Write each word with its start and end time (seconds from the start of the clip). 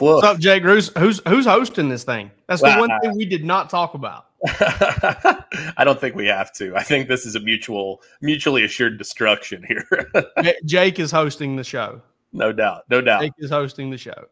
woof. 0.00 0.16
What's 0.16 0.26
up, 0.26 0.38
Jake? 0.38 0.62
Who's 0.62 0.88
who's 0.98 1.20
who's 1.28 1.46
hosting 1.46 1.88
this 1.88 2.04
thing? 2.04 2.30
That's 2.48 2.62
the 2.62 2.76
one 2.76 2.90
thing 3.02 3.16
we 3.16 3.24
did 3.24 3.44
not 3.44 3.70
talk 3.70 3.94
about. 3.94 4.26
I 4.46 5.82
don't 5.84 6.00
think 6.00 6.14
we 6.14 6.26
have 6.26 6.52
to. 6.54 6.76
I 6.76 6.82
think 6.82 7.08
this 7.08 7.26
is 7.26 7.34
a 7.34 7.40
mutual, 7.40 8.02
mutually 8.20 8.64
assured 8.64 8.98
destruction 8.98 9.64
here. 9.66 10.10
Jake 10.64 10.98
is 10.98 11.10
hosting 11.10 11.56
the 11.56 11.64
show. 11.64 12.00
No 12.32 12.52
doubt. 12.52 12.84
No 12.90 13.00
doubt. 13.00 13.22
Jake 13.22 13.32
is 13.38 13.50
hosting 13.50 13.90
the 13.90 13.98
show. 13.98 14.26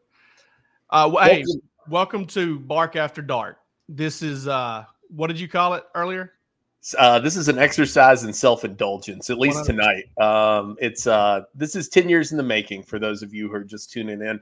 Uh, 0.91 1.11
well, 1.13 1.25
hey, 1.25 1.45
welcome 1.89 2.27
to 2.27 2.59
Bark 2.61 2.97
After 2.97 3.23
Dark. 3.23 3.59
This 3.89 4.23
is 4.23 4.47
uh, 4.47 4.85
what 5.09 5.29
did 5.29 5.41
you 5.41 5.49
call 5.49 5.75
it 5.75 5.85
earlier? 5.95 6.33
Uh, 6.99 7.19
this 7.19 7.35
is 7.35 7.49
an 7.49 7.59
exercise 7.59 8.25
in 8.25 8.33
self-indulgence, 8.33 9.31
at 9.31 9.39
least 9.39 9.65
tonight. 9.65 10.05
Um, 10.21 10.77
it's 10.81 11.07
uh, 11.07 11.43
this 11.55 11.75
is 11.75 11.89
ten 11.89 12.11
years 12.11 12.31
in 12.31 12.37
the 12.37 12.43
making 12.43 12.83
for 12.83 12.99
those 12.99 13.23
of 13.23 13.33
you 13.33 13.49
who 13.49 13.55
are 13.55 13.65
just 13.65 13.91
tuning 13.91 14.21
in. 14.21 14.39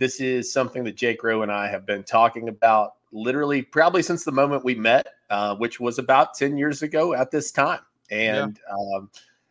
This 0.00 0.18
is 0.18 0.50
something 0.50 0.82
that 0.84 0.96
Jake 0.96 1.22
Rowe 1.22 1.42
and 1.42 1.52
I 1.52 1.68
have 1.68 1.84
been 1.84 2.02
talking 2.02 2.48
about 2.48 2.94
literally 3.12 3.60
probably 3.60 4.02
since 4.02 4.24
the 4.24 4.32
moment 4.32 4.64
we 4.64 4.74
met, 4.74 5.08
uh, 5.28 5.54
which 5.56 5.78
was 5.78 5.98
about 5.98 6.32
10 6.32 6.56
years 6.56 6.80
ago 6.80 7.12
at 7.12 7.30
this 7.30 7.52
time. 7.52 7.80
And 8.10 8.58
yeah. 8.66 8.96
um, 8.96 9.10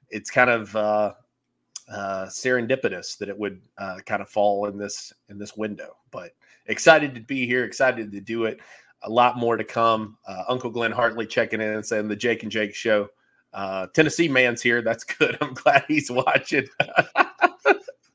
it's 0.09 0.31
kind 0.31 0.49
of 0.49 0.75
uh, 0.75 1.13
uh, 1.87 2.25
serendipitous 2.25 3.15
that 3.19 3.29
it 3.29 3.37
would 3.37 3.61
uh, 3.77 3.99
kind 4.07 4.23
of 4.23 4.29
fall 4.29 4.65
in 4.65 4.79
this 4.79 5.13
in 5.29 5.37
this 5.37 5.55
window. 5.55 5.97
But 6.09 6.31
excited 6.65 7.13
to 7.13 7.21
be 7.21 7.45
here, 7.45 7.63
excited 7.63 8.11
to 8.11 8.19
do 8.19 8.45
it. 8.45 8.59
A 9.03 9.09
lot 9.09 9.37
more 9.37 9.55
to 9.55 9.63
come. 9.63 10.17
Uh, 10.27 10.45
Uncle 10.47 10.71
Glenn 10.71 10.91
Hartley 10.91 11.27
checking 11.27 11.61
in 11.61 11.75
and 11.75 11.85
saying 11.85 12.07
the 12.07 12.15
Jake 12.15 12.41
and 12.41 12.51
Jake 12.51 12.73
show. 12.73 13.07
Uh, 13.53 13.85
Tennessee 13.93 14.27
man's 14.27 14.63
here. 14.63 14.81
That's 14.81 15.03
good. 15.19 15.37
I'm 15.41 15.53
glad 15.53 15.85
he's 15.87 16.09
watching. 16.09 16.67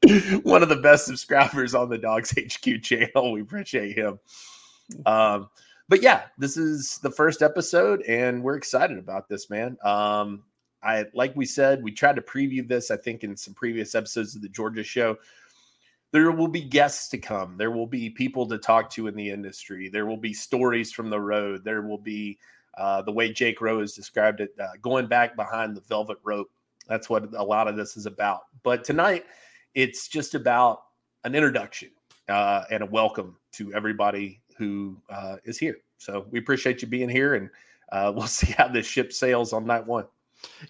one 0.42 0.62
of 0.62 0.68
the 0.68 0.76
best 0.76 1.06
subscribers 1.06 1.74
on 1.74 1.88
the 1.88 1.98
DawgsHQ 1.98 2.82
channel. 2.82 3.32
We 3.32 3.40
appreciate 3.40 3.96
him. 3.96 4.18
Um, 5.06 5.48
but 5.88 6.02
yeah, 6.02 6.22
this 6.38 6.56
is 6.56 6.98
the 6.98 7.10
first 7.10 7.42
episode, 7.42 8.02
and 8.02 8.42
we're 8.42 8.56
excited 8.56 8.98
about 8.98 9.28
this, 9.28 9.50
man. 9.50 9.76
Um, 9.84 10.44
I 10.82 11.06
like 11.14 11.34
we 11.36 11.46
said, 11.46 11.82
we 11.82 11.92
tried 11.92 12.16
to 12.16 12.22
preview 12.22 12.66
this, 12.66 12.90
I 12.90 12.96
think, 12.96 13.24
in 13.24 13.36
some 13.36 13.54
previous 13.54 13.94
episodes 13.94 14.34
of 14.34 14.42
the 14.42 14.48
Georgia 14.48 14.82
show. 14.82 15.16
There 16.12 16.30
will 16.30 16.48
be 16.48 16.60
guests 16.60 17.08
to 17.08 17.18
come. 17.18 17.56
There 17.56 17.72
will 17.72 17.86
be 17.86 18.08
people 18.08 18.46
to 18.48 18.58
talk 18.58 18.88
to 18.90 19.08
in 19.08 19.16
the 19.16 19.30
industry. 19.30 19.88
There 19.88 20.06
will 20.06 20.16
be 20.16 20.32
stories 20.32 20.92
from 20.92 21.10
the 21.10 21.20
road. 21.20 21.64
There 21.64 21.82
will 21.82 21.98
be 21.98 22.38
uh, 22.78 23.02
the 23.02 23.12
way 23.12 23.32
Jake 23.32 23.60
Rowe 23.60 23.80
has 23.80 23.94
described 23.94 24.40
it, 24.40 24.50
uh, 24.60 24.68
going 24.80 25.06
back 25.06 25.34
behind 25.34 25.76
the 25.76 25.80
velvet 25.82 26.18
rope. 26.22 26.50
That's 26.86 27.08
what 27.10 27.34
a 27.34 27.42
lot 27.42 27.66
of 27.66 27.76
this 27.76 27.96
is 27.96 28.06
about. 28.06 28.42
But 28.62 28.84
tonight, 28.84 29.24
it's 29.74 30.08
just 30.08 30.34
about 30.34 30.84
an 31.24 31.34
introduction 31.34 31.90
uh, 32.28 32.64
and 32.70 32.82
a 32.82 32.86
welcome 32.86 33.36
to 33.52 33.72
everybody 33.74 34.40
who 34.56 34.96
uh, 35.10 35.36
is 35.44 35.58
here. 35.58 35.78
So 35.98 36.26
we 36.30 36.38
appreciate 36.38 36.82
you 36.82 36.88
being 36.88 37.08
here, 37.08 37.34
and 37.34 37.50
uh, 37.92 38.12
we'll 38.16 38.26
see 38.26 38.52
how 38.52 38.68
this 38.68 38.86
ship 38.86 39.12
sails 39.12 39.52
on 39.52 39.66
night 39.66 39.86
one. 39.86 40.06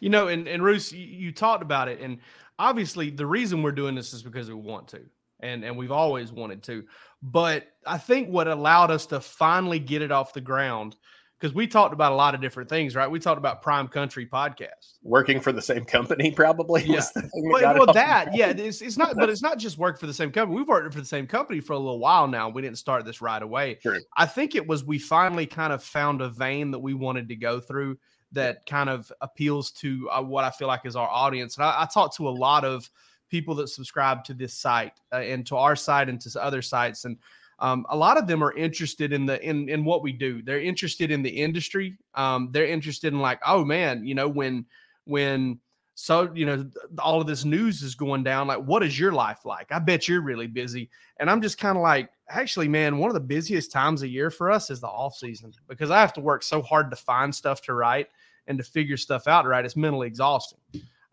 You 0.00 0.08
know, 0.08 0.28
and 0.28 0.46
and 0.46 0.62
Reuse, 0.62 0.92
you, 0.92 1.04
you 1.04 1.32
talked 1.32 1.62
about 1.62 1.88
it, 1.88 2.00
and 2.00 2.18
obviously 2.58 3.10
the 3.10 3.26
reason 3.26 3.62
we're 3.62 3.72
doing 3.72 3.94
this 3.94 4.12
is 4.12 4.22
because 4.22 4.48
we 4.48 4.54
want 4.54 4.88
to, 4.88 5.00
and 5.40 5.64
and 5.64 5.76
we've 5.76 5.92
always 5.92 6.32
wanted 6.32 6.62
to. 6.64 6.84
But 7.22 7.68
I 7.86 7.98
think 7.98 8.28
what 8.28 8.48
allowed 8.48 8.90
us 8.90 9.06
to 9.06 9.20
finally 9.20 9.78
get 9.78 10.02
it 10.02 10.12
off 10.12 10.32
the 10.32 10.40
ground 10.40 10.96
because 11.40 11.54
we 11.54 11.66
talked 11.66 11.92
about 11.92 12.12
a 12.12 12.14
lot 12.14 12.34
of 12.34 12.40
different 12.40 12.68
things, 12.68 12.94
right? 12.94 13.10
We 13.10 13.18
talked 13.18 13.38
about 13.38 13.60
Prime 13.60 13.88
Country 13.88 14.26
podcast, 14.26 14.98
working 15.02 15.40
for 15.40 15.52
the 15.52 15.60
same 15.60 15.84
company, 15.84 16.30
probably. 16.30 16.84
Yeah, 16.84 17.04
well, 17.34 17.78
well 17.78 17.92
that 17.92 18.34
yeah, 18.34 18.50
it's, 18.50 18.80
it's 18.80 18.96
not, 18.96 19.16
but 19.16 19.28
it's 19.30 19.42
not 19.42 19.58
just 19.58 19.76
work 19.76 19.98
for 19.98 20.06
the 20.06 20.14
same 20.14 20.30
company. 20.30 20.56
We've 20.56 20.68
worked 20.68 20.92
for 20.94 21.00
the 21.00 21.06
same 21.06 21.26
company 21.26 21.60
for 21.60 21.74
a 21.74 21.78
little 21.78 21.98
while 21.98 22.28
now. 22.28 22.48
We 22.48 22.62
didn't 22.62 22.78
start 22.78 23.04
this 23.04 23.20
right 23.20 23.42
away. 23.42 23.78
Sure. 23.82 23.98
I 24.16 24.26
think 24.26 24.54
it 24.54 24.66
was 24.66 24.84
we 24.84 24.98
finally 24.98 25.46
kind 25.46 25.72
of 25.72 25.82
found 25.82 26.22
a 26.22 26.28
vein 26.28 26.70
that 26.70 26.78
we 26.78 26.94
wanted 26.94 27.28
to 27.28 27.36
go 27.36 27.60
through 27.60 27.98
that 28.32 28.66
kind 28.66 28.88
of 28.90 29.10
appeals 29.20 29.70
to 29.70 30.08
uh, 30.10 30.22
what 30.22 30.44
I 30.44 30.50
feel 30.50 30.68
like 30.68 30.84
is 30.84 30.96
our 30.96 31.08
audience. 31.08 31.56
And 31.56 31.64
I, 31.64 31.82
I 31.82 31.88
talked 31.92 32.16
to 32.16 32.28
a 32.28 32.30
lot 32.30 32.64
of 32.64 32.88
people 33.28 33.54
that 33.56 33.68
subscribe 33.68 34.24
to 34.24 34.34
this 34.34 34.54
site 34.54 34.92
uh, 35.12 35.16
and 35.16 35.46
to 35.46 35.56
our 35.56 35.76
site 35.76 36.08
and 36.08 36.20
to 36.20 36.42
other 36.42 36.62
sites 36.62 37.04
and 37.04 37.16
um, 37.64 37.86
a 37.88 37.96
lot 37.96 38.18
of 38.18 38.26
them 38.26 38.44
are 38.44 38.52
interested 38.52 39.10
in 39.14 39.24
the 39.24 39.42
in 39.42 39.70
in 39.70 39.86
what 39.86 40.02
we 40.02 40.12
do. 40.12 40.42
They're 40.42 40.60
interested 40.60 41.10
in 41.10 41.22
the 41.22 41.30
industry. 41.30 41.96
Um, 42.14 42.50
they're 42.52 42.66
interested 42.66 43.14
in 43.14 43.20
like, 43.20 43.40
oh 43.46 43.64
man, 43.64 44.04
you 44.04 44.14
know, 44.14 44.28
when 44.28 44.66
when 45.06 45.58
so 45.94 46.30
you 46.34 46.44
know 46.44 46.68
all 46.98 47.22
of 47.22 47.26
this 47.26 47.46
news 47.46 47.80
is 47.80 47.94
going 47.94 48.22
down 48.22 48.48
like 48.48 48.58
what 48.58 48.82
is 48.82 48.98
your 48.98 49.12
life 49.12 49.44
like 49.44 49.70
i 49.70 49.78
bet 49.78 50.08
you're 50.08 50.22
really 50.22 50.48
busy 50.48 50.90
and 51.20 51.30
i'm 51.30 51.40
just 51.40 51.56
kind 51.56 51.78
of 51.78 51.82
like 51.84 52.10
actually 52.30 52.66
man 52.66 52.98
one 52.98 53.08
of 53.08 53.14
the 53.14 53.20
busiest 53.20 53.70
times 53.70 54.02
a 54.02 54.08
year 54.08 54.28
for 54.28 54.50
us 54.50 54.70
is 54.70 54.80
the 54.80 54.88
off 54.88 55.14
season 55.14 55.52
because 55.68 55.92
i 55.92 56.00
have 56.00 56.12
to 56.12 56.20
work 56.20 56.42
so 56.42 56.60
hard 56.60 56.90
to 56.90 56.96
find 56.96 57.32
stuff 57.32 57.62
to 57.62 57.74
write 57.74 58.08
and 58.48 58.58
to 58.58 58.64
figure 58.64 58.96
stuff 58.96 59.28
out 59.28 59.46
right 59.46 59.64
it's 59.64 59.76
mentally 59.76 60.08
exhausting 60.08 60.58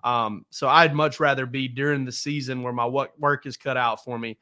um, 0.04 0.48
so 0.50 0.68
i'd 0.68 0.96
much 0.96 1.20
rather 1.20 1.46
be 1.46 1.68
during 1.68 2.04
the 2.04 2.12
season 2.12 2.64
where 2.64 2.74
my 2.74 2.88
work 2.88 3.46
is 3.46 3.58
cut 3.58 3.78
out 3.78 4.04
for 4.04 4.18
me 4.18 4.36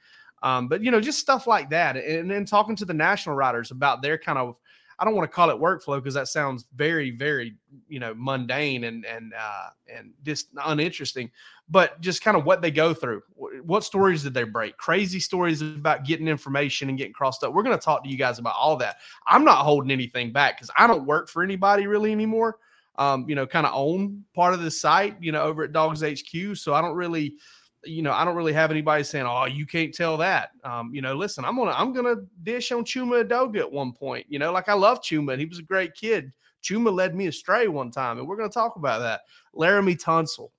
um, 0.44 0.68
but 0.68 0.84
you 0.84 0.92
know 0.92 1.02
just 1.02 1.20
stuff 1.20 1.48
like 1.48 1.70
that 1.70 1.98
and 1.98 2.30
then 2.30 2.46
talking 2.46 2.76
to 2.76 2.86
the 2.86 2.94
national 2.94 3.36
writers 3.36 3.72
about 3.72 4.02
their 4.02 4.18
kind 4.18 4.38
of 4.38 4.56
I 5.00 5.06
don't 5.06 5.16
want 5.16 5.32
to 5.32 5.34
call 5.34 5.50
it 5.50 5.58
workflow 5.58 5.96
because 5.96 6.14
that 6.16 6.28
sounds 6.28 6.66
very, 6.76 7.12
very, 7.12 7.56
you 7.88 8.00
know, 8.00 8.14
mundane 8.18 8.84
and 8.84 9.06
and 9.06 9.34
uh, 9.34 9.70
and 9.94 10.12
just 10.26 10.50
uninteresting. 10.66 11.32
But 11.70 12.02
just 12.02 12.22
kind 12.22 12.36
of 12.36 12.46
what 12.46 12.62
they 12.62 12.72
go 12.72 12.94
through. 12.94 13.22
What 13.64 13.84
stories 13.84 14.24
did 14.24 14.34
they 14.34 14.44
break? 14.44 14.76
Crazy 14.76 15.20
stories 15.20 15.62
about 15.62 16.04
getting 16.04 16.28
information 16.28 16.90
and 16.90 16.98
getting 16.98 17.14
crossed 17.14 17.44
up. 17.44 17.54
We're 17.54 17.64
going 17.64 17.78
to 17.78 17.84
talk 17.84 18.04
to 18.04 18.10
you 18.10 18.18
guys 18.18 18.40
about 18.40 18.56
all 18.58 18.76
that. 18.78 18.98
I'm 19.26 19.46
not 19.46 19.60
holding 19.60 19.92
anything 19.92 20.34
back 20.34 20.58
because 20.58 20.72
I 20.78 20.86
don't 20.86 21.06
work 21.06 21.30
for 21.30 21.44
anybody 21.44 21.88
really 21.88 22.12
anymore. 22.12 22.58
Um, 22.98 23.30
you 23.30 23.36
know, 23.36 23.48
kind 23.48 23.66
of 23.66 23.74
own 23.74 24.26
part 24.34 24.54
of 24.54 24.62
the 24.62 24.72
site, 24.72 25.16
you 25.22 25.32
know, 25.32 25.44
over 25.44 25.64
at 25.64 25.72
DawgsHQ. 25.72 26.58
So 26.58 26.74
I 26.74 26.82
don't 26.82 26.96
really 26.96 27.36
you 27.86 28.02
know, 28.02 28.12
I 28.12 28.26
don't 28.26 28.36
really 28.36 28.54
have 28.54 28.72
anybody 28.72 29.04
saying, 29.04 29.26
"Oh, 29.26 29.46
you 29.46 29.66
can't 29.66 29.94
tell 29.94 30.18
that." 30.18 30.52
Um, 30.64 30.94
you 30.94 31.02
know, 31.02 31.16
listen, 31.16 31.46
I'm 31.46 31.56
gonna 31.56 31.72
I'm 31.72 31.94
gonna 31.94 32.16
dish 32.44 32.72
on 32.72 32.84
Chuma 32.84 33.24
Edoga 33.24 33.60
at 33.60 33.72
one 33.72 33.94
point. 33.94 34.26
You 34.30 34.40
know, 34.40 34.52
like 34.52 34.70
I 34.70 34.74
love 34.74 35.02
Chuma, 35.02 35.34
and 35.34 35.40
he 35.40 35.46
was 35.46 35.60
a 35.60 35.64
great 35.64 35.94
kid. 35.94 36.32
Chuma 36.62 36.94
led 36.94 37.16
me 37.16 37.28
astray 37.28 37.68
one 37.68 37.92
time, 37.92 38.20
and 38.20 38.28
we're 38.28 38.38
gonna 38.38 38.50
talk 38.50 38.76
about 38.76 39.00
that. 39.00 39.22
Laremy 39.56 40.02
Tunsil. 40.02 40.52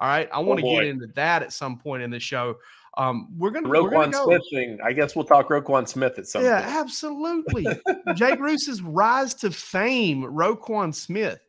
All 0.00 0.08
right, 0.08 0.28
I 0.32 0.40
want 0.40 0.60
to 0.60 0.66
oh 0.66 0.74
get 0.74 0.86
into 0.86 1.08
that 1.08 1.42
at 1.42 1.52
some 1.52 1.78
point 1.78 2.02
in 2.02 2.10
the 2.10 2.20
show. 2.20 2.56
Um, 2.96 3.28
we're 3.38 3.50
gonna 3.50 3.68
Roquan 3.68 3.82
we're 3.82 3.90
gonna 3.90 4.10
go. 4.10 4.24
Smith 4.26 4.42
thing. 4.52 4.78
I 4.84 4.92
guess 4.92 5.14
we'll 5.14 5.24
talk 5.24 5.48
Roquan 5.48 5.86
Smith 5.86 6.18
at 6.18 6.26
some 6.26 6.42
yeah, 6.44 6.62
point. 6.62 6.74
absolutely. 6.74 7.66
Jake 8.14 8.40
Reuse's 8.40 8.82
rise 8.82 9.34
to 9.34 9.50
fame, 9.50 10.22
Roquan 10.24 10.94
Smith. 10.94 11.40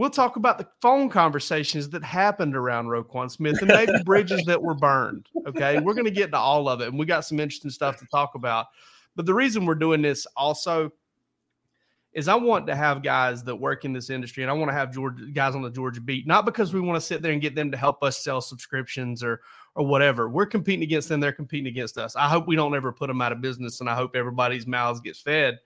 We'll 0.00 0.08
talk 0.08 0.36
about 0.36 0.56
the 0.56 0.66
phone 0.80 1.10
conversations 1.10 1.90
that 1.90 2.02
happened 2.02 2.56
around 2.56 2.86
Roquan 2.86 3.30
Smith 3.30 3.60
and 3.60 3.68
maybe 3.68 3.92
bridges 4.02 4.42
that 4.46 4.62
were 4.62 4.72
burned. 4.72 5.28
Okay. 5.46 5.78
We're 5.78 5.92
going 5.92 6.06
to 6.06 6.10
get 6.10 6.30
to 6.30 6.38
all 6.38 6.70
of 6.70 6.80
it. 6.80 6.88
And 6.88 6.98
we 6.98 7.04
got 7.04 7.26
some 7.26 7.38
interesting 7.38 7.70
stuff 7.70 7.98
to 7.98 8.06
talk 8.06 8.34
about. 8.34 8.68
But 9.14 9.26
the 9.26 9.34
reason 9.34 9.66
we're 9.66 9.74
doing 9.74 10.00
this 10.00 10.26
also 10.38 10.90
is 12.14 12.28
I 12.28 12.34
want 12.34 12.66
to 12.68 12.74
have 12.74 13.02
guys 13.02 13.44
that 13.44 13.54
work 13.54 13.84
in 13.84 13.92
this 13.92 14.08
industry 14.08 14.42
and 14.42 14.50
I 14.50 14.54
want 14.54 14.70
to 14.70 14.74
have 14.74 14.90
Georgia 14.90 15.26
guys 15.34 15.54
on 15.54 15.60
the 15.60 15.70
Georgia 15.70 16.00
beat, 16.00 16.26
not 16.26 16.46
because 16.46 16.72
we 16.72 16.80
want 16.80 16.96
to 16.96 17.06
sit 17.06 17.20
there 17.20 17.32
and 17.32 17.42
get 17.42 17.54
them 17.54 17.70
to 17.70 17.76
help 17.76 18.02
us 18.02 18.24
sell 18.24 18.40
subscriptions 18.40 19.22
or 19.22 19.42
or 19.74 19.86
whatever. 19.86 20.30
We're 20.30 20.46
competing 20.46 20.82
against 20.82 21.10
them, 21.10 21.20
they're 21.20 21.30
competing 21.30 21.66
against 21.66 21.98
us. 21.98 22.16
I 22.16 22.26
hope 22.26 22.46
we 22.46 22.56
don't 22.56 22.74
ever 22.74 22.90
put 22.90 23.08
them 23.08 23.20
out 23.20 23.32
of 23.32 23.42
business 23.42 23.80
and 23.80 23.90
I 23.90 23.96
hope 23.96 24.16
everybody's 24.16 24.66
mouths 24.66 25.00
gets 25.00 25.20
fed. 25.20 25.58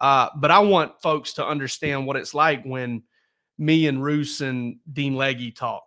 Uh, 0.00 0.28
but 0.36 0.52
I 0.52 0.60
want 0.60 1.02
folks 1.02 1.32
to 1.32 1.44
understand 1.44 2.06
what 2.06 2.14
it's 2.14 2.32
like 2.32 2.62
when– 2.62 3.02
me 3.58 3.86
and 3.86 3.98
Reuse 3.98 4.40
and 4.40 4.76
Dean 4.92 5.14
Legge 5.14 5.54
talk, 5.54 5.84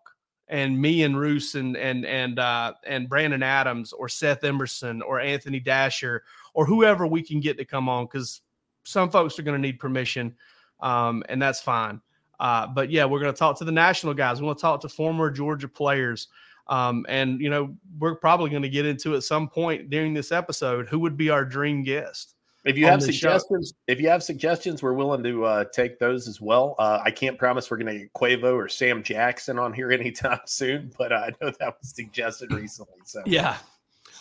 and 0.47 0.79
me 0.79 1.03
and 1.03 1.15
Reuse 1.15 1.55
and 1.55 1.77
and 1.77 2.05
and 2.05 2.39
uh, 2.39 2.73
and 2.85 3.09
Brandon 3.09 3.43
Adams 3.43 3.93
or 3.93 4.09
Seth 4.09 4.43
Emerson 4.43 5.01
or 5.01 5.19
Anthony 5.19 5.59
Dasher 5.59 6.23
or 6.53 6.65
whoever 6.65 7.05
we 7.07 7.21
can 7.21 7.39
get 7.39 7.57
to 7.57 7.65
come 7.65 7.87
on 7.89 8.05
because 8.05 8.41
some 8.83 9.09
folks 9.09 9.37
are 9.37 9.43
going 9.43 9.59
to 9.59 9.67
need 9.67 9.79
permission, 9.79 10.35
um, 10.79 11.23
and 11.29 11.41
that's 11.41 11.61
fine. 11.61 12.01
Uh, 12.39 12.67
but 12.67 12.89
yeah, 12.89 13.05
we're 13.05 13.19
going 13.19 13.33
to 13.33 13.37
talk 13.37 13.57
to 13.57 13.65
the 13.65 13.71
national 13.71 14.13
guys. 14.13 14.39
We 14.39 14.47
want 14.47 14.57
to 14.57 14.61
talk 14.61 14.81
to 14.81 14.89
former 14.89 15.29
Georgia 15.29 15.67
players. 15.67 16.29
Um, 16.67 17.05
and 17.09 17.41
you 17.41 17.49
know, 17.49 17.75
we're 17.97 18.15
probably 18.15 18.49
going 18.49 18.61
to 18.61 18.69
get 18.69 18.85
into 18.85 19.15
at 19.15 19.23
some 19.23 19.49
point 19.49 19.89
during 19.89 20.13
this 20.13 20.31
episode 20.31 20.87
who 20.87 20.99
would 20.99 21.17
be 21.17 21.29
our 21.29 21.43
dream 21.43 21.83
guest. 21.83 22.35
If 22.65 22.77
you 22.77 22.85
have 22.87 23.01
suggestions, 23.01 23.69
show. 23.69 23.93
if 23.93 24.01
you 24.01 24.09
have 24.09 24.21
suggestions, 24.21 24.83
we're 24.83 24.93
willing 24.93 25.23
to 25.23 25.45
uh, 25.45 25.65
take 25.73 25.97
those 25.97 26.27
as 26.27 26.41
well. 26.41 26.75
Uh, 26.77 26.99
I 27.03 27.09
can't 27.09 27.37
promise 27.37 27.71
we're 27.71 27.77
going 27.77 27.93
to 27.93 27.99
get 27.99 28.13
Quavo 28.13 28.53
or 28.53 28.67
Sam 28.67 29.01
Jackson 29.01 29.57
on 29.57 29.71
here 29.71 29.91
anytime 29.93 30.41
soon, 30.45 30.91
but 30.97 31.13
I 31.13 31.31
know 31.41 31.51
that 31.59 31.77
was 31.79 31.95
suggested 31.95 32.51
recently. 32.51 32.99
So 33.05 33.23
yeah. 33.25 33.57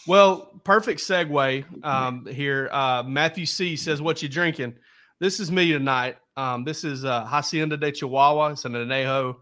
Well, 0.07 0.53
perfect 0.65 1.01
segue 1.01 1.85
um, 1.85 2.25
here. 2.27 2.69
Uh, 2.73 3.03
Matthew 3.03 3.45
C 3.45 3.77
says, 3.77 4.01
"What 4.01 4.23
you 4.23 4.29
drinking?" 4.29 4.75
This 5.21 5.41
is 5.41 5.51
me 5.51 5.73
tonight. 5.73 6.17
Um, 6.37 6.63
this 6.63 6.85
is 6.85 7.05
uh, 7.05 7.25
Hacienda 7.25 7.77
de 7.77 7.91
Chihuahua. 7.91 8.53
It's 8.53 8.65
an 8.65 8.75
anejo 8.75 9.37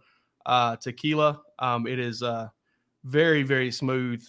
uh, 0.46 0.76
tequila. 0.76 1.42
Um, 1.58 1.86
it 1.86 1.98
is 1.98 2.22
uh, 2.22 2.48
very, 3.04 3.42
very 3.42 3.70
smooth. 3.70 4.26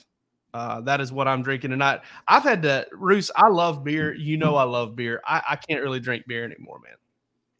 Uh, 0.57 0.81
that 0.81 1.00
is 1.00 1.12
what 1.12 1.27
I'm 1.27 1.44
drinking 1.44 1.69
tonight. 1.69 2.01
I've 2.27 2.42
had 2.42 2.63
to, 2.63 2.88
Reuse. 2.92 3.30
I 3.36 3.48
love 3.48 3.83
beer. 3.83 4.15
You 4.15 4.38
know, 4.38 4.56
I 4.56 4.63
love 4.63 4.95
beer. 4.95 5.21
I, 5.24 5.44
I 5.50 5.56
can't 5.56 5.83
really 5.83 6.00
drink 6.00 6.25
beer 6.25 6.44
anymore, 6.44 6.80
man. 6.83 6.95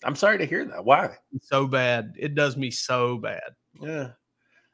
I'm 0.04 0.16
sorry 0.16 0.40
to 0.40 0.46
hear 0.46 0.66
that. 0.66 0.84
Why? 0.84 1.16
so 1.40 1.68
bad. 1.68 2.16
It 2.18 2.34
does 2.34 2.58
me 2.58 2.72
so 2.72 3.20
bad. 3.20 3.52
Yeah. 3.80 4.10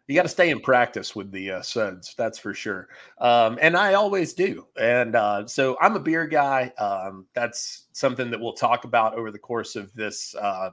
You 0.07 0.15
got 0.15 0.23
to 0.23 0.29
stay 0.29 0.51
in 0.51 0.61
practice 0.61 1.17
with 1.17 1.33
the 1.33 1.51
uh, 1.51 1.61
suds, 1.61 2.15
that's 2.17 2.39
for 2.39 2.53
sure. 2.53 2.87
Um, 3.19 3.59
and 3.61 3.75
I 3.75 3.95
always 3.95 4.33
do. 4.33 4.67
And 4.79 5.17
uh, 5.17 5.45
so 5.45 5.77
I'm 5.81 5.97
a 5.97 5.99
beer 5.99 6.25
guy. 6.25 6.71
Um, 6.77 7.25
that's 7.33 7.87
something 7.91 8.31
that 8.31 8.39
we'll 8.39 8.53
talk 8.53 8.85
about 8.85 9.15
over 9.15 9.31
the 9.31 9.39
course 9.39 9.75
of 9.75 9.93
this 9.95 10.33
uh, 10.35 10.69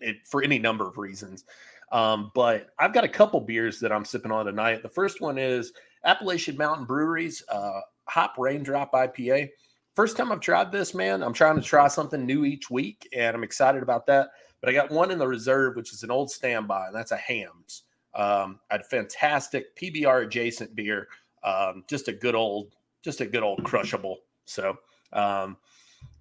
it, 0.00 0.18
for 0.28 0.44
any 0.44 0.60
number 0.60 0.86
of 0.86 0.96
reasons. 0.96 1.44
Um, 1.90 2.30
but 2.34 2.68
I've 2.78 2.92
got 2.92 3.04
a 3.04 3.08
couple 3.08 3.40
beers 3.40 3.80
that 3.80 3.90
I'm 3.90 4.04
sipping 4.04 4.32
on 4.32 4.46
tonight. 4.46 4.82
The 4.82 4.88
first 4.88 5.20
one 5.20 5.38
is 5.38 5.72
Appalachian 6.06 6.56
Mountain 6.56 6.86
Breweries 6.86 7.42
uh, 7.50 7.80
Hop 8.04 8.36
Raindrop 8.38 8.92
IPA. 8.92 9.50
First 9.94 10.16
time 10.16 10.30
I've 10.30 10.40
tried 10.40 10.72
this, 10.72 10.94
man. 10.94 11.22
I'm 11.22 11.32
trying 11.32 11.56
to 11.56 11.62
try 11.62 11.88
something 11.88 12.24
new 12.24 12.44
each 12.44 12.70
week, 12.70 13.08
and 13.14 13.36
I'm 13.36 13.44
excited 13.44 13.82
about 13.82 14.06
that. 14.06 14.30
But 14.60 14.70
I 14.70 14.72
got 14.72 14.90
one 14.90 15.10
in 15.10 15.18
the 15.18 15.26
reserve, 15.26 15.76
which 15.76 15.92
is 15.92 16.02
an 16.02 16.10
old 16.10 16.30
standby, 16.30 16.86
and 16.86 16.94
that's 16.94 17.12
a 17.12 17.16
Hamm's. 17.16 17.82
Um, 18.14 18.60
a 18.70 18.82
fantastic 18.82 19.76
PBR 19.76 20.24
adjacent 20.24 20.74
beer, 20.74 21.08
um, 21.44 21.84
just 21.86 22.08
a 22.08 22.12
good 22.12 22.34
old, 22.34 22.74
just 23.02 23.20
a 23.20 23.26
good 23.26 23.42
old 23.42 23.62
crushable. 23.64 24.18
So 24.46 24.78
um, 25.12 25.56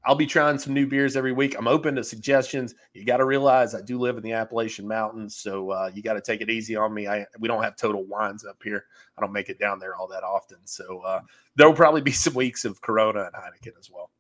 I'll 0.06 0.16
be 0.16 0.28
trying 0.28 0.60
some 0.60 0.74
new 0.74 0.86
beers 0.86 1.16
every 1.16 1.32
week. 1.32 1.56
I'm 1.58 1.68
open 1.68 1.96
to 1.96 2.04
suggestions. 2.04 2.76
You 2.94 3.06
got 3.06 3.18
to 3.18 3.26
realize 3.26 3.74
I 3.74 3.82
do 3.82 3.98
live 3.98 4.18
in 4.18 4.24
the 4.24 4.34
Appalachian 4.34 4.88
Mountains, 4.88 5.36
so 5.36 5.72
uh, 5.72 5.90
you 5.94 6.04
got 6.04 6.14
to 6.14 6.22
take 6.22 6.42
it 6.42 6.50
easy 6.50 6.76
on 6.76 6.94
me. 6.94 7.08
I 7.08 7.26
we 7.40 7.48
don't 7.48 7.64
have 7.64 7.76
total 7.76 8.04
wines 8.04 8.46
up 8.46 8.62
here. 8.64 8.86
I 9.18 9.22
don't 9.22 9.34
make 9.34 9.50
it 9.50 9.60
down 9.60 9.80
there 9.80 9.96
all 9.96 10.08
that 10.10 10.24
often, 10.24 10.58
so 10.66 11.00
uh, 11.00 11.22
there 11.56 11.68
will 11.68 11.76
probably 11.76 12.02
be 12.02 12.12
some 12.14 12.36
weeks 12.36 12.66
of 12.66 12.82
Corona 12.82 13.24
and 13.24 13.34
Heineken 13.34 13.78
as 13.80 13.90
well. 13.90 14.12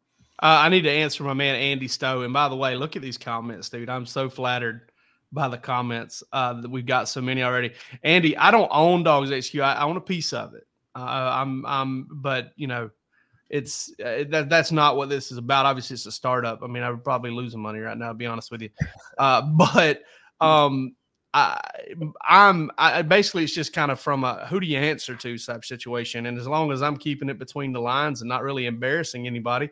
Uh, 0.42 0.60
I 0.63 0.70
need 0.70 0.82
to 0.82 0.92
answer 0.92 1.24
my 1.24 1.34
man 1.34 1.56
Andy 1.56 1.88
Stowe. 1.88 2.24
And 2.24 2.34
by 2.34 2.50
the 2.50 2.58
way, 2.58 2.75
look 2.75 2.96
at 2.96 3.01
these 3.01 3.18
comments, 3.18 3.70
dude. 3.70 3.89
I'm 3.89 4.06
so 4.06 4.30
flattered 4.30 4.92
by 5.32 5.48
the 5.48 5.58
comments 5.58 6.24
uh, 6.34 6.60
that 6.62 6.70
we've 6.70 6.86
got 6.86 7.08
so 7.08 7.22
many 7.22 7.42
already. 7.42 7.72
Andy, 8.04 8.36
I 8.36 8.51
don't 8.51 8.70
own 8.72 9.04
DawgsHQ. 9.04 9.62
I, 9.62 9.75
I 9.75 9.84
own 9.84 9.98
a 9.98 10.01
piece 10.01 10.34
of 10.34 10.54
it. 10.54 10.68
Uh, 10.94 11.30
I'm, 11.34 11.65
I'm, 11.65 12.08
but 12.12 12.51
you 12.56 12.68
know 12.68 12.89
it's 13.50 13.94
uh, 14.04 14.24
that 14.30 14.50
that's 14.50 14.72
not 14.72 14.98
what 14.98 15.10
this 15.10 15.32
is 15.32 15.38
about. 15.38 15.66
Obviously, 15.66 15.94
it's 15.94 16.06
a 16.06 16.12
startup. 16.12 16.64
I 16.64 16.68
mean, 16.68 16.84
I 16.84 16.90
would 16.90 17.04
probably 17.04 17.32
losing 17.32 17.62
money 17.62 17.80
right 17.80 17.98
now. 17.98 18.10
To 18.10 18.14
be 18.14 18.25
honest 18.25 18.52
with 18.52 18.62
you, 18.62 18.70
uh, 19.18 19.42
but 19.74 20.02
um, 20.42 20.96
I, 21.34 21.60
I'm 22.24 22.72
I 22.78 23.02
basically 23.02 23.44
it's 23.44 23.54
just 23.54 23.74
kind 23.74 23.92
of 23.92 24.00
from 24.00 24.24
a 24.24 24.48
who 24.48 24.60
do 24.60 24.66
you 24.66 24.78
answer 24.78 25.16
to 25.16 25.38
type 25.38 25.66
situation. 25.66 26.25
And 26.25 26.38
as 26.38 26.48
long 26.48 26.72
as 26.72 26.82
I'm 26.82 26.98
keeping 26.98 27.30
it 27.30 27.38
between 27.38 27.72
the 27.72 27.82
lines 27.82 28.22
and 28.22 28.30
not 28.30 28.42
really 28.42 28.66
embarrassing 28.66 29.28
anybody, 29.28 29.70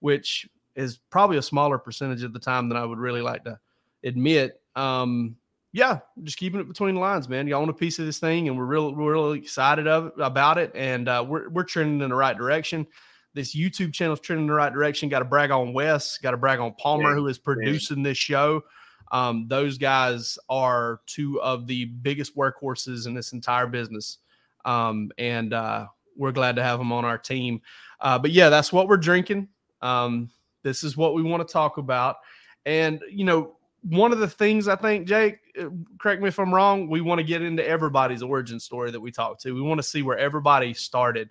which 0.00 0.48
is 0.76 0.98
probably 1.10 1.38
a 1.38 1.42
smaller 1.42 1.78
percentage 1.78 2.22
of 2.22 2.32
the 2.32 2.38
time 2.38 2.68
than 2.68 2.76
I 2.76 2.84
would 2.84 2.98
really 2.98 3.22
like 3.22 3.44
to 3.44 3.58
admit. 4.04 4.60
Um, 4.76 5.36
yeah, 5.72 5.98
just 6.22 6.38
keeping 6.38 6.60
it 6.60 6.68
between 6.68 6.94
the 6.94 7.00
lines, 7.00 7.28
man. 7.28 7.46
Y'all 7.48 7.60
own 7.60 7.68
a 7.68 7.72
piece 7.72 7.98
of 7.98 8.06
this 8.06 8.18
thing, 8.18 8.48
and 8.48 8.56
we're 8.56 8.64
real, 8.64 8.94
we're 8.94 9.12
really 9.12 9.38
excited 9.38 9.86
of 9.86 10.12
about 10.18 10.58
it, 10.58 10.70
and 10.74 11.08
uh, 11.08 11.24
we're 11.26 11.48
we're 11.48 11.64
trending 11.64 12.00
in 12.00 12.10
the 12.10 12.14
right 12.14 12.36
direction 12.36 12.86
this 13.36 13.54
YouTube 13.54 13.92
channel 13.92 14.14
is 14.14 14.20
trending 14.20 14.44
in 14.44 14.48
the 14.48 14.54
right 14.54 14.72
direction. 14.72 15.10
Got 15.10 15.18
to 15.20 15.26
brag 15.26 15.50
on 15.50 15.74
Wes. 15.74 16.16
Got 16.18 16.30
to 16.30 16.38
brag 16.38 16.58
on 16.58 16.72
Palmer, 16.72 17.10
yeah, 17.10 17.16
who 17.16 17.28
is 17.28 17.38
producing 17.38 17.98
yeah. 17.98 18.04
this 18.04 18.18
show. 18.18 18.64
Um, 19.12 19.46
those 19.46 19.78
guys 19.78 20.38
are 20.48 21.00
two 21.06 21.40
of 21.42 21.66
the 21.66 21.84
biggest 21.84 22.34
workhorses 22.34 23.06
in 23.06 23.14
this 23.14 23.32
entire 23.32 23.66
business, 23.66 24.18
um, 24.64 25.12
and 25.18 25.52
uh, 25.52 25.86
we're 26.16 26.32
glad 26.32 26.56
to 26.56 26.62
have 26.62 26.78
them 26.78 26.92
on 26.92 27.04
our 27.04 27.18
team. 27.18 27.60
Uh, 28.00 28.18
but 28.18 28.32
yeah, 28.32 28.48
that's 28.48 28.72
what 28.72 28.88
we're 28.88 28.96
drinking. 28.96 29.48
Um, 29.82 30.30
this 30.62 30.82
is 30.82 30.96
what 30.96 31.14
we 31.14 31.22
want 31.22 31.46
to 31.46 31.52
talk 31.52 31.76
about, 31.76 32.16
and 32.64 33.00
you 33.10 33.24
know, 33.24 33.56
one 33.82 34.12
of 34.12 34.18
the 34.18 34.28
things 34.28 34.66
I 34.66 34.76
think, 34.76 35.06
Jake, 35.06 35.38
uh, 35.60 35.68
correct 35.98 36.22
me 36.22 36.28
if 36.28 36.40
I'm 36.40 36.52
wrong, 36.52 36.88
we 36.88 37.02
want 37.02 37.18
to 37.18 37.24
get 37.24 37.42
into 37.42 37.64
everybody's 37.68 38.22
origin 38.22 38.58
story 38.58 38.90
that 38.90 39.00
we 39.00 39.12
talk 39.12 39.38
to. 39.40 39.52
We 39.52 39.60
want 39.60 39.78
to 39.78 39.86
see 39.86 40.02
where 40.02 40.18
everybody 40.18 40.72
started. 40.72 41.28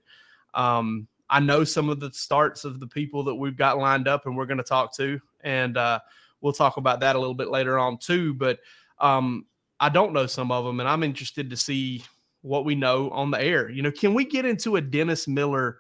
Um, 0.53 1.07
I 1.29 1.39
know 1.39 1.63
some 1.63 1.89
of 1.89 2.00
the 2.00 2.12
starts 2.13 2.65
of 2.65 2.79
the 2.79 2.88
people 2.88 3.24
that 3.24 3.36
we've 3.36 3.58
got 3.58 3.77
lined 3.77 4.08
up, 4.08 4.25
and 4.25 4.38
we're 4.38 4.46
going 4.46 4.58
to 4.58 4.63
talk 4.63 4.96
to, 4.98 5.20
and 5.41 5.77
uh, 5.77 6.00
we'll 6.41 6.53
talk 6.53 6.77
about 6.77 7.00
that 7.00 7.15
a 7.15 7.20
little 7.20 7.36
bit 7.36 7.50
later 7.50 7.79
on 7.79 7.98
too. 7.98 8.34
But 8.34 8.60
um, 9.00 9.46
I 9.79 9.89
don't 9.89 10.13
know 10.13 10.27
some 10.27 10.51
of 10.51 10.65
them, 10.65 10.79
and 10.79 10.88
I'm 10.88 11.03
interested 11.03 11.50
to 11.50 11.58
see 11.58 12.03
what 12.41 12.63
we 12.63 12.75
know 12.75 13.10
on 13.10 13.32
the 13.32 13.41
air. 13.41 13.70
You 13.70 13.82
know, 13.82 13.91
can 13.91 14.13
we 14.13 14.24
get 14.24 14.46
into 14.46 14.75
a 14.75 14.82
Dennis 14.82 15.27
Miller 15.27 15.79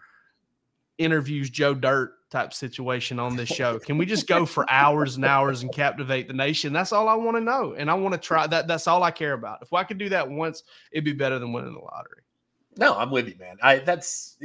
interviews 0.97 1.49
Joe 1.49 1.75
Dirt 1.75 2.13
type 2.31 2.53
situation 2.53 3.19
on 3.19 3.35
this 3.35 3.49
show? 3.49 3.77
Can 3.77 3.97
we 3.97 4.05
just 4.05 4.27
go 4.27 4.45
for 4.45 4.69
hours 4.69 5.15
and 5.15 5.25
hours 5.25 5.61
and 5.61 5.71
captivate 5.71 6.27
the 6.27 6.33
nation? 6.33 6.73
That's 6.73 6.91
all 6.91 7.07
I 7.07 7.13
want 7.13 7.37
to 7.37 7.41
know, 7.41 7.75
and 7.77 7.89
I 7.89 7.93
want 7.93 8.13
to 8.13 8.19
try 8.19 8.47
that. 8.47 8.67
That's 8.67 8.87
all 8.87 9.03
I 9.03 9.11
care 9.11 9.33
about. 9.33 9.59
If 9.61 9.73
I 9.73 9.83
could 9.83 9.99
do 9.99 10.09
that 10.09 10.29
once, 10.29 10.63
it'd 10.91 11.05
be 11.05 11.13
better 11.13 11.37
than 11.37 11.53
winning 11.53 11.73
the 11.73 11.79
lottery. 11.79 12.23
No, 12.77 12.95
I'm 12.95 13.11
with 13.11 13.27
you, 13.27 13.35
man. 13.39 13.57
I 13.61 13.77
that's 13.79 14.37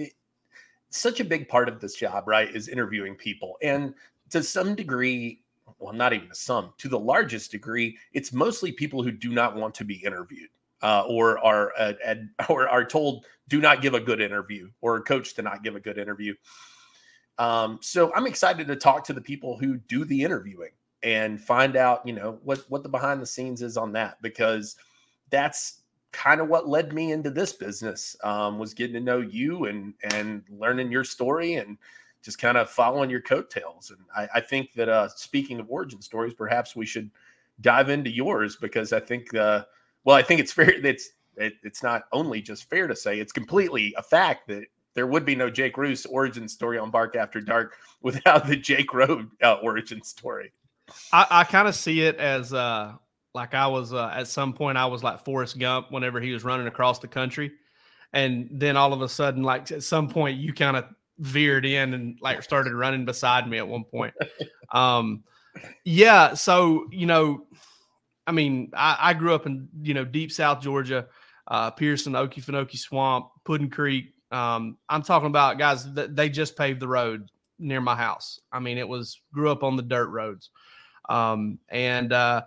such 0.90 1.20
a 1.20 1.24
big 1.24 1.48
part 1.48 1.68
of 1.68 1.80
this 1.80 1.94
job, 1.94 2.26
right? 2.26 2.54
Is 2.54 2.68
interviewing 2.68 3.14
people, 3.14 3.56
and 3.62 3.94
to 4.30 4.42
some 4.42 4.74
degree, 4.74 5.42
well, 5.78 5.92
not 5.92 6.12
even 6.12 6.28
to 6.28 6.34
some, 6.34 6.72
to 6.78 6.88
the 6.88 6.98
largest 6.98 7.50
degree, 7.50 7.96
it's 8.12 8.32
mostly 8.32 8.72
people 8.72 9.02
who 9.02 9.10
do 9.10 9.30
not 9.30 9.56
want 9.56 9.74
to 9.76 9.84
be 9.84 9.96
interviewed 9.96 10.50
uh, 10.82 11.04
or 11.06 11.38
are 11.44 11.72
uh, 11.78 11.92
or 12.48 12.68
are 12.68 12.84
told 12.84 13.26
do 13.48 13.60
not 13.60 13.82
give 13.82 13.94
a 13.94 14.00
good 14.00 14.20
interview 14.20 14.70
or 14.80 14.96
a 14.96 15.02
coach 15.02 15.34
to 15.34 15.42
not 15.42 15.62
give 15.62 15.76
a 15.76 15.80
good 15.80 15.98
interview. 15.98 16.34
Um, 17.38 17.78
so 17.82 18.12
I'm 18.14 18.26
excited 18.26 18.66
to 18.66 18.76
talk 18.76 19.04
to 19.04 19.12
the 19.12 19.20
people 19.20 19.58
who 19.58 19.76
do 19.76 20.04
the 20.04 20.22
interviewing 20.22 20.72
and 21.02 21.40
find 21.40 21.74
out, 21.76 22.06
you 22.06 22.12
know, 22.12 22.38
what 22.42 22.64
what 22.68 22.82
the 22.82 22.88
behind 22.88 23.20
the 23.20 23.26
scenes 23.26 23.62
is 23.62 23.76
on 23.76 23.92
that 23.92 24.20
because 24.22 24.76
that's 25.30 25.79
kind 26.12 26.40
of 26.40 26.48
what 26.48 26.68
led 26.68 26.92
me 26.92 27.12
into 27.12 27.30
this 27.30 27.52
business 27.52 28.16
um, 28.24 28.58
was 28.58 28.74
getting 28.74 28.94
to 28.94 29.00
know 29.00 29.20
you 29.20 29.66
and 29.66 29.94
and 30.14 30.42
learning 30.50 30.90
your 30.90 31.04
story 31.04 31.54
and 31.54 31.78
just 32.22 32.38
kind 32.38 32.58
of 32.58 32.68
following 32.68 33.08
your 33.08 33.20
coattails. 33.20 33.90
And 33.90 34.00
I, 34.14 34.38
I 34.38 34.40
think 34.40 34.72
that 34.74 34.88
uh, 34.88 35.08
speaking 35.08 35.58
of 35.60 35.70
origin 35.70 36.02
stories, 36.02 36.34
perhaps 36.34 36.76
we 36.76 36.84
should 36.84 37.10
dive 37.60 37.88
into 37.88 38.10
yours 38.10 38.56
because 38.56 38.92
I 38.92 39.00
think 39.00 39.34
uh, 39.34 39.64
well, 40.04 40.16
I 40.16 40.22
think 40.22 40.40
it's 40.40 40.52
fair. 40.52 40.70
It's 40.70 41.10
it, 41.36 41.54
it's 41.62 41.82
not 41.82 42.04
only 42.12 42.42
just 42.42 42.68
fair 42.68 42.86
to 42.86 42.96
say 42.96 43.18
it's 43.18 43.32
completely 43.32 43.94
a 43.96 44.02
fact 44.02 44.48
that 44.48 44.64
there 44.94 45.06
would 45.06 45.24
be 45.24 45.36
no 45.36 45.48
Jake 45.48 45.76
Reuse 45.76 46.06
origin 46.10 46.48
story 46.48 46.76
on 46.78 46.90
Bark 46.90 47.16
After 47.16 47.40
Dark 47.40 47.76
without 48.02 48.46
the 48.46 48.56
Jake 48.56 48.92
Rowe 48.92 49.26
uh, 49.42 49.54
origin 49.62 50.02
story. 50.02 50.52
I, 51.12 51.26
I 51.30 51.44
kind 51.44 51.68
of 51.68 51.74
see 51.76 52.02
it 52.02 52.16
as 52.16 52.52
uh, 52.52 52.94
like 53.34 53.54
I 53.54 53.66
was 53.66 53.92
uh, 53.92 54.10
at 54.14 54.28
some 54.28 54.52
point 54.52 54.78
I 54.78 54.86
was 54.86 55.02
like 55.02 55.24
Forrest 55.24 55.58
Gump 55.58 55.90
whenever 55.90 56.20
he 56.20 56.32
was 56.32 56.44
running 56.44 56.66
across 56.66 56.98
the 56.98 57.08
country, 57.08 57.52
and 58.12 58.48
then 58.52 58.76
all 58.76 58.92
of 58.92 59.02
a 59.02 59.08
sudden, 59.08 59.42
like 59.42 59.70
at 59.72 59.82
some 59.82 60.08
point, 60.08 60.38
you 60.38 60.52
kind 60.52 60.76
of 60.76 60.86
veered 61.18 61.66
in 61.66 61.94
and 61.94 62.18
like 62.20 62.42
started 62.44 62.72
running 62.72 63.04
beside 63.04 63.48
me 63.48 63.58
at 63.58 63.68
one 63.68 63.84
point. 63.84 64.14
um, 64.72 65.22
yeah, 65.84 66.34
so 66.34 66.86
you 66.90 67.06
know 67.06 67.46
I 68.30 68.32
mean, 68.32 68.70
I, 68.74 68.96
I, 69.00 69.14
grew 69.14 69.34
up 69.34 69.46
in 69.46 69.68
you 69.82 69.92
know 69.92 70.04
deep 70.04 70.30
South 70.30 70.60
Georgia, 70.60 71.06
uh, 71.48 71.72
Pearson, 71.72 72.12
Okefenokee 72.12 72.78
Swamp, 72.78 73.26
Puddin 73.44 73.68
Creek. 73.68 74.14
Um, 74.30 74.78
I'm 74.88 75.02
talking 75.02 75.26
about 75.26 75.58
guys 75.58 75.92
that 75.94 76.14
they 76.14 76.28
just 76.28 76.56
paved 76.56 76.78
the 76.78 76.86
road 76.86 77.28
near 77.58 77.80
my 77.80 77.96
house. 77.96 78.38
I 78.52 78.60
mean, 78.60 78.78
it 78.78 78.88
was 78.88 79.20
grew 79.34 79.50
up 79.50 79.64
on 79.64 79.74
the 79.74 79.82
dirt 79.82 80.10
roads, 80.10 80.50
um, 81.08 81.58
and 81.70 82.12
uh, 82.12 82.42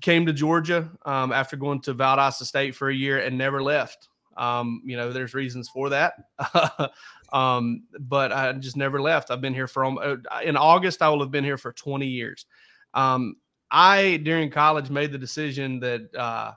came 0.00 0.26
to 0.26 0.32
Georgia 0.32 0.90
um, 1.04 1.32
after 1.32 1.56
going 1.56 1.80
to 1.82 1.94
Valdosta 1.94 2.44
State 2.44 2.74
for 2.74 2.90
a 2.90 2.94
year 2.94 3.18
and 3.18 3.36
never 3.36 3.62
left. 3.62 4.08
Um, 4.36 4.82
you 4.84 4.96
know, 4.96 5.12
there's 5.12 5.34
reasons 5.34 5.68
for 5.68 5.88
that. 5.90 6.14
um, 7.32 7.84
but 7.98 8.32
I 8.32 8.52
just 8.52 8.76
never 8.76 9.00
left. 9.00 9.30
I've 9.30 9.40
been 9.40 9.54
here 9.54 9.66
for 9.66 9.84
uh, 9.84 10.16
in 10.44 10.56
August. 10.56 11.02
I 11.02 11.08
will 11.08 11.20
have 11.20 11.30
been 11.30 11.44
here 11.44 11.58
for 11.58 11.72
20 11.72 12.06
years. 12.06 12.46
Um, 12.94 13.36
I 13.70 14.20
during 14.24 14.50
college 14.50 14.90
made 14.90 15.12
the 15.12 15.18
decision 15.18 15.78
that 15.80 16.14
uh, 16.14 16.52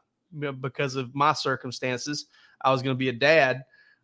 because 0.61 0.95
of 0.95 1.13
my 1.13 1.33
circumstances, 1.33 2.25
I 2.61 2.71
was 2.71 2.81
going 2.81 2.95
to 2.95 2.99
be 2.99 3.09
a 3.09 3.13
dad. 3.13 3.63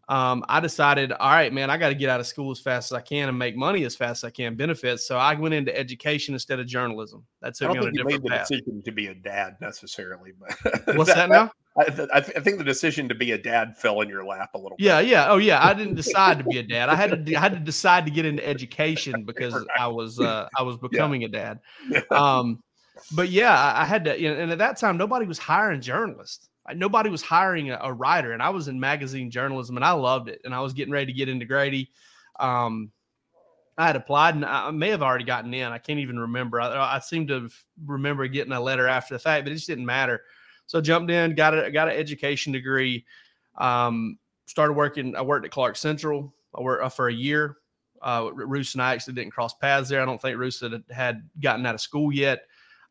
Um, 0.09 0.43
I 0.49 0.59
decided, 0.59 1.11
all 1.11 1.29
right, 1.29 1.53
man, 1.53 1.69
I 1.69 1.77
got 1.77 1.89
to 1.89 1.95
get 1.95 2.09
out 2.09 2.19
of 2.19 2.25
school 2.25 2.49
as 2.49 2.59
fast 2.59 2.91
as 2.91 2.95
I 2.95 3.01
can 3.01 3.29
and 3.29 3.37
make 3.37 3.55
money 3.55 3.83
as 3.83 3.95
fast 3.95 4.23
as 4.23 4.27
I 4.27 4.31
can, 4.31 4.55
benefits. 4.55 5.07
So 5.07 5.17
I 5.17 5.35
went 5.35 5.53
into 5.53 5.77
education 5.77 6.33
instead 6.33 6.59
of 6.59 6.65
journalism. 6.65 7.23
That's 7.41 7.59
took 7.59 7.73
me 7.73 7.77
on 7.77 7.87
a 7.89 7.91
different 7.91 8.23
made 8.23 8.31
the 8.31 8.37
decision 8.39 8.81
to 8.83 8.91
be 8.91 9.07
a 9.07 9.13
dad 9.13 9.57
necessarily, 9.61 10.31
but 10.39 10.51
what's 10.97 11.13
that, 11.13 11.29
that 11.29 11.29
now? 11.29 11.51
I, 11.77 11.83
I, 11.83 12.21
th- 12.21 12.33
I, 12.35 12.39
think 12.39 12.57
the 12.57 12.63
decision 12.63 13.07
to 13.07 13.13
be 13.13 13.33
a 13.33 13.37
dad 13.37 13.77
fell 13.77 14.01
in 14.01 14.09
your 14.09 14.25
lap 14.25 14.49
a 14.55 14.57
little. 14.57 14.75
Yeah, 14.79 14.99
bit. 14.99 15.09
yeah, 15.09 15.29
oh 15.29 15.37
yeah. 15.37 15.63
I 15.63 15.75
didn't 15.75 15.93
decide 15.95 16.39
to 16.39 16.43
be 16.43 16.57
a 16.57 16.63
dad. 16.63 16.89
I 16.89 16.95
had 16.95 17.25
to 17.25 17.35
I 17.35 17.39
had 17.39 17.53
to 17.53 17.59
decide 17.59 18.05
to 18.05 18.11
get 18.11 18.25
into 18.25 18.45
education 18.45 19.23
because 19.25 19.53
right. 19.53 19.67
I 19.79 19.87
was 19.87 20.19
uh, 20.19 20.47
I 20.57 20.63
was 20.63 20.77
becoming 20.77 21.21
yeah. 21.21 21.27
a 21.27 21.31
dad. 21.31 21.59
Um, 22.09 22.63
but 23.13 23.29
yeah, 23.29 23.53
I, 23.53 23.83
I 23.83 23.85
had 23.85 24.05
to, 24.05 24.19
you 24.19 24.33
know, 24.33 24.39
and 24.39 24.51
at 24.51 24.57
that 24.57 24.77
time, 24.77 24.97
nobody 24.97 25.27
was 25.27 25.37
hiring 25.37 25.81
journalists. 25.81 26.49
Nobody 26.75 27.09
was 27.09 27.21
hiring 27.21 27.71
a, 27.71 27.79
a, 27.81 27.93
writer, 27.93 28.33
and 28.33 28.41
I 28.41 28.49
was 28.49 28.67
in 28.67 28.79
magazine 28.79 29.31
journalism, 29.31 29.75
and 29.75 29.85
I 29.85 29.91
loved 29.91 30.29
it. 30.29 30.41
And 30.43 30.53
I 30.53 30.61
was 30.61 30.73
getting 30.73 30.93
ready 30.93 31.07
to 31.07 31.17
get 31.17 31.29
into 31.29 31.45
Grady. 31.45 31.91
Um, 32.39 32.91
I 33.77 33.87
had 33.87 33.95
applied, 33.95 34.35
and 34.35 34.45
I 34.45 34.71
may 34.71 34.89
have 34.89 35.01
already 35.01 35.23
gotten 35.23 35.53
in. 35.53 35.71
I 35.71 35.77
can't 35.77 35.99
even 35.99 36.19
remember. 36.19 36.59
I, 36.59 36.95
I 36.95 36.99
seem 36.99 37.27
to 37.27 37.49
remember 37.85 38.27
getting 38.27 38.53
a 38.53 38.59
letter 38.59 38.87
after 38.87 39.15
the 39.15 39.19
fact, 39.19 39.45
but 39.45 39.51
it 39.51 39.55
just 39.55 39.67
didn't 39.67 39.85
matter. 39.85 40.23
So 40.67 40.79
I 40.79 40.81
jumped 40.81 41.09
in, 41.09 41.33
got 41.35 41.57
a 41.57 41.71
got 41.71 41.87
an 41.87 41.95
education 41.95 42.51
degree. 42.51 43.05
Um, 43.57 44.19
started 44.45 44.73
working. 44.73 45.15
I 45.15 45.21
worked 45.21 45.45
at 45.45 45.51
Clarke 45.51 45.77
Central. 45.77 46.33
I 46.53 46.61
worked 46.61 46.83
uh, 46.83 46.89
for 46.89 47.07
a 47.07 47.13
year. 47.13 47.57
Uh, 48.01 48.23
Reuse 48.25 48.73
and 48.73 48.81
I 48.81 48.93
actually 48.93 49.13
didn't 49.13 49.31
cross 49.31 49.53
paths 49.53 49.89
there. 49.89 50.01
I 50.01 50.05
don't 50.05 50.21
think 50.21 50.37
Reuse 50.37 50.61
had, 50.61 50.83
had 50.93 51.29
gotten 51.39 51.65
out 51.65 51.75
of 51.75 51.81
school 51.81 52.13
yet. 52.13 52.43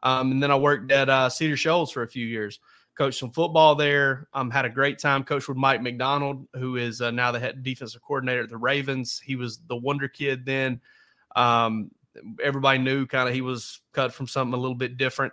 Um, 0.02 0.32
and 0.32 0.42
then 0.42 0.50
I 0.50 0.56
worked 0.56 0.92
at 0.92 1.08
uh, 1.08 1.28
Cedar 1.28 1.56
Shoals 1.56 1.90
for 1.90 2.02
a 2.02 2.08
few 2.08 2.26
years, 2.26 2.60
coached 2.98 3.20
some 3.20 3.30
football 3.30 3.76
there. 3.76 4.28
Um, 4.34 4.50
had 4.50 4.64
a 4.64 4.70
great 4.70 4.98
time. 4.98 5.22
Coached 5.22 5.48
with 5.48 5.56
Mike 5.56 5.80
Macdonald, 5.80 6.48
who 6.54 6.76
is 6.76 7.00
uh, 7.00 7.12
now 7.12 7.30
the 7.30 7.38
head 7.38 7.62
defensive 7.62 8.02
coordinator 8.02 8.42
at 8.42 8.48
the 8.48 8.56
Ravens. 8.56 9.20
He 9.24 9.36
was 9.36 9.58
the 9.68 9.76
wonder 9.76 10.08
kid 10.08 10.44
then. 10.44 10.80
Um, 11.36 11.92
everybody 12.42 12.80
knew 12.80 13.06
kind 13.06 13.28
of 13.28 13.34
he 13.34 13.40
was 13.40 13.80
cut 13.92 14.12
from 14.12 14.26
something 14.26 14.52
a 14.52 14.60
little 14.60 14.74
bit 14.74 14.98
different. 14.98 15.32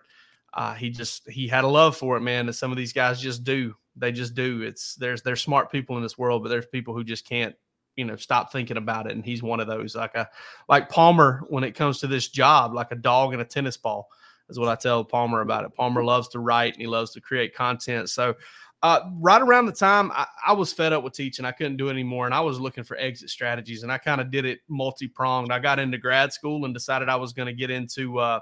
Uh, 0.54 0.76
he 0.76 0.92
just 0.92 1.28
he 1.30 1.48
had 1.48 1.64
a 1.64 1.68
love 1.68 1.98
for 1.98 2.16
it, 2.16 2.22
man. 2.22 2.46
And 2.46 2.56
some 2.56 2.72
of 2.72 2.78
these 2.78 2.94
guys 2.94 3.20
just 3.20 3.44
do. 3.44 3.76
They 3.96 4.12
just 4.12 4.36
do. 4.36 4.62
It's 4.62 4.96
there's 4.96 5.24
there's 5.24 5.42
smart 5.42 5.72
people 5.72 5.98
in 5.98 6.04
this 6.04 6.18
world, 6.18 6.44
but 6.44 6.50
there's 6.50 6.68
people 6.68 6.94
who 6.94 7.04
just 7.04 7.28
can't 7.28 7.56
you 7.96 8.06
know 8.06 8.16
stop 8.16 8.52
thinking 8.52 8.78
about 8.78 9.08
it 9.08 9.14
and 9.14 9.24
he's 9.24 9.42
one 9.42 9.62
of 9.62 9.68
those 9.68 9.96
like 9.96 10.16
a 10.16 10.30
like 10.68 10.90
palmer 10.90 11.46
when 11.48 11.64
it 11.64 11.76
comes 11.76 12.00
to 12.00 12.08
this 12.08 12.28
job 12.28 12.74
like 12.74 12.92
a 12.92 12.96
dog 12.96 13.32
and 13.32 13.42
a 13.42 13.46
tennis 13.46 13.78
ball 13.78 14.10
is 14.50 14.60
what 14.60 14.70
I 14.70 14.76
tell 14.76 15.04
Palmer 15.04 15.42
about 15.42 15.66
it. 15.66 15.74
Palmer 15.74 16.04
loves 16.04 16.28
to 16.30 16.40
write 16.40 16.74
and 16.74 16.82
he 16.82 16.88
loves 16.88 17.12
to 17.12 17.22
create 17.22 17.56
content. 17.56 18.10
So, 18.10 18.36
uh, 18.84 19.00
right 19.20 19.42
around 19.42 19.66
the 19.66 19.72
time 19.72 20.12
I, 20.12 20.28
I, 20.46 20.54
was 20.54 20.72
fed 20.72 20.94
up 20.94 21.04
with 21.04 21.14
teaching, 21.14 21.44
I 21.44 21.52
couldn't 21.52 21.78
do 21.78 21.88
it 21.88 21.92
anymore, 21.92 22.26
and 22.26 22.36
I 22.36 22.42
was 22.42 22.60
looking 22.60 22.84
for 22.84 22.96
exit 22.98 23.32
strategies, 23.32 23.82
and 23.82 23.92
I 23.92 23.98
kind 23.98 24.22
of 24.22 24.30
did 24.30 24.46
it 24.46 24.60
multi 24.68 25.08
pronged. 25.08 25.52
I 25.52 25.58
got 25.58 25.80
into 25.80 25.98
grad 25.98 26.32
school 26.32 26.66
and 26.66 26.74
decided 26.74 27.10
I 27.10 27.16
was 27.16 27.34
going 27.34 27.48
to 27.48 27.54
get 27.54 27.72
into 27.72 28.20
uh, 28.20 28.42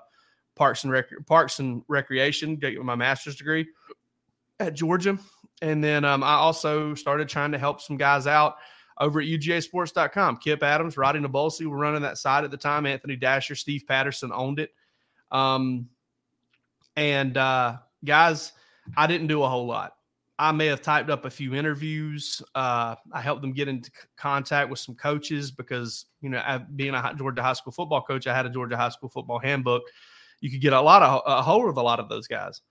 parks 0.55 0.83
and 0.83 0.91
rec- 0.91 1.25
parks 1.27 1.59
and 1.59 1.81
recreation, 1.87 2.57
get 2.57 2.75
my 2.83 2.95
master's 2.95 3.37
degree 3.37 3.67
at 4.59 4.73
Georgia, 4.73 5.17
and 5.61 5.81
then 5.81 6.03
um, 6.03 6.23
I 6.23 6.33
also 6.33 6.93
started 6.93 7.29
trying 7.29 7.53
to 7.53 7.57
help 7.57 7.79
some 7.79 7.95
guys 7.95 8.27
out 8.27 8.55
over 8.99 9.21
at 9.21 9.27
UGASports.com. 9.27 10.37
Kip 10.37 10.61
Adams, 10.61 10.95
Radi 10.95 11.25
Nabulsi 11.25 11.65
were 11.67 11.77
running 11.77 12.01
that 12.01 12.17
site 12.17 12.43
at 12.43 12.51
the 12.51 12.57
time. 12.57 12.85
Anthony 12.85 13.15
Dasher, 13.15 13.55
Steve 13.55 13.83
Patterson 13.87 14.31
owned 14.33 14.59
it. 14.59 14.71
Um, 15.31 15.87
and 16.95 17.37
uh, 17.37 17.77
guys, 18.03 18.53
I 18.95 19.07
didn't 19.07 19.27
do 19.27 19.43
a 19.43 19.49
whole 19.49 19.65
lot. 19.65 19.93
I 20.39 20.51
may 20.51 20.65
have 20.67 20.81
typed 20.81 21.09
up 21.09 21.25
a 21.25 21.29
few 21.29 21.53
interviews. 21.53 22.41
Uh, 22.55 22.95
I 23.11 23.21
helped 23.21 23.41
them 23.41 23.53
get 23.53 23.67
into 23.67 23.91
contact 24.17 24.69
with 24.69 24.79
some 24.79 24.95
coaches 24.95 25.51
because, 25.51 26.05
you 26.21 26.29
know, 26.29 26.65
being 26.75 26.95
a 26.95 27.13
Georgia 27.17 27.43
high 27.43 27.53
school 27.53 27.71
football 27.71 28.01
coach, 28.01 28.25
I 28.25 28.35
had 28.35 28.45
a 28.45 28.49
Georgia 28.49 28.75
high 28.75 28.89
school 28.89 29.09
football 29.09 29.39
handbook. 29.39 29.83
You 30.41 30.49
could 30.49 30.61
get 30.61 30.73
a 30.73 30.81
lot 30.81 31.03
of 31.03 31.21
a 31.25 31.41
hold 31.41 31.69
of 31.69 31.77
a 31.77 31.81
lot 31.81 31.99
of 31.99 32.09
those 32.09 32.27
guys. 32.27 32.61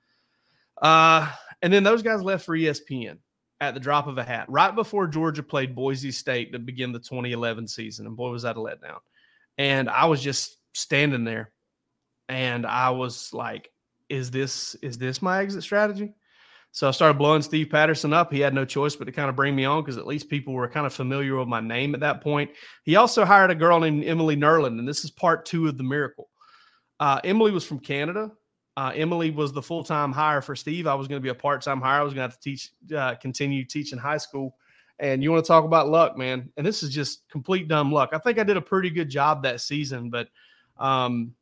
Uh, 0.81 1.31
and 1.63 1.73
then 1.73 1.85
those 1.85 2.03
guys 2.03 2.21
left 2.21 2.45
for 2.45 2.57
ESPN 2.57 3.19
at 3.61 3.75
the 3.75 3.81
drop 3.81 4.09
of 4.09 4.19
a 4.19 4.25
hat 4.25 4.47
right 4.49 4.75
before 4.75 5.07
Georgia 5.07 5.43
played 5.43 5.75
Boise 5.75 6.11
State 6.11 6.53
to 6.53 6.59
begin 6.59 6.91
the 6.91 6.99
2011 6.99 7.69
season. 7.69 8.07
And 8.07 8.17
boy, 8.17 8.31
was 8.31 8.43
that 8.43 8.57
a 8.57 8.61
letdown. 8.61 8.99
And 9.57 9.89
I 9.89 10.07
was 10.07 10.21
just 10.21 10.59
standing 10.75 11.25
there 11.25 11.53
and 12.29 12.67
I 12.67 12.91
was 12.91 13.33
like, 13.33 13.71
is 14.13 14.31
this 14.31 14.75
is 14.83 14.99
this 14.99 15.23
my 15.23 15.41
exit 15.41 15.63
strategy? 15.63 16.13
So 16.71 16.87
I 16.87 16.91
started 16.91 17.19
blowing 17.19 17.43
Steve 17.43 17.71
Patterson 17.71 18.13
up. 18.13 18.33
He 18.33 18.41
had 18.41 18.55
no 18.55 18.65
choice 18.65 18.95
but 18.95 19.05
to 19.05 19.13
kind 19.13 19.29
of 19.29 19.37
bring 19.37 19.57
me 19.57 19.65
on 19.65 19.83
because 19.83 19.99
at 19.99 20.07
least 20.07 20.29
people 20.29 20.55
were 20.55 20.69
kind 20.69 20.87
of 20.87 20.95
familiar 20.95 21.37
with 21.37 21.49
my 21.49 21.61
name 21.61 21.95
at 21.95 22.01
that 22.01 22.21
point. 22.23 22.51
He 22.85 22.97
also 22.97 23.25
hired 23.25 23.51
a 23.51 23.55
girl 23.55 23.81
named 23.81 24.05
Emily 24.05 24.37
Nerland, 24.37 24.79
and 24.79 24.87
this 24.87 25.05
is 25.05 25.11
part 25.11 25.45
two 25.45 25.67
of 25.67 25.77
the 25.77 25.83
miracle. 25.83 26.29
Uh, 27.01 27.21
Emily 27.25 27.53
was 27.53 27.65
from 27.65 27.79
Canada. 27.79 28.31
Uh, 28.77 28.93
Emily 28.95 29.31
was 29.31 29.53
the 29.53 29.63
full 29.63 29.83
time 29.83 30.13
hire 30.13 30.43
for 30.43 30.55
Steve. 30.55 30.87
I 30.87 30.95
was 30.95 31.09
going 31.09 31.21
to 31.21 31.23
be 31.23 31.31
a 31.31 31.35
part 31.35 31.63
time 31.63 31.81
hire. 31.81 32.01
I 32.01 32.05
was 32.05 32.15
going 32.15 32.29
to 32.29 32.33
have 32.33 32.39
to 32.39 32.41
teach, 32.41 32.71
uh, 32.95 33.15
continue 33.15 33.65
teaching 33.65 33.99
high 33.99 34.19
school. 34.19 34.57
And 34.99 35.23
you 35.23 35.33
want 35.33 35.45
to 35.45 35.49
talk 35.49 35.65
about 35.65 35.89
luck, 35.89 36.17
man. 36.17 36.51
And 36.57 36.67
this 36.67 36.83
is 36.83 36.91
just 36.91 37.29
complete 37.31 37.67
dumb 37.67 37.91
luck. 37.91 38.11
I 38.13 38.19
think 38.19 38.39
I 38.39 38.45
did 38.45 38.57
a 38.59 38.63
pretty 38.63 38.91
good 38.91 39.09
job 39.09 39.43
that 39.43 39.61
season, 39.61 40.11
but 40.11 40.29
um, 40.79 41.35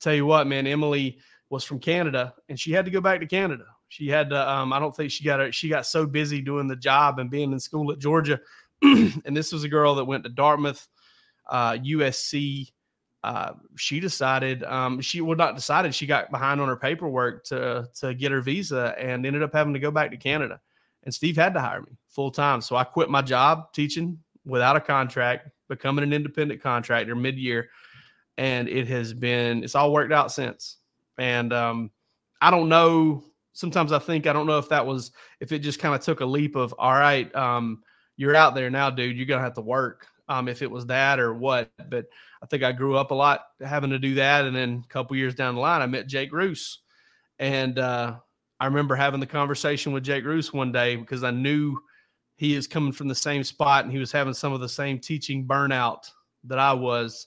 tell 0.00 0.14
you 0.14 0.26
what, 0.26 0.46
man, 0.46 0.66
Emily 0.66 1.18
was 1.50 1.64
from 1.64 1.78
Canada 1.78 2.34
and 2.48 2.58
she 2.58 2.72
had 2.72 2.84
to 2.84 2.90
go 2.90 3.00
back 3.00 3.20
to 3.20 3.26
Canada. 3.26 3.64
She 3.88 4.08
had 4.08 4.30
to, 4.30 4.50
um, 4.50 4.72
I 4.72 4.80
don't 4.80 4.94
think 4.94 5.10
she 5.10 5.24
got, 5.24 5.40
a, 5.40 5.52
she 5.52 5.68
got 5.68 5.86
so 5.86 6.06
busy 6.06 6.40
doing 6.40 6.66
the 6.66 6.76
job 6.76 7.18
and 7.18 7.30
being 7.30 7.52
in 7.52 7.60
school 7.60 7.92
at 7.92 7.98
Georgia. 7.98 8.40
and 8.82 9.36
this 9.36 9.52
was 9.52 9.64
a 9.64 9.68
girl 9.68 9.94
that 9.94 10.04
went 10.04 10.24
to 10.24 10.30
Dartmouth, 10.30 10.86
uh, 11.48 11.72
USC, 11.72 12.72
uh, 13.26 13.54
she 13.76 13.98
decided 13.98 14.62
um, 14.62 15.00
she 15.00 15.20
well 15.20 15.36
not 15.36 15.56
decided 15.56 15.92
she 15.92 16.06
got 16.06 16.30
behind 16.30 16.60
on 16.60 16.68
her 16.68 16.76
paperwork 16.76 17.42
to 17.42 17.88
to 17.92 18.14
get 18.14 18.30
her 18.30 18.40
visa 18.40 18.94
and 18.96 19.26
ended 19.26 19.42
up 19.42 19.52
having 19.52 19.74
to 19.74 19.80
go 19.80 19.90
back 19.90 20.12
to 20.12 20.16
Canada. 20.16 20.60
And 21.02 21.12
Steve 21.12 21.34
had 21.34 21.52
to 21.54 21.60
hire 21.60 21.80
me 21.80 21.98
full 22.08 22.30
time, 22.30 22.60
so 22.60 22.76
I 22.76 22.84
quit 22.84 23.10
my 23.10 23.22
job 23.22 23.72
teaching 23.72 24.20
without 24.44 24.76
a 24.76 24.80
contract, 24.80 25.48
becoming 25.68 26.04
an 26.04 26.12
independent 26.12 26.62
contractor 26.62 27.16
mid 27.16 27.36
year, 27.36 27.68
and 28.38 28.68
it 28.68 28.86
has 28.86 29.12
been 29.12 29.64
it's 29.64 29.74
all 29.74 29.92
worked 29.92 30.12
out 30.12 30.30
since. 30.30 30.76
And 31.18 31.52
um, 31.52 31.90
I 32.40 32.50
don't 32.50 32.68
know. 32.68 33.24
Sometimes 33.52 33.92
I 33.92 33.98
think 33.98 34.26
I 34.26 34.32
don't 34.32 34.46
know 34.46 34.58
if 34.58 34.68
that 34.68 34.86
was 34.86 35.12
if 35.40 35.52
it 35.52 35.60
just 35.60 35.78
kind 35.78 35.94
of 35.94 36.02
took 36.02 36.20
a 36.20 36.26
leap 36.26 36.56
of 36.56 36.74
all 36.78 36.92
right, 36.92 37.34
um, 37.34 37.82
you're 38.16 38.36
out 38.36 38.54
there 38.54 38.70
now, 38.70 38.90
dude. 38.90 39.16
You're 39.16 39.26
gonna 39.26 39.42
have 39.42 39.54
to 39.54 39.62
work 39.62 40.06
um, 40.28 40.48
if 40.48 40.62
it 40.62 40.70
was 40.70 40.86
that 40.86 41.18
or 41.18 41.34
what. 41.34 41.70
But 41.88 42.06
I 42.42 42.46
think 42.46 42.62
I 42.62 42.72
grew 42.72 42.96
up 42.96 43.10
a 43.10 43.14
lot 43.14 43.44
having 43.60 43.90
to 43.90 43.98
do 43.98 44.14
that. 44.14 44.44
And 44.44 44.54
then 44.54 44.82
a 44.84 44.88
couple 44.88 45.16
years 45.16 45.34
down 45.34 45.54
the 45.54 45.60
line, 45.60 45.82
I 45.82 45.86
met 45.86 46.06
Jake 46.06 46.32
Reuse. 46.32 46.76
And 47.38 47.78
uh, 47.78 48.16
I 48.60 48.66
remember 48.66 48.94
having 48.94 49.20
the 49.20 49.26
conversation 49.26 49.92
with 49.92 50.04
Jake 50.04 50.24
Reuse 50.24 50.52
one 50.52 50.72
day 50.72 50.96
because 50.96 51.24
I 51.24 51.30
knew 51.30 51.78
he 52.36 52.54
is 52.54 52.66
coming 52.66 52.92
from 52.92 53.08
the 53.08 53.14
same 53.14 53.44
spot 53.44 53.84
and 53.84 53.92
he 53.92 53.98
was 53.98 54.12
having 54.12 54.34
some 54.34 54.52
of 54.52 54.60
the 54.60 54.68
same 54.68 54.98
teaching 54.98 55.46
burnout 55.46 56.10
that 56.44 56.58
I 56.58 56.72
was. 56.72 57.26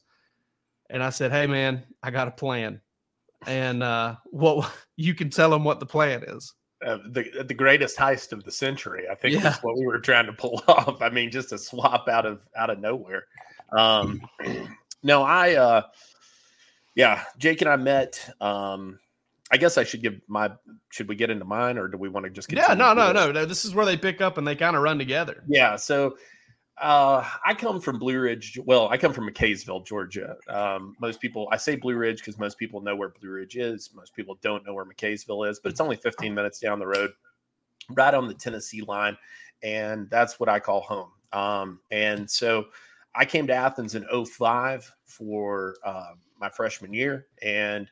And 0.90 1.04
I 1.04 1.10
said, 1.10 1.32
Hey, 1.32 1.48
man, 1.48 1.84
I 2.02 2.12
got 2.12 2.28
a 2.28 2.32
plan. 2.32 2.82
And 3.48 3.84
uh, 3.84 4.16
what 4.26 4.72
you 4.98 5.16
can 5.16 5.30
tell 5.30 5.50
them 5.50 5.64
what 5.64 5.80
the 5.80 5.86
plan 5.86 6.24
is 6.28 6.54
uh, 6.86 6.98
the 7.10 7.44
the 7.44 7.54
greatest 7.54 7.98
heist 7.98 8.32
of 8.32 8.44
the 8.44 8.52
century. 8.52 9.06
I 9.12 9.16
think 9.16 9.36
yeah. 9.36 9.42
that's 9.42 9.64
what 9.64 9.78
we 9.78 9.86
were 9.86 10.00
trying 10.00 10.28
to 10.28 10.34
pull 10.34 10.62
off. 10.68 11.02
I 11.02 11.10
mean, 11.10 11.32
just 11.32 11.52
a 11.52 11.58
swap 11.58 12.08
out 12.08 12.26
of 12.26 12.42
out 12.56 12.70
of 12.70 12.80
nowhere. 12.80 13.26
Um, 13.72 14.22
no, 15.04 15.24
I 15.24 15.56
uh, 15.56 15.82
yeah, 16.96 17.24
Jake 17.38 17.62
and 17.62 17.70
I 17.70 17.76
met. 17.76 18.34
Um, 18.40 19.00
I 19.52 19.58
guess 19.58 19.78
I 19.78 19.84
should 19.84 20.02
give 20.02 20.22
my. 20.28 20.52
Should 20.90 21.10
we 21.10 21.16
get 21.16 21.30
into 21.30 21.46
mine, 21.46 21.78
or 21.78 21.88
do 21.88 21.98
we 21.98 22.08
want 22.08 22.26
to 22.26 22.30
just? 22.30 22.52
Yeah, 22.52 22.74
no, 22.76 22.94
no, 22.94 23.12
no, 23.12 23.32
no. 23.32 23.46
This 23.46 23.66
is 23.66 23.76
where 23.76 23.86
they 23.86 23.98
pick 23.98 24.22
up 24.22 24.38
and 24.38 24.48
they 24.48 24.56
kind 24.56 24.76
of 24.76 24.82
run 24.82 24.98
together. 24.98 25.44
Yeah. 25.48 25.76
So 25.76 26.18
uh, 26.82 27.26
I 27.46 27.54
come 27.54 27.82
from 27.82 28.00
Blue 28.00 28.20
Ridge. 28.20 28.58
Well, 28.64 28.88
I 28.90 28.98
come 28.98 29.14
from 29.14 29.30
McCaysville, 29.30 29.86
Georgia. 29.86 30.36
Um, 30.48 30.96
most 31.00 31.20
people, 31.20 31.48
I 31.52 31.58
say 31.58 31.76
Blue 31.76 31.96
Ridge 31.96 32.20
because 32.20 32.40
most 32.40 32.58
people 32.58 32.82
know 32.82 32.96
where 32.96 33.10
Blue 33.10 33.30
Ridge 33.30 33.58
is. 33.58 33.90
Most 33.94 34.16
people 34.16 34.38
don't 34.42 34.66
know 34.66 34.74
where 34.74 34.86
McCaysville 34.86 35.50
is, 35.50 35.60
but 35.60 35.72
it's 35.72 35.82
only 35.82 35.98
15 35.98 36.34
minutes 36.34 36.60
down 36.60 36.80
the 36.80 36.88
road, 36.88 37.12
right 37.92 38.14
on 38.14 38.28
the 38.28 38.34
Tennessee 38.34 38.82
line. 38.82 39.18
And 39.62 40.10
that's 40.10 40.40
what 40.40 40.48
I 40.48 40.60
call 40.60 40.82
home. 40.82 41.12
Um, 41.34 41.80
and 41.92 42.30
so 42.30 42.66
I 43.14 43.26
came 43.26 43.48
to 43.48 43.54
Athens 43.54 43.96
in 43.96 44.06
05 44.26 44.92
for 45.06 45.76
uh, 45.84 46.12
my 46.40 46.50
freshman 46.50 46.94
year. 46.94 47.28
And 47.42 47.90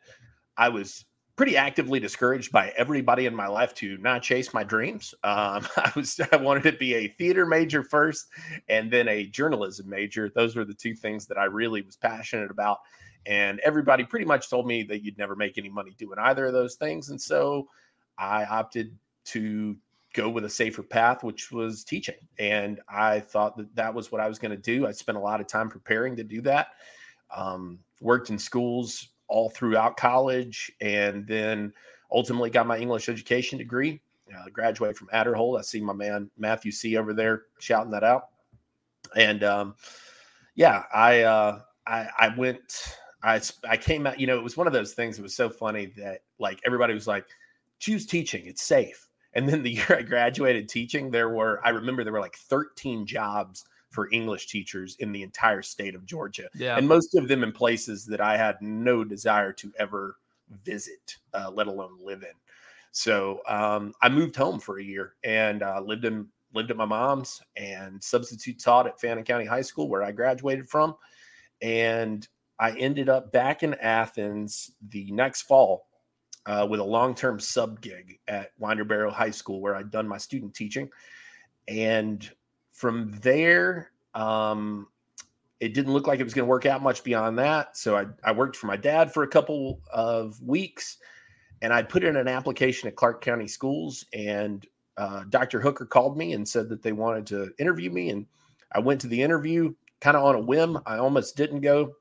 I 0.56 0.70
was 0.70 1.06
pretty 1.38 1.56
actively 1.56 2.00
discouraged 2.00 2.52
by 2.52 2.74
everybody 2.76 3.28
in 3.28 3.36
my 3.36 3.48
life 3.48 3.74
to 3.76 3.96
not 4.00 4.24
chase 4.24 4.56
my 4.56 4.64
dreams. 4.64 5.14
Um, 5.24 5.66
I 5.78 5.92
was 5.96 6.20
I 6.32 6.36
wanted 6.36 6.64
to 6.64 6.78
be 6.78 6.96
a 6.96 7.08
theater 7.08 7.46
major 7.46 7.84
first, 7.84 8.28
and 8.68 8.92
then 8.92 9.08
a 9.08 9.28
journalism 9.28 9.88
major. 9.88 10.30
Those 10.30 10.56
were 10.56 10.66
the 10.66 10.74
two 10.74 10.96
things 10.96 11.28
that 11.28 11.38
I 11.38 11.46
really 11.46 11.82
was 11.84 11.96
passionate 11.96 12.52
about. 12.52 12.80
And 13.28 13.60
everybody 13.60 14.04
pretty 14.04 14.26
much 14.26 14.50
told 14.50 14.68
me 14.68 14.84
that 14.84 15.04
you'd 15.04 15.18
never 15.18 15.36
make 15.36 15.58
any 15.58 15.70
money 15.70 15.94
doing 15.98 16.18
either 16.18 16.46
of 16.48 16.54
those 16.54 16.76
things, 16.76 17.10
and 17.10 17.22
so 17.22 17.68
I 18.18 18.46
opted 18.46 18.98
to 19.26 19.78
go 20.14 20.30
with 20.30 20.46
a 20.46 20.50
safer 20.50 20.82
path, 20.82 21.24
which 21.24 21.52
was 21.52 21.84
teaching. 21.84 22.16
And 22.40 22.80
I 22.90 23.20
thought 23.20 23.56
that 23.58 23.76
that 23.76 23.94
was 23.94 24.12
what 24.12 24.22
I 24.22 24.28
was 24.28 24.40
going 24.40 24.52
to 24.52 24.58
do. 24.58 24.88
I 24.88 24.92
spent 24.92 25.18
a 25.18 25.22
lot 25.22 25.40
of 25.40 25.48
time 25.48 25.70
preparing 25.70 26.16
to 26.16 26.24
do 26.24 26.42
that. 26.42 26.70
Um, 27.36 27.80
worked 28.00 28.30
in 28.30 28.40
schools 28.40 29.10
all 29.28 29.50
throughout 29.50 29.98
college, 29.98 30.72
and 30.82 31.26
then 31.28 31.74
ultimately 32.12 32.50
got 32.50 32.68
my 32.68 32.78
English 32.78 33.10
education 33.10 33.58
degree. 33.58 34.02
Uh, 34.36 34.50
graduated 34.52 34.98
from 34.98 35.08
Aderhold. 35.08 35.58
I 35.58 35.62
see 35.62 35.80
my 35.80 35.94
man 35.94 36.30
Matthew 36.38 36.72
C 36.72 36.98
over 36.98 37.14
there 37.14 37.44
shouting 37.60 37.92
that 37.92 38.04
out. 38.04 38.28
And 39.16 39.42
um, 39.44 39.76
yeah, 40.56 40.84
I, 40.94 41.22
uh, 41.22 41.62
I 41.86 42.08
I 42.20 42.34
went. 42.38 42.98
I 43.24 43.42
I 43.68 43.78
came 43.78 44.06
out. 44.06 44.20
You 44.20 44.28
know, 44.28 44.38
it 44.38 44.44
was 44.44 44.58
one 44.58 44.68
of 44.68 44.74
those 44.74 44.94
things. 44.94 45.18
It 45.18 45.22
was 45.22 45.36
so 45.36 45.50
funny 45.50 45.94
that 45.98 46.24
like 46.40 46.60
everybody 46.66 46.94
was 46.94 47.08
like, 47.08 47.26
"Choose 47.80 48.06
teaching. 48.06 48.46
It's 48.46 48.64
safe." 48.64 49.08
And 49.34 49.48
then 49.48 49.64
the 49.64 49.72
year 49.76 49.98
I 49.98 50.02
graduated 50.02 50.68
teaching, 50.68 51.10
there 51.10 51.30
were 51.30 51.62
I 51.64 51.70
remember 51.70 52.04
there 52.04 52.14
were 52.14 52.20
like 52.20 52.36
13 52.36 53.06
jobs 53.06 53.66
for 53.90 54.10
English 54.12 54.48
teachers 54.48 54.96
in 55.00 55.12
the 55.12 55.24
entire 55.24 55.62
state 55.62 55.96
of 55.96 56.06
Georgia. 56.06 56.50
Yeah. 56.54 56.78
And 56.78 56.88
most 56.88 57.16
of 57.16 57.28
them 57.28 57.44
in 57.44 57.52
places 57.52 58.06
that 58.06 58.22
I 58.22 58.38
had 58.38 58.62
no 58.62 59.04
desire 59.04 59.54
to 59.54 59.72
ever 59.80 60.18
visit, 60.64 61.18
uh, 61.34 61.52
let 61.54 61.68
alone 61.68 61.98
live 62.02 62.24
in. 62.24 62.34
So 62.92 63.42
um, 63.48 63.94
I 64.02 64.10
moved 64.10 64.36
home 64.36 64.60
for 64.60 64.80
a 64.80 64.84
year 64.84 65.14
and 65.24 65.64
uh, 65.64 65.82
lived 65.82 66.06
in 66.06 66.28
lived 66.54 66.72
at 66.72 66.78
my 66.78 66.86
mom's 66.86 67.42
and 67.56 68.02
substitute 68.02 68.60
taught 68.60 68.88
at 68.88 69.00
Fannin 69.00 69.24
County 69.24 69.46
High 69.46 69.62
School 69.62 69.90
where 69.90 70.02
I 70.02 70.12
graduated 70.12 70.68
from. 70.70 70.96
And 71.62 72.28
I 72.60 72.72
ended 72.72 73.10
up 73.10 73.32
back 73.32 73.64
in 73.64 73.76
Athens 73.76 74.72
the 74.90 75.12
next 75.12 75.44
fall 75.44 75.88
uh, 76.46 76.66
with 76.70 76.80
a 76.80 76.84
long 76.84 77.14
term 77.14 77.40
sub 77.40 77.82
gig 77.82 78.20
at 78.28 78.52
Winder 78.58 78.86
Barrow 78.86 79.12
High 79.12 79.32
School 79.32 79.62
where 79.62 79.76
I'd 79.76 79.92
done 79.92 80.08
my 80.08 80.18
student 80.18 80.56
teaching. 80.56 80.90
And 81.68 82.28
from 82.78 83.12
there, 83.24 83.90
um, 84.14 84.88
it 85.60 85.74
didn't 85.74 85.94
look 85.94 86.06
like 86.06 86.20
it 86.20 86.24
was 86.24 86.36
going 86.36 86.46
to 86.46 86.50
work 86.50 86.68
out 86.68 86.84
much 86.84 87.04
beyond 87.04 87.40
that. 87.40 87.76
So 87.76 87.98
I, 87.98 88.06
I 88.24 88.32
worked 88.32 88.56
for 88.56 88.68
my 88.68 88.78
dad 88.78 89.12
for 89.12 89.24
a 89.24 89.28
couple 89.28 89.82
of 89.92 90.40
weeks 90.44 91.00
and 91.64 91.74
I 91.74 91.82
put 91.82 92.04
in 92.04 92.16
an 92.16 92.28
application 92.28 92.88
at 92.88 92.96
Clarke 92.96 93.22
County 93.22 93.48
Schools. 93.48 94.06
And 94.14 94.64
uh, 94.96 95.24
Dr. 95.30 95.60
Hooker 95.60 95.88
called 95.88 96.20
me 96.20 96.34
and 96.34 96.48
said 96.48 96.70
that 96.70 96.84
they 96.84 96.92
wanted 96.92 97.26
to 97.28 97.52
interview 97.58 97.90
me. 97.90 98.12
And 98.12 98.28
I 98.72 98.80
went 98.80 99.02
to 99.02 99.08
the 99.08 99.24
interview 99.24 99.74
kind 100.00 100.16
of 100.16 100.24
on 100.24 100.36
a 100.36 100.40
whim. 100.40 100.78
I 100.86 100.98
almost 100.98 101.36
didn't 101.36 101.62
go. 101.62 101.94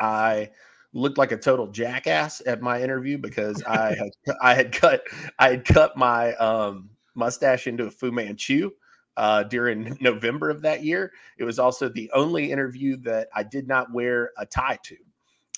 I 0.00 0.52
looked 0.94 1.18
like 1.18 1.32
a 1.32 1.36
total 1.36 1.66
jackass 1.66 2.40
at 2.46 2.62
my 2.62 2.82
interview 2.82 3.18
because 3.18 3.62
I 3.64 3.94
had 3.94 4.10
I 4.42 4.54
had 4.54 4.72
cut 4.72 5.02
I 5.38 5.50
had 5.50 5.66
cut 5.66 5.98
my 5.98 6.32
um, 6.36 6.88
mustache 7.14 7.66
into 7.66 7.84
a 7.84 7.90
Fu 7.90 8.10
Manchu 8.10 8.70
uh, 9.16 9.44
during 9.44 9.96
November 10.00 10.50
of 10.50 10.62
that 10.62 10.84
year. 10.84 11.12
It 11.38 11.44
was 11.44 11.58
also 11.58 11.88
the 11.88 12.10
only 12.14 12.50
interview 12.50 12.96
that 12.98 13.28
I 13.34 13.42
did 13.42 13.68
not 13.68 13.92
wear 13.92 14.30
a 14.38 14.46
tie 14.46 14.78
to. 14.84 14.96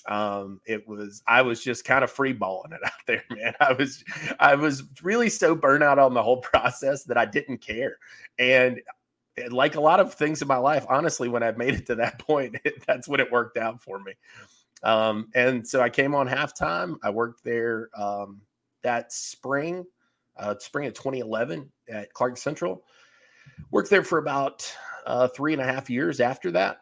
Um, 0.07 0.61
it 0.65 0.87
was 0.87 1.23
I 1.27 1.41
was 1.41 1.63
just 1.63 1.83
kind 1.83 2.03
of 2.03 2.11
free 2.11 2.33
balling 2.33 2.73
it 2.73 2.81
out 2.85 2.91
there, 3.07 3.23
man. 3.31 3.53
I 3.59 3.73
was 3.73 4.03
I 4.39 4.55
was 4.55 4.83
really 5.01 5.29
so 5.29 5.55
burnt 5.55 5.83
out 5.83 5.99
on 5.99 6.13
the 6.13 6.23
whole 6.23 6.41
process 6.41 7.03
that 7.05 7.17
I 7.17 7.25
didn't 7.25 7.59
care. 7.59 7.97
And 8.37 8.81
like 9.49 9.75
a 9.75 9.81
lot 9.81 9.99
of 9.99 10.13
things 10.13 10.41
in 10.41 10.47
my 10.47 10.57
life, 10.57 10.85
honestly, 10.89 11.27
when 11.27 11.43
I've 11.43 11.57
made 11.57 11.73
it 11.73 11.85
to 11.87 11.95
that 11.95 12.19
point, 12.19 12.55
it, 12.63 12.85
that's 12.87 13.07
when 13.07 13.19
it 13.19 13.31
worked 13.31 13.57
out 13.57 13.81
for 13.81 13.99
me. 13.99 14.13
Um, 14.83 15.29
and 15.33 15.67
so 15.67 15.81
I 15.81 15.89
came 15.89 16.13
on 16.13 16.27
halftime. 16.27 16.95
I 17.03 17.09
worked 17.09 17.43
there 17.43 17.89
um, 17.97 18.41
that 18.83 19.11
spring, 19.11 19.83
uh, 20.37 20.55
spring 20.59 20.87
of 20.87 20.93
2011 20.93 21.69
at 21.89 22.13
Clarke 22.13 22.37
Central. 22.37 22.83
Worked 23.71 23.89
there 23.89 24.03
for 24.03 24.17
about 24.17 24.71
uh, 25.05 25.27
three 25.27 25.53
and 25.53 25.61
a 25.61 25.65
half 25.65 25.89
years 25.89 26.19
after 26.19 26.51
that, 26.51 26.81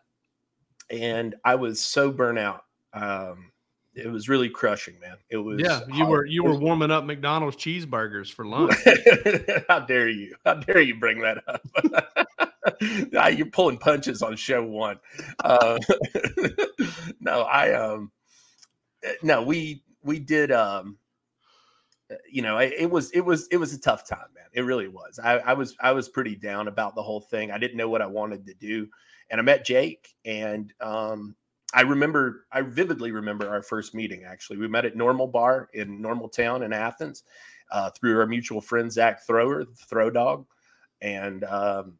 and 0.90 1.36
I 1.44 1.56
was 1.56 1.82
so 1.82 2.12
burnt 2.12 2.40
out. 2.40 2.64
Um, 2.94 3.52
it 3.96 4.12
was 4.12 4.28
really 4.28 4.50
crushing, 4.50 5.00
man. 5.00 5.18
It 5.30 5.38
was. 5.38 5.60
Yeah, 5.60 5.82
you 5.88 6.06
hard. 6.06 6.10
were 6.10 6.26
you 6.26 6.44
were 6.44 6.56
warming 6.60 6.92
up 6.92 7.04
McDonald's 7.04 7.58
cheeseburgers 7.58 8.32
for 8.32 8.46
lunch. 8.46 8.74
How 9.70 9.80
dare 9.80 10.10
you? 10.10 10.36
How 10.46 10.56
dare 10.56 10.82
you 10.82 11.00
bring 11.00 11.22
that 11.22 11.44
up? 11.48 11.62
You're 13.38 13.48
pulling 13.48 13.78
punches 13.78 14.22
on 14.22 14.36
show 14.36 14.64
one. 14.64 15.00
Uh, 15.44 15.78
no, 17.20 17.42
I 17.42 17.74
um, 17.74 18.12
no, 19.22 19.44
we 19.44 19.84
we 20.04 20.20
did 20.20 20.52
um, 20.52 20.98
you 22.30 22.42
know, 22.42 22.58
it, 22.58 22.90
was 22.90 23.12
it 23.12 23.22
was 23.22 23.48
it 23.48 23.58
was 23.58 23.74
a 23.74 23.80
tough 23.80 24.08
time, 24.08 24.28
man. 24.36 24.46
It 24.54 24.62
really 24.62 24.88
was. 24.88 25.20
I, 25.24 25.38
I 25.40 25.54
was 25.54 25.76
I 25.82 25.92
was 25.92 26.10
pretty 26.10 26.36
down 26.36 26.68
about 26.68 26.96
the 26.96 27.04
whole 27.04 27.22
thing. 27.22 27.52
I 27.52 27.58
didn't 27.58 27.78
know 27.78 27.90
what 27.90 28.02
I 28.02 28.08
wanted 28.08 28.46
to 28.48 28.54
do, 28.54 28.88
and 29.30 29.40
I 29.40 29.44
met 29.44 29.66
Jake, 29.66 30.14
and 30.26 30.74
um, 30.82 31.36
I 31.74 31.82
remember 31.82 32.46
I 32.52 32.62
vividly 32.62 33.12
remember 33.12 33.50
our 33.50 33.64
first 33.64 33.96
meeting. 33.96 34.24
Actually, 34.26 34.58
we 34.58 34.68
met 34.68 34.86
at 34.86 34.96
Normal 34.96 35.28
Bar 35.28 35.70
in 35.74 36.02
Normal 36.02 36.30
Town 36.30 36.64
in 36.64 36.74
Athens 36.74 37.24
uh, 37.72 37.90
through 37.92 38.20
our 38.20 38.28
mutual 38.28 38.62
friend 38.62 38.92
Zach 38.92 39.26
Thrower, 39.26 39.66
Throw 39.90 40.10
Dog, 40.10 40.46
and 41.02 41.44
um, 41.46 41.98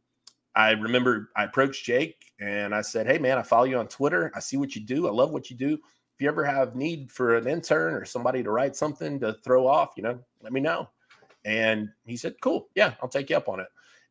I 0.56 0.72
remember 0.72 1.32
I 1.36 1.46
approached 1.46 1.86
Jake 1.86 2.32
and 2.40 2.76
I 2.76 2.82
said, 2.82 3.08
Hey 3.08 3.18
man, 3.18 3.38
I 3.38 3.42
follow 3.42 3.64
you 3.66 3.78
on 3.78 3.88
Twitter. 3.88 4.32
I 4.36 4.40
see 4.40 4.58
what 4.58 4.76
you 4.76 4.82
do. 4.82 5.08
I 5.08 5.12
love 5.12 5.32
what 5.32 5.50
you 5.50 5.56
do. 5.56 5.80
You 6.24 6.30
ever 6.30 6.46
have 6.46 6.74
need 6.74 7.12
for 7.12 7.36
an 7.36 7.50
intern 7.50 7.94
or 7.94 8.06
somebody 8.06 8.42
to 8.44 8.50
write 8.50 8.78
something 8.78 9.20
to 9.20 9.34
throw 9.44 9.68
off, 9.68 9.92
you 9.98 10.04
know, 10.04 10.18
let 10.42 10.54
me 10.54 10.62
know. 10.62 10.88
And 11.44 11.90
he 12.06 12.16
said, 12.16 12.36
Cool, 12.42 12.70
yeah, 12.76 12.94
I'll 13.02 13.10
take 13.10 13.30
you 13.30 13.36
up 13.36 13.50
on 13.50 13.60
it. 13.60 13.68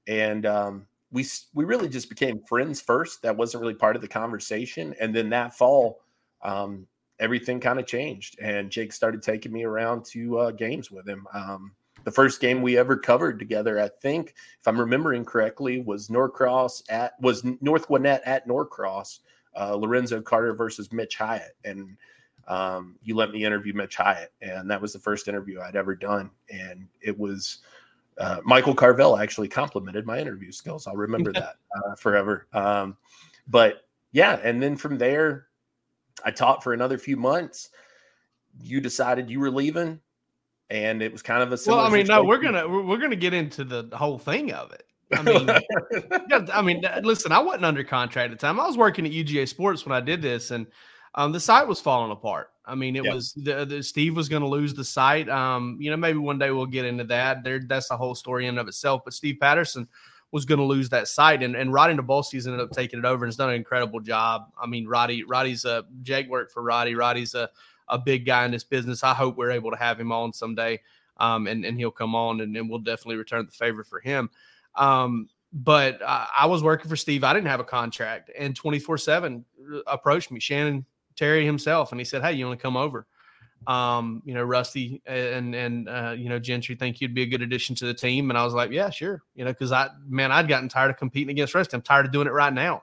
And 0.06 0.44
um, 0.44 0.86
we 1.10 1.24
we 1.54 1.64
really 1.64 1.88
just 1.88 2.10
became 2.10 2.42
friends 2.46 2.82
first. 2.82 3.22
That 3.22 3.34
wasn't 3.34 3.62
really 3.62 3.72
part 3.72 3.96
of 3.96 4.02
the 4.02 4.08
conversation. 4.08 4.94
And 5.00 5.16
then 5.16 5.30
that 5.30 5.54
fall, 5.54 6.00
um, 6.42 6.86
everything 7.18 7.60
kind 7.60 7.78
of 7.78 7.86
changed, 7.86 8.38
and 8.42 8.70
Jake 8.70 8.92
started 8.92 9.22
taking 9.22 9.50
me 9.50 9.64
around 9.64 10.04
to 10.06 10.38
uh, 10.38 10.50
games 10.50 10.90
with 10.90 11.08
him. 11.08 11.26
Um, 11.32 11.72
the 12.04 12.10
first 12.10 12.42
game 12.42 12.60
we 12.60 12.76
ever 12.76 12.94
covered 12.94 13.38
together, 13.38 13.80
I 13.80 13.88
think, 13.88 14.34
if 14.60 14.68
I'm 14.68 14.78
remembering 14.78 15.24
correctly, 15.24 15.80
was 15.80 16.10
Norcross 16.10 16.82
at 16.90 17.18
was 17.22 17.42
North 17.62 17.86
Gwinnett 17.86 18.20
at 18.26 18.46
Norcross, 18.46 19.20
uh, 19.58 19.74
Lorenzo 19.74 20.20
Carter 20.20 20.54
versus 20.54 20.92
Mitch 20.92 21.16
Hyatt, 21.16 21.56
and 21.64 21.96
um, 22.48 22.96
you 23.02 23.14
let 23.14 23.30
me 23.30 23.44
interview 23.44 23.72
Mitch 23.72 23.96
Hyatt, 23.96 24.32
and 24.40 24.70
that 24.70 24.80
was 24.80 24.92
the 24.92 24.98
first 24.98 25.28
interview 25.28 25.60
I'd 25.60 25.76
ever 25.76 25.94
done, 25.94 26.30
and 26.50 26.88
it 27.00 27.18
was 27.18 27.58
uh, 28.18 28.38
Michael 28.44 28.74
Carvell 28.74 29.20
actually 29.20 29.48
complimented 29.48 30.06
my 30.06 30.18
interview 30.18 30.52
skills. 30.52 30.86
I'll 30.86 30.96
remember 30.96 31.32
that 31.34 31.56
uh, 31.76 31.94
forever. 31.96 32.46
Um, 32.52 32.96
but 33.48 33.86
yeah, 34.12 34.40
and 34.42 34.62
then 34.62 34.76
from 34.76 34.98
there, 34.98 35.46
I 36.24 36.30
taught 36.30 36.62
for 36.62 36.72
another 36.72 36.98
few 36.98 37.16
months. 37.16 37.70
You 38.60 38.80
decided 38.80 39.30
you 39.30 39.40
were 39.40 39.50
leaving, 39.50 39.98
and 40.68 41.02
it 41.02 41.10
was 41.10 41.22
kind 41.22 41.42
of 41.42 41.52
a 41.52 41.58
well. 41.66 41.80
I 41.80 41.84
mean, 41.84 42.06
situation. 42.06 42.08
no, 42.08 42.24
we're 42.24 42.38
gonna 42.38 42.68
we're 42.68 42.98
gonna 42.98 43.16
get 43.16 43.32
into 43.34 43.64
the 43.64 43.88
whole 43.96 44.18
thing 44.18 44.52
of 44.52 44.72
it. 44.72 44.84
I 45.12 45.22
mean, 45.22 45.48
yeah, 46.30 46.46
I 46.52 46.62
mean, 46.62 46.82
listen, 47.02 47.32
I 47.32 47.38
wasn't 47.38 47.64
under 47.64 47.84
contract 47.84 48.32
at 48.32 48.38
the 48.38 48.46
time. 48.46 48.60
I 48.60 48.66
was 48.66 48.76
working 48.76 49.06
at 49.06 49.12
UGA 49.12 49.48
Sports 49.48 49.84
when 49.84 49.94
I 49.94 50.00
did 50.00 50.22
this, 50.22 50.50
and 50.50 50.66
um, 51.14 51.32
the 51.32 51.40
site 51.40 51.66
was 51.66 51.80
falling 51.80 52.10
apart. 52.10 52.50
I 52.64 52.74
mean, 52.74 52.96
it 52.96 53.04
yep. 53.04 53.14
was 53.14 53.32
the, 53.32 53.64
the, 53.64 53.82
Steve 53.82 54.16
was 54.16 54.28
going 54.28 54.42
to 54.42 54.48
lose 54.48 54.72
the 54.72 54.84
site. 54.84 55.28
Um, 55.28 55.76
you 55.80 55.90
know, 55.90 55.96
maybe 55.96 56.18
one 56.18 56.38
day 56.38 56.50
we'll 56.50 56.66
get 56.66 56.84
into 56.84 57.04
that. 57.04 57.42
There, 57.42 57.60
that's 57.60 57.88
the 57.88 57.96
whole 57.96 58.14
story 58.14 58.46
in 58.46 58.56
of 58.58 58.68
itself. 58.68 59.02
But 59.04 59.14
Steve 59.14 59.38
Patterson 59.40 59.88
was 60.30 60.44
going 60.44 60.58
to 60.58 60.64
lose 60.64 60.88
that 60.90 61.08
site, 61.08 61.42
and 61.42 61.54
and 61.56 61.70
Radi 61.70 61.98
Nabulsi's 61.98 62.46
ended 62.46 62.62
up 62.62 62.70
taking 62.70 62.98
it 62.98 63.04
over 63.04 63.24
and 63.24 63.28
has 63.28 63.36
done 63.36 63.50
an 63.50 63.56
incredible 63.56 64.00
job. 64.00 64.50
I 64.60 64.66
mean, 64.66 64.86
Radi, 64.86 65.24
Radi's 65.24 65.64
a 65.64 65.84
Jake 66.02 66.28
worked 66.28 66.52
for 66.52 66.62
Radi. 66.62 66.94
Radi's 66.94 67.34
a 67.34 67.50
a 67.88 67.98
big 67.98 68.24
guy 68.24 68.44
in 68.44 68.50
this 68.50 68.64
business. 68.64 69.04
I 69.04 69.12
hope 69.12 69.36
we're 69.36 69.50
able 69.50 69.70
to 69.70 69.76
have 69.76 70.00
him 70.00 70.12
on 70.12 70.32
someday, 70.32 70.80
um, 71.18 71.46
and 71.46 71.64
and 71.64 71.76
he'll 71.76 71.90
come 71.90 72.14
on, 72.14 72.40
and, 72.40 72.56
and 72.56 72.70
we'll 72.70 72.78
definitely 72.78 73.16
return 73.16 73.44
the 73.44 73.52
favor 73.52 73.84
for 73.84 74.00
him. 74.00 74.30
Um, 74.76 75.28
but 75.52 76.00
uh, 76.00 76.26
I 76.38 76.46
was 76.46 76.62
working 76.62 76.88
for 76.88 76.96
Steve. 76.96 77.24
I 77.24 77.34
didn't 77.34 77.48
have 77.48 77.60
a 77.60 77.64
contract, 77.64 78.30
and 78.38 78.56
twenty 78.56 78.78
four 78.78 78.96
seven 78.96 79.44
approached 79.86 80.30
me. 80.30 80.40
Shannon 80.40 80.86
Terry 81.16 81.44
himself, 81.44 81.92
and 81.92 82.00
he 82.00 82.04
said, 82.04 82.22
"Hey, 82.22 82.32
you 82.32 82.46
want 82.46 82.58
to 82.58 82.62
come 82.62 82.76
over?" 82.76 83.06
Um, 83.66 84.22
you 84.24 84.34
know, 84.34 84.42
Rusty 84.42 85.02
and 85.06 85.54
and 85.54 85.88
uh, 85.88 86.14
you 86.16 86.28
know 86.28 86.38
Gentry 86.38 86.74
think 86.74 87.00
you'd 87.00 87.14
be 87.14 87.22
a 87.22 87.26
good 87.26 87.42
addition 87.42 87.76
to 87.76 87.86
the 87.86 87.94
team, 87.94 88.30
and 88.30 88.38
I 88.38 88.44
was 88.44 88.54
like, 88.54 88.70
"Yeah, 88.70 88.90
sure," 88.90 89.22
you 89.34 89.44
know, 89.44 89.52
because 89.52 89.72
I 89.72 89.88
man, 90.06 90.32
I'd 90.32 90.48
gotten 90.48 90.68
tired 90.68 90.90
of 90.90 90.96
competing 90.96 91.30
against 91.30 91.54
Rusty. 91.54 91.74
I'm 91.74 91.82
tired 91.82 92.06
of 92.06 92.12
doing 92.12 92.26
it 92.26 92.32
right 92.32 92.52
now, 92.52 92.82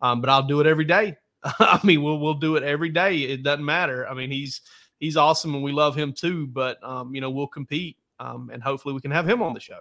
um, 0.00 0.20
but 0.20 0.30
I'll 0.30 0.46
do 0.46 0.60
it 0.60 0.66
every 0.66 0.84
day. 0.84 1.16
I 1.44 1.80
mean, 1.84 2.02
we'll 2.02 2.18
we'll 2.18 2.34
do 2.34 2.56
it 2.56 2.62
every 2.62 2.90
day. 2.90 3.18
It 3.18 3.42
doesn't 3.42 3.64
matter. 3.64 4.08
I 4.08 4.14
mean, 4.14 4.30
he's 4.30 4.62
he's 4.98 5.16
awesome, 5.16 5.54
and 5.54 5.62
we 5.62 5.72
love 5.72 5.94
him 5.94 6.12
too. 6.12 6.46
But 6.46 6.82
um, 6.82 7.14
you 7.14 7.20
know, 7.20 7.30
we'll 7.30 7.46
compete, 7.46 7.98
um, 8.18 8.50
and 8.52 8.62
hopefully 8.62 8.94
we 8.94 9.00
can 9.00 9.10
have 9.10 9.28
him 9.28 9.42
on 9.42 9.52
the 9.52 9.60
show. 9.60 9.80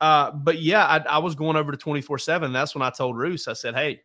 Uh, 0.00 0.30
but 0.30 0.60
yeah, 0.60 0.84
I, 0.84 0.98
I 1.16 1.18
was 1.18 1.34
going 1.34 1.56
over 1.56 1.72
to 1.72 1.78
24 1.78 2.18
seven. 2.18 2.52
That's 2.52 2.74
when 2.74 2.82
I 2.82 2.90
told 2.90 3.16
Reuse, 3.16 3.48
I 3.48 3.52
said, 3.52 3.74
"Hey, 3.74 4.02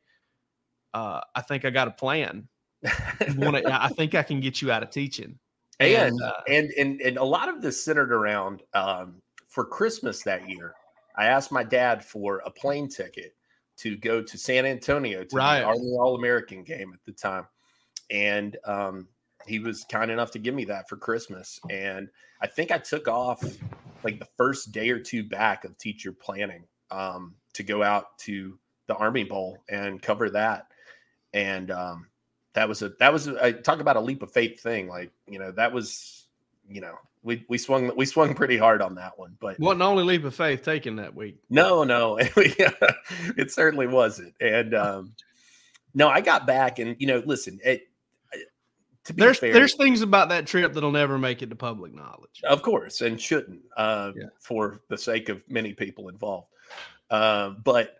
uh, 0.93 1.21
I 1.35 1.41
think 1.41 1.65
I 1.65 1.69
got 1.69 1.87
a 1.87 1.91
plan." 1.91 2.47
wanna, 3.35 3.61
I 3.65 3.89
think 3.89 4.15
I 4.15 4.23
can 4.23 4.39
get 4.39 4.61
you 4.61 4.71
out 4.71 4.83
of 4.83 4.89
teaching. 4.89 5.37
And 5.79 5.93
and, 5.93 6.21
uh, 6.21 6.31
and 6.47 6.71
and, 6.77 7.01
and 7.01 7.17
a 7.17 7.23
lot 7.23 7.49
of 7.49 7.61
this 7.61 7.83
centered 7.83 8.11
around 8.11 8.63
um, 8.73 9.21
for 9.47 9.65
Christmas 9.65 10.23
that 10.23 10.49
year. 10.49 10.73
I 11.15 11.25
asked 11.25 11.51
my 11.51 11.63
dad 11.63 12.03
for 12.03 12.41
a 12.45 12.49
plane 12.49 12.89
ticket 12.89 13.35
to 13.77 13.95
go 13.97 14.21
to 14.21 14.37
San 14.37 14.65
Antonio 14.65 15.23
to 15.23 15.35
right. 15.35 15.59
the 15.59 15.65
Army 15.65 15.95
All 15.99 16.15
American 16.15 16.63
game 16.63 16.91
at 16.93 16.99
the 17.05 17.11
time, 17.11 17.45
and 18.09 18.57
um, 18.65 19.07
he 19.45 19.59
was 19.59 19.85
kind 19.91 20.09
enough 20.09 20.31
to 20.31 20.39
give 20.39 20.55
me 20.55 20.65
that 20.65 20.89
for 20.89 20.97
Christmas. 20.97 21.59
And 21.69 22.09
I 22.41 22.47
think 22.47 22.71
I 22.71 22.77
took 22.77 23.07
off 23.07 23.43
like 24.03 24.19
the 24.19 24.27
first 24.37 24.71
day 24.71 24.89
or 24.89 24.99
two 24.99 25.23
back 25.23 25.65
of 25.65 25.77
teacher 25.77 26.11
planning 26.11 26.63
um, 26.91 27.35
to 27.53 27.63
go 27.63 27.83
out 27.83 28.17
to 28.19 28.57
the 28.87 28.95
Army 28.95 29.23
Bowl 29.23 29.63
and 29.69 30.01
cover 30.01 30.29
that. 30.29 30.67
And 31.33 31.71
um, 31.71 32.07
that 32.53 32.69
was 32.69 32.81
a 32.81 32.89
that 32.99 33.11
was 33.11 33.27
a, 33.27 33.43
I 33.43 33.51
talk 33.51 33.79
about 33.79 33.95
a 33.95 34.01
leap 34.01 34.21
of 34.21 34.31
faith 34.31 34.61
thing. 34.61 34.87
Like 34.87 35.11
you 35.27 35.39
know 35.39 35.51
that 35.51 35.73
was 35.73 36.25
you 36.69 36.81
know 36.81 36.95
we 37.23 37.45
we 37.49 37.57
swung 37.57 37.91
we 37.95 38.05
swung 38.05 38.33
pretty 38.35 38.57
hard 38.57 38.81
on 38.81 38.95
that 38.95 39.17
one. 39.17 39.35
But 39.39 39.59
wasn't 39.59 39.81
only 39.81 40.03
leap 40.03 40.23
of 40.25 40.35
faith 40.35 40.63
taken 40.63 40.97
that 40.97 41.15
week. 41.15 41.37
No, 41.49 41.83
no, 41.83 42.17
it 42.19 43.51
certainly 43.51 43.87
wasn't. 43.87 44.35
And 44.39 44.73
um, 44.75 45.15
no, 45.93 46.09
I 46.09 46.21
got 46.21 46.45
back 46.45 46.79
and 46.79 46.95
you 46.99 47.07
know 47.07 47.23
listen 47.25 47.59
it. 47.63 47.87
There's 49.05 49.39
fair, 49.39 49.53
there's 49.53 49.75
things 49.75 50.01
about 50.01 50.29
that 50.29 50.47
trip 50.47 50.73
that'll 50.73 50.91
never 50.91 51.17
make 51.17 51.41
it 51.41 51.49
to 51.49 51.55
public 51.55 51.93
knowledge. 51.93 52.41
Of 52.43 52.61
course, 52.61 53.01
and 53.01 53.19
shouldn't 53.19 53.61
uh, 53.77 54.11
yeah. 54.15 54.27
for 54.39 54.81
the 54.89 54.97
sake 54.97 55.29
of 55.29 55.43
many 55.49 55.73
people 55.73 56.09
involved. 56.09 56.47
Uh, 57.09 57.51
but 57.63 57.97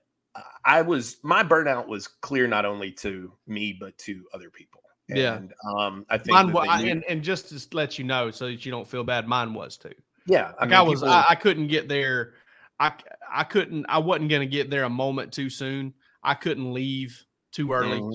I 0.65 0.81
was 0.81 1.17
my 1.23 1.43
burnout 1.43 1.87
was 1.87 2.07
clear 2.07 2.47
not 2.47 2.65
only 2.65 2.91
to 2.91 3.31
me 3.47 3.75
but 3.77 3.97
to 3.99 4.25
other 4.33 4.49
people. 4.49 4.81
And, 5.09 5.17
yeah. 5.17 5.39
Um, 5.69 6.05
I 6.09 6.17
think 6.17 6.31
mine 6.31 6.51
was, 6.51 6.67
and, 6.83 7.03
and 7.03 7.21
just 7.21 7.49
to 7.49 7.75
let 7.75 7.99
you 7.99 8.05
know 8.05 8.31
so 8.31 8.45
that 8.45 8.65
you 8.65 8.71
don't 8.71 8.87
feel 8.87 9.03
bad, 9.03 9.27
mine 9.27 9.53
was 9.53 9.77
too. 9.77 9.93
Yeah. 10.25 10.53
I 10.57 10.61
like 10.61 10.69
mean, 10.69 10.79
I 10.79 10.81
was, 10.81 11.01
people, 11.01 11.13
I, 11.13 11.25
I, 11.29 11.35
couldn't 11.35 11.67
get 11.67 11.89
there. 11.89 12.33
I, 12.79 12.93
I 13.31 13.43
couldn't, 13.43 13.85
I 13.89 13.97
wasn't 13.97 14.29
going 14.29 14.41
to 14.41 14.47
get 14.47 14.69
there 14.69 14.83
a 14.83 14.89
moment 14.89 15.33
too 15.33 15.49
soon. 15.49 15.93
I 16.23 16.33
couldn't 16.35 16.73
leave 16.73 17.21
too 17.51 17.73
early. 17.73 17.99
Mm-hmm. 17.99 18.11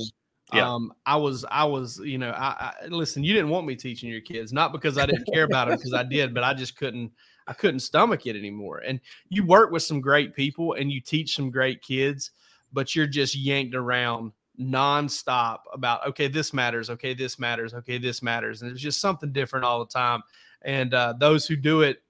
Yeah. 0.53 0.73
Um, 0.73 0.93
I 1.05 1.17
was, 1.17 1.45
I 1.51 1.65
was, 1.65 1.99
you 1.99 2.17
know, 2.17 2.31
I, 2.31 2.73
I 2.83 2.87
listen, 2.87 3.23
you 3.23 3.35
didn't 3.35 3.51
want 3.51 3.67
me 3.67 3.77
teaching 3.77 4.09
your 4.09 4.23
kids, 4.23 4.53
not 4.53 4.73
because 4.73 4.97
I 4.97 5.05
didn't 5.05 5.29
care 5.33 5.45
about 5.45 5.69
them, 5.69 5.77
because 5.77 5.93
I 5.93 6.03
did, 6.03 6.33
but 6.33 6.43
I 6.43 6.55
just 6.55 6.77
couldn't, 6.77 7.13
I 7.47 7.53
couldn't 7.53 7.81
stomach 7.81 8.27
it 8.27 8.37
anymore. 8.37 8.79
And 8.79 9.01
you 9.29 9.45
work 9.45 9.71
with 9.71 9.83
some 9.83 10.01
great 10.01 10.35
people 10.35 10.73
and 10.75 10.91
you 10.91 11.01
teach 11.01 11.37
some 11.37 11.51
great 11.51 11.83
kids, 11.83 12.31
but 12.73 12.97
you're 12.97 13.07
just 13.07 13.35
yanked 13.35 13.75
around 13.75 14.33
nonstop 14.61 15.59
about 15.73 16.07
okay, 16.07 16.29
this 16.29 16.53
matters, 16.53 16.91
okay, 16.91 17.15
this 17.15 17.39
matters, 17.39 17.75
okay, 17.75 17.99
this 17.99 18.23
matters, 18.23 18.63
and 18.63 18.71
it's 18.71 18.81
just 18.81 19.01
something 19.01 19.33
different 19.33 19.65
all 19.65 19.81
the 19.81 19.91
time. 19.91 20.23
And 20.63 20.95
uh, 20.95 21.15
those 21.19 21.47
who 21.47 21.57
do 21.57 21.83
it, 21.83 22.03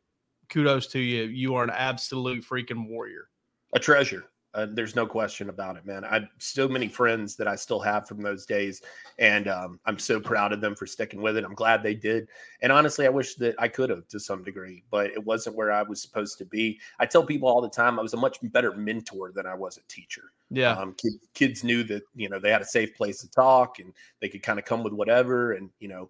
kudos 0.48 0.86
to 0.88 0.98
you. 0.98 1.24
You 1.24 1.54
are 1.56 1.64
an 1.64 1.70
absolute 1.70 2.44
freaking 2.44 2.88
warrior, 2.88 3.28
a 3.74 3.78
treasure. 3.78 4.24
Uh, 4.54 4.66
there's 4.70 4.96
no 4.96 5.06
question 5.06 5.50
about 5.50 5.76
it, 5.76 5.84
man. 5.84 6.04
I 6.04 6.14
have 6.14 6.28
so 6.38 6.66
many 6.66 6.88
friends 6.88 7.36
that 7.36 7.46
I 7.46 7.54
still 7.54 7.80
have 7.80 8.08
from 8.08 8.22
those 8.22 8.46
days, 8.46 8.80
and 9.18 9.46
um, 9.46 9.78
I'm 9.84 9.98
so 9.98 10.18
proud 10.18 10.52
of 10.52 10.62
them 10.62 10.74
for 10.74 10.86
sticking 10.86 11.20
with 11.20 11.36
it. 11.36 11.44
I'm 11.44 11.54
glad 11.54 11.82
they 11.82 11.94
did, 11.94 12.28
and 12.62 12.72
honestly, 12.72 13.04
I 13.04 13.10
wish 13.10 13.34
that 13.36 13.54
I 13.58 13.68
could 13.68 13.90
have 13.90 14.08
to 14.08 14.18
some 14.18 14.42
degree, 14.42 14.84
but 14.90 15.10
it 15.10 15.22
wasn't 15.22 15.56
where 15.56 15.70
I 15.70 15.82
was 15.82 16.00
supposed 16.00 16.38
to 16.38 16.46
be. 16.46 16.80
I 16.98 17.04
tell 17.04 17.24
people 17.24 17.48
all 17.48 17.60
the 17.60 17.68
time 17.68 17.98
I 17.98 18.02
was 18.02 18.14
a 18.14 18.18
much 18.18 18.38
better 18.42 18.74
mentor 18.74 19.32
than 19.34 19.46
I 19.46 19.54
was 19.54 19.76
a 19.76 19.82
teacher. 19.86 20.32
Yeah, 20.50 20.72
um, 20.72 20.94
kids, 20.94 21.18
kids 21.34 21.62
knew 21.62 21.84
that 21.84 22.02
you 22.14 22.30
know 22.30 22.38
they 22.38 22.50
had 22.50 22.62
a 22.62 22.66
safe 22.66 22.96
place 22.96 23.20
to 23.20 23.30
talk, 23.30 23.80
and 23.80 23.92
they 24.20 24.30
could 24.30 24.42
kind 24.42 24.58
of 24.58 24.64
come 24.64 24.82
with 24.82 24.94
whatever, 24.94 25.52
and 25.52 25.68
you 25.78 25.88
know 25.88 26.08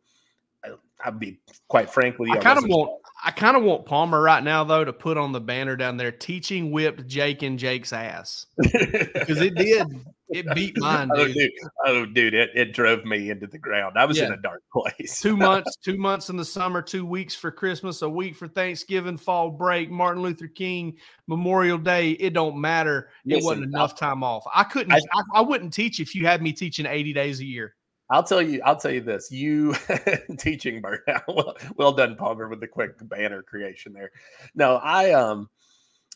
I'd 1.05 1.21
be 1.21 1.39
quite 1.69 1.91
frank 1.91 2.19
with 2.19 2.29
you. 2.29 2.35
I 2.35 2.39
kind 2.39 2.59
of 2.59 2.65
want 2.65 3.01
I 3.25 3.31
kind 3.31 3.57
of 3.57 3.63
want 3.63 3.87
Palmer 3.87 4.21
right 4.21 4.43
now 4.43 4.65
though 4.65 4.85
to 4.85 4.93
put 4.93 5.17
on 5.17 5.33
the 5.33 5.41
banner 5.41 5.77
down 5.77 5.97
there, 5.97 6.13
teaching 6.13 6.71
whipped 6.71 7.07
Jake 7.07 7.43
and 7.43 7.59
Jake's 7.59 7.93
ass 7.93 8.47
because 8.59 9.41
it 9.41 9.55
did. 9.55 9.87
It 10.31 10.47
beat 10.55 10.77
mine, 10.79 11.11
oh, 11.13 11.27
dude. 11.27 11.29
Oh, 11.29 11.33
dude, 11.33 11.51
oh, 11.87 12.07
dude 12.07 12.35
it, 12.35 12.51
it 12.55 12.73
drove 12.75 13.05
me 13.05 13.31
into 13.31 13.47
the 13.47 13.59
ground. 13.59 13.97
I 13.97 14.05
was 14.05 14.19
yeah. 14.19 14.27
in 14.27 14.33
a 14.33 14.37
dark 14.37 14.63
place. 14.73 15.21
two 15.21 15.37
months, 15.37 15.77
two 15.77 15.97
months 15.97 16.29
in 16.29 16.37
the 16.37 16.45
summer, 16.45 16.83
two 16.83 17.07
weeks 17.07 17.35
for 17.35 17.51
Christmas, 17.51 18.03
a 18.03 18.09
week 18.09 18.37
for 18.37 18.47
Thanksgiving, 18.47 19.17
fall 19.17 19.51
break, 19.51 19.91
Martin 19.91 20.23
Luther 20.23 20.49
King, 20.49 20.97
Memorial 21.27 21.79
Day. 21.79 22.11
It 22.13 22.35
don't 22.35 22.61
matter. 22.61 23.09
Listen, 23.25 23.41
it 23.41 23.45
wasn't 23.45 23.65
enough 23.67 23.99
time 23.99 24.23
off. 24.23 24.45
I 24.55 24.65
couldn't. 24.65 24.93
I, 24.93 25.01
I, 25.13 25.23
I 25.37 25.41
wouldn't 25.41 25.73
teach 25.73 25.99
if 25.99 26.15
you 26.15 26.27
had 26.27 26.43
me 26.43 26.53
teaching 26.53 26.87
eighty 26.87 27.13
days 27.13 27.41
a 27.41 27.45
year. 27.45 27.75
I'll 28.11 28.23
tell 28.23 28.41
you, 28.41 28.61
I'll 28.65 28.77
tell 28.77 28.91
you 28.91 29.03
this. 29.03 29.31
You 29.31 29.75
teaching 30.39 30.83
burnout. 30.83 31.23
well, 31.29 31.57
well 31.77 31.93
done, 31.93 32.17
Palmer, 32.17 32.49
with 32.49 32.61
the 32.61 32.69
quick 32.69 32.93
banner 33.09 33.43
creation 33.43 33.93
there. 33.93 34.11
No, 34.55 34.77
I 34.77 35.13
um 35.13 35.49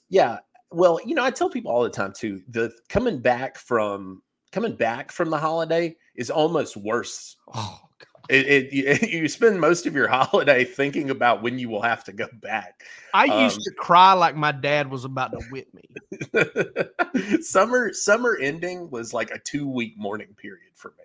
yeah. 0.08 0.38
Well, 0.70 1.00
you 1.04 1.14
know, 1.14 1.24
I 1.24 1.30
tell 1.30 1.50
people 1.50 1.70
all 1.70 1.82
the 1.82 1.90
time 1.90 2.12
too, 2.12 2.42
the 2.48 2.72
coming 2.88 3.18
back 3.18 3.58
from 3.58 4.22
coming 4.52 4.74
back 4.74 5.12
from 5.12 5.30
the 5.30 5.38
holiday 5.38 5.96
is 6.14 6.30
almost 6.30 6.76
worse. 6.76 7.36
Oh 7.54 7.80
God. 7.98 8.06
It, 8.28 8.68
it, 8.72 9.10
you 9.10 9.28
spend 9.28 9.60
most 9.60 9.86
of 9.86 9.94
your 9.94 10.08
holiday 10.08 10.64
thinking 10.64 11.10
about 11.10 11.42
when 11.42 11.58
you 11.58 11.68
will 11.68 11.82
have 11.82 12.04
to 12.04 12.12
go 12.12 12.28
back. 12.40 12.82
I 13.12 13.24
used 13.24 13.56
um, 13.56 13.62
to 13.64 13.72
cry 13.76 14.12
like 14.12 14.36
my 14.36 14.52
dad 14.52 14.90
was 14.90 15.04
about 15.04 15.32
to 15.32 15.44
whip 15.50 15.68
me. 15.74 17.40
summer 17.42 17.92
summer 17.92 18.38
ending 18.40 18.88
was 18.90 19.12
like 19.12 19.30
a 19.30 19.38
two 19.38 19.68
week 19.68 19.94
mourning 19.98 20.34
period 20.38 20.72
for 20.74 20.94
me, 20.98 21.04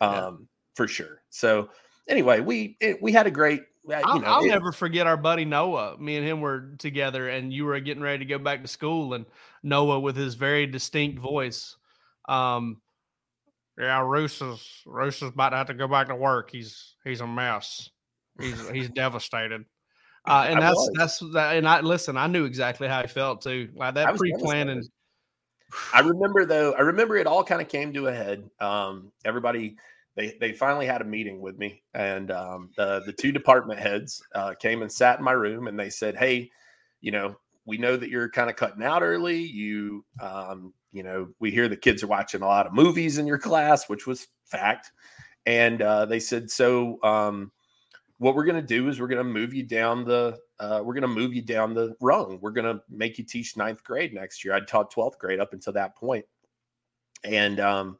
um, 0.00 0.12
yeah. 0.12 0.30
for 0.74 0.88
sure. 0.88 1.22
So 1.30 1.70
anyway, 2.08 2.40
we 2.40 2.76
it, 2.80 3.02
we 3.02 3.12
had 3.12 3.26
a 3.26 3.30
great. 3.30 3.62
Uh, 3.86 3.96
you 3.96 4.20
know, 4.20 4.26
I'll, 4.26 4.26
I'll 4.26 4.46
never 4.46 4.72
forget 4.72 5.06
our 5.06 5.16
buddy 5.16 5.44
Noah. 5.44 5.98
Me 5.98 6.16
and 6.16 6.26
him 6.26 6.40
were 6.40 6.74
together, 6.78 7.28
and 7.28 7.52
you 7.52 7.66
were 7.66 7.78
getting 7.80 8.02
ready 8.02 8.18
to 8.18 8.24
go 8.24 8.38
back 8.38 8.62
to 8.62 8.68
school, 8.68 9.14
and 9.14 9.26
Noah 9.62 10.00
with 10.00 10.16
his 10.16 10.34
very 10.34 10.66
distinct 10.66 11.18
voice. 11.18 11.76
Um, 12.26 12.80
yeah, 13.78 14.00
Reuse 14.00 14.52
is 14.52 14.82
Reuse 14.86 15.22
is 15.22 15.30
about 15.30 15.50
to 15.50 15.56
have 15.56 15.66
to 15.66 15.74
go 15.74 15.88
back 15.88 16.08
to 16.08 16.14
work. 16.14 16.50
He's 16.50 16.94
he's 17.04 17.20
a 17.20 17.26
mess. 17.26 17.90
He's 18.40 18.68
he's 18.70 18.90
devastated. 18.90 19.64
Uh, 20.26 20.46
and 20.48 20.56
I 20.58 20.62
that's 20.62 20.76
was. 20.76 20.90
that's 20.94 21.18
that. 21.34 21.56
And 21.56 21.68
I 21.68 21.82
listen. 21.82 22.16
I 22.16 22.28
knew 22.28 22.46
exactly 22.46 22.88
how 22.88 23.02
he 23.02 23.08
felt 23.08 23.42
too. 23.42 23.68
Like 23.74 23.92
that 23.96 24.16
pre-planning. 24.16 24.82
I 25.92 26.00
remember 26.00 26.44
though. 26.44 26.72
I 26.72 26.80
remember 26.80 27.16
it 27.16 27.26
all 27.26 27.44
kind 27.44 27.62
of 27.62 27.68
came 27.68 27.92
to 27.92 28.08
a 28.08 28.12
head. 28.12 28.48
Um, 28.60 29.12
everybody 29.24 29.76
they 30.16 30.36
they 30.40 30.52
finally 30.52 30.86
had 30.86 31.00
a 31.00 31.04
meeting 31.04 31.40
with 31.40 31.58
me, 31.58 31.82
and 31.94 32.30
um, 32.30 32.70
the 32.76 33.02
the 33.06 33.12
two 33.12 33.32
department 33.32 33.80
heads 33.80 34.22
uh, 34.34 34.54
came 34.54 34.82
and 34.82 34.90
sat 34.90 35.18
in 35.18 35.24
my 35.24 35.32
room, 35.32 35.66
and 35.66 35.78
they 35.78 35.90
said, 35.90 36.16
"Hey, 36.16 36.50
you 37.00 37.10
know, 37.10 37.36
we 37.66 37.78
know 37.78 37.96
that 37.96 38.10
you're 38.10 38.30
kind 38.30 38.50
of 38.50 38.56
cutting 38.56 38.82
out 38.82 39.02
early. 39.02 39.38
You 39.38 40.04
um, 40.20 40.72
you 40.92 41.02
know, 41.02 41.28
we 41.40 41.50
hear 41.50 41.68
the 41.68 41.76
kids 41.76 42.02
are 42.02 42.08
watching 42.08 42.42
a 42.42 42.46
lot 42.46 42.66
of 42.66 42.72
movies 42.72 43.18
in 43.18 43.26
your 43.26 43.38
class, 43.38 43.88
which 43.88 44.06
was 44.06 44.28
fact. 44.44 44.92
And 45.46 45.82
uh, 45.82 46.06
they 46.06 46.20
said, 46.20 46.50
so 46.50 47.02
um, 47.02 47.52
what 48.18 48.34
we're 48.34 48.44
going 48.44 48.60
to 48.60 48.66
do 48.66 48.88
is 48.88 49.00
we're 49.00 49.08
going 49.08 49.18
to 49.18 49.24
move 49.24 49.52
you 49.52 49.62
down 49.62 50.04
the 50.04 50.38
uh, 50.60 50.80
we're 50.84 50.94
going 50.94 51.02
to 51.02 51.08
move 51.08 51.34
you 51.34 51.42
down 51.42 51.74
the 51.74 51.94
rung. 52.00 52.38
We're 52.40 52.52
going 52.52 52.72
to 52.76 52.80
make 52.88 53.18
you 53.18 53.24
teach 53.24 53.56
ninth 53.56 53.82
grade 53.82 54.14
next 54.14 54.44
year. 54.44 54.54
I 54.54 54.60
taught 54.60 54.94
12th 54.94 55.18
grade 55.18 55.40
up 55.40 55.52
until 55.52 55.72
that. 55.72 55.92
And 57.24 57.58
um, 57.58 57.98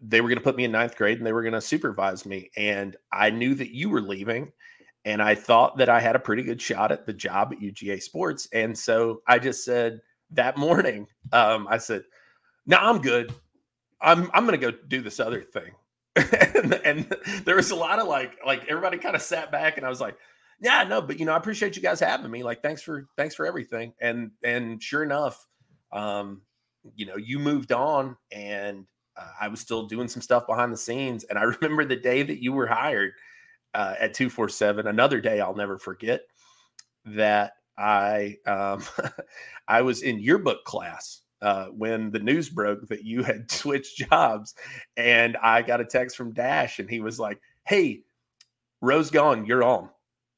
they 0.00 0.20
were 0.20 0.28
going 0.28 0.38
to 0.38 0.44
put 0.44 0.56
me 0.56 0.64
in 0.64 0.70
ninth 0.70 0.96
grade 0.96 1.18
and 1.18 1.26
they 1.26 1.32
were 1.32 1.42
going 1.42 1.54
to 1.54 1.60
supervise 1.60 2.24
me. 2.24 2.50
And 2.56 2.96
I 3.12 3.30
knew 3.30 3.56
that 3.56 3.74
you 3.74 3.90
were 3.90 4.00
leaving. 4.00 4.52
And 5.04 5.20
I 5.20 5.34
thought 5.34 5.76
that 5.78 5.88
I 5.88 6.00
had 6.00 6.14
a 6.14 6.20
pretty 6.20 6.44
good 6.44 6.62
shot 6.62 6.92
at 6.92 7.04
the 7.04 7.12
job 7.12 7.52
at 7.52 7.60
UGA 7.60 8.00
Sports. 8.00 8.46
And 8.52 8.78
so 8.78 9.22
I 9.26 9.40
just 9.40 9.64
said, 9.64 10.00
that 10.30 10.56
morning, 10.56 11.06
um, 11.32 11.66
I 11.68 11.78
said, 11.78 12.04
"No, 12.66 12.76
I'm 12.76 13.00
good. 13.00 13.32
I'm 14.00 14.30
I'm 14.34 14.44
gonna 14.44 14.58
go 14.58 14.70
do 14.70 15.00
this 15.00 15.20
other 15.20 15.42
thing." 15.42 15.72
And, 16.18 16.74
and, 16.84 17.16
there 17.44 17.56
was 17.56 17.70
a 17.70 17.76
lot 17.76 17.98
of 17.98 18.08
like 18.08 18.38
like 18.44 18.66
everybody 18.68 18.98
kind 18.98 19.14
of 19.14 19.22
sat 19.22 19.52
back, 19.52 19.76
and 19.76 19.86
I 19.86 19.88
was 19.88 20.00
like, 20.00 20.16
"Yeah, 20.60 20.84
no, 20.84 21.00
but 21.00 21.18
you 21.18 21.26
know, 21.26 21.32
I 21.32 21.36
appreciate 21.36 21.76
you 21.76 21.82
guys 21.82 22.00
having 22.00 22.30
me. 22.30 22.42
Like, 22.42 22.62
thanks 22.62 22.82
for 22.82 23.06
thanks 23.16 23.34
for 23.34 23.46
everything." 23.46 23.92
And 24.00 24.32
and 24.42 24.82
sure 24.82 25.02
enough, 25.02 25.46
um, 25.92 26.42
you 26.94 27.06
know, 27.06 27.16
you 27.16 27.38
moved 27.38 27.72
on, 27.72 28.16
and 28.32 28.86
uh, 29.16 29.30
I 29.40 29.48
was 29.48 29.60
still 29.60 29.86
doing 29.86 30.08
some 30.08 30.22
stuff 30.22 30.46
behind 30.46 30.72
the 30.72 30.78
scenes. 30.78 31.24
And 31.24 31.38
I 31.38 31.42
remember 31.60 31.84
the 31.84 31.96
day 31.96 32.22
that 32.22 32.42
you 32.42 32.52
were 32.52 32.66
hired 32.66 33.12
uh, 33.74 33.94
at 33.98 34.14
two 34.14 34.30
four 34.30 34.48
seven. 34.48 34.86
Another 34.86 35.20
day 35.20 35.40
I'll 35.40 35.56
never 35.56 35.78
forget. 35.78 36.22
That 37.04 37.52
I 37.76 38.36
um, 38.46 38.82
I 39.68 39.82
was 39.82 40.02
in 40.02 40.18
yearbook 40.18 40.64
class 40.64 41.22
uh, 41.42 41.66
when 41.66 42.10
the 42.10 42.18
news 42.18 42.48
broke 42.48 42.88
that 42.88 43.04
you 43.04 43.22
had 43.22 43.50
switched 43.50 43.96
jobs, 43.96 44.54
and 44.96 45.36
I 45.42 45.62
got 45.62 45.80
a 45.80 45.84
text 45.84 46.16
from 46.16 46.32
Dash, 46.32 46.78
and 46.78 46.88
he 46.88 47.00
was 47.00 47.18
like, 47.18 47.40
"Hey, 47.64 48.02
Rowe's 48.80 49.10
gone, 49.10 49.46
you're 49.46 49.64
on." 49.64 49.90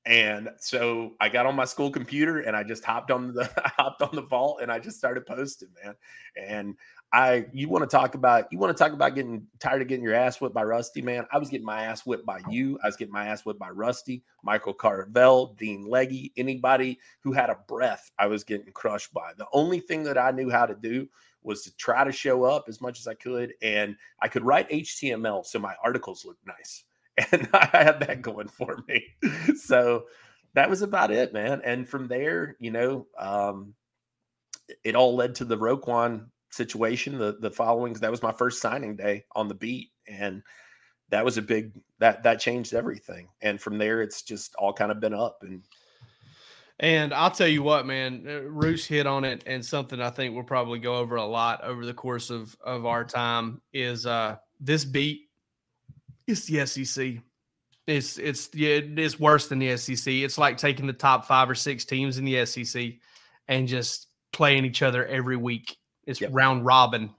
And 0.07 0.49
so 0.59 1.15
I 1.21 1.29
got 1.29 1.45
on 1.45 1.55
my 1.55 1.67
school 1.67 1.91
computer 1.91 2.41
and 2.41 2.57
I 2.57 2.63
just 2.63 2.83
hopped 2.85 3.11
on 3.11 3.35
the 3.35 3.45
hopped 3.77 4.01
on 4.01 4.11
the 4.15 4.23
vault 4.23 4.61
and 4.63 4.73
I 4.73 4.79
just 4.79 4.97
started 4.97 5.27
posting, 5.27 5.69
man. 5.85 5.95
And 6.37 6.75
I 7.13 7.47
you 7.53 7.69
want 7.69 7.83
to 7.83 7.97
talk 7.97 8.15
about 8.15 8.53
you 8.53 8.59
want 8.59 8.77
to 8.77 8.85
talk 8.85 8.93
about 8.93 9.17
getting 9.17 9.47
tired 9.59 9.83
of 9.83 9.89
getting 9.89 10.05
your 10.05 10.15
ass 10.15 10.41
whipped 10.41 10.55
by 10.55 10.63
Rusty, 10.63 11.03
man. 11.03 11.27
I 11.33 11.39
was 11.39 11.49
getting 11.49 11.67
my 11.67 11.83
ass 11.83 12.07
whipped 12.07 12.25
by 12.25 12.41
you. 12.49 12.79
I 12.85 12.87
was 12.87 12.97
getting 12.97 13.13
my 13.13 13.27
ass 13.27 13.45
whipped 13.45 13.59
by 13.59 13.71
Rusty, 13.71 14.23
Michael 14.45 14.75
Carvell, 14.75 15.57
Dean 15.57 15.87
Legge, 15.87 16.31
anybody 16.37 17.01
who 17.21 17.33
had 17.33 17.51
a 17.51 17.59
breath, 17.67 18.11
I 18.19 18.27
was 18.27 18.45
getting 18.45 18.73
crushed 18.73 19.13
by. 19.13 19.33
The 19.37 19.49
only 19.53 19.81
thing 19.81 20.05
that 20.05 20.19
I 20.19 20.31
knew 20.31 20.51
how 20.51 20.67
to 20.67 20.75
do 20.75 21.09
was 21.43 21.63
to 21.63 21.77
try 21.77 22.05
to 22.05 22.13
show 22.13 22.45
up 22.45 22.67
as 22.69 22.81
much 22.81 23.01
as 23.01 23.09
I 23.09 23.15
could, 23.15 23.55
and 23.61 23.97
I 24.23 24.29
could 24.29 24.45
write 24.45 24.71
HTML 24.71 25.45
so 25.45 25.59
my 25.59 25.75
articles 25.83 26.25
looked 26.25 26.47
nice, 26.47 26.85
and 27.33 27.49
I 27.53 27.67
had 27.73 28.01
that 28.01 28.23
going 28.23 28.49
for 28.49 28.85
me. 28.87 29.05
so 29.57 30.05
that 30.55 30.71
was 30.71 30.83
about 30.83 31.11
it, 31.11 31.33
man. 31.33 31.61
And 31.65 31.89
from 31.89 32.07
there, 32.07 32.57
you 32.61 32.71
know, 32.71 33.07
um, 33.19 33.75
it 34.85 34.95
all 34.95 35.17
led 35.17 35.35
to 35.37 35.45
the 35.45 35.59
Roquan 35.59 36.27
situation 36.51 37.19
the 37.19 37.37
the 37.41 37.51
following 37.51 37.93
that 37.95 38.11
was 38.11 38.23
my 38.23 38.33
first 38.33 38.61
signing 38.61 38.97
day 38.97 39.25
on 39.37 39.49
the 39.49 39.55
beat 39.55 39.91
and 40.09 40.43
that 41.09 41.25
was 41.25 41.39
a 41.39 41.43
big 41.43 41.73
that 41.99 42.23
that 42.23 42.41
changed 42.41 42.75
everything 42.75 43.29
and 43.43 43.61
from 43.61 43.79
there 43.79 44.03
it's 44.03 44.23
just 44.23 44.55
all 44.57 44.73
kind 44.73 44.91
of 44.91 45.01
been 45.01 45.15
up 45.15 45.39
and 45.43 45.63
and 46.83 47.13
I'll 47.13 47.31
tell 47.31 47.47
you 47.47 47.63
what, 47.63 47.87
man, 47.87 48.25
uh, 48.27 48.31
Reuse 48.51 48.87
hit 48.87 49.07
on 49.07 49.23
it, 49.23 49.45
and 49.47 49.65
something 49.65 50.01
I 50.01 50.09
think 50.09 50.35
we'll 50.35 50.45
probably 50.45 50.79
go 50.79 50.97
over 50.97 51.17
a 51.17 51.25
lot 51.25 51.63
over 51.63 51.85
the 51.85 51.93
course 51.93 52.31
of 52.31 52.57
of 52.65 52.87
our 52.87 53.05
time 53.05 53.61
is 53.75 54.07
uh 54.07 54.37
this 54.59 54.87
beat. 54.87 55.29
It's 56.27 56.47
the 56.47 56.65
SEC. 56.65 57.19
It's 57.87 58.19
it's 58.19 58.49
it's 58.55 59.21
worse 59.21 59.49
than 59.49 59.59
the 59.59 59.77
SEC. 59.77 60.11
It's 60.13 60.39
like 60.39 60.57
taking 60.57 60.87
the 60.87 60.95
top 60.95 61.27
five 61.27 61.51
or 61.51 61.55
six 61.55 61.85
teams 61.85 62.17
in 62.17 62.25
the 62.25 62.47
SEC 62.47 62.95
and 63.47 63.69
just 63.69 64.07
playing 64.33 64.65
each 64.65 64.81
other 64.81 65.05
every 65.07 65.37
week. 65.37 65.77
It's 66.07 66.21
yep. 66.21 66.31
round 66.33 66.65
robin. 66.65 67.11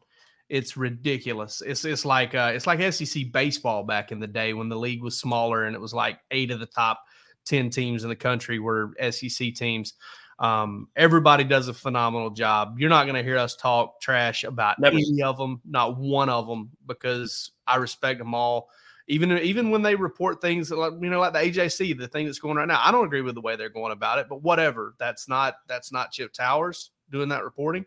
It's 0.49 0.75
ridiculous. 0.75 1.61
It's 1.65 1.85
it's 1.85 2.03
like 2.03 2.35
uh, 2.35 2.51
it's 2.53 2.67
like 2.67 2.93
SEC 2.93 3.31
baseball 3.31 3.83
back 3.83 4.11
in 4.11 4.19
the 4.19 4.27
day 4.27 4.53
when 4.53 4.67
the 4.67 4.75
league 4.75 5.01
was 5.01 5.17
smaller 5.17 5.63
and 5.63 5.75
it 5.75 5.79
was 5.79 5.93
like 5.93 6.19
eight 6.31 6.51
of 6.51 6.59
the 6.59 6.65
top 6.65 7.03
ten 7.45 7.69
teams 7.69 8.03
in 8.03 8.09
the 8.09 8.15
country 8.15 8.59
were 8.59 8.91
SEC 9.11 9.53
teams. 9.53 9.93
Um, 10.41 10.87
everybody 10.95 11.43
does 11.43 11.67
a 11.67 11.73
phenomenal 11.73 12.31
job. 12.31 12.79
You're 12.79 12.89
not 12.89 13.03
going 13.03 13.15
to 13.15 13.23
hear 13.23 13.37
us 13.37 13.55
talk 13.55 14.01
trash 14.01 14.43
about 14.43 14.79
Never. 14.79 14.97
any 14.97 15.21
of 15.21 15.37
them, 15.37 15.61
not 15.63 15.99
one 15.99 16.29
of 16.29 16.47
them, 16.47 16.71
because 16.87 17.51
I 17.67 17.75
respect 17.75 18.17
them 18.17 18.33
all. 18.33 18.69
Even 19.07 19.31
even 19.39 19.69
when 19.69 19.83
they 19.83 19.95
report 19.95 20.41
things 20.41 20.71
like 20.71 20.93
you 20.99 21.09
know, 21.09 21.19
like 21.19 21.33
the 21.33 21.39
AJC, 21.39 21.97
the 21.97 22.07
thing 22.07 22.25
that's 22.25 22.39
going 22.39 22.57
right 22.57 22.67
now, 22.67 22.81
I 22.83 22.91
don't 22.91 23.05
agree 23.05 23.21
with 23.21 23.35
the 23.35 23.41
way 23.41 23.55
they're 23.55 23.69
going 23.69 23.91
about 23.91 24.19
it. 24.19 24.27
But 24.27 24.41
whatever, 24.41 24.95
that's 24.97 25.27
not 25.29 25.55
that's 25.67 25.91
not 25.91 26.11
Chip 26.11 26.33
Towers 26.33 26.91
doing 27.11 27.29
that 27.29 27.43
reporting. 27.43 27.85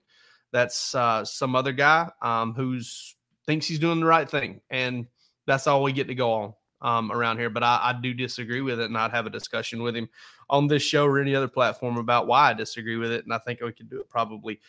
That's 0.55 0.95
uh, 0.95 1.25
some 1.25 1.57
other 1.57 1.73
guy 1.73 2.09
um, 2.23 2.55
who's 2.55 3.17
thinks 3.45 3.67
he's 3.67 3.81
doing 3.81 3.99
the 3.99 4.07
right 4.07 4.31
thing, 4.31 4.61
and 4.71 5.05
that's 5.49 5.67
all 5.67 5.83
we 5.83 5.93
get 5.93 6.07
to 6.07 6.15
go 6.15 6.33
on 6.33 6.55
um, 6.81 7.11
around 7.11 7.39
here. 7.39 7.51
But 7.51 7.65
I, 7.65 7.81
I, 7.83 7.99
do 8.01 8.15
disagree 8.15 8.61
with 8.61 8.79
it, 8.79 8.85
and 8.85 8.97
I'd 8.97 9.11
have 9.11 9.27
a 9.27 9.31
discussion 9.31 9.83
with 9.83 9.97
him 9.97 10.09
on 10.49 10.69
this 10.69 10.85
show 10.85 11.07
or 11.07 11.19
any 11.19 11.35
other 11.35 11.49
platform 11.49 11.97
about 11.97 12.29
why 12.29 12.51
I 12.51 12.55
disagree 12.55 12.95
with 12.95 13.11
it. 13.11 13.25
And 13.25 13.35
I 13.35 13.39
think 13.39 13.63
we 13.63 13.73
could 13.73 13.91
do 13.91 13.99
it 13.99 14.09
probably 14.09 14.61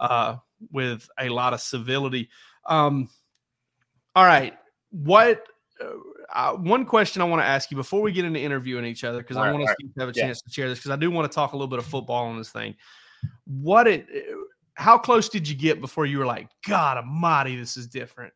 uh, 0.00 0.36
with 0.72 1.06
a 1.20 1.28
lot 1.28 1.52
of 1.52 1.60
civility. 1.60 2.30
Um, 2.64 3.10
all 4.16 4.24
right, 4.24 4.54
what? 4.92 5.46
Uh, 6.32 6.54
one 6.54 6.86
question 6.86 7.20
I 7.20 7.26
want 7.26 7.42
to 7.42 7.46
ask 7.46 7.70
you 7.70 7.76
before 7.76 8.00
we 8.00 8.12
get 8.12 8.24
into 8.24 8.40
interviewing 8.40 8.86
each 8.86 9.04
other 9.04 9.18
because 9.18 9.36
I 9.36 9.52
want 9.52 9.68
us 9.68 9.76
to 9.78 10.00
have 10.00 10.08
a 10.08 10.12
chance 10.14 10.40
yeah. 10.42 10.48
to 10.48 10.54
share 10.54 10.68
this 10.70 10.78
because 10.78 10.90
I 10.90 10.96
do 10.96 11.10
want 11.10 11.30
to 11.30 11.34
talk 11.34 11.52
a 11.52 11.56
little 11.56 11.68
bit 11.68 11.80
of 11.80 11.84
football 11.84 12.28
on 12.28 12.38
this 12.38 12.48
thing. 12.48 12.76
What 13.44 13.86
it 13.86 14.06
how 14.74 14.98
close 14.98 15.28
did 15.28 15.48
you 15.48 15.54
get 15.54 15.80
before 15.80 16.06
you 16.06 16.18
were 16.18 16.26
like, 16.26 16.48
God 16.66 16.98
Almighty, 16.98 17.56
this 17.56 17.76
is 17.76 17.86
different? 17.86 18.32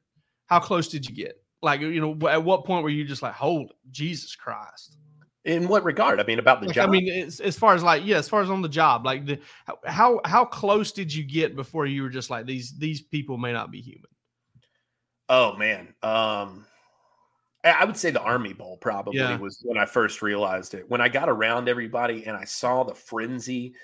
How 0.46 0.60
close 0.60 0.88
did 0.88 1.08
you 1.08 1.14
get? 1.14 1.42
Like, 1.62 1.80
you 1.80 2.00
know, 2.00 2.28
at 2.28 2.42
what 2.42 2.64
point 2.64 2.84
were 2.84 2.90
you 2.90 3.04
just 3.04 3.22
like, 3.22 3.34
hold 3.34 3.72
Jesus 3.90 4.34
Christ? 4.36 4.96
In 5.44 5.66
what 5.66 5.82
regard? 5.84 6.20
I 6.20 6.24
mean, 6.24 6.38
about 6.38 6.60
the 6.60 6.66
like, 6.66 6.74
job. 6.74 6.88
I 6.88 6.92
mean, 6.92 7.08
as, 7.24 7.56
far 7.56 7.74
as 7.74 7.82
like, 7.82 8.04
yeah, 8.04 8.18
as 8.18 8.28
far 8.28 8.42
as 8.42 8.50
on 8.50 8.60
the 8.62 8.68
job, 8.68 9.04
like 9.04 9.24
the 9.24 9.38
how 9.86 10.20
how 10.24 10.44
close 10.44 10.92
did 10.92 11.12
you 11.12 11.24
get 11.24 11.56
before 11.56 11.86
you 11.86 12.02
were 12.02 12.10
just 12.10 12.28
like 12.28 12.44
these 12.44 12.76
these 12.76 13.00
people 13.00 13.38
may 13.38 13.52
not 13.52 13.70
be 13.70 13.80
human? 13.80 14.10
Oh 15.30 15.56
man, 15.56 15.94
um, 16.02 16.66
I 17.64 17.84
would 17.84 17.96
say 17.96 18.10
the 18.10 18.20
Army 18.20 18.52
Bowl 18.52 18.76
probably 18.76 19.18
yeah. 19.18 19.38
was 19.38 19.60
when 19.64 19.78
I 19.78 19.86
first 19.86 20.22
realized 20.22 20.74
it. 20.74 20.88
When 20.88 21.00
I 21.00 21.08
got 21.08 21.28
around 21.28 21.68
everybody 21.68 22.26
and 22.26 22.36
I 22.36 22.44
saw 22.44 22.84
the 22.84 22.94
frenzy 22.94 23.74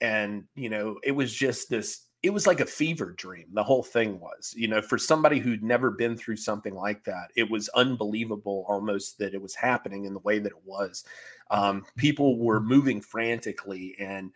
and 0.00 0.44
you 0.54 0.68
know 0.68 0.98
it 1.02 1.12
was 1.12 1.32
just 1.32 1.70
this 1.70 2.06
it 2.22 2.30
was 2.30 2.46
like 2.46 2.60
a 2.60 2.66
fever 2.66 3.12
dream 3.16 3.46
the 3.52 3.62
whole 3.62 3.82
thing 3.82 4.18
was 4.20 4.52
you 4.56 4.68
know 4.68 4.80
for 4.82 4.98
somebody 4.98 5.38
who'd 5.38 5.62
never 5.62 5.90
been 5.90 6.16
through 6.16 6.36
something 6.36 6.74
like 6.74 7.04
that 7.04 7.28
it 7.36 7.48
was 7.48 7.68
unbelievable 7.70 8.64
almost 8.68 9.18
that 9.18 9.34
it 9.34 9.42
was 9.42 9.54
happening 9.54 10.04
in 10.04 10.14
the 10.14 10.20
way 10.20 10.38
that 10.38 10.52
it 10.52 10.64
was 10.64 11.04
um, 11.50 11.84
people 11.96 12.38
were 12.38 12.60
moving 12.60 13.00
frantically 13.00 13.96
and 13.98 14.30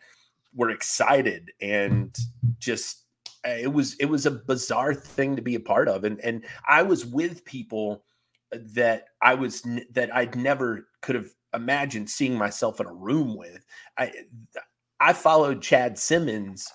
were 0.55 0.71
excited 0.71 1.51
and 1.61 2.17
just 2.59 3.03
eh, 3.43 3.59
it 3.61 3.73
was 3.73 3.95
it 3.95 4.05
was 4.05 4.25
a 4.25 4.31
bizarre 4.31 4.93
thing 4.93 5.35
to 5.35 5.41
be 5.41 5.55
a 5.55 5.59
part 5.59 5.87
of 5.87 6.03
and 6.03 6.19
and 6.21 6.45
i 6.67 6.81
was 6.81 7.05
with 7.05 7.43
people 7.45 8.03
that 8.53 9.05
I 9.21 9.33
was 9.35 9.65
that 9.91 10.15
I'd 10.15 10.35
never 10.35 10.87
could 11.01 11.15
have 11.15 11.29
imagined 11.53 12.09
seeing 12.09 12.35
myself 12.35 12.79
in 12.79 12.87
a 12.87 12.93
room 12.93 13.35
with. 13.35 13.65
I 13.97 14.11
I 15.03 15.11
followed 15.11 15.61
Chad 15.61 15.99
Simmons 15.99 16.71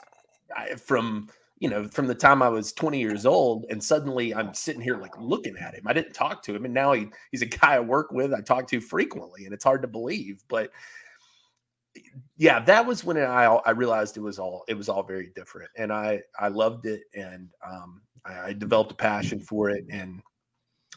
from 0.76 1.28
you 1.60 1.68
know 1.70 1.88
from 1.88 2.06
the 2.06 2.14
time 2.14 2.42
I 2.42 2.48
was 2.50 2.72
20 2.72 3.00
years 3.00 3.24
old, 3.24 3.64
and 3.70 3.82
suddenly 3.82 4.34
I'm 4.34 4.52
sitting 4.52 4.82
here 4.82 4.98
like 4.98 5.18
looking 5.18 5.56
at 5.56 5.74
him. 5.74 5.84
I 5.86 5.94
didn't 5.94 6.12
talk 6.12 6.42
to 6.42 6.54
him, 6.54 6.66
and 6.66 6.74
now 6.74 6.92
he 6.92 7.08
he's 7.30 7.42
a 7.42 7.46
guy 7.46 7.76
I 7.76 7.80
work 7.80 8.12
with. 8.12 8.34
I 8.34 8.42
talk 8.42 8.68
to 8.68 8.80
frequently, 8.82 9.46
and 9.46 9.54
it's 9.54 9.64
hard 9.64 9.80
to 9.82 9.88
believe, 9.88 10.42
but 10.48 10.70
yeah, 12.36 12.60
that 12.60 12.86
was 12.86 13.02
when 13.02 13.16
I 13.16 13.44
I 13.44 13.70
realized 13.70 14.18
it 14.18 14.20
was 14.20 14.38
all 14.38 14.64
it 14.68 14.74
was 14.74 14.90
all 14.90 15.02
very 15.02 15.30
different, 15.34 15.70
and 15.76 15.90
I 15.90 16.20
I 16.38 16.48
loved 16.48 16.84
it, 16.84 17.04
and 17.14 17.48
um, 17.66 18.02
I, 18.26 18.48
I 18.48 18.52
developed 18.52 18.92
a 18.92 18.96
passion 18.96 19.40
for 19.40 19.70
it, 19.70 19.84
and 19.90 20.20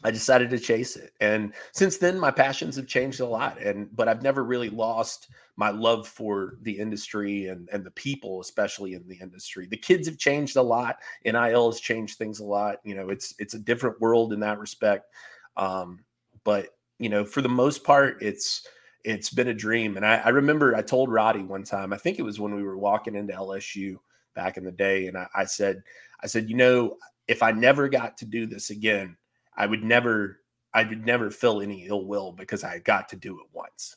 I 0.04 0.10
decided 0.10 0.50
to 0.50 0.58
chase 0.58 0.96
it. 0.96 1.12
And 1.20 1.52
since 1.72 1.96
then, 1.96 2.18
my 2.18 2.30
passions 2.30 2.76
have 2.76 2.86
changed 2.86 3.20
a 3.20 3.26
lot. 3.26 3.60
And 3.60 3.94
but 3.94 4.08
I've 4.08 4.22
never 4.22 4.44
really 4.44 4.70
lost 4.70 5.28
my 5.56 5.70
love 5.70 6.08
for 6.08 6.56
the 6.62 6.78
industry 6.78 7.48
and 7.48 7.68
and 7.72 7.84
the 7.84 7.90
people, 7.92 8.40
especially 8.40 8.94
in 8.94 9.06
the 9.06 9.18
industry. 9.20 9.66
The 9.66 9.76
kids 9.76 10.08
have 10.08 10.18
changed 10.18 10.56
a 10.56 10.62
lot. 10.62 10.96
NIL 11.24 11.70
has 11.70 11.80
changed 11.80 12.18
things 12.18 12.40
a 12.40 12.44
lot. 12.44 12.78
You 12.84 12.94
know, 12.94 13.10
it's 13.10 13.34
it's 13.38 13.54
a 13.54 13.58
different 13.58 14.00
world 14.00 14.32
in 14.32 14.40
that 14.40 14.58
respect. 14.58 15.12
Um, 15.56 16.00
but 16.44 16.68
you 16.98 17.08
know, 17.08 17.24
for 17.24 17.42
the 17.42 17.48
most 17.48 17.84
part, 17.84 18.22
it's 18.22 18.66
it's 19.04 19.30
been 19.30 19.48
a 19.48 19.54
dream. 19.54 19.96
And 19.96 20.06
I, 20.06 20.16
I 20.16 20.28
remember 20.28 20.74
I 20.74 20.82
told 20.82 21.08
Radi 21.08 21.46
one 21.46 21.64
time, 21.64 21.92
I 21.92 21.96
think 21.96 22.18
it 22.18 22.22
was 22.22 22.38
when 22.38 22.54
we 22.54 22.62
were 22.62 22.78
walking 22.78 23.16
into 23.16 23.34
LSU 23.34 23.96
back 24.34 24.56
in 24.56 24.64
the 24.64 24.72
day, 24.72 25.08
and 25.08 25.18
I, 25.18 25.26
I 25.34 25.44
said, 25.44 25.82
I 26.22 26.26
said, 26.26 26.48
you 26.48 26.56
know, 26.56 26.96
if 27.28 27.42
I 27.42 27.52
never 27.52 27.88
got 27.88 28.16
to 28.18 28.24
do 28.24 28.46
this 28.46 28.70
again 28.70 29.16
I 29.56 29.66
would 29.66 29.82
never 29.82 30.38
I 30.74 30.84
would 30.84 31.04
never 31.04 31.30
feel 31.30 31.60
any 31.60 31.86
ill 31.86 32.06
will 32.06 32.32
because 32.32 32.64
I 32.64 32.78
got 32.78 33.08
to 33.10 33.16
do 33.16 33.38
it 33.40 33.46
once. 33.52 33.96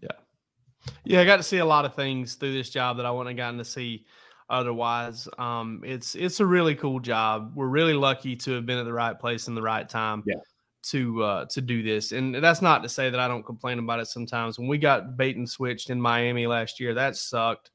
Yeah. 0.00 0.08
Yeah, 1.04 1.20
I 1.20 1.24
got 1.24 1.36
to 1.36 1.42
see 1.42 1.58
a 1.58 1.66
lot 1.66 1.84
of 1.84 1.94
things 1.94 2.34
through 2.34 2.54
this 2.54 2.70
job 2.70 2.96
that 2.96 3.06
I 3.06 3.10
wouldn't 3.10 3.28
have 3.28 3.36
gotten 3.36 3.58
to 3.58 3.64
see 3.64 4.06
otherwise. 4.48 5.28
Um, 5.38 5.82
it's 5.84 6.14
it's 6.14 6.40
a 6.40 6.46
really 6.46 6.74
cool 6.74 7.00
job. 7.00 7.52
We're 7.54 7.66
really 7.66 7.94
lucky 7.94 8.36
to 8.36 8.52
have 8.52 8.66
been 8.66 8.78
at 8.78 8.84
the 8.84 8.92
right 8.92 9.18
place 9.18 9.48
in 9.48 9.54
the 9.54 9.62
right 9.62 9.88
time. 9.88 10.22
Yeah. 10.26 10.36
To 10.90 11.22
uh, 11.22 11.44
to 11.46 11.60
do 11.60 11.82
this, 11.82 12.12
and 12.12 12.36
that's 12.36 12.62
not 12.62 12.82
to 12.84 12.88
say 12.88 13.10
that 13.10 13.20
I 13.20 13.28
don't 13.28 13.42
complain 13.42 13.78
about 13.80 14.00
it 14.00 14.06
sometimes. 14.06 14.58
When 14.58 14.68
we 14.68 14.78
got 14.78 15.16
bait 15.16 15.36
and 15.36 15.46
switched 15.46 15.90
in 15.90 16.00
Miami 16.00 16.46
last 16.46 16.80
year, 16.80 16.94
that 16.94 17.16
sucked 17.16 17.72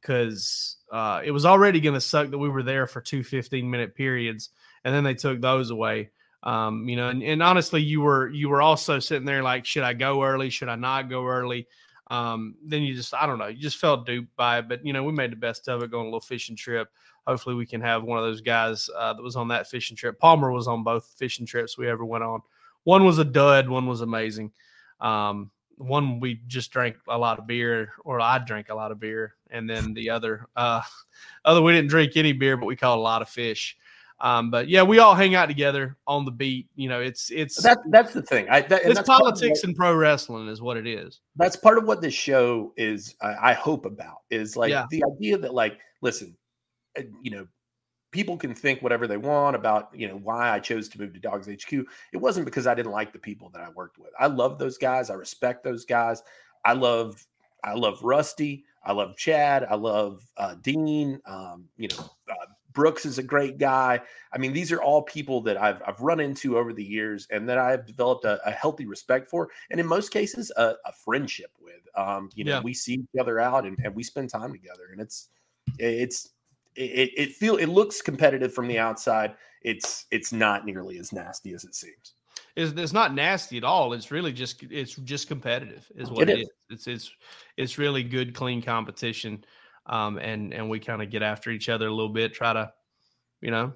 because 0.00 0.76
uh, 0.92 1.22
it 1.24 1.30
was 1.30 1.46
already 1.46 1.80
going 1.80 1.94
to 1.94 2.00
suck 2.00 2.28
that 2.28 2.38
we 2.38 2.48
were 2.48 2.64
there 2.64 2.86
for 2.86 3.00
two 3.00 3.22
15 3.22 3.70
minute 3.70 3.94
periods, 3.94 4.50
and 4.84 4.92
then 4.92 5.04
they 5.04 5.14
took 5.14 5.40
those 5.40 5.70
away. 5.70 6.10
Um, 6.42 6.88
you 6.88 6.96
know, 6.96 7.08
and, 7.08 7.22
and, 7.22 7.42
honestly, 7.42 7.82
you 7.82 8.00
were 8.00 8.28
you 8.30 8.48
were 8.48 8.62
also 8.62 8.98
sitting 8.98 9.26
there 9.26 9.42
like, 9.42 9.66
should 9.66 9.82
I 9.82 9.92
go 9.92 10.22
early? 10.22 10.48
Should 10.48 10.70
I 10.70 10.76
not 10.76 11.10
go 11.10 11.26
early? 11.26 11.66
Um, 12.10 12.56
then 12.64 12.82
you 12.82 12.94
just 12.94 13.12
I 13.14 13.26
don't 13.26 13.38
know, 13.38 13.46
you 13.46 13.60
just 13.60 13.76
felt 13.76 14.06
duped 14.06 14.34
by 14.36 14.58
it. 14.58 14.68
But 14.68 14.84
you 14.84 14.92
know, 14.92 15.04
we 15.04 15.12
made 15.12 15.32
the 15.32 15.36
best 15.36 15.68
of 15.68 15.82
it, 15.82 15.90
going 15.90 16.04
a 16.04 16.08
little 16.08 16.20
fishing 16.20 16.56
trip. 16.56 16.88
Hopefully, 17.26 17.54
we 17.54 17.66
can 17.66 17.82
have 17.82 18.02
one 18.02 18.18
of 18.18 18.24
those 18.24 18.40
guys 18.40 18.88
uh, 18.96 19.12
that 19.12 19.22
was 19.22 19.36
on 19.36 19.48
that 19.48 19.68
fishing 19.68 19.96
trip. 19.96 20.18
Palmer 20.18 20.50
was 20.50 20.66
on 20.66 20.82
both 20.82 21.14
fishing 21.18 21.46
trips 21.46 21.76
we 21.76 21.88
ever 21.88 22.04
went 22.04 22.24
on. 22.24 22.40
One 22.84 23.04
was 23.04 23.18
a 23.18 23.24
dud, 23.24 23.68
one 23.68 23.86
was 23.86 24.00
amazing. 24.00 24.52
Um, 25.00 25.50
one 25.76 26.20
we 26.20 26.40
just 26.46 26.70
drank 26.72 26.96
a 27.08 27.16
lot 27.16 27.38
of 27.38 27.46
beer, 27.46 27.92
or 28.04 28.20
I 28.20 28.38
drank 28.38 28.70
a 28.70 28.74
lot 28.74 28.92
of 28.92 29.00
beer, 29.00 29.34
and 29.50 29.68
then 29.68 29.94
the 29.94 30.10
other, 30.10 30.46
uh, 30.56 30.82
other 31.44 31.62
we 31.62 31.72
didn't 31.72 31.90
drink 31.90 32.16
any 32.16 32.32
beer, 32.32 32.56
but 32.56 32.66
we 32.66 32.76
caught 32.76 32.98
a 32.98 33.00
lot 33.00 33.22
of 33.22 33.28
fish. 33.28 33.76
Um, 34.22 34.50
but 34.50 34.68
yeah, 34.68 34.82
we 34.82 34.98
all 34.98 35.14
hang 35.14 35.34
out 35.34 35.46
together 35.46 35.96
on 36.06 36.24
the 36.24 36.30
beat. 36.30 36.68
You 36.74 36.88
know, 36.88 37.00
it's 37.00 37.30
it's 37.30 37.62
that's 37.62 37.80
that's 37.90 38.12
the 38.12 38.22
thing. 38.22 38.48
I, 38.50 38.60
that, 38.62 38.82
it's 38.84 39.00
politics 39.02 39.64
and 39.64 39.74
pro 39.74 39.94
wrestling 39.94 40.48
is 40.48 40.60
what 40.60 40.76
it 40.76 40.86
is. 40.86 41.20
That's 41.36 41.56
part 41.56 41.78
of 41.78 41.84
what 41.84 42.02
this 42.02 42.12
show 42.12 42.74
is. 42.76 43.14
I, 43.22 43.50
I 43.50 43.52
hope 43.54 43.86
about 43.86 44.18
is 44.30 44.56
like 44.56 44.70
yeah. 44.70 44.84
the 44.90 45.02
idea 45.16 45.38
that 45.38 45.54
like, 45.54 45.78
listen, 46.02 46.36
you 47.22 47.30
know, 47.30 47.46
people 48.10 48.36
can 48.36 48.54
think 48.54 48.82
whatever 48.82 49.06
they 49.06 49.16
want 49.16 49.56
about 49.56 49.88
you 49.94 50.06
know 50.06 50.18
why 50.22 50.50
I 50.50 50.60
chose 50.60 50.88
to 50.90 51.00
move 51.00 51.14
to 51.14 51.20
DawgsHQ. 51.20 51.84
It 52.12 52.18
wasn't 52.18 52.44
because 52.44 52.66
I 52.66 52.74
didn't 52.74 52.92
like 52.92 53.12
the 53.14 53.18
people 53.18 53.50
that 53.54 53.62
I 53.62 53.70
worked 53.70 53.98
with. 53.98 54.10
I 54.18 54.26
love 54.26 54.58
those 54.58 54.76
guys. 54.76 55.08
I 55.08 55.14
respect 55.14 55.64
those 55.64 55.86
guys. 55.86 56.22
I 56.64 56.74
love 56.74 57.24
I 57.64 57.74
love 57.74 58.02
Rusty. 58.02 58.64
I 58.84 58.92
love 58.92 59.16
Chad. 59.16 59.66
I 59.68 59.74
love 59.74 60.26
uh, 60.36 60.56
Dean. 60.62 61.20
Um, 61.26 61.68
you 61.76 61.88
know, 61.88 62.10
uh, 62.30 62.46
Brooks 62.72 63.04
is 63.04 63.18
a 63.18 63.22
great 63.22 63.58
guy. 63.58 64.00
I 64.32 64.38
mean, 64.38 64.52
these 64.52 64.72
are 64.72 64.80
all 64.80 65.02
people 65.02 65.40
that 65.42 65.56
I've 65.56 65.82
I've 65.86 66.00
run 66.00 66.20
into 66.20 66.58
over 66.58 66.72
the 66.72 66.84
years 66.84 67.26
and 67.30 67.48
that 67.48 67.58
I've 67.58 67.86
developed 67.86 68.24
a, 68.24 68.40
a 68.46 68.50
healthy 68.50 68.86
respect 68.86 69.28
for, 69.28 69.50
and 69.70 69.80
in 69.80 69.86
most 69.86 70.10
cases, 70.10 70.52
a, 70.56 70.74
a 70.84 70.92
friendship 71.04 71.50
with. 71.60 71.74
Um, 71.96 72.30
you 72.34 72.44
know, 72.44 72.56
yeah. 72.56 72.62
we 72.62 72.74
see 72.74 72.94
each 72.94 73.20
other 73.20 73.40
out 73.40 73.66
and, 73.66 73.78
and 73.84 73.94
we 73.94 74.02
spend 74.02 74.30
time 74.30 74.52
together, 74.52 74.90
and 74.92 75.00
it's 75.00 75.28
it's 75.78 76.30
it, 76.76 77.10
it 77.16 77.32
feel 77.32 77.56
it 77.56 77.66
looks 77.66 78.00
competitive 78.00 78.54
from 78.54 78.68
the 78.68 78.78
outside. 78.78 79.34
It's 79.62 80.06
it's 80.10 80.32
not 80.32 80.64
nearly 80.64 80.98
as 80.98 81.12
nasty 81.12 81.52
as 81.52 81.64
it 81.64 81.74
seems. 81.74 82.14
It's, 82.56 82.72
it's 82.78 82.92
not 82.92 83.14
nasty 83.14 83.56
at 83.56 83.64
all. 83.64 83.92
It's 83.92 84.10
really 84.10 84.32
just 84.32 84.62
it's 84.70 84.94
just 84.96 85.28
competitive 85.28 85.90
is 85.94 86.10
what 86.10 86.28
it, 86.28 86.38
it 86.38 86.42
is. 86.42 86.48
is. 86.48 86.50
It's 86.70 86.86
it's 86.86 87.10
it's 87.56 87.78
really 87.78 88.02
good, 88.02 88.34
clean 88.34 88.62
competition 88.62 89.44
um, 89.86 90.18
and 90.18 90.52
and 90.52 90.68
we 90.68 90.80
kind 90.80 91.02
of 91.02 91.10
get 91.10 91.22
after 91.22 91.50
each 91.50 91.68
other 91.68 91.86
a 91.86 91.90
little 91.90 92.12
bit, 92.12 92.34
try 92.34 92.52
to, 92.52 92.72
you 93.40 93.50
know, 93.50 93.72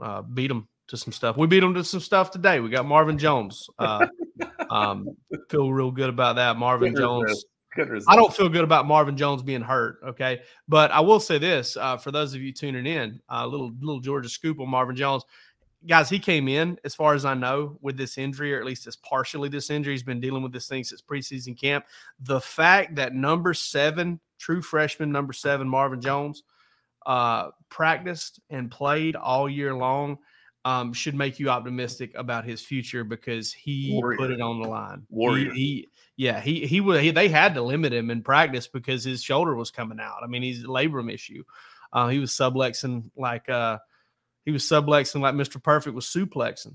uh, 0.00 0.22
beat 0.22 0.48
them 0.48 0.68
to 0.88 0.96
some 0.96 1.12
stuff. 1.12 1.36
We 1.36 1.46
beat 1.46 1.60
them 1.60 1.74
to 1.74 1.84
some 1.84 2.00
stuff 2.00 2.30
today. 2.30 2.60
We 2.60 2.70
got 2.70 2.86
Marvin 2.86 3.18
Jones. 3.18 3.68
Uh, 3.78 4.06
um, 4.70 5.16
feel 5.50 5.72
real 5.72 5.90
good 5.90 6.08
about 6.08 6.36
that. 6.36 6.56
Marvin 6.56 6.94
good 6.94 7.00
Jones. 7.00 7.44
I 8.08 8.16
don't 8.16 8.34
feel 8.34 8.48
good 8.48 8.64
about 8.64 8.86
Marvin 8.86 9.16
Jones 9.16 9.42
being 9.42 9.60
hurt. 9.60 9.98
Okay, 10.04 10.40
but 10.66 10.90
I 10.90 11.00
will 11.00 11.20
say 11.20 11.38
this 11.38 11.76
uh, 11.76 11.96
for 11.96 12.10
those 12.10 12.34
of 12.34 12.40
you 12.40 12.52
tuning 12.52 12.86
in, 12.86 13.20
a 13.30 13.38
uh, 13.38 13.46
little 13.46 13.72
little 13.80 14.00
Georgia 14.00 14.28
scoop 14.28 14.58
on 14.60 14.68
Marvin 14.68 14.96
Jones. 14.96 15.24
Guys, 15.86 16.10
he 16.10 16.18
came 16.18 16.48
in, 16.48 16.76
as 16.82 16.96
far 16.96 17.14
as 17.14 17.24
I 17.24 17.34
know, 17.34 17.78
with 17.80 17.96
this 17.96 18.18
injury, 18.18 18.52
or 18.52 18.58
at 18.58 18.66
least 18.66 18.88
it's 18.88 18.96
partially 18.96 19.48
this 19.48 19.70
injury. 19.70 19.94
He's 19.94 20.02
been 20.02 20.18
dealing 20.18 20.42
with 20.42 20.52
this 20.52 20.66
thing 20.66 20.82
since 20.82 21.00
preseason 21.00 21.58
camp. 21.58 21.84
The 22.18 22.40
fact 22.40 22.96
that 22.96 23.14
number 23.14 23.54
seven 23.54 24.18
true 24.38 24.62
freshman 24.62 25.12
number 25.12 25.32
seven, 25.32 25.68
Marvin 25.68 26.00
Jones, 26.00 26.42
uh, 27.06 27.50
practiced 27.68 28.40
and 28.50 28.70
played 28.70 29.16
all 29.16 29.48
year 29.48 29.74
long, 29.74 30.18
um, 30.64 30.92
should 30.92 31.14
make 31.14 31.38
you 31.38 31.48
optimistic 31.48 32.12
about 32.14 32.44
his 32.44 32.62
future 32.62 33.04
because 33.04 33.52
he 33.52 33.92
Warrior. 33.92 34.18
put 34.18 34.30
it 34.30 34.40
on 34.40 34.60
the 34.60 34.68
line. 34.68 35.02
Warrior. 35.08 35.52
He, 35.52 35.60
he 35.60 35.88
yeah, 36.16 36.40
he 36.40 36.66
he 36.66 36.80
was 36.80 37.00
he, 37.00 37.10
they 37.10 37.28
had 37.28 37.54
to 37.54 37.62
limit 37.62 37.92
him 37.92 38.10
in 38.10 38.22
practice 38.22 38.66
because 38.66 39.04
his 39.04 39.22
shoulder 39.22 39.54
was 39.54 39.70
coming 39.70 40.00
out. 40.00 40.22
I 40.22 40.26
mean, 40.26 40.42
he's 40.42 40.64
a 40.64 40.66
labrum 40.66 41.12
issue. 41.12 41.44
Uh, 41.92 42.08
he 42.08 42.18
was 42.18 42.32
subluxing 42.32 43.04
like 43.16 43.48
uh, 43.48 43.78
he 44.48 44.52
was 44.52 44.64
subluxing 44.64 45.20
like 45.20 45.34
Mr. 45.34 45.62
Perfect 45.62 45.94
was 45.94 46.06
suplexing. 46.06 46.72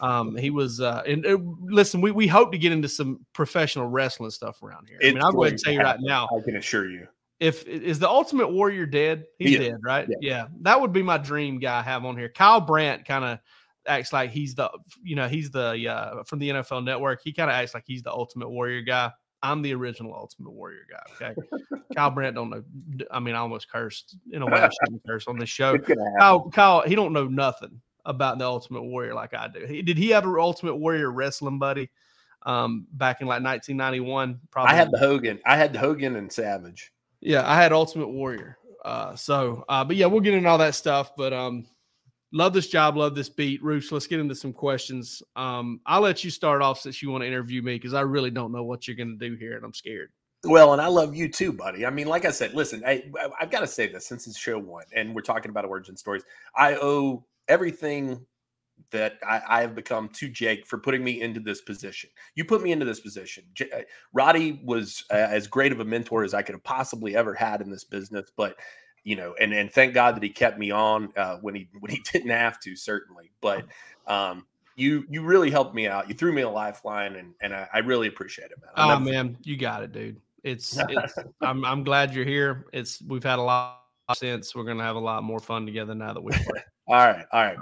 Um, 0.00 0.34
he 0.34 0.50
was, 0.50 0.80
uh, 0.80 1.04
and 1.06 1.24
uh, 1.24 1.38
listen, 1.60 2.00
we, 2.00 2.10
we 2.10 2.26
hope 2.26 2.50
to 2.50 2.58
get 2.58 2.72
into 2.72 2.88
some 2.88 3.24
professional 3.32 3.86
wrestling 3.86 4.32
stuff 4.32 4.60
around 4.60 4.88
here. 4.88 4.98
I 5.00 5.14
mean, 5.14 5.22
I'll 5.22 5.30
go 5.30 5.44
ahead 5.44 5.52
and 5.52 5.62
tell 5.62 5.72
you 5.72 5.80
right 5.80 6.00
now. 6.00 6.28
I 6.36 6.40
can 6.40 6.56
assure 6.56 6.90
you. 6.90 7.06
If 7.38 7.64
is 7.68 8.00
the 8.00 8.08
Ultimate 8.08 8.50
Warrior 8.50 8.86
dead? 8.86 9.26
He's 9.38 9.52
yeah. 9.52 9.58
dead, 9.58 9.76
right? 9.84 10.08
Yeah. 10.08 10.16
yeah. 10.20 10.46
that 10.62 10.80
would 10.80 10.92
be 10.92 11.04
my 11.04 11.16
dream 11.16 11.60
guy 11.60 11.78
I 11.78 11.82
have 11.82 12.04
on 12.04 12.18
here. 12.18 12.28
Kyle 12.28 12.60
Brandt 12.60 13.04
kind 13.04 13.24
of 13.24 13.38
acts 13.86 14.12
like 14.12 14.30
he's 14.30 14.56
the, 14.56 14.68
you 15.04 15.14
know, 15.14 15.28
he's 15.28 15.52
the 15.52 15.88
uh, 15.88 16.24
from 16.24 16.40
the 16.40 16.48
NFL 16.48 16.82
Network. 16.82 17.20
He 17.22 17.32
kind 17.32 17.50
of 17.50 17.54
acts 17.54 17.72
like 17.72 17.84
he's 17.86 18.02
the 18.02 18.10
Ultimate 18.10 18.50
Warrior 18.50 18.82
guy. 18.82 19.12
I'm 19.42 19.62
the 19.62 19.74
original 19.74 20.14
Ultimate 20.14 20.52
Warrior 20.52 20.86
guy. 20.90 21.30
Okay, 21.30 21.40
Kyle 21.96 22.10
Brandt 22.10 22.36
don't 22.36 22.50
know. 22.50 22.62
I 23.10 23.20
mean, 23.20 23.34
I 23.34 23.38
almost 23.38 23.70
cursed 23.70 24.16
in 24.30 24.42
a 24.42 24.46
way 24.46 24.60
I 24.60 24.68
shouldn't 24.68 25.02
curse 25.06 25.26
on 25.26 25.38
this 25.38 25.48
show. 25.50 25.78
Kyle, 26.18 26.50
Kyle, 26.50 26.82
he 26.82 26.94
don't 26.94 27.12
know 27.12 27.26
nothing 27.26 27.80
about 28.04 28.38
the 28.38 28.44
Ultimate 28.44 28.82
Warrior 28.82 29.14
like 29.14 29.34
I 29.34 29.48
do. 29.48 29.66
He, 29.66 29.82
did 29.82 29.96
he 29.96 30.10
have 30.10 30.24
an 30.24 30.34
Ultimate 30.38 30.76
Warrior 30.76 31.10
wrestling 31.10 31.58
buddy 31.58 31.90
um, 32.44 32.86
back 32.92 33.20
in 33.20 33.26
like 33.26 33.42
1991? 33.42 34.40
Probably. 34.50 34.72
I 34.72 34.76
had 34.76 34.90
the 34.90 34.98
Hogan. 34.98 35.40
I 35.44 35.56
had 35.56 35.72
the 35.72 35.78
Hogan 35.78 36.16
and 36.16 36.30
Savage. 36.30 36.92
Yeah, 37.20 37.48
I 37.48 37.56
had 37.56 37.72
Ultimate 37.72 38.08
Warrior. 38.08 38.58
Uh, 38.84 39.14
so, 39.14 39.64
uh, 39.68 39.84
but 39.84 39.96
yeah, 39.96 40.06
we'll 40.06 40.20
get 40.20 40.34
into 40.34 40.48
all 40.48 40.58
that 40.58 40.74
stuff. 40.74 41.12
But 41.16 41.32
um, 41.32 41.66
love 42.32 42.52
this 42.52 42.68
job, 42.68 42.96
love 42.96 43.14
this 43.14 43.28
beat. 43.28 43.62
Reuse, 43.62 43.92
let's 43.92 44.06
get 44.06 44.20
into 44.20 44.34
some 44.34 44.52
questions. 44.52 45.22
Um, 45.36 45.80
I'll 45.86 46.00
let 46.00 46.24
you 46.24 46.30
start 46.30 46.62
off 46.62 46.80
since 46.80 47.02
you 47.02 47.10
want 47.10 47.22
to 47.22 47.28
interview 47.28 47.62
me 47.62 47.74
because 47.74 47.94
I 47.94 48.00
really 48.00 48.30
don't 48.30 48.52
know 48.52 48.64
what 48.64 48.88
you're 48.88 48.96
going 48.96 49.18
to 49.18 49.28
do 49.28 49.36
here 49.36 49.56
and 49.56 49.64
I'm 49.64 49.74
scared. 49.74 50.10
Well, 50.44 50.72
and 50.72 50.82
I 50.82 50.88
love 50.88 51.14
you 51.14 51.28
too, 51.28 51.52
buddy. 51.52 51.86
I 51.86 51.90
mean, 51.90 52.08
like 52.08 52.24
I 52.24 52.32
said, 52.32 52.52
listen, 52.54 52.82
I, 52.84 53.04
I've 53.40 53.50
got 53.50 53.60
to 53.60 53.66
say 53.66 53.86
this 53.86 54.06
since 54.06 54.26
it's 54.26 54.36
show 54.36 54.58
one 54.58 54.86
and 54.94 55.14
we're 55.14 55.22
talking 55.22 55.50
about 55.50 55.64
origin 55.64 55.96
stories. 55.96 56.24
I 56.56 56.74
owe 56.74 57.24
everything 57.46 58.26
that 58.90 59.18
I, 59.26 59.40
I, 59.48 59.60
have 59.60 59.76
become 59.76 60.08
to 60.08 60.28
Jake 60.28 60.66
for 60.66 60.76
putting 60.76 61.04
me 61.04 61.20
into 61.20 61.38
this 61.38 61.60
position. 61.60 62.10
You 62.34 62.44
put 62.44 62.62
me 62.62 62.72
into 62.72 62.84
this 62.84 62.98
position. 62.98 63.44
J- 63.54 63.70
uh, 63.70 63.82
Radi 64.16 64.62
was 64.64 65.04
uh, 65.10 65.14
as 65.14 65.46
great 65.46 65.70
of 65.70 65.80
a 65.80 65.84
mentor 65.84 66.24
as 66.24 66.34
I 66.34 66.42
could 66.42 66.54
have 66.54 66.64
possibly 66.64 67.14
ever 67.14 67.32
had 67.32 67.60
in 67.60 67.70
this 67.70 67.84
business, 67.84 68.30
but 68.36 68.56
you 69.04 69.16
know, 69.16 69.34
and 69.40 69.52
and 69.52 69.72
thank 69.72 69.94
God 69.94 70.16
that 70.16 70.22
he 70.22 70.28
kept 70.28 70.58
me 70.58 70.70
on 70.70 71.12
uh, 71.16 71.36
when 71.38 71.54
he 71.54 71.68
when 71.80 71.90
he 71.90 72.00
didn't 72.12 72.30
have 72.30 72.60
to, 72.60 72.76
certainly. 72.76 73.30
But 73.40 73.64
um, 74.06 74.46
you 74.76 75.04
you 75.08 75.22
really 75.22 75.50
helped 75.50 75.74
me 75.74 75.86
out. 75.86 76.08
You 76.08 76.14
threw 76.14 76.32
me 76.32 76.42
a 76.42 76.48
lifeline, 76.48 77.16
and 77.16 77.34
and 77.40 77.54
I, 77.54 77.68
I 77.72 77.78
really 77.78 78.08
appreciate 78.08 78.50
it, 78.50 78.58
man. 78.60 78.70
Oh 78.76 78.98
never... 78.98 79.10
man, 79.10 79.36
you 79.42 79.56
got 79.56 79.82
it, 79.82 79.92
dude. 79.92 80.20
It's, 80.44 80.76
it's 80.88 81.14
I'm 81.40 81.64
I'm 81.64 81.84
glad 81.84 82.14
you're 82.14 82.24
here. 82.24 82.66
It's 82.72 83.02
we've 83.02 83.24
had 83.24 83.38
a 83.38 83.42
lot 83.42 83.80
since. 84.14 84.54
We're 84.54 84.64
gonna 84.64 84.82
have 84.82 84.96
a 84.96 85.00
lot 85.00 85.22
more 85.22 85.40
fun 85.40 85.66
together 85.66 85.94
now 85.94 86.12
that 86.12 86.22
we 86.22 86.32
all 86.88 86.96
right, 86.96 87.26
all 87.32 87.44
right. 87.44 87.58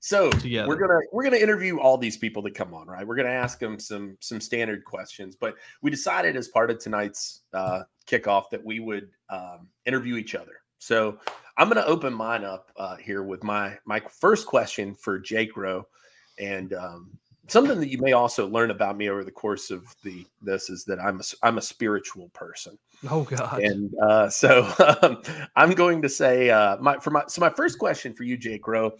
So 0.00 0.30
together. 0.30 0.68
we're 0.68 0.76
gonna 0.76 1.00
we're 1.12 1.24
gonna 1.24 1.36
interview 1.36 1.78
all 1.78 1.96
these 1.96 2.18
people 2.18 2.42
that 2.42 2.54
come 2.54 2.74
on, 2.74 2.86
right? 2.86 3.06
We're 3.06 3.16
gonna 3.16 3.30
ask 3.30 3.58
them 3.58 3.78
some 3.78 4.16
some 4.20 4.40
standard 4.40 4.84
questions, 4.84 5.34
but 5.34 5.54
we 5.80 5.90
decided 5.90 6.36
as 6.36 6.48
part 6.48 6.70
of 6.70 6.78
tonight's 6.78 7.42
uh, 7.52 7.84
kickoff 8.06 8.50
that 8.50 8.62
we 8.62 8.80
would 8.80 9.08
um, 9.30 9.68
interview 9.86 10.16
each 10.16 10.34
other. 10.34 10.52
So 10.84 11.18
I'm 11.56 11.68
gonna 11.68 11.80
open 11.86 12.12
mine 12.12 12.44
up 12.44 12.70
uh, 12.76 12.96
here 12.96 13.22
with 13.22 13.42
my 13.42 13.78
my 13.86 14.00
first 14.00 14.46
question 14.46 14.94
for 14.94 15.18
Jake 15.18 15.56
Rowe, 15.56 15.86
and 16.38 16.74
um, 16.74 17.10
something 17.48 17.80
that 17.80 17.88
you 17.88 17.96
may 17.96 18.12
also 18.12 18.46
learn 18.46 18.70
about 18.70 18.98
me 18.98 19.08
over 19.08 19.24
the 19.24 19.30
course 19.30 19.70
of 19.70 19.82
the 20.02 20.26
this 20.42 20.68
is 20.68 20.84
that 20.84 21.00
I'm 21.00 21.20
a, 21.20 21.22
I'm 21.42 21.56
a 21.56 21.62
spiritual 21.62 22.28
person. 22.34 22.78
Oh 23.08 23.22
God! 23.22 23.62
And 23.62 23.94
uh, 24.02 24.28
so 24.28 24.70
um, 25.02 25.22
I'm 25.56 25.70
going 25.70 26.02
to 26.02 26.08
say 26.10 26.50
uh, 26.50 26.76
my 26.76 26.98
for 26.98 27.12
my 27.12 27.24
so 27.28 27.40
my 27.40 27.48
first 27.50 27.78
question 27.78 28.12
for 28.12 28.24
you, 28.24 28.36
Jake 28.36 28.68
Rowe, 28.68 28.92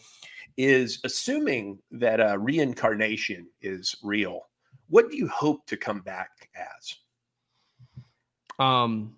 is 0.56 1.00
assuming 1.04 1.78
that 1.90 2.18
uh, 2.18 2.38
reincarnation 2.38 3.46
is 3.60 3.94
real. 4.02 4.40
What 4.88 5.10
do 5.10 5.18
you 5.18 5.28
hope 5.28 5.66
to 5.66 5.76
come 5.76 6.00
back 6.00 6.30
as? 6.56 6.94
Um, 8.58 9.16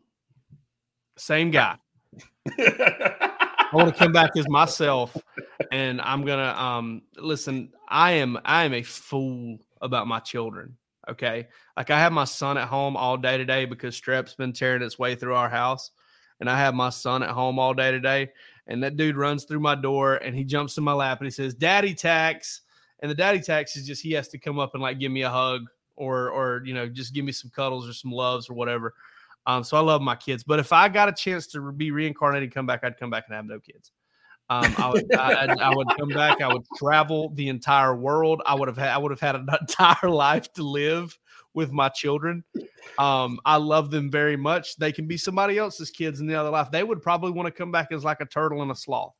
same 1.17 1.53
guy. 1.53 1.79
I 2.59 3.71
want 3.73 3.89
to 3.89 3.99
come 3.99 4.13
back 4.13 4.31
as 4.37 4.49
myself, 4.49 5.17
and 5.73 6.01
I'm 6.01 6.25
gonna 6.25 6.55
um 6.57 7.03
listen. 7.17 7.73
I 7.89 8.13
am 8.13 8.39
I 8.45 8.65
am 8.65 8.75
a 8.75 8.83
fool 8.83 9.59
about 9.81 10.07
my 10.07 10.21
children. 10.21 10.77
Okay, 11.09 11.49
like 11.77 11.91
I 11.91 11.99
have 11.99 12.13
my 12.13 12.25
son 12.25 12.59
at 12.59 12.69
home 12.69 12.97
all 12.97 13.17
day 13.17 13.37
today 13.37 13.65
because 13.65 13.97
strep's 13.97 14.35
been 14.35 14.53
tearing 14.53 14.83
its 14.83 14.99
way 14.99 15.15
through 15.15 15.35
our 15.35 15.49
house, 15.49 15.91
and 16.41 16.49
I 16.49 16.59
have 16.59 16.75
my 16.75 16.91
son 16.91 17.23
at 17.23 17.31
home 17.31 17.59
all 17.59 17.75
day 17.75 17.91
today. 17.91 18.31
And 18.69 18.83
that 18.83 18.97
dude 18.97 19.17
runs 19.17 19.45
through 19.45 19.61
my 19.61 19.77
door 19.77 20.17
and 20.17 20.35
he 20.35 20.43
jumps 20.43 20.77
in 20.77 20.83
my 20.83 20.93
lap 20.93 21.19
and 21.19 21.27
he 21.27 21.31
says, 21.31 21.55
"Daddy 21.55 21.95
tax." 21.95 22.63
And 23.01 23.11
the 23.11 23.15
daddy 23.15 23.41
tax 23.41 23.77
is 23.77 23.87
just 23.87 24.03
he 24.03 24.13
has 24.13 24.29
to 24.29 24.39
come 24.39 24.59
up 24.59 24.75
and 24.75 24.83
like 24.83 24.99
give 24.99 25.13
me 25.13 25.23
a 25.23 25.31
hug 25.31 25.63
or 25.97 26.31
or 26.31 26.63
you 26.65 26.75
know 26.75 26.89
just 26.89 27.15
give 27.15 27.25
me 27.25 27.33
some 27.33 27.51
cuddles 27.51 27.89
or 27.89 27.93
some 27.93 28.11
loves 28.13 28.49
or 28.49 28.55
whatever. 28.55 28.95
Um, 29.47 29.63
so 29.63 29.77
I 29.77 29.81
love 29.81 30.03
my 30.03 30.17
kids, 30.17 30.43
but 30.45 30.59
if 30.59 30.73
I 30.73 30.89
got 30.89 31.09
a 31.09 31.13
chance 31.13 31.47
to 31.49 31.73
be 31.73 31.91
reincarnated 31.91 32.45
and 32.45 32.55
come 32.55 32.67
back, 32.67 32.81
I'd 32.83 32.99
come 32.99 33.11
back 33.11 33.25
and 33.29 33.37
have 33.37 33.47
no 33.47 33.61
kids. 33.61 33.93
Um, 34.49 34.75
I 34.79 34.91
would, 34.91 35.15
I, 35.15 35.57
I, 35.61 35.75
would 35.75 35.89
come 35.99 36.09
back. 36.09 36.41
I 36.41 36.53
would 36.53 36.65
travel 36.77 37.31
the 37.35 37.49
entire 37.49 37.97
world. 37.97 38.43
I 38.47 38.55
would 38.55 38.69
have 38.69 38.77
had, 38.77 38.91
I 38.91 38.99
would 38.99 39.11
have 39.11 39.21
had 39.21 39.35
an 39.35 39.49
entire 39.61 40.11
life 40.11 40.53
to 40.55 40.63
live 40.63 41.17
with 41.55 41.73
my 41.73 41.89
children. 41.89 42.45
Um, 42.99 43.41
I 43.45 43.57
love 43.57 43.91
them 43.91 44.11
very 44.11 44.37
much. 44.37 44.77
They 44.77 44.93
can 44.93 45.07
be 45.09 45.17
somebody 45.17 45.59
else's 45.59 45.91
kids 45.91 46.21
in 46.21 46.27
the 46.27 46.35
other 46.35 46.51
life. 46.51 46.71
They 46.71 46.85
would 46.85 47.03
probably 47.03 47.33
want 47.33 47.47
to 47.47 47.51
come 47.51 47.73
back 47.73 47.91
as 47.91 48.05
like 48.05 48.21
a 48.21 48.27
turtle 48.27 48.63
and 48.63 48.71
a 48.71 48.75
sloth. 48.75 49.15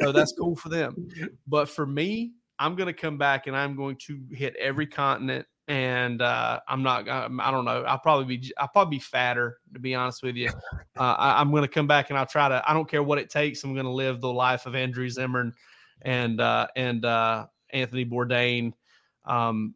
So 0.00 0.12
that's 0.12 0.32
cool 0.32 0.56
for 0.56 0.68
them. 0.68 1.08
But 1.46 1.68
for 1.68 1.86
me, 1.86 2.32
I'm 2.58 2.74
going 2.74 2.86
to 2.86 2.98
come 2.98 3.18
back 3.18 3.46
and 3.46 3.56
I'm 3.56 3.76
going 3.76 3.96
to 4.06 4.20
hit 4.30 4.56
every 4.56 4.86
continent 4.86 5.46
and 5.68 6.20
uh, 6.20 6.60
I'm 6.68 6.82
not. 6.82 7.08
I'm, 7.08 7.40
I 7.40 7.50
don't 7.50 7.64
know. 7.64 7.82
I'll 7.82 7.98
probably 7.98 8.36
be. 8.36 8.52
I'll 8.58 8.68
probably 8.68 8.96
be 8.96 9.00
fatter 9.00 9.58
to 9.72 9.80
be 9.80 9.94
honest 9.94 10.22
with 10.22 10.36
you. 10.36 10.50
Uh, 10.96 11.16
I, 11.18 11.40
am 11.40 11.50
going 11.50 11.62
to 11.62 11.68
come 11.68 11.88
back 11.88 12.10
and 12.10 12.18
I'll 12.18 12.24
try 12.24 12.48
to. 12.48 12.62
I 12.70 12.72
don't 12.72 12.88
care 12.88 13.02
what 13.02 13.18
it 13.18 13.28
takes. 13.28 13.64
I'm 13.64 13.74
going 13.74 13.84
to 13.84 13.90
live 13.90 14.20
the 14.20 14.32
life 14.32 14.64
of 14.64 14.76
Andrew 14.76 15.08
Zimmern 15.08 15.52
and 16.02 16.40
uh, 16.40 16.68
and 16.76 17.04
uh, 17.04 17.46
Anthony 17.70 18.06
Bourdain, 18.06 18.74
um, 19.24 19.74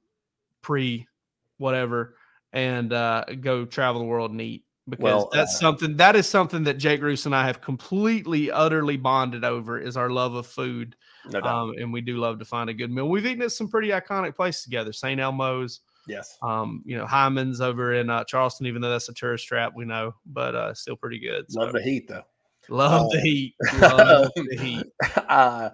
pre 0.63 1.09
whatever, 1.57 2.15
and 2.53 2.93
uh, 2.93 3.25
go 3.41 3.65
travel 3.65 4.01
the 4.01 4.07
world 4.07 4.31
and 4.31 4.41
eat 4.41 4.65
because 4.89 5.03
well, 5.03 5.31
that's 5.33 5.57
uh, 5.57 5.59
something 5.59 5.97
that 5.97 6.17
is 6.17 6.29
something 6.29 6.65
that 6.65 6.79
Jake 6.79 7.01
Reuse 7.01 7.27
and 7.27 7.35
I 7.35 7.47
have 7.47 7.61
completely, 7.61 8.51
utterly 8.51 8.97
bonded 8.97 9.45
over 9.45 9.79
is 9.79 9.97
our 9.97 10.11
love 10.11 10.35
of 10.35 10.47
food. 10.47 10.97
No 11.31 11.41
um, 11.41 11.75
and 11.79 11.93
we 11.93 12.01
do 12.01 12.17
love 12.17 12.39
to 12.39 12.45
find 12.45 12.71
a 12.71 12.75
good 12.75 12.91
meal. 12.91 13.09
We've 13.09 13.27
eaten 13.27 13.43
at 13.43 13.53
some 13.53 13.69
pretty 13.69 13.89
iconic 13.89 14.35
places 14.35 14.63
together, 14.63 14.93
St. 14.93 15.21
Elmo's. 15.21 15.81
Yes. 16.07 16.39
Um, 16.43 16.83
you 16.87 16.97
know, 16.97 17.07
Hyman's 17.07 17.61
over 17.61 17.95
in 17.95 18.09
uh, 18.09 18.25
Charleston, 18.25 18.67
even 18.67 18.81
though 18.81 18.91
that's 18.91 19.11
a 19.11 19.15
tourist 19.15 19.47
trap, 19.47 19.75
we 19.77 19.85
know, 19.85 20.15
but 20.25 20.55
uh, 20.55 20.73
still 20.73 20.97
pretty 20.97 21.19
good. 21.19 21.45
So. 21.53 21.61
Love 21.61 21.73
the 21.75 21.83
heat, 21.83 22.09
though. 22.09 22.23
Love 22.71 23.11
the 23.11 23.19
uh, 23.19 23.23
heat. 23.23 23.55
Love 23.81 24.31
the 24.35 24.57
heat. 24.59 24.87
Uh, 25.29 25.71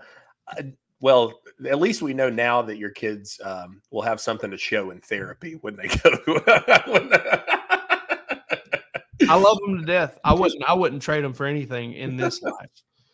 well, 1.00 1.40
at 1.68 1.78
least 1.78 2.02
we 2.02 2.14
know 2.14 2.28
now 2.28 2.62
that 2.62 2.76
your 2.76 2.90
kids 2.90 3.40
um, 3.44 3.80
will 3.90 4.02
have 4.02 4.20
something 4.20 4.50
to 4.50 4.58
show 4.58 4.90
in 4.90 5.00
therapy 5.00 5.58
when 5.60 5.76
they 5.76 5.88
go. 5.88 6.10
when 6.92 7.08
I 9.28 9.36
love 9.36 9.58
them 9.64 9.78
to 9.78 9.84
death. 9.84 10.18
I 10.24 10.34
wouldn't. 10.34 10.62
I 10.64 10.74
wouldn't 10.74 11.02
trade 11.02 11.24
them 11.24 11.32
for 11.32 11.46
anything 11.46 11.92
in 11.92 12.16
this 12.16 12.42
life. 12.42 12.54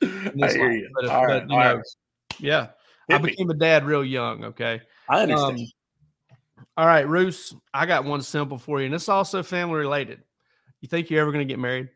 In 0.00 0.32
this 0.36 0.56
life. 0.56 0.72
You. 0.72 0.90
But, 0.94 1.04
if, 1.04 1.10
but, 1.10 1.42
you 1.42 1.58
know, 1.58 1.82
yeah, 2.38 2.68
Hit 3.08 3.16
I 3.16 3.18
became 3.18 3.48
me. 3.48 3.54
a 3.54 3.58
dad 3.58 3.84
real 3.84 4.04
young. 4.04 4.44
Okay, 4.44 4.80
I 5.08 5.22
understand. 5.22 5.60
Um, 5.60 5.66
all 6.76 6.86
right, 6.86 7.06
Reuse, 7.06 7.54
I 7.74 7.84
got 7.86 8.04
one 8.04 8.22
simple 8.22 8.56
for 8.56 8.80
you, 8.80 8.86
and 8.86 8.94
it's 8.94 9.08
also 9.08 9.42
family 9.42 9.76
related. 9.76 10.22
You 10.80 10.88
think 10.88 11.10
you're 11.10 11.20
ever 11.20 11.32
going 11.32 11.46
to 11.46 11.52
get 11.52 11.58
married? 11.58 11.90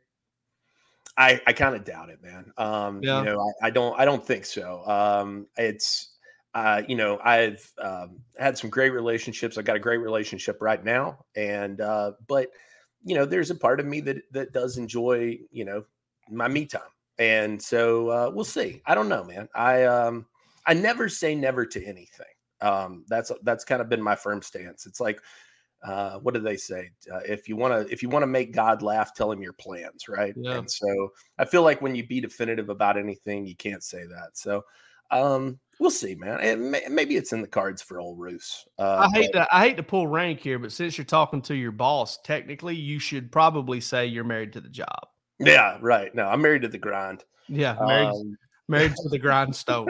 I, 1.16 1.40
I 1.46 1.52
kind 1.52 1.74
of 1.74 1.84
doubt 1.84 2.10
it, 2.10 2.22
man. 2.22 2.52
Um, 2.58 3.00
yeah. 3.02 3.20
you 3.20 3.24
know, 3.26 3.40
I, 3.40 3.68
I, 3.68 3.70
don't, 3.70 3.98
I 3.98 4.04
don't 4.04 4.24
think 4.24 4.44
so. 4.44 4.82
Um, 4.86 5.46
it's, 5.56 6.16
uh, 6.54 6.82
you 6.86 6.96
know, 6.96 7.18
I've 7.24 7.72
um, 7.78 8.18
had 8.38 8.58
some 8.58 8.68
great 8.68 8.90
relationships. 8.90 9.56
I've 9.56 9.64
got 9.64 9.76
a 9.76 9.80
great 9.80 9.98
relationship 9.98 10.58
right 10.60 10.84
now, 10.84 11.24
and 11.34 11.80
uh, 11.80 12.12
but 12.26 12.48
you 13.04 13.14
know, 13.14 13.24
there's 13.24 13.50
a 13.50 13.54
part 13.54 13.80
of 13.80 13.86
me 13.86 14.00
that 14.00 14.22
that 14.32 14.52
does 14.52 14.78
enjoy, 14.78 15.38
you 15.50 15.64
know, 15.64 15.84
my 16.30 16.48
me 16.48 16.66
time, 16.66 16.82
and 17.18 17.60
so 17.60 18.08
uh, 18.08 18.30
we'll 18.32 18.44
see. 18.44 18.82
I 18.86 18.94
don't 18.94 19.08
know, 19.08 19.24
man. 19.24 19.48
I 19.54 19.84
um, 19.84 20.26
I 20.66 20.74
never 20.74 21.08
say 21.08 21.34
never 21.34 21.66
to 21.66 21.84
anything. 21.84 22.26
Um, 22.60 23.04
that's 23.08 23.30
that's 23.42 23.64
kind 23.64 23.82
of 23.82 23.88
been 23.88 24.02
my 24.02 24.16
firm 24.16 24.40
stance. 24.40 24.86
It's 24.86 25.00
like, 25.00 25.20
uh, 25.84 26.18
what 26.20 26.32
do 26.34 26.40
they 26.40 26.56
say? 26.56 26.90
Uh, 27.12 27.20
if 27.26 27.48
you 27.48 27.56
want 27.56 27.74
to 27.74 27.92
if 27.92 28.02
you 28.02 28.08
want 28.08 28.22
to 28.22 28.28
make 28.28 28.54
God 28.54 28.80
laugh, 28.80 29.14
tell 29.14 29.30
him 29.30 29.42
your 29.42 29.52
plans, 29.52 30.08
right? 30.08 30.34
Yeah. 30.36 30.58
And 30.58 30.70
so 30.70 31.12
I 31.38 31.44
feel 31.44 31.62
like 31.62 31.82
when 31.82 31.94
you 31.94 32.06
be 32.06 32.20
definitive 32.20 32.70
about 32.70 32.96
anything, 32.96 33.46
you 33.46 33.54
can't 33.54 33.82
say 33.82 34.04
that. 34.06 34.30
So 34.38 34.64
um, 35.10 35.58
we'll 35.78 35.90
see, 35.90 36.14
man. 36.14 36.40
And 36.40 36.70
may, 36.70 36.82
maybe 36.88 37.16
it's 37.16 37.32
in 37.32 37.40
the 37.40 37.48
cards 37.48 37.82
for 37.82 38.00
old 38.00 38.18
Reuse. 38.18 38.60
Uh, 38.78 39.08
I 39.08 39.16
hate 39.16 39.30
but, 39.32 39.44
to 39.44 39.56
I 39.56 39.66
hate 39.66 39.76
to 39.76 39.82
pull 39.82 40.06
rank 40.06 40.40
here, 40.40 40.58
but 40.58 40.72
since 40.72 40.96
you're 40.98 41.04
talking 41.04 41.42
to 41.42 41.54
your 41.54 41.72
boss, 41.72 42.18
technically 42.22 42.76
you 42.76 42.98
should 42.98 43.30
probably 43.30 43.80
say 43.80 44.06
you're 44.06 44.24
married 44.24 44.52
to 44.54 44.60
the 44.60 44.68
job. 44.68 45.08
Yeah, 45.38 45.78
right. 45.80 46.14
No, 46.14 46.28
I'm 46.28 46.40
married 46.40 46.62
to 46.62 46.68
the 46.68 46.78
grind. 46.78 47.24
Yeah, 47.48 47.76
married, 47.80 48.08
um, 48.08 48.36
married 48.68 48.94
to 48.96 49.08
the 49.08 49.18
grindstone. 49.20 49.88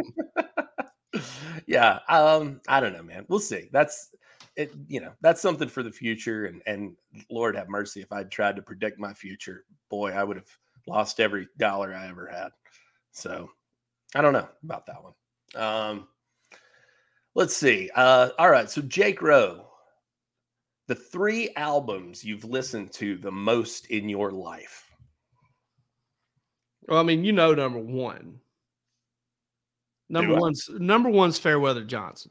yeah, 1.66 2.00
um, 2.08 2.60
I 2.68 2.80
don't 2.80 2.92
know, 2.92 3.02
man. 3.02 3.26
We'll 3.28 3.38
see. 3.38 3.68
That's 3.72 4.10
it. 4.56 4.72
You 4.88 5.00
know, 5.00 5.12
that's 5.20 5.40
something 5.40 5.68
for 5.68 5.82
the 5.82 5.92
future. 5.92 6.46
And 6.46 6.62
and 6.66 6.96
Lord 7.30 7.56
have 7.56 7.68
mercy, 7.68 8.00
if 8.00 8.12
I'd 8.12 8.30
tried 8.30 8.56
to 8.56 8.62
predict 8.62 8.98
my 8.98 9.12
future, 9.12 9.64
boy, 9.90 10.12
I 10.12 10.24
would 10.24 10.36
have 10.36 10.58
lost 10.86 11.20
every 11.20 11.48
dollar 11.58 11.94
I 11.94 12.08
ever 12.08 12.26
had. 12.26 12.50
So 13.12 13.50
I 14.14 14.22
don't 14.22 14.32
know 14.32 14.48
about 14.62 14.86
that 14.86 15.02
one. 15.02 15.12
Um, 15.54 16.08
let's 17.34 17.56
see. 17.56 17.90
Uh, 17.94 18.30
all 18.38 18.50
right. 18.50 18.70
So, 18.70 18.82
Jake 18.82 19.22
Rowe, 19.22 19.66
the 20.86 20.94
three 20.94 21.50
albums 21.56 22.24
you've 22.24 22.44
listened 22.44 22.92
to 22.94 23.16
the 23.16 23.32
most 23.32 23.86
in 23.86 24.08
your 24.08 24.30
life. 24.30 24.90
Well, 26.86 27.00
I 27.00 27.02
mean, 27.02 27.24
you 27.24 27.32
know, 27.32 27.54
number 27.54 27.78
one. 27.78 28.40
Number 30.10 30.34
one's 30.34 30.68
number 30.68 31.08
one's 31.08 31.38
Fairweather 31.38 31.82
Johnson. 31.82 32.30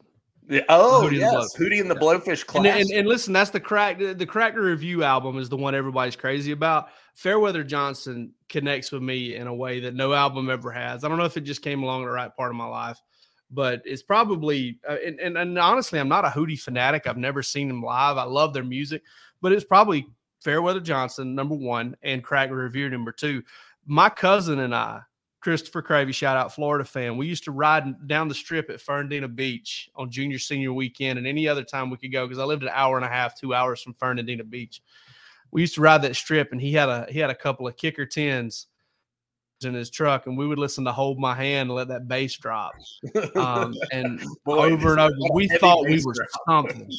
Oh, 0.69 1.07
Hootie 1.09 1.19
yes, 1.19 1.55
Hootie 1.55 1.79
and 1.79 1.89
the 1.89 1.95
Blowfish. 1.95 2.43
And, 2.55 2.65
and, 2.65 2.89
and, 2.91 3.07
listen, 3.07 3.33
that's 3.33 3.49
the 3.49 3.59
crack. 3.59 3.97
The 3.99 4.25
Cracked 4.25 4.57
Rear 4.57 4.75
View 4.75 5.03
album 5.03 5.37
is 5.37 5.49
the 5.49 5.57
one 5.57 5.73
everybody's 5.73 6.15
crazy 6.15 6.51
about. 6.51 6.89
Fairweather 7.15 7.63
Johnson 7.63 8.33
connects 8.49 8.91
with 8.91 9.01
me 9.01 9.35
in 9.35 9.47
a 9.47 9.53
way 9.53 9.79
that 9.79 9.95
no 9.95 10.13
album 10.13 10.49
ever 10.49 10.71
has. 10.71 11.03
I 11.03 11.09
don't 11.09 11.17
know 11.17 11.25
if 11.25 11.37
it 11.37 11.41
just 11.41 11.61
came 11.61 11.83
along 11.83 12.03
at 12.03 12.05
the 12.07 12.11
right 12.11 12.35
part 12.35 12.51
of 12.51 12.57
my 12.57 12.65
life, 12.65 13.01
but 13.51 13.81
it's 13.85 14.03
probably. 14.03 14.79
Uh, 14.87 14.97
and, 15.05 15.19
and, 15.19 15.37
and 15.37 15.57
honestly, 15.57 15.99
I'm 15.99 16.09
not 16.09 16.25
a 16.25 16.29
Hootie 16.29 16.59
fanatic. 16.59 17.07
I've 17.07 17.17
never 17.17 17.41
seen 17.41 17.67
them 17.67 17.81
live. 17.81 18.17
I 18.17 18.23
love 18.23 18.53
their 18.53 18.63
music, 18.63 19.03
but 19.41 19.53
it's 19.53 19.65
probably 19.65 20.07
Fairweather 20.41 20.81
Johnson 20.81 21.35
number 21.35 21.55
one 21.55 21.95
and 22.03 22.23
Cracked 22.23 22.51
Rear 22.51 22.69
View 22.69 22.89
number 22.89 23.13
two. 23.13 23.43
My 23.85 24.09
cousin 24.09 24.59
and 24.59 24.75
I 24.75 25.01
Christopher 25.43 25.81
Cravey, 25.81 26.13
shout 26.13 26.37
out 26.37 26.55
Florida 26.55 26.85
fan. 26.85 27.17
We 27.17 27.27
used 27.27 27.43
to 27.43 27.51
ride 27.51 28.07
down 28.07 28.29
the 28.29 28.33
strip 28.33 28.69
at 28.69 28.79
Fernandina 28.79 29.27
Beach 29.27 29.89
on 29.93 30.09
junior 30.09 30.39
senior 30.39 30.71
weekend 30.71 31.19
and 31.19 31.27
any 31.27 31.49
other 31.49 31.65
time 31.65 31.89
we 31.89 31.97
could 31.97 32.13
go 32.13 32.25
because 32.25 32.39
I 32.39 32.45
lived 32.45 32.63
an 32.63 32.69
hour 32.71 32.95
and 32.95 33.05
a 33.05 33.09
half, 33.09 33.37
two 33.37 33.53
hours 33.53 33.81
from 33.81 33.93
Fernandina 33.93 34.45
Beach. 34.45 34.81
We 35.51 35.59
used 35.59 35.75
to 35.75 35.81
ride 35.81 36.01
that 36.03 36.15
strip 36.15 36.53
and 36.53 36.61
he 36.61 36.71
had 36.71 36.87
a 36.87 37.07
he 37.09 37.19
had 37.19 37.29
a 37.29 37.35
couple 37.35 37.67
of 37.67 37.75
kicker 37.75 38.05
tens 38.05 38.67
in 39.65 39.73
his 39.73 39.89
truck, 39.89 40.27
and 40.27 40.37
we 40.37 40.47
would 40.47 40.59
listen 40.59 40.85
to 40.85 40.91
"Hold 40.91 41.19
My 41.19 41.33
Hand" 41.35 41.69
and 41.69 41.75
let 41.75 41.87
that 41.89 42.07
bass 42.07 42.35
drop. 42.37 42.73
Um, 43.35 43.75
and 43.91 44.21
Boy, 44.45 44.71
over 44.71 44.91
and 44.91 44.99
over, 44.99 45.15
we 45.33 45.47
thought 45.47 45.85
we 45.85 46.03
were 46.03 46.13
drop. 46.13 46.29
something. 46.47 46.91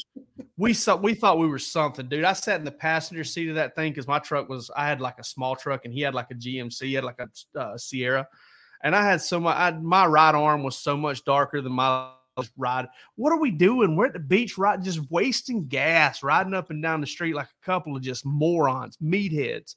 We 0.56 0.72
saw, 0.72 0.96
we 0.96 1.14
thought 1.14 1.38
we 1.38 1.48
were 1.48 1.58
something, 1.58 2.08
dude. 2.08 2.24
I 2.24 2.32
sat 2.32 2.58
in 2.58 2.64
the 2.64 2.70
passenger 2.70 3.24
seat 3.24 3.48
of 3.48 3.56
that 3.56 3.74
thing 3.74 3.92
because 3.92 4.06
my 4.06 4.18
truck 4.18 4.48
was. 4.48 4.70
I 4.76 4.86
had 4.86 5.00
like 5.00 5.18
a 5.18 5.24
small 5.24 5.56
truck, 5.56 5.84
and 5.84 5.92
he 5.92 6.00
had 6.00 6.14
like 6.14 6.30
a 6.30 6.34
GMC, 6.34 6.82
he 6.82 6.94
had 6.94 7.04
like 7.04 7.20
a 7.20 7.58
uh, 7.58 7.76
Sierra, 7.76 8.26
and 8.82 8.94
I 8.94 9.04
had 9.04 9.20
so 9.20 9.40
much. 9.40 9.56
I, 9.56 9.70
my 9.72 10.06
right 10.06 10.34
arm 10.34 10.62
was 10.62 10.76
so 10.76 10.96
much 10.96 11.24
darker 11.24 11.60
than 11.60 11.72
my 11.72 12.10
ride. 12.56 12.88
What 13.16 13.32
are 13.32 13.38
we 13.38 13.50
doing? 13.50 13.96
We're 13.96 14.06
at 14.06 14.12
the 14.12 14.18
beach, 14.18 14.58
right? 14.58 14.80
Just 14.80 15.10
wasting 15.10 15.66
gas, 15.66 16.22
riding 16.22 16.54
up 16.54 16.70
and 16.70 16.82
down 16.82 17.00
the 17.00 17.06
street 17.06 17.34
like 17.34 17.46
a 17.46 17.64
couple 17.64 17.96
of 17.96 18.02
just 18.02 18.24
morons, 18.24 18.96
meatheads. 19.02 19.76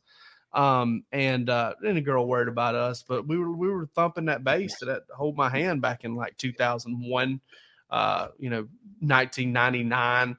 Um, 0.53 1.03
and 1.11 1.49
uh, 1.49 1.73
then 1.81 1.97
a 1.97 2.01
girl 2.01 2.27
worried 2.27 2.47
about 2.47 2.75
us, 2.75 3.03
but 3.03 3.27
we 3.27 3.37
were 3.37 3.51
we 3.51 3.69
were 3.69 3.85
thumping 3.87 4.25
that 4.25 4.43
bass 4.43 4.77
to 4.79 4.85
that 4.85 5.03
hold 5.15 5.35
my 5.35 5.49
hand 5.49 5.81
back 5.81 6.03
in 6.03 6.15
like 6.15 6.37
2001, 6.37 7.41
uh, 7.89 8.27
you 8.39 8.49
know, 8.49 8.67
1999. 8.99 10.37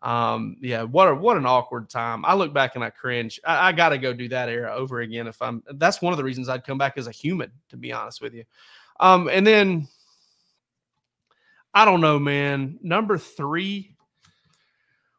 Um, 0.00 0.56
yeah, 0.60 0.84
what 0.84 1.08
a 1.08 1.14
what 1.14 1.36
an 1.36 1.44
awkward 1.44 1.90
time. 1.90 2.24
I 2.24 2.34
look 2.34 2.54
back 2.54 2.76
and 2.76 2.84
I 2.84 2.90
cringe. 2.90 3.40
I, 3.44 3.68
I 3.68 3.72
got 3.72 3.88
to 3.90 3.98
go 3.98 4.12
do 4.12 4.28
that 4.28 4.48
era 4.48 4.72
over 4.74 5.00
again. 5.00 5.26
If 5.26 5.42
I'm, 5.42 5.62
that's 5.74 6.00
one 6.00 6.12
of 6.12 6.16
the 6.16 6.24
reasons 6.24 6.48
I'd 6.48 6.64
come 6.64 6.78
back 6.78 6.96
as 6.96 7.08
a 7.08 7.12
human, 7.12 7.50
to 7.70 7.76
be 7.76 7.92
honest 7.92 8.20
with 8.20 8.34
you. 8.34 8.44
Um, 9.00 9.28
and 9.28 9.46
then 9.46 9.88
I 11.74 11.84
don't 11.84 12.00
know, 12.00 12.18
man. 12.18 12.78
Number 12.82 13.18
three, 13.18 13.96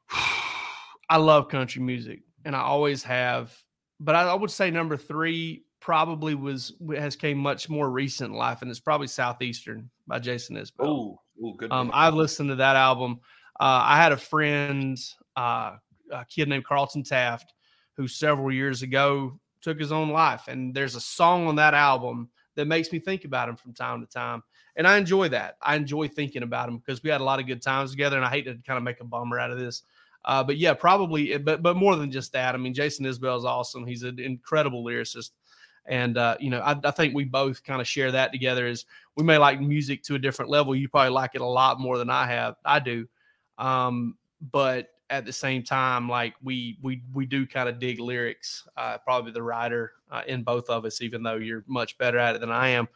I 1.09 1.17
love 1.17 1.49
country 1.49 1.81
music, 1.81 2.21
and 2.45 2.55
I 2.55 2.61
always 2.61 3.03
have. 3.03 3.55
But 3.99 4.15
I, 4.15 4.23
I 4.23 4.33
would 4.33 4.51
say 4.51 4.71
number 4.71 4.97
three 4.97 5.63
probably 5.79 6.35
was 6.35 6.73
has 6.95 7.15
came 7.15 7.37
much 7.37 7.69
more 7.69 7.89
recent 7.89 8.33
life, 8.33 8.61
and 8.61 8.69
it's 8.71 8.79
probably 8.79 9.07
Southeastern 9.07 9.89
by 10.07 10.19
Jason 10.19 10.55
Isbell. 10.55 10.71
Oh, 10.79 11.21
ooh, 11.43 11.55
good. 11.57 11.71
Um. 11.71 11.91
I've 11.93 12.13
listened 12.13 12.49
to 12.49 12.55
that 12.55 12.75
album. 12.75 13.19
Uh, 13.59 13.83
I 13.83 13.97
had 13.97 14.13
a 14.13 14.17
friend, 14.17 14.97
uh, 15.35 15.75
a 16.11 16.25
kid 16.25 16.47
named 16.47 16.65
Carlton 16.65 17.03
Taft, 17.03 17.53
who 17.97 18.07
several 18.07 18.51
years 18.53 18.81
ago 18.81 19.37
took 19.61 19.77
his 19.77 19.91
own 19.91 20.09
life. 20.09 20.47
And 20.47 20.73
there's 20.73 20.95
a 20.95 21.01
song 21.01 21.47
on 21.47 21.57
that 21.57 21.73
album 21.73 22.29
that 22.55 22.65
makes 22.65 22.91
me 22.93 22.99
think 22.99 23.25
about 23.25 23.49
him 23.49 23.57
from 23.57 23.73
time 23.73 23.99
to 23.99 24.07
time. 24.07 24.41
And 24.77 24.87
I 24.87 24.97
enjoy 24.97 25.27
that. 25.29 25.57
I 25.61 25.75
enjoy 25.75 26.07
thinking 26.07 26.43
about 26.43 26.69
him 26.69 26.77
because 26.77 27.03
we 27.03 27.09
had 27.09 27.19
a 27.19 27.25
lot 27.25 27.39
of 27.39 27.47
good 27.47 27.61
times 27.61 27.91
together. 27.91 28.15
And 28.15 28.25
I 28.25 28.29
hate 28.29 28.45
to 28.45 28.57
kind 28.65 28.77
of 28.77 28.83
make 28.83 29.01
a 29.01 29.03
bummer 29.03 29.37
out 29.37 29.51
of 29.51 29.59
this. 29.59 29.83
Uh, 30.25 30.43
but 30.43 30.57
yeah, 30.57 30.73
probably, 30.73 31.37
but 31.37 31.61
but 31.63 31.77
more 31.77 31.95
than 31.95 32.11
just 32.11 32.33
that. 32.33 32.53
I 32.53 32.57
mean, 32.57 32.73
Jason 32.73 33.05
Isbell 33.05 33.37
is 33.37 33.45
awesome. 33.45 33.85
He's 33.85 34.03
an 34.03 34.19
incredible 34.19 34.83
lyricist, 34.83 35.31
and 35.85 36.17
uh, 36.17 36.35
you 36.39 36.49
know, 36.49 36.59
I, 36.59 36.75
I 36.83 36.91
think 36.91 37.15
we 37.15 37.23
both 37.23 37.63
kind 37.63 37.79
of 37.79 37.87
share 37.87 38.11
that 38.11 38.31
together. 38.31 38.67
Is 38.67 38.85
we 39.15 39.23
may 39.23 39.37
like 39.37 39.61
music 39.61 40.03
to 40.03 40.15
a 40.15 40.19
different 40.19 40.51
level. 40.51 40.75
You 40.75 40.89
probably 40.89 41.11
like 41.11 41.31
it 41.35 41.41
a 41.41 41.45
lot 41.45 41.79
more 41.79 41.97
than 41.97 42.09
I 42.09 42.25
have. 42.27 42.57
I 42.65 42.79
do, 42.79 43.07
um, 43.57 44.17
but 44.51 44.89
at 45.09 45.25
the 45.25 45.33
same 45.33 45.63
time, 45.63 46.09
like 46.09 46.35
we 46.43 46.77
we 46.81 47.01
we 47.13 47.25
do 47.25 47.47
kind 47.47 47.69
of 47.69 47.79
dig 47.79 47.99
lyrics. 48.01 48.67
Uh, 48.75 48.97
probably 48.97 49.31
the 49.31 49.41
writer 49.41 49.93
uh, 50.11 50.23
in 50.27 50.43
both 50.43 50.69
of 50.69 50.83
us, 50.83 51.01
even 51.01 51.23
though 51.23 51.37
you're 51.37 51.63
much 51.65 51.97
better 51.97 52.17
at 52.17 52.35
it 52.35 52.41
than 52.41 52.51
I 52.51 52.69
am. 52.69 52.89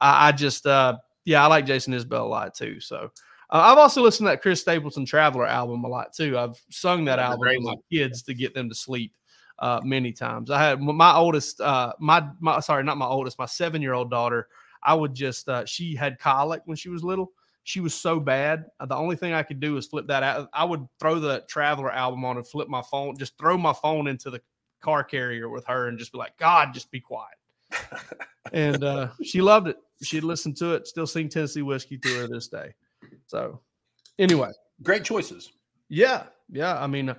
I, 0.00 0.28
I 0.28 0.32
just, 0.32 0.66
uh, 0.66 0.96
yeah, 1.26 1.44
I 1.44 1.48
like 1.48 1.66
Jason 1.66 1.92
Isbell 1.92 2.22
a 2.22 2.24
lot 2.24 2.54
too. 2.54 2.80
So. 2.80 3.12
Uh, 3.52 3.60
I've 3.70 3.78
also 3.78 4.02
listened 4.02 4.26
to 4.26 4.30
that 4.30 4.40
Chris 4.40 4.62
Stapleton 4.62 5.04
Traveler 5.04 5.46
album 5.46 5.84
a 5.84 5.88
lot 5.88 6.14
too. 6.14 6.38
I've 6.38 6.58
sung 6.70 7.04
that 7.04 7.18
album 7.18 7.48
to 7.48 7.60
my 7.60 7.74
kids 7.92 8.22
to 8.22 8.34
get 8.34 8.54
them 8.54 8.70
to 8.70 8.74
sleep 8.74 9.12
uh, 9.58 9.80
many 9.84 10.10
times. 10.10 10.50
I 10.50 10.62
had 10.62 10.80
my 10.80 11.14
oldest, 11.14 11.60
uh, 11.60 11.92
my 12.00 12.26
my 12.40 12.60
sorry, 12.60 12.82
not 12.82 12.96
my 12.96 13.06
oldest, 13.06 13.38
my 13.38 13.44
seven 13.44 13.82
year 13.82 13.92
old 13.92 14.10
daughter. 14.10 14.48
I 14.82 14.94
would 14.94 15.14
just 15.14 15.50
uh, 15.50 15.66
she 15.66 15.94
had 15.94 16.18
colic 16.18 16.62
when 16.64 16.78
she 16.78 16.88
was 16.88 17.04
little. 17.04 17.30
She 17.64 17.80
was 17.80 17.94
so 17.94 18.18
bad. 18.18 18.64
uh, 18.80 18.86
The 18.86 18.96
only 18.96 19.16
thing 19.16 19.34
I 19.34 19.42
could 19.42 19.60
do 19.60 19.74
was 19.74 19.86
flip 19.86 20.06
that 20.08 20.22
out. 20.22 20.48
I 20.54 20.64
would 20.64 20.88
throw 20.98 21.20
the 21.20 21.44
Traveler 21.46 21.92
album 21.92 22.24
on 22.24 22.38
and 22.38 22.48
flip 22.48 22.68
my 22.68 22.82
phone, 22.82 23.16
just 23.18 23.36
throw 23.38 23.58
my 23.58 23.74
phone 23.74 24.08
into 24.08 24.30
the 24.30 24.40
car 24.80 25.04
carrier 25.04 25.48
with 25.50 25.66
her 25.66 25.88
and 25.88 25.98
just 25.98 26.10
be 26.10 26.18
like, 26.18 26.36
God, 26.38 26.72
just 26.74 26.90
be 26.90 27.00
quiet. 27.00 27.36
and 28.52 28.82
uh, 28.82 29.08
she 29.22 29.42
loved 29.42 29.68
it. 29.68 29.76
She'd 30.02 30.24
listen 30.24 30.54
to 30.54 30.72
it, 30.72 30.88
still 30.88 31.06
sing 31.06 31.28
Tennessee 31.28 31.62
whiskey 31.62 31.98
to 31.98 32.08
her 32.16 32.26
this 32.26 32.48
day. 32.48 32.74
So, 33.32 33.60
anyway, 34.18 34.50
Great 34.82 35.04
choices. 35.04 35.52
yeah, 35.88 36.24
yeah. 36.50 36.78
I 36.78 36.86
mean, 36.86 37.16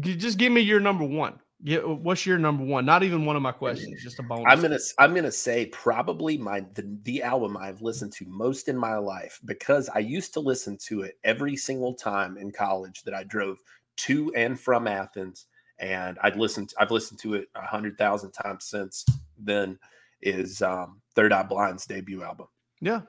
just 0.00 0.38
give 0.38 0.50
me 0.50 0.62
your 0.62 0.80
number 0.80 1.04
one. 1.04 1.38
Yeah, 1.62 1.80
what's 1.80 2.24
your 2.24 2.38
number 2.38 2.64
one? 2.64 2.86
Not 2.86 3.02
even 3.02 3.26
one 3.26 3.36
of 3.36 3.42
my 3.42 3.52
questions, 3.52 4.02
just 4.02 4.18
a 4.20 4.22
bonus. 4.22 4.46
I'm 4.48 4.62
gonna 4.62 4.78
I'm 4.98 5.14
gonna 5.14 5.30
say 5.30 5.66
probably 5.66 6.38
my 6.38 6.60
the, 6.72 6.98
the 7.02 7.22
album 7.22 7.58
I've 7.58 7.82
listened 7.82 8.12
to 8.14 8.24
most 8.24 8.68
in 8.68 8.76
my 8.78 8.96
life 8.96 9.38
because 9.44 9.90
I 9.94 9.98
used 9.98 10.32
to 10.32 10.40
listen 10.40 10.78
to 10.86 11.02
it 11.02 11.18
every 11.24 11.56
single 11.56 11.92
time 11.92 12.38
in 12.38 12.50
college 12.50 13.02
that 13.02 13.12
I 13.12 13.24
drove 13.24 13.58
to 13.98 14.32
and 14.34 14.58
from 14.58 14.86
Athens, 14.86 15.44
and 15.78 16.16
I'd 16.22 16.36
listened 16.36 16.72
I've 16.78 16.90
listened 16.90 17.20
to 17.20 17.34
it 17.34 17.48
a 17.54 17.66
hundred 17.66 17.98
thousand 17.98 18.32
times 18.32 18.64
since 18.64 19.04
then. 19.36 19.78
Is 20.22 20.62
um, 20.62 21.02
Third 21.14 21.34
Eye 21.34 21.42
Blind's 21.42 21.84
debut 21.84 22.22
album? 22.22 22.46
yeah, 22.80 23.02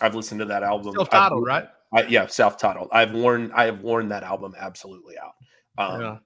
I've 0.00 0.14
listened 0.14 0.40
to 0.40 0.44
that 0.46 0.62
album. 0.62 0.94
Self-titled, 0.94 1.44
right? 1.46 1.68
I, 1.94 2.02
yeah, 2.04 2.26
self-titled. 2.26 2.88
I've 2.92 3.12
worn 3.12 3.50
I 3.54 3.64
have 3.66 3.80
worn 3.82 4.08
that 4.08 4.22
album 4.22 4.54
absolutely 4.58 5.16
out. 5.18 5.34
Um, 5.78 6.00
yeah, 6.00 6.16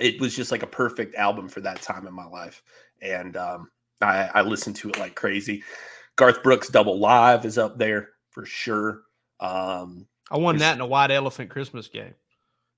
it 0.00 0.20
was 0.20 0.34
just 0.34 0.50
like 0.52 0.62
a 0.62 0.66
perfect 0.66 1.14
album 1.16 1.48
for 1.48 1.60
that 1.60 1.82
time 1.82 2.06
in 2.06 2.14
my 2.14 2.26
life 2.26 2.62
and 3.02 3.36
um, 3.36 3.70
I, 4.00 4.30
I 4.34 4.42
listened 4.42 4.76
to 4.76 4.88
it 4.90 4.98
like 4.98 5.14
crazy 5.14 5.62
garth 6.16 6.42
brooks 6.42 6.68
double 6.68 6.98
live 6.98 7.44
is 7.44 7.58
up 7.58 7.78
there 7.78 8.10
for 8.30 8.44
sure 8.44 9.02
um, 9.40 10.06
I 10.30 10.36
won 10.38 10.56
that 10.58 10.74
in 10.74 10.80
a 10.80 10.86
white 10.86 11.10
elephant 11.10 11.50
Christmas 11.50 11.88
game. 11.88 12.14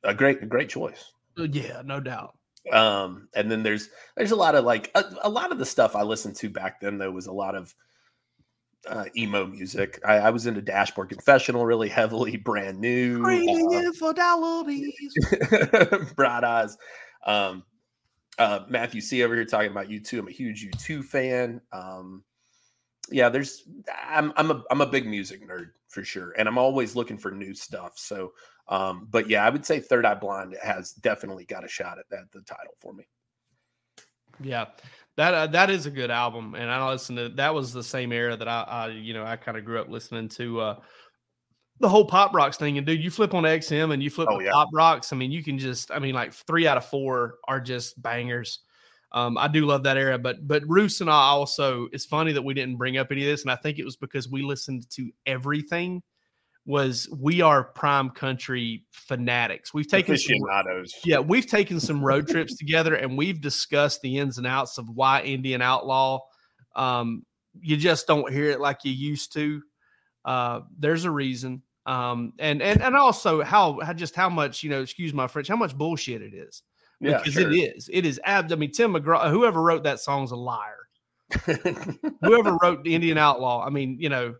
a 0.04 0.14
great 0.14 0.42
a 0.42 0.46
great 0.46 0.68
choice 0.68 1.12
Uh, 1.38 1.44
Yeah, 1.44 1.82
no 1.84 2.00
doubt. 2.00 2.36
um, 2.72 3.28
and 3.34 3.50
then 3.50 3.62
there's 3.62 3.88
there's 4.16 4.32
a 4.32 4.36
lot 4.36 4.54
of 4.54 4.64
like 4.64 4.90
a, 4.94 5.04
a 5.22 5.28
lot 5.28 5.52
of 5.52 5.58
the 5.58 5.66
stuff 5.66 5.94
i 5.96 6.02
listened 6.02 6.36
to 6.36 6.48
back 6.50 6.80
then 6.80 6.98
though 6.98 7.10
was 7.10 7.26
a 7.26 7.32
lot 7.32 7.54
of 7.54 7.74
uh, 8.88 9.04
emo 9.16 9.46
music 9.46 10.00
I, 10.06 10.14
I 10.14 10.30
was 10.30 10.46
into 10.46 10.62
dashboard 10.62 11.10
confessional 11.10 11.66
really 11.66 11.88
heavily 11.88 12.36
brand 12.36 12.80
new 12.80 13.18
uh, 13.18 13.24
Screaming 13.24 13.72
infidelities. 13.72 16.12
bright 16.16 16.44
eyes. 16.44 16.78
Um, 17.26 17.64
uh, 18.38 18.60
Matthew 18.68 19.02
C 19.02 19.22
over 19.22 19.34
here 19.34 19.44
talking 19.44 19.70
about 19.70 19.88
U2. 19.88 20.20
I'm 20.20 20.28
a 20.28 20.32
huge 20.32 20.66
U2 20.66 21.04
fan. 21.04 21.60
Um, 21.72 22.24
yeah, 23.10 23.28
there's 23.28 23.64
I'm 24.08 24.32
I'm 24.36 24.50
a 24.50 24.62
I'm 24.70 24.80
a 24.80 24.86
big 24.86 25.06
music 25.06 25.46
nerd 25.46 25.70
for 25.88 26.04
sure, 26.04 26.32
and 26.38 26.48
I'm 26.48 26.58
always 26.58 26.96
looking 26.96 27.18
for 27.18 27.30
new 27.30 27.54
stuff. 27.54 27.98
So, 27.98 28.32
um, 28.68 29.08
but 29.10 29.28
yeah, 29.28 29.44
I 29.44 29.50
would 29.50 29.66
say 29.66 29.80
Third 29.80 30.06
Eye 30.06 30.14
Blind 30.14 30.56
has 30.62 30.92
definitely 30.92 31.44
got 31.44 31.64
a 31.64 31.68
shot 31.68 31.98
at 31.98 32.08
that 32.10 32.30
the 32.32 32.40
title 32.42 32.74
for 32.80 32.92
me. 32.92 33.04
Yeah, 34.42 34.66
that 35.20 35.34
uh, 35.34 35.46
that 35.48 35.68
is 35.68 35.84
a 35.84 35.90
good 35.90 36.10
album, 36.10 36.54
and 36.54 36.70
I 36.70 36.90
listened 36.90 37.18
to 37.18 37.28
that 37.30 37.54
was 37.54 37.74
the 37.74 37.84
same 37.84 38.10
era 38.10 38.38
that 38.38 38.48
I, 38.48 38.62
I 38.62 38.88
you 38.88 39.12
know 39.12 39.22
I 39.22 39.36
kind 39.36 39.58
of 39.58 39.66
grew 39.66 39.78
up 39.78 39.90
listening 39.90 40.30
to 40.30 40.60
uh, 40.62 40.80
the 41.78 41.90
whole 41.90 42.06
pop 42.06 42.32
rocks 42.32 42.56
thing. 42.56 42.78
And 42.78 42.86
dude, 42.86 43.04
you 43.04 43.10
flip 43.10 43.34
on 43.34 43.42
XM 43.42 43.92
and 43.92 44.02
you 44.02 44.08
flip 44.08 44.28
Oh, 44.30 44.40
yeah. 44.40 44.50
pop 44.50 44.70
rocks. 44.72 45.12
I 45.12 45.16
mean, 45.16 45.30
you 45.30 45.44
can 45.44 45.58
just 45.58 45.90
I 45.90 45.98
mean 45.98 46.14
like 46.14 46.32
three 46.32 46.66
out 46.66 46.78
of 46.78 46.86
four 46.86 47.34
are 47.46 47.60
just 47.60 48.00
bangers. 48.00 48.60
Um, 49.12 49.36
I 49.36 49.46
do 49.46 49.66
love 49.66 49.82
that 49.82 49.98
era, 49.98 50.18
but 50.18 50.48
but 50.48 50.62
Reuse 50.62 51.02
and 51.02 51.10
I 51.10 51.12
also. 51.12 51.88
It's 51.92 52.06
funny 52.06 52.32
that 52.32 52.42
we 52.42 52.54
didn't 52.54 52.76
bring 52.78 52.96
up 52.96 53.08
any 53.10 53.20
of 53.20 53.26
this, 53.26 53.42
and 53.42 53.50
I 53.50 53.56
think 53.56 53.78
it 53.78 53.84
was 53.84 53.96
because 53.96 54.26
we 54.26 54.40
listened 54.40 54.88
to 54.92 55.10
everything. 55.26 56.02
Was 56.70 57.08
we 57.18 57.40
are 57.40 57.64
prime 57.64 58.10
country 58.10 58.84
fanatics? 58.92 59.74
We've 59.74 59.88
taken 59.88 60.16
some, 60.16 60.36
yeah, 61.04 61.18
we've 61.18 61.46
taken 61.46 61.80
some 61.80 62.00
road 62.04 62.28
trips 62.28 62.56
together 62.56 62.94
and 62.94 63.18
we've 63.18 63.40
discussed 63.40 64.02
the 64.02 64.18
ins 64.18 64.38
and 64.38 64.46
outs 64.46 64.78
of 64.78 64.88
why 64.88 65.22
Indian 65.22 65.62
Outlaw. 65.62 66.20
Um, 66.76 67.24
you 67.60 67.76
just 67.76 68.06
don't 68.06 68.32
hear 68.32 68.50
it 68.50 68.60
like 68.60 68.84
you 68.84 68.92
used 68.92 69.32
to. 69.32 69.60
Uh, 70.24 70.60
there's 70.78 71.04
a 71.06 71.10
reason. 71.10 71.62
Um, 71.86 72.34
and 72.38 72.62
and 72.62 72.80
and 72.80 72.94
also 72.94 73.42
how, 73.42 73.80
how 73.80 73.92
just 73.92 74.14
how 74.14 74.28
much 74.28 74.62
you 74.62 74.70
know, 74.70 74.82
excuse 74.82 75.12
my 75.12 75.26
French, 75.26 75.48
how 75.48 75.56
much 75.56 75.76
bullshit 75.76 76.22
it 76.22 76.34
is 76.34 76.62
Yeah, 77.00 77.18
because 77.18 77.32
sure. 77.32 77.50
it 77.50 77.56
is. 77.56 77.90
It 77.92 78.06
is 78.06 78.20
ab. 78.24 78.52
I 78.52 78.54
mean, 78.54 78.70
Tim 78.70 78.94
McGraw, 78.94 79.28
whoever 79.28 79.60
wrote 79.60 79.82
that 79.82 79.98
song's 79.98 80.30
a 80.30 80.36
liar. 80.36 80.76
Whoever 82.22 82.58
wrote 82.62 82.84
the 82.84 82.94
Indian 82.94 83.16
Outlaw, 83.16 83.64
I 83.64 83.70
mean, 83.70 83.96
you 84.00 84.08
know, 84.08 84.34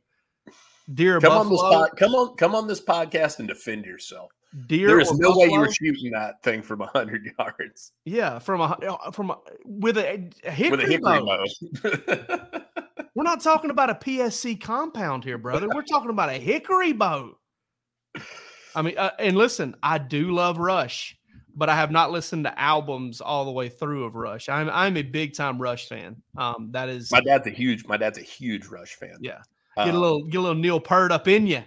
deer 0.94 1.20
come 1.20 1.32
on 1.32 1.48
this 1.50 1.60
pod, 1.60 1.90
come 1.96 2.14
on 2.14 2.36
come 2.36 2.54
on 2.54 2.66
this 2.66 2.80
podcast 2.80 3.38
and 3.38 3.48
defend 3.48 3.84
yourself. 3.84 4.30
deer. 4.66 4.88
There 4.88 5.00
is 5.00 5.12
no 5.18 5.36
way 5.36 5.46
you 5.46 5.60
were 5.60 5.70
shooting 5.72 6.10
that 6.12 6.42
thing 6.42 6.62
from 6.62 6.80
hundred 6.80 7.30
yards 7.38 7.92
Yeah, 8.04 8.38
from 8.38 8.60
a 8.60 9.12
from 9.12 9.30
a, 9.30 9.38
with 9.64 9.96
a, 9.98 10.28
a 10.44 10.50
hickory, 10.50 10.70
with 10.76 10.80
a 10.80 10.90
hickory 10.90 11.20
bow. 11.20 11.44
bow. 11.82 12.60
We're 13.14 13.24
not 13.24 13.40
talking 13.42 13.70
about 13.70 13.90
a 13.90 13.94
PSE 13.94 14.60
compound 14.60 15.24
here, 15.24 15.36
brother. 15.38 15.68
We're 15.68 15.82
talking 15.82 16.10
about 16.10 16.28
a 16.30 16.34
hickory 16.34 16.92
boat. 16.92 17.38
I 18.74 18.82
mean, 18.82 18.96
uh, 18.96 19.10
and 19.18 19.36
listen, 19.36 19.74
I 19.82 19.98
do 19.98 20.30
love 20.30 20.58
Rush, 20.58 21.16
but 21.54 21.68
I 21.68 21.74
have 21.74 21.90
not 21.90 22.12
listened 22.12 22.44
to 22.44 22.58
albums 22.58 23.20
all 23.20 23.44
the 23.44 23.50
way 23.50 23.68
through 23.68 24.04
of 24.04 24.14
Rush. 24.14 24.48
I'm 24.48 24.70
I'm 24.70 24.96
a 24.96 25.02
big 25.02 25.34
time 25.34 25.60
Rush 25.60 25.88
fan. 25.88 26.22
Um, 26.36 26.70
that 26.72 26.88
is 26.88 27.10
My 27.10 27.20
dad's 27.20 27.46
a 27.48 27.50
huge. 27.50 27.84
My 27.86 27.96
dad's 27.96 28.18
a 28.18 28.22
huge 28.22 28.66
Rush 28.66 28.94
fan. 28.94 29.16
yeah. 29.20 29.42
Get 29.84 29.94
a 29.94 29.96
Um, 29.96 30.02
little 30.02 30.24
get 30.24 30.38
a 30.38 30.40
little 30.40 30.60
Neil 30.60 30.80
Peart 30.80 31.12
up 31.12 31.28
in 31.28 31.46
you. 31.46 31.62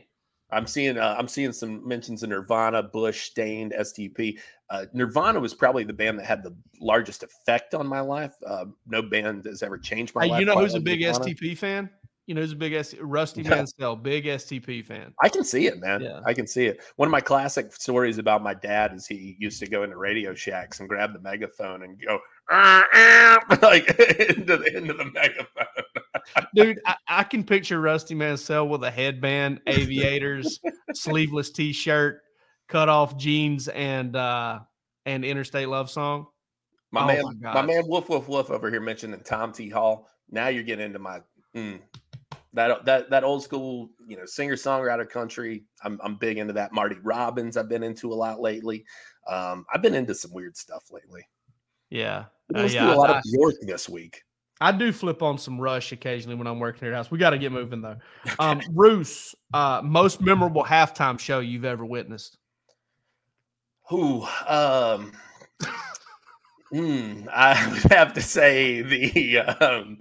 I'm 0.51 0.67
seeing 0.67 0.97
uh, 0.97 1.15
I'm 1.17 1.27
seeing 1.27 1.51
some 1.51 1.87
mentions 1.87 2.21
of 2.23 2.29
Nirvana, 2.29 2.83
Bush, 2.83 3.23
Staind, 3.23 3.73
STP. 3.73 4.37
Uh, 4.69 4.85
Nirvana 4.93 5.39
was 5.39 5.53
probably 5.53 5.83
the 5.83 5.93
band 5.93 6.19
that 6.19 6.25
had 6.25 6.43
the 6.43 6.55
largest 6.79 7.23
effect 7.23 7.73
on 7.73 7.87
my 7.87 7.99
life. 7.99 8.33
Uh, 8.45 8.65
no 8.87 9.01
band 9.01 9.45
has 9.45 9.63
ever 9.63 9.77
changed 9.77 10.13
my 10.15 10.25
Hey, 10.25 10.29
life. 10.31 10.39
you 10.39 10.45
know 10.45 10.57
who's 10.57 10.75
a 10.75 10.79
big 10.79 10.99
Nirvana. 11.01 11.25
STP 11.25 11.57
fan? 11.57 11.89
You 12.27 12.35
know 12.35 12.41
who's 12.41 12.53
a 12.53 12.55
big 12.55 12.71
S- 12.73 12.95
Rusty 13.01 13.41
Yeah. 13.41 13.49
Mansell, 13.49 13.95
big 13.97 14.25
STP 14.25 14.85
fan. 14.85 15.13
I 15.21 15.27
can 15.27 15.43
see 15.43 15.65
it, 15.67 15.79
man. 15.81 16.01
Yeah. 16.01 16.21
I 16.25 16.33
can 16.33 16.47
see 16.47 16.67
it. 16.67 16.79
One 16.95 17.07
of 17.07 17.11
my 17.11 17.19
classic 17.19 17.73
stories 17.73 18.17
about 18.17 18.41
my 18.41 18.53
dad 18.53 18.93
is 18.93 19.05
he 19.05 19.35
used 19.39 19.59
to 19.59 19.67
go 19.67 19.83
into 19.83 19.97
Radio 19.97 20.33
Shacks 20.33 20.79
and 20.79 20.87
grab 20.87 21.11
the 21.13 21.19
megaphone 21.19 21.83
and 21.83 21.99
go 21.99 22.19
"Ah, 22.49 22.85
ah," 22.93 23.39
like 23.61 23.87
into 24.29 24.55
the 24.57 24.77
into 24.77 24.93
the 24.93 25.05
megaphone. 25.13 25.83
Dude, 26.55 26.79
I, 26.85 26.95
I 27.07 27.23
can 27.23 27.43
picture 27.43 27.79
Rusty 27.81 28.15
Mansell 28.15 28.67
with 28.67 28.83
a 28.83 28.91
headband, 28.91 29.61
aviators, 29.67 30.59
sleeveless 30.93 31.51
t-shirt, 31.51 32.21
cut 32.67 32.89
off 32.89 33.17
jeans, 33.17 33.67
and 33.67 34.15
uh 34.15 34.59
and 35.05 35.25
interstate 35.25 35.67
love 35.67 35.89
song. 35.89 36.27
My 36.91 37.03
Oh 37.03 37.07
man, 37.07 37.39
my 37.41 37.53
my, 37.53 37.61
man, 37.61 37.83
Woof 37.87 38.09
Woof 38.09 38.27
Woof 38.27 38.49
over 38.51 38.69
here 38.69 38.81
mentioning 38.81 39.19
Tom 39.21 39.51
T. 39.51 39.69
Hall. 39.69 40.07
Now 40.29 40.47
you're 40.47 40.63
getting 40.63 40.85
into 40.85 40.99
my 40.99 41.21
mm, 41.55 41.79
that 42.53 42.85
that 42.85 43.09
that 43.09 43.23
old 43.23 43.43
school, 43.43 43.89
you 44.07 44.15
know, 44.15 44.25
singer 44.25 44.55
songwriter 44.55 45.09
country. 45.09 45.65
I'm 45.83 45.99
I'm 46.03 46.15
big 46.15 46.37
into 46.37 46.53
that. 46.53 46.71
Marty 46.71 46.97
Robbins, 47.03 47.57
I've 47.57 47.69
been 47.69 47.83
into 47.83 48.11
a 48.11 48.15
lot 48.15 48.39
lately. 48.39 48.85
Um, 49.27 49.65
I've 49.73 49.81
been 49.81 49.95
into 49.95 50.13
some 50.13 50.33
weird 50.33 50.55
stuff 50.55 50.85
lately. 50.91 51.25
Yeah. 51.89 52.25
I 52.55 52.63
Uh, 52.63 52.67
yeah, 52.67 52.93
a 52.93 52.95
lot 52.95 53.09
I- 53.09 53.17
of 53.17 53.23
Bjork 53.23 53.55
this 53.61 53.87
week. 53.87 54.23
I 54.61 54.71
do 54.71 54.91
flip 54.91 55.21
on 55.21 55.37
some 55.37 55.59
Rush 55.59 55.91
occasionally 55.91 56.35
when 56.35 56.47
I'm 56.47 56.59
working 56.59 56.87
at 56.87 56.93
house. 56.93 57.11
We 57.11 57.17
got 57.17 57.31
to 57.31 57.37
get 57.37 57.51
moving 57.51 57.81
though. 57.81 57.97
Um, 58.39 58.59
Reuse, 58.73 59.35
uh, 59.53 59.81
most 59.83 60.21
memorable 60.21 60.63
halftime 60.63 61.19
show 61.19 61.39
you've 61.39 61.65
ever 61.65 61.85
witnessed? 61.85 62.37
Who? 63.89 64.25
Um, 64.47 65.11
hmm, 66.71 67.27
I 67.31 67.69
would 67.83 67.91
have 67.91 68.13
to 68.13 68.21
say 68.21 68.81
the 68.81 69.39
um, 69.39 69.99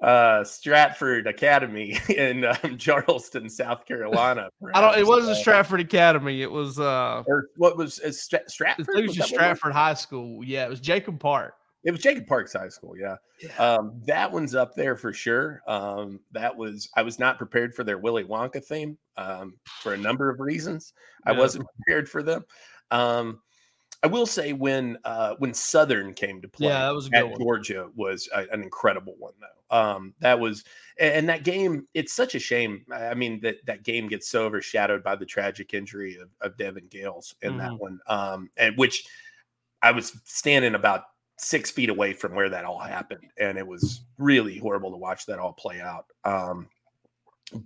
uh, 0.00 0.44
Stratford 0.44 1.26
Academy 1.26 1.98
in 2.08 2.44
um, 2.44 2.78
Charleston, 2.78 3.50
South 3.50 3.84
Carolina. 3.86 4.50
I 4.72 4.80
don't. 4.80 4.96
It 4.96 5.06
wasn't 5.06 5.36
Uh, 5.36 5.40
Stratford 5.40 5.80
Academy. 5.80 6.42
It 6.42 6.50
was. 6.50 6.78
uh 6.78 7.24
or 7.26 7.48
what 7.56 7.76
was 7.76 7.98
uh, 8.00 8.12
Stratford? 8.12 8.86
it 8.94 8.94
was 8.94 9.08
Was 9.08 9.16
just 9.16 9.30
that 9.30 9.36
what 9.36 9.44
it 9.46 9.48
was? 9.50 9.58
Stratford 9.58 9.72
High 9.72 9.94
School. 9.94 10.44
Yeah, 10.44 10.64
it 10.66 10.70
was 10.70 10.80
Jacob 10.80 11.18
Park. 11.18 11.54
It 11.88 11.92
was 11.92 12.02
Jacob 12.02 12.26
Parks 12.26 12.52
High 12.52 12.68
School. 12.68 12.94
Yeah. 12.98 13.16
Um, 13.58 14.02
that 14.06 14.30
one's 14.30 14.54
up 14.54 14.74
there 14.74 14.94
for 14.94 15.10
sure. 15.10 15.62
Um, 15.66 16.20
that 16.32 16.54
was 16.54 16.90
I 16.94 17.02
was 17.02 17.18
not 17.18 17.38
prepared 17.38 17.74
for 17.74 17.82
their 17.82 17.96
Willy 17.96 18.24
Wonka 18.24 18.62
theme 18.62 18.98
um, 19.16 19.54
for 19.80 19.94
a 19.94 19.96
number 19.96 20.28
of 20.28 20.38
reasons. 20.38 20.92
I 21.24 21.32
wasn't 21.32 21.64
prepared 21.76 22.06
for 22.06 22.22
them. 22.22 22.44
Um, 22.90 23.40
I 24.02 24.06
will 24.06 24.26
say 24.26 24.52
when 24.52 24.98
uh, 25.04 25.36
when 25.38 25.54
Southern 25.54 26.12
came 26.12 26.42
to 26.42 26.48
play 26.48 26.68
Yeah, 26.68 26.82
that 26.82 26.94
was 26.94 27.08
a 27.10 27.16
at 27.16 27.30
one. 27.30 27.40
Georgia 27.40 27.88
was 27.96 28.28
a- 28.34 28.46
an 28.52 28.62
incredible 28.62 29.14
one 29.18 29.32
though. 29.40 29.74
Um, 29.74 30.12
that 30.20 30.38
was 30.38 30.64
and 31.00 31.26
that 31.30 31.42
game. 31.42 31.88
It's 31.94 32.12
such 32.12 32.34
a 32.34 32.38
shame. 32.38 32.84
I 32.92 33.14
mean 33.14 33.40
that 33.40 33.64
that 33.64 33.82
game 33.82 34.08
gets 34.08 34.28
so 34.28 34.44
overshadowed 34.44 35.02
by 35.02 35.16
the 35.16 35.24
tragic 35.24 35.72
injury 35.72 36.18
of, 36.18 36.28
of 36.42 36.58
Devon 36.58 36.86
Gales 36.90 37.34
in 37.40 37.56
that 37.56 37.70
Mhm. 37.72 37.78
one. 37.78 37.98
Um, 38.08 38.50
and 38.58 38.76
which 38.76 39.06
I 39.80 39.90
was 39.90 40.20
standing 40.24 40.74
about 40.74 41.04
six 41.38 41.70
feet 41.70 41.88
away 41.88 42.12
from 42.12 42.34
where 42.34 42.48
that 42.50 42.64
all 42.64 42.78
happened, 42.78 43.30
and 43.38 43.56
it 43.56 43.66
was 43.66 44.02
really 44.18 44.58
horrible 44.58 44.90
to 44.90 44.96
watch 44.96 45.26
that 45.26 45.38
all 45.38 45.52
play 45.52 45.80
out. 45.80 46.06
Um, 46.24 46.68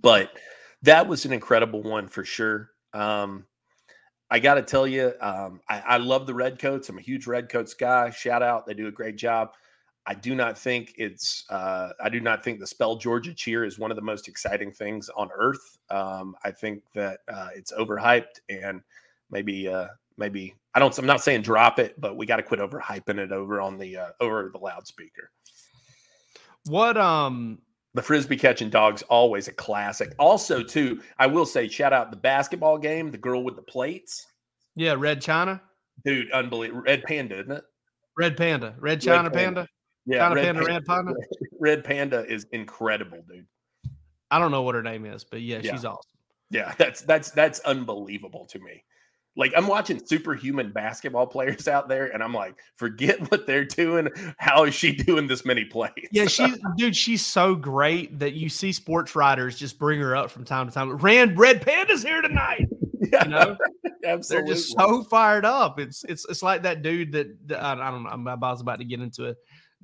but 0.01 0.37
that 0.83 1.07
was 1.07 1.25
an 1.25 1.33
incredible 1.33 1.81
one 1.81 2.07
for 2.07 2.23
sure. 2.23 2.69
Um, 2.93 3.45
I 4.29 4.39
got 4.39 4.55
to 4.55 4.61
tell 4.61 4.87
you, 4.87 5.13
um, 5.21 5.61
I, 5.69 5.79
I 5.81 5.97
love 5.97 6.25
the 6.25 6.33
Redcoats. 6.33 6.89
I'm 6.89 6.97
a 6.97 7.01
huge 7.01 7.27
Redcoats 7.27 7.73
guy. 7.73 8.09
Shout 8.09 8.41
out, 8.41 8.65
they 8.65 8.73
do 8.73 8.87
a 8.87 8.91
great 8.91 9.15
job. 9.15 9.53
I 10.05 10.13
do 10.13 10.35
not 10.35 10.57
think 10.57 10.93
it's. 10.97 11.45
Uh, 11.49 11.89
I 12.03 12.09
do 12.09 12.19
not 12.19 12.43
think 12.43 12.59
the 12.59 12.67
spell 12.67 12.97
Georgia 12.97 13.33
cheer 13.33 13.63
is 13.63 13.79
one 13.79 13.89
of 13.89 13.95
the 13.95 14.01
most 14.01 14.27
exciting 14.27 14.71
things 14.71 15.09
on 15.15 15.29
earth. 15.33 15.77
Um, 15.89 16.35
I 16.43 16.51
think 16.51 16.83
that 16.93 17.21
uh, 17.31 17.49
it's 17.55 17.71
overhyped 17.71 18.41
and 18.49 18.81
maybe 19.31 19.69
uh, 19.69 19.87
maybe 20.17 20.55
I 20.73 20.79
don't. 20.79 20.97
I'm 20.97 21.05
not 21.05 21.21
saying 21.21 21.41
drop 21.43 21.79
it, 21.79 21.99
but 21.99 22.17
we 22.17 22.25
got 22.25 22.37
to 22.37 22.43
quit 22.43 22.59
overhyping 22.59 23.17
it 23.19 23.31
over 23.31 23.61
on 23.61 23.77
the 23.77 23.97
uh, 23.97 24.09
over 24.19 24.49
the 24.51 24.59
loudspeaker. 24.59 25.29
What 26.65 26.97
um 26.97 27.59
The 27.93 28.01
frisbee 28.01 28.37
catching 28.37 28.69
dog's 28.69 29.01
always 29.03 29.47
a 29.47 29.53
classic. 29.53 30.13
Also, 30.17 30.63
too, 30.63 31.01
I 31.19 31.27
will 31.27 31.45
say, 31.45 31.67
shout 31.67 31.93
out 31.93 32.09
the 32.11 32.17
basketball 32.17 32.77
game, 32.77 33.11
the 33.11 33.17
girl 33.17 33.43
with 33.43 33.55
the 33.55 33.61
plates, 33.61 34.25
yeah, 34.75 34.95
Red 34.97 35.21
China? 35.21 35.61
dude, 36.05 36.31
unbelievable. 36.31 36.81
Red 36.81 37.03
Panda, 37.03 37.39
isn't 37.39 37.51
it? 37.51 37.63
Red 38.17 38.35
Panda. 38.37 38.75
Red 38.79 38.99
China 39.01 39.29
Panda. 39.29 39.37
Panda? 39.61 39.67
Yeah, 40.05 40.17
China 40.29 40.35
Red 40.35 40.43
Panda, 40.45 40.63
Pan- 40.63 40.73
Red 40.73 40.85
Panda? 40.85 41.13
Red 41.59 41.83
Panda 41.83 42.25
is 42.25 42.45
incredible, 42.51 43.23
dude. 43.29 43.45
I 44.31 44.39
don't 44.39 44.49
know 44.51 44.63
what 44.63 44.73
her 44.75 44.81
name 44.83 45.05
is, 45.05 45.23
but 45.23 45.41
yeah, 45.41 45.59
Yeah. 45.61 45.71
she's 45.73 45.85
awesome. 45.85 46.09
Yeah, 46.49 46.73
that's 46.77 47.01
that's 47.01 47.31
that's 47.31 47.59
unbelievable 47.61 48.45
to 48.47 48.59
me. 48.59 48.83
Like 49.35 49.53
I'm 49.55 49.67
watching 49.67 50.05
superhuman 50.05 50.71
basketball 50.71 51.25
players 51.25 51.67
out 51.67 51.89
there, 51.89 52.07
and 52.07 52.21
I'm 52.21 52.33
like, 52.33 52.55
forget 52.75 53.19
what 53.31 53.47
they're 53.47 53.65
doing. 53.65 54.09
How 54.37 54.63
is 54.65 54.75
she 54.75 54.91
doing 54.91 55.27
this 55.27 55.43
many 55.43 55.65
plays? 55.65 56.07
Yeah, 56.11 56.27
she's 56.27 56.57
dude, 56.77 56.95
she's 56.95 57.25
so 57.25 57.55
great 57.55 58.19
that 58.19 58.33
you 58.33 58.49
see 58.49 58.71
sports 58.71 59.15
writers 59.15 59.57
just 59.57 59.79
bring 59.79 59.99
her 59.99 60.15
up 60.15 60.29
from 60.29 60.45
time 60.45 60.67
to 60.67 60.73
time. 60.73 60.95
Rand 60.97 61.37
Red 61.37 61.61
Panda's 61.61 62.03
here 62.03 62.21
tonight. 62.21 62.67
yeah, 63.11 63.23
You 63.23 63.29
know, 63.31 63.57
they're 64.29 64.45
just 64.45 64.75
so 64.77 65.03
fired 65.03 65.45
up. 65.45 65.79
It's 65.79 66.03
it's 66.03 66.25
it's 66.29 66.43
like 66.43 66.63
that 66.63 66.83
dude 66.83 67.13
that, 67.13 67.57
I, 67.59 67.73
I 67.73 67.91
don't 67.91 68.03
know. 68.03 68.09
I'm, 68.09 68.27
I 68.27 68.35
was 68.35 68.61
about 68.61 68.79
to 68.79 68.85
get 68.85 68.99
into 68.99 69.29
a 69.29 69.35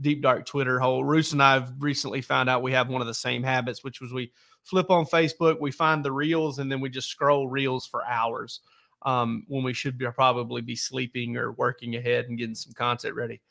deep 0.02 0.22
dark 0.22 0.45
Twitter 0.45 0.80
hole. 0.80 1.04
Reuse 1.04 1.34
and 1.34 1.41
I 1.41 1.54
have 1.54 1.74
recently 1.80 2.22
found 2.22 2.50
out 2.50 2.62
we 2.62 2.74
have 2.74 2.89
one 2.89 3.02
of 3.02 3.08
the 3.08 3.14
same 3.14 3.43
habits, 3.43 3.84
which 3.84 4.00
was 4.00 4.14
we 4.14 4.32
flip 4.64 4.89
on 4.89 5.06
Facebook, 5.06 5.60
we 5.60 5.72
find 5.72 6.06
the 6.06 6.12
reels, 6.12 6.60
and 6.60 6.72
then 6.72 6.80
we 6.80 6.89
just 6.89 7.10
scroll 7.10 7.47
reels 7.47 7.88
for 7.88 8.06
hours. 8.06 8.62
Um, 9.04 9.45
when 9.47 9.64
we 9.64 9.74
should 9.74 9.97
be 9.97 10.06
probably 10.12 10.62
be 10.62 10.76
sleeping 10.76 11.38
or 11.38 11.54
working 11.54 11.95
ahead 11.95 12.26
and 12.26 12.38
getting 12.38 12.56
some 12.56 12.74
content 12.74 13.16
ready 13.16 13.41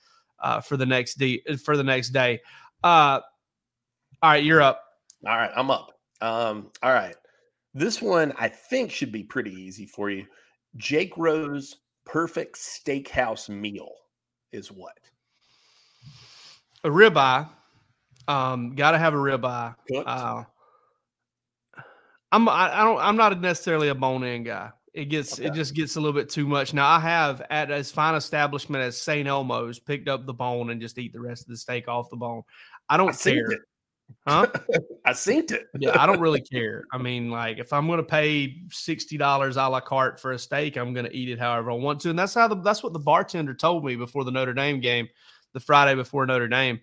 uh, 0.40 0.60
for 0.60 0.76
the 0.76 0.86
next 0.86 1.14
day 1.14 1.42
for 1.64 1.76
the 1.76 1.84
next 1.84 2.10
day. 2.10 2.40
Uh, 2.84 3.20
all 4.22 4.30
right, 4.30 4.44
you're 4.44 4.62
up. 4.62 4.84
All 5.26 5.36
right, 5.36 5.50
I'm 5.56 5.70
up. 5.70 5.98
Um, 6.20 6.70
all 6.82 6.92
right. 6.92 7.16
This 7.74 8.02
one 8.02 8.32
I 8.38 8.48
think 8.48 8.90
should 8.90 9.12
be 9.12 9.22
pretty 9.22 9.52
easy 9.52 9.86
for 9.86 10.10
you. 10.10 10.26
Jake 10.76 11.16
Rowe's 11.16 11.76
perfect 12.04 12.56
steakhouse 12.56 13.48
meal 13.48 13.92
is 14.52 14.72
what? 14.72 14.98
A 16.84 16.88
ribeye. 16.88 17.48
Um, 18.26 18.74
got 18.74 18.92
to 18.92 18.98
have 18.98 19.14
a 19.14 19.18
ribeye. 19.18 19.74
Uh, 20.04 20.44
I'm 22.30 22.48
I, 22.48 22.80
I 22.80 22.84
don't 22.84 22.98
I'm 22.98 23.16
not 23.16 23.40
necessarily 23.40 23.88
a 23.88 23.94
bone 23.94 24.22
in 24.22 24.44
guy. 24.44 24.70
It 24.98 25.10
gets 25.10 25.38
it 25.38 25.54
just 25.54 25.74
gets 25.74 25.94
a 25.94 26.00
little 26.00 26.12
bit 26.12 26.28
too 26.28 26.44
much. 26.44 26.74
Now 26.74 26.88
I 26.88 26.98
have 26.98 27.40
at 27.50 27.70
as 27.70 27.92
fine 27.92 28.16
establishment 28.16 28.82
as 28.82 29.00
St. 29.00 29.28
Elmo's 29.28 29.78
picked 29.78 30.08
up 30.08 30.26
the 30.26 30.34
bone 30.34 30.70
and 30.70 30.80
just 30.80 30.98
eat 30.98 31.12
the 31.12 31.20
rest 31.20 31.42
of 31.42 31.50
the 31.50 31.56
steak 31.56 31.86
off 31.86 32.10
the 32.10 32.16
bone. 32.16 32.42
I 32.88 32.96
don't 32.96 33.10
I 33.10 33.30
care. 33.30 33.48
it. 33.52 33.60
Huh? 34.26 34.48
I 35.06 35.12
synced 35.12 35.52
it. 35.52 35.66
yeah, 35.78 36.02
I 36.02 36.04
don't 36.06 36.18
really 36.18 36.40
care. 36.40 36.82
I 36.92 36.98
mean, 36.98 37.30
like 37.30 37.58
if 37.58 37.72
I'm 37.72 37.86
gonna 37.86 38.02
pay 38.02 38.56
sixty 38.72 39.16
dollars 39.16 39.56
a 39.56 39.68
la 39.68 39.78
carte 39.78 40.18
for 40.18 40.32
a 40.32 40.38
steak, 40.38 40.76
I'm 40.76 40.92
gonna 40.92 41.10
eat 41.12 41.28
it 41.28 41.38
however 41.38 41.70
I 41.70 41.74
want 41.74 42.00
to, 42.00 42.10
and 42.10 42.18
that's 42.18 42.34
how 42.34 42.48
the 42.48 42.56
that's 42.56 42.82
what 42.82 42.92
the 42.92 42.98
bartender 42.98 43.54
told 43.54 43.84
me 43.84 43.94
before 43.94 44.24
the 44.24 44.32
Notre 44.32 44.52
Dame 44.52 44.80
game, 44.80 45.06
the 45.52 45.60
Friday 45.60 45.94
before 45.94 46.26
Notre 46.26 46.48
Dame. 46.48 46.80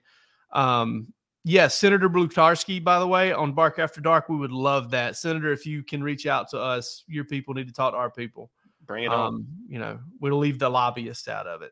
Um, 0.53 1.13
yes, 1.45 1.75
Senator 1.75 2.09
Blutarski, 2.09 2.83
by 2.83 2.99
the 2.99 3.07
way, 3.07 3.31
on 3.31 3.53
Bark 3.53 3.79
After 3.79 4.01
Dark, 4.01 4.27
we 4.27 4.35
would 4.35 4.51
love 4.51 4.91
that, 4.91 5.15
Senator. 5.15 5.53
If 5.53 5.65
you 5.65 5.83
can 5.83 6.03
reach 6.03 6.25
out 6.25 6.49
to 6.49 6.59
us, 6.59 7.05
your 7.07 7.23
people 7.23 7.53
need 7.53 7.67
to 7.67 7.73
talk 7.73 7.93
to 7.93 7.97
our 7.97 8.11
people. 8.11 8.51
Bring 8.85 9.05
it 9.05 9.11
on. 9.11 9.27
Um, 9.27 9.47
you 9.69 9.79
know, 9.79 9.99
we'll 10.19 10.37
leave 10.37 10.59
the 10.59 10.69
lobbyists 10.69 11.27
out 11.27 11.47
of 11.47 11.61
it. 11.61 11.71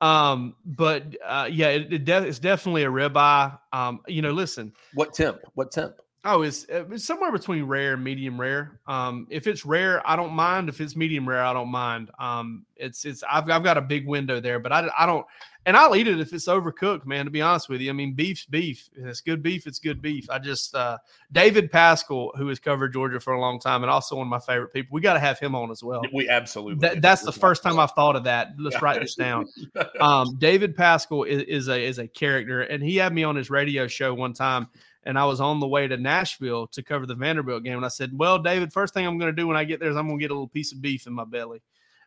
Um, 0.00 0.54
but 0.64 1.16
uh, 1.24 1.48
yeah, 1.50 1.68
it, 1.68 1.92
it 1.92 2.04
de- 2.04 2.26
it's 2.26 2.38
definitely 2.38 2.84
a 2.84 2.90
ribeye. 2.90 3.58
Um, 3.72 4.00
you 4.06 4.22
know, 4.22 4.32
listen, 4.32 4.72
What 4.94 5.14
temp? 5.14 5.38
What 5.54 5.72
temp? 5.72 5.94
Oh, 6.24 6.42
it's, 6.42 6.68
uh, 6.68 6.84
it's 6.90 7.04
somewhere 7.04 7.30
between 7.30 7.64
rare 7.64 7.94
and 7.94 8.02
medium 8.02 8.40
rare. 8.40 8.80
Um, 8.86 9.26
if 9.30 9.46
it's 9.46 9.64
rare, 9.64 10.06
I 10.08 10.16
don't 10.16 10.32
mind. 10.32 10.68
If 10.68 10.80
it's 10.80 10.96
medium 10.96 11.28
rare, 11.28 11.44
I 11.44 11.52
don't 11.52 11.70
mind. 11.70 12.10
Um, 12.18 12.66
it's 12.76 13.04
it's 13.04 13.22
I've 13.30 13.48
I've 13.48 13.62
got 13.62 13.78
a 13.78 13.80
big 13.80 14.06
window 14.06 14.40
there, 14.40 14.58
but 14.58 14.72
I 14.72 14.88
I 14.98 15.06
don't 15.06 15.24
and 15.68 15.76
I'll 15.76 15.94
eat 15.94 16.08
it 16.08 16.18
if 16.18 16.32
it's 16.32 16.46
overcooked, 16.46 17.04
man. 17.04 17.26
To 17.26 17.30
be 17.30 17.42
honest 17.42 17.68
with 17.68 17.82
you, 17.82 17.90
I 17.90 17.92
mean 17.92 18.14
beef's 18.14 18.46
beef. 18.46 18.88
If 18.96 19.04
it's 19.04 19.20
good 19.20 19.42
beef, 19.42 19.66
it's 19.66 19.78
good 19.78 20.00
beef. 20.00 20.28
I 20.30 20.38
just 20.38 20.74
uh, 20.74 20.96
David 21.30 21.70
Paschall, 21.70 22.34
who 22.36 22.48
has 22.48 22.58
covered 22.58 22.92
Georgia 22.92 23.20
for 23.20 23.34
a 23.34 23.40
long 23.40 23.60
time, 23.60 23.82
and 23.82 23.90
also 23.90 24.16
one 24.16 24.26
of 24.26 24.30
my 24.30 24.38
favorite 24.38 24.72
people. 24.72 24.94
We 24.94 25.02
got 25.02 25.12
to 25.12 25.20
have 25.20 25.38
him 25.38 25.54
on 25.54 25.70
as 25.70 25.84
well. 25.84 26.02
We 26.12 26.28
absolutely. 26.28 26.80
That, 26.80 27.02
that's 27.02 27.22
the 27.22 27.32
first 27.32 27.62
time 27.62 27.78
I've 27.78 27.92
thought 27.92 28.16
of 28.16 28.24
that. 28.24 28.54
Let's 28.58 28.80
write 28.80 29.00
this 29.00 29.14
down. 29.14 29.46
Um, 30.00 30.36
David 30.38 30.76
Paschall 30.76 31.26
is, 31.26 31.42
is 31.42 31.68
a 31.68 31.84
is 31.84 31.98
a 31.98 32.06
character, 32.06 32.62
and 32.62 32.82
he 32.82 32.96
had 32.96 33.12
me 33.12 33.24
on 33.24 33.36
his 33.36 33.50
radio 33.50 33.86
show 33.86 34.14
one 34.14 34.32
time 34.32 34.68
and 35.08 35.18
I 35.18 35.24
was 35.24 35.40
on 35.40 35.58
the 35.58 35.66
way 35.66 35.88
to 35.88 35.96
Nashville 35.96 36.66
to 36.68 36.82
cover 36.82 37.06
the 37.06 37.14
Vanderbilt 37.14 37.64
game. 37.64 37.78
And 37.78 37.84
I 37.84 37.88
said, 37.88 38.10
Well, 38.12 38.38
David, 38.38 38.74
first 38.74 38.92
thing 38.92 39.06
I'm 39.06 39.18
going 39.18 39.34
to 39.34 39.40
do 39.40 39.48
when 39.48 39.56
I 39.56 39.64
get 39.64 39.80
there 39.80 39.88
is 39.88 39.96
I'm 39.96 40.06
going 40.06 40.18
to 40.18 40.22
get 40.22 40.30
a 40.30 40.34
little 40.34 40.46
piece 40.46 40.70
of 40.70 40.82
beef 40.82 41.06
in 41.06 41.14
my 41.14 41.24
belly. 41.24 41.62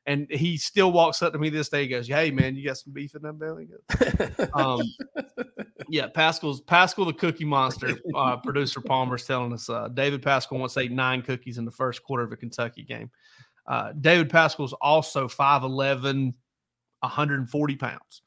And 0.06 0.28
he 0.30 0.56
still 0.58 0.92
walks 0.92 1.22
up 1.24 1.34
to 1.34 1.40
me 1.40 1.50
this 1.50 1.68
day. 1.68 1.82
He 1.82 1.88
goes, 1.88 2.08
Hey, 2.08 2.30
man, 2.30 2.56
you 2.56 2.64
got 2.64 2.78
some 2.78 2.94
beef 2.94 3.16
in 3.16 3.24
that 3.24 3.40
belly? 3.40 3.70
um, 4.54 4.82
yeah, 5.90 6.10
Paschall's 6.10 6.62
Paschall, 6.62 7.08
the 7.08 7.14
cookie 7.14 7.44
monster. 7.44 7.98
Uh, 8.14 8.38
producer 8.38 8.82
Palmer's 8.82 9.26
telling 9.26 9.52
us 9.52 9.68
uh, 9.68 9.88
David 9.88 10.22
Paschall 10.22 10.60
once 10.60 10.78
ate 10.78 10.92
nine 10.92 11.24
cookies 11.24 11.58
in 11.58 11.66
the 11.66 11.72
first 11.72 12.04
quarter 12.04 12.24
of 12.24 12.32
a 12.32 12.38
Kentucky 12.38 12.84
game. 12.84 13.10
Uh, 13.66 13.94
David 14.00 14.30
Paschall's 14.30 14.74
also 14.74 15.28
5'11, 15.28 16.34
140 17.00 17.76
pounds. 17.78 18.22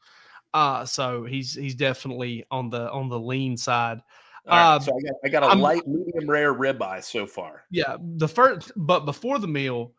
Uh, 0.53 0.85
so 0.85 1.25
he's 1.25 1.55
he's 1.55 1.75
definitely 1.77 2.45
on 2.51 2.71
the 2.71 2.91
on 2.91 3.09
the 3.09 3.19
lean 3.19 3.57
side. 3.57 4.01
Right, 4.47 4.75
um, 4.75 4.83
so 4.83 4.93
I 4.97 5.01
got 5.01 5.15
I 5.25 5.29
got 5.29 5.43
a 5.43 5.47
I'm, 5.47 5.61
light, 5.61 5.87
medium 5.87 6.29
rare 6.29 6.55
ribeye 6.55 7.03
so 7.03 7.27
far. 7.27 7.65
Yeah, 7.71 7.97
the 8.01 8.29
first, 8.29 8.73
but 8.77 9.07
before 9.07 9.39
the 9.39 9.49
meal, 9.49 9.93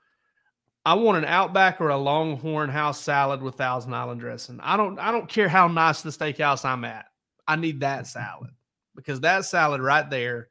I 0.85 0.93
want 0.93 1.17
an 1.17 1.25
Outback 1.25 1.81
or 1.81 1.89
a 1.89 1.97
Longhorn 1.97 2.69
House 2.69 3.01
salad 3.01 3.41
with 3.41 3.55
Thousand 3.55 3.95
Island 3.95 4.21
dressing. 4.21 4.59
I 4.61 4.77
don't 4.77 4.99
I 4.99 5.11
don't 5.11 5.27
care 5.27 5.49
how 5.49 5.67
nice 5.67 6.03
the 6.03 6.11
steakhouse 6.11 6.63
I'm 6.63 6.85
at. 6.85 7.05
I 7.47 7.55
need 7.55 7.79
that 7.79 8.05
salad 8.05 8.51
because 8.95 9.19
that 9.21 9.45
salad 9.45 9.81
right 9.81 10.07
there 10.09 10.49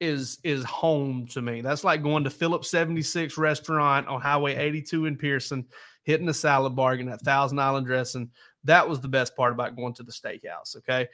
is 0.00 0.38
is 0.42 0.64
home 0.64 1.26
to 1.28 1.42
me. 1.42 1.60
That's 1.60 1.84
like 1.84 2.02
going 2.02 2.24
to 2.24 2.30
Phillips 2.30 2.70
76 2.70 3.36
restaurant 3.36 4.08
on 4.08 4.20
Highway 4.20 4.56
82 4.56 5.04
in 5.04 5.16
Pearson, 5.16 5.66
hitting 6.04 6.26
the 6.26 6.32
salad 6.34 6.74
bar, 6.74 6.96
getting 6.96 7.10
that 7.10 7.20
Thousand 7.20 7.58
Island 7.58 7.86
dressing. 7.86 8.30
That 8.64 8.88
was 8.88 9.00
the 9.00 9.08
best 9.08 9.36
part 9.36 9.52
about 9.52 9.76
going 9.76 9.92
to 9.94 10.02
the 10.02 10.12
steakhouse. 10.12 10.76
Okay. 10.76 11.08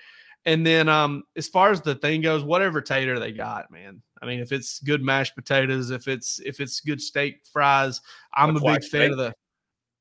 And 0.46 0.66
then 0.66 0.88
um, 0.88 1.24
as 1.36 1.48
far 1.48 1.70
as 1.70 1.80
the 1.80 1.94
thing 1.94 2.20
goes, 2.20 2.42
whatever 2.42 2.80
tater 2.80 3.18
they 3.18 3.32
got, 3.32 3.70
man. 3.70 4.02
I 4.20 4.26
mean, 4.26 4.40
if 4.40 4.52
it's 4.52 4.78
good 4.80 5.02
mashed 5.02 5.34
potatoes, 5.34 5.90
if 5.90 6.08
it's 6.08 6.40
if 6.40 6.60
it's 6.60 6.80
good 6.80 7.00
steak 7.00 7.40
fries, 7.50 8.00
I'm 8.34 8.56
a 8.56 8.60
big 8.60 8.84
fan 8.84 9.12
of 9.12 9.18
the 9.18 9.34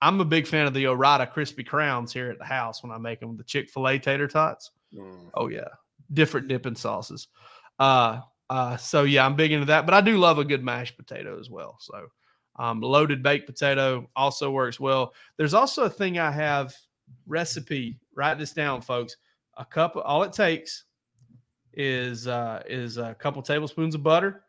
I'm 0.01 0.19
a 0.19 0.25
big 0.25 0.47
fan 0.47 0.67
of 0.67 0.73
the 0.73 0.87
Ore-Ida 0.87 1.27
crispy 1.27 1.63
crowns 1.63 2.11
here 2.11 2.29
at 2.29 2.37
the 2.37 2.45
house 2.45 2.83
when 2.83 2.91
I 2.91 2.97
make 2.97 3.21
them 3.21 3.29
with 3.29 3.37
the 3.37 3.45
Chick-fil-A 3.45 3.99
tater 3.99 4.27
tots. 4.27 4.71
Mm. 4.93 5.29
Oh 5.33 5.47
yeah. 5.47 5.67
Different 6.13 6.49
dipping 6.49 6.75
sauces. 6.75 7.27
Uh 7.79 8.19
uh 8.49 8.75
so 8.75 9.03
yeah, 9.03 9.25
I'm 9.25 9.35
big 9.35 9.53
into 9.53 9.65
that, 9.67 9.85
but 9.85 9.95
I 9.95 10.01
do 10.01 10.17
love 10.17 10.39
a 10.39 10.45
good 10.45 10.63
mashed 10.63 10.97
potato 10.97 11.39
as 11.39 11.49
well. 11.49 11.77
So 11.79 12.07
um 12.57 12.81
loaded 12.81 13.23
baked 13.23 13.45
potato 13.45 14.09
also 14.15 14.51
works 14.51 14.79
well. 14.79 15.13
There's 15.37 15.53
also 15.53 15.83
a 15.83 15.89
thing 15.89 16.19
I 16.19 16.31
have 16.31 16.75
recipe. 17.27 17.97
Write 18.13 18.37
this 18.37 18.51
down, 18.51 18.81
folks 18.81 19.15
a 19.57 19.65
cup. 19.65 19.95
All 19.95 20.23
it 20.23 20.33
takes 20.33 20.85
is 21.73 22.27
uh, 22.27 22.63
is 22.67 22.97
a 22.97 23.15
couple 23.15 23.41
tablespoons 23.41 23.95
of 23.95 24.03
butter, 24.03 24.43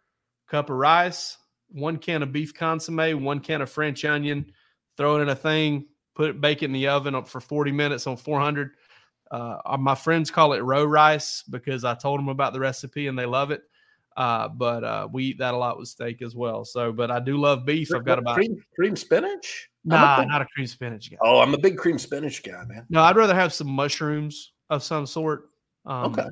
cup 0.49 0.71
of 0.71 0.77
rice, 0.77 1.39
one 1.69 1.97
can 1.99 2.23
of 2.23 2.33
beef 2.33 2.55
consomme, 2.55 3.23
one 3.23 3.41
can 3.41 3.63
of 3.63 3.71
French 3.71 4.05
onion. 4.05 4.47
Throw 4.97 5.17
it 5.17 5.23
in 5.23 5.29
a 5.29 5.37
thing. 5.37 5.87
Put 6.15 6.31
it, 6.31 6.41
bake 6.41 6.63
it 6.63 6.67
in 6.67 6.73
the 6.73 6.87
oven 6.87 7.15
up 7.15 7.27
for 7.27 7.41
40 7.41 7.73
minutes 7.73 8.07
on 8.07 8.17
400. 8.17 8.71
Uh, 9.31 9.57
uh, 9.67 9.77
my 9.77 9.97
friends 9.97 10.31
call 10.31 10.53
it 10.53 10.61
Rowe 10.61 10.85
rice 10.85 11.43
because 11.43 11.85
I 11.85 11.95
told 11.95 12.21
them 12.21 12.29
about 12.29 12.53
the 12.53 12.61
recipe 12.61 13.09
and 13.09 13.19
they 13.19 13.27
love 13.27 13.51
it. 13.51 13.63
Uh, 14.17 14.47
but 14.47 14.85
uh, 14.85 15.09
we 15.11 15.25
eat 15.25 15.39
that 15.39 15.55
a 15.55 15.57
lot 15.57 15.77
with 15.77 15.89
steak 15.89 16.23
as 16.23 16.37
well. 16.37 16.65
So, 16.65 16.93
but 16.93 17.11
I 17.11 17.19
do 17.19 17.37
love 17.37 17.67
beef. 17.67 17.93
I've 17.93 18.05
got 18.05 18.21
about 18.21 18.37
cream, 18.37 18.63
cream 18.77 18.95
spinach. 18.95 19.69
Nah, 19.85 20.21
big, 20.21 20.29
not 20.29 20.41
a 20.41 20.47
cream 20.55 20.69
spinach 20.69 21.11
guy. 21.11 21.17
Oh, 21.21 21.41
I'm 21.41 21.53
a 21.53 21.59
big 21.59 21.77
cream 21.77 21.99
spinach 21.99 22.45
guy, 22.45 22.65
man. 22.65 22.87
No, 22.89 23.03
I'd 23.03 23.17
rather 23.17 23.35
have 23.35 23.53
some 23.53 23.69
mushrooms 23.69 24.53
of 24.71 24.83
some 24.83 25.07
sort. 25.07 25.51
Um, 25.87 26.13
okay. 26.13 26.29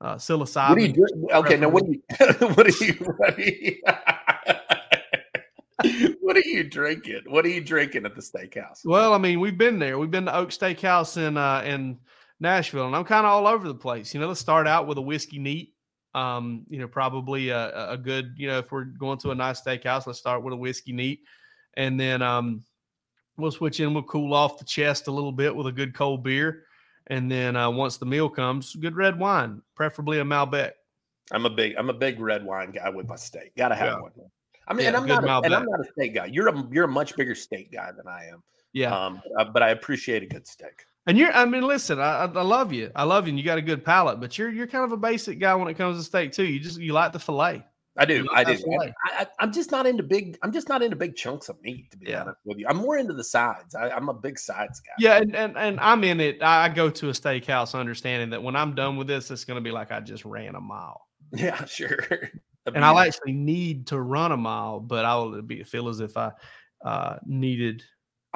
Uh, 0.00 0.16
psilocybin. 0.16 0.68
What 0.68 0.78
do 0.78 0.84
you 0.84 0.92
do? 0.92 1.28
Okay, 1.32 1.56
now 1.56 1.68
what 1.68 1.86
do 1.86 1.92
you 1.92 2.02
what 2.38 2.66
are 2.66 2.84
you 2.84 2.92
what 3.16 3.38
are 3.38 3.40
you, 3.40 3.76
what 6.20 6.36
are 6.36 6.40
you 6.40 6.64
drinking? 6.64 7.22
What 7.26 7.44
are 7.44 7.48
you 7.48 7.62
drinking 7.62 8.04
at 8.04 8.14
the 8.14 8.20
steakhouse? 8.20 8.84
Well, 8.84 9.14
I 9.14 9.18
mean, 9.18 9.40
we've 9.40 9.56
been 9.56 9.78
there. 9.78 9.98
We've 9.98 10.10
been 10.10 10.26
to 10.26 10.36
Oak 10.36 10.50
Steakhouse 10.50 11.16
in 11.16 11.36
uh, 11.36 11.62
in 11.64 11.98
Nashville, 12.40 12.86
and 12.86 12.94
I'm 12.94 13.04
kind 13.04 13.24
of 13.24 13.32
all 13.32 13.46
over 13.46 13.66
the 13.66 13.74
place. 13.74 14.12
You 14.12 14.20
know, 14.20 14.28
let's 14.28 14.40
start 14.40 14.66
out 14.66 14.86
with 14.86 14.98
a 14.98 15.02
whiskey 15.02 15.38
neat. 15.38 15.72
Um, 16.14 16.64
you 16.68 16.78
know, 16.78 16.88
probably 16.88 17.50
a, 17.50 17.90
a 17.90 17.98
good, 17.98 18.34
you 18.36 18.48
know, 18.48 18.58
if 18.58 18.72
we're 18.72 18.84
going 18.84 19.18
to 19.18 19.32
a 19.32 19.34
nice 19.34 19.60
steakhouse, 19.60 20.06
let's 20.06 20.18
start 20.18 20.42
with 20.42 20.54
a 20.54 20.56
whiskey 20.56 20.92
neat. 20.92 21.20
And 21.74 22.00
then 22.00 22.22
um, 22.22 22.64
we'll 23.36 23.50
switch 23.50 23.80
in, 23.80 23.92
we'll 23.92 24.02
cool 24.04 24.32
off 24.32 24.58
the 24.58 24.64
chest 24.64 25.08
a 25.08 25.12
little 25.12 25.32
bit 25.32 25.54
with 25.54 25.66
a 25.66 25.72
good 25.72 25.94
cold 25.94 26.24
beer. 26.24 26.64
And 27.08 27.30
then 27.30 27.56
uh, 27.56 27.70
once 27.70 27.98
the 27.98 28.06
meal 28.06 28.28
comes, 28.28 28.74
good 28.74 28.96
red 28.96 29.18
wine, 29.18 29.62
preferably 29.74 30.18
a 30.18 30.24
Malbec. 30.24 30.72
I'm 31.32 31.46
a 31.46 31.50
big 31.50 31.74
I'm 31.76 31.90
a 31.90 31.94
big 31.94 32.20
red 32.20 32.44
wine 32.44 32.70
guy 32.70 32.88
with 32.88 33.08
my 33.08 33.16
steak. 33.16 33.54
Got 33.56 33.68
to 33.68 33.74
have 33.74 33.88
yeah. 33.88 34.00
one. 34.00 34.12
I 34.68 34.74
mean, 34.74 34.82
yeah, 34.82 34.88
and 34.88 34.96
I'm 34.96 35.06
not 35.06 35.24
a, 35.24 35.46
and 35.46 35.54
I'm 35.54 35.66
not 35.66 35.80
a 35.80 35.84
steak 35.92 36.14
guy. 36.14 36.26
You're 36.26 36.48
a 36.48 36.68
you're 36.70 36.84
a 36.84 36.88
much 36.88 37.16
bigger 37.16 37.34
steak 37.34 37.72
guy 37.72 37.92
than 37.96 38.08
I 38.08 38.26
am. 38.26 38.42
Yeah. 38.72 38.94
Um, 38.94 39.22
uh, 39.38 39.44
but 39.44 39.62
I 39.62 39.70
appreciate 39.70 40.22
a 40.22 40.26
good 40.26 40.46
steak. 40.46 40.84
And 41.06 41.16
you're, 41.16 41.32
I 41.32 41.44
mean, 41.44 41.62
listen, 41.62 42.00
I, 42.00 42.24
I 42.24 42.42
love 42.42 42.72
you. 42.72 42.90
I 42.94 43.04
love 43.04 43.26
you. 43.26 43.30
And 43.30 43.38
you 43.38 43.44
got 43.44 43.58
a 43.58 43.62
good 43.62 43.84
palate, 43.84 44.20
but 44.20 44.36
you're, 44.36 44.50
you're 44.50 44.66
kind 44.66 44.84
of 44.84 44.92
a 44.92 44.96
basic 44.96 45.38
guy 45.38 45.54
when 45.54 45.68
it 45.68 45.74
comes 45.74 45.96
to 45.96 46.04
steak 46.04 46.32
too. 46.32 46.44
You 46.44 46.60
just, 46.60 46.78
you 46.78 46.92
like 46.92 47.12
the 47.12 47.18
filet. 47.18 47.64
I 47.98 48.04
do. 48.04 48.26
I 48.34 48.44
do. 48.44 48.58
I, 49.18 49.26
am 49.40 49.52
just 49.52 49.70
not 49.70 49.86
into 49.86 50.02
big. 50.02 50.36
I'm 50.42 50.52
just 50.52 50.68
not 50.68 50.82
into 50.82 50.96
big 50.96 51.16
chunks 51.16 51.48
of 51.48 51.60
meat. 51.62 51.90
To 51.92 51.96
be 51.96 52.10
yeah. 52.10 52.22
honest 52.22 52.38
with 52.44 52.58
you, 52.58 52.66
I'm 52.68 52.76
more 52.76 52.98
into 52.98 53.14
the 53.14 53.24
sides. 53.24 53.74
I, 53.74 53.88
am 53.88 54.08
a 54.08 54.14
big 54.14 54.38
sides 54.38 54.80
guy. 54.80 54.92
Yeah, 54.98 55.16
and, 55.16 55.34
and 55.34 55.56
and 55.56 55.80
I'm 55.80 56.04
in 56.04 56.20
it. 56.20 56.42
I 56.42 56.68
go 56.68 56.90
to 56.90 57.08
a 57.08 57.12
steakhouse 57.12 57.78
understanding 57.78 58.30
that 58.30 58.42
when 58.42 58.56
I'm 58.56 58.74
done 58.74 58.96
with 58.96 59.06
this, 59.06 59.30
it's 59.30 59.44
going 59.44 59.56
to 59.56 59.62
be 59.62 59.70
like 59.70 59.92
I 59.92 60.00
just 60.00 60.24
ran 60.24 60.54
a 60.54 60.60
mile. 60.60 61.02
Yeah, 61.32 61.64
sure. 61.64 62.06
and 62.66 62.84
I'll 62.84 63.00
actually 63.00 63.32
need 63.32 63.88
to 63.88 64.00
run 64.00 64.30
a 64.30 64.36
mile, 64.36 64.78
but 64.78 65.04
I'll 65.04 65.42
be 65.42 65.64
feel 65.64 65.88
as 65.88 65.98
if 65.98 66.16
I 66.16 66.30
uh, 66.84 67.16
needed 67.26 67.82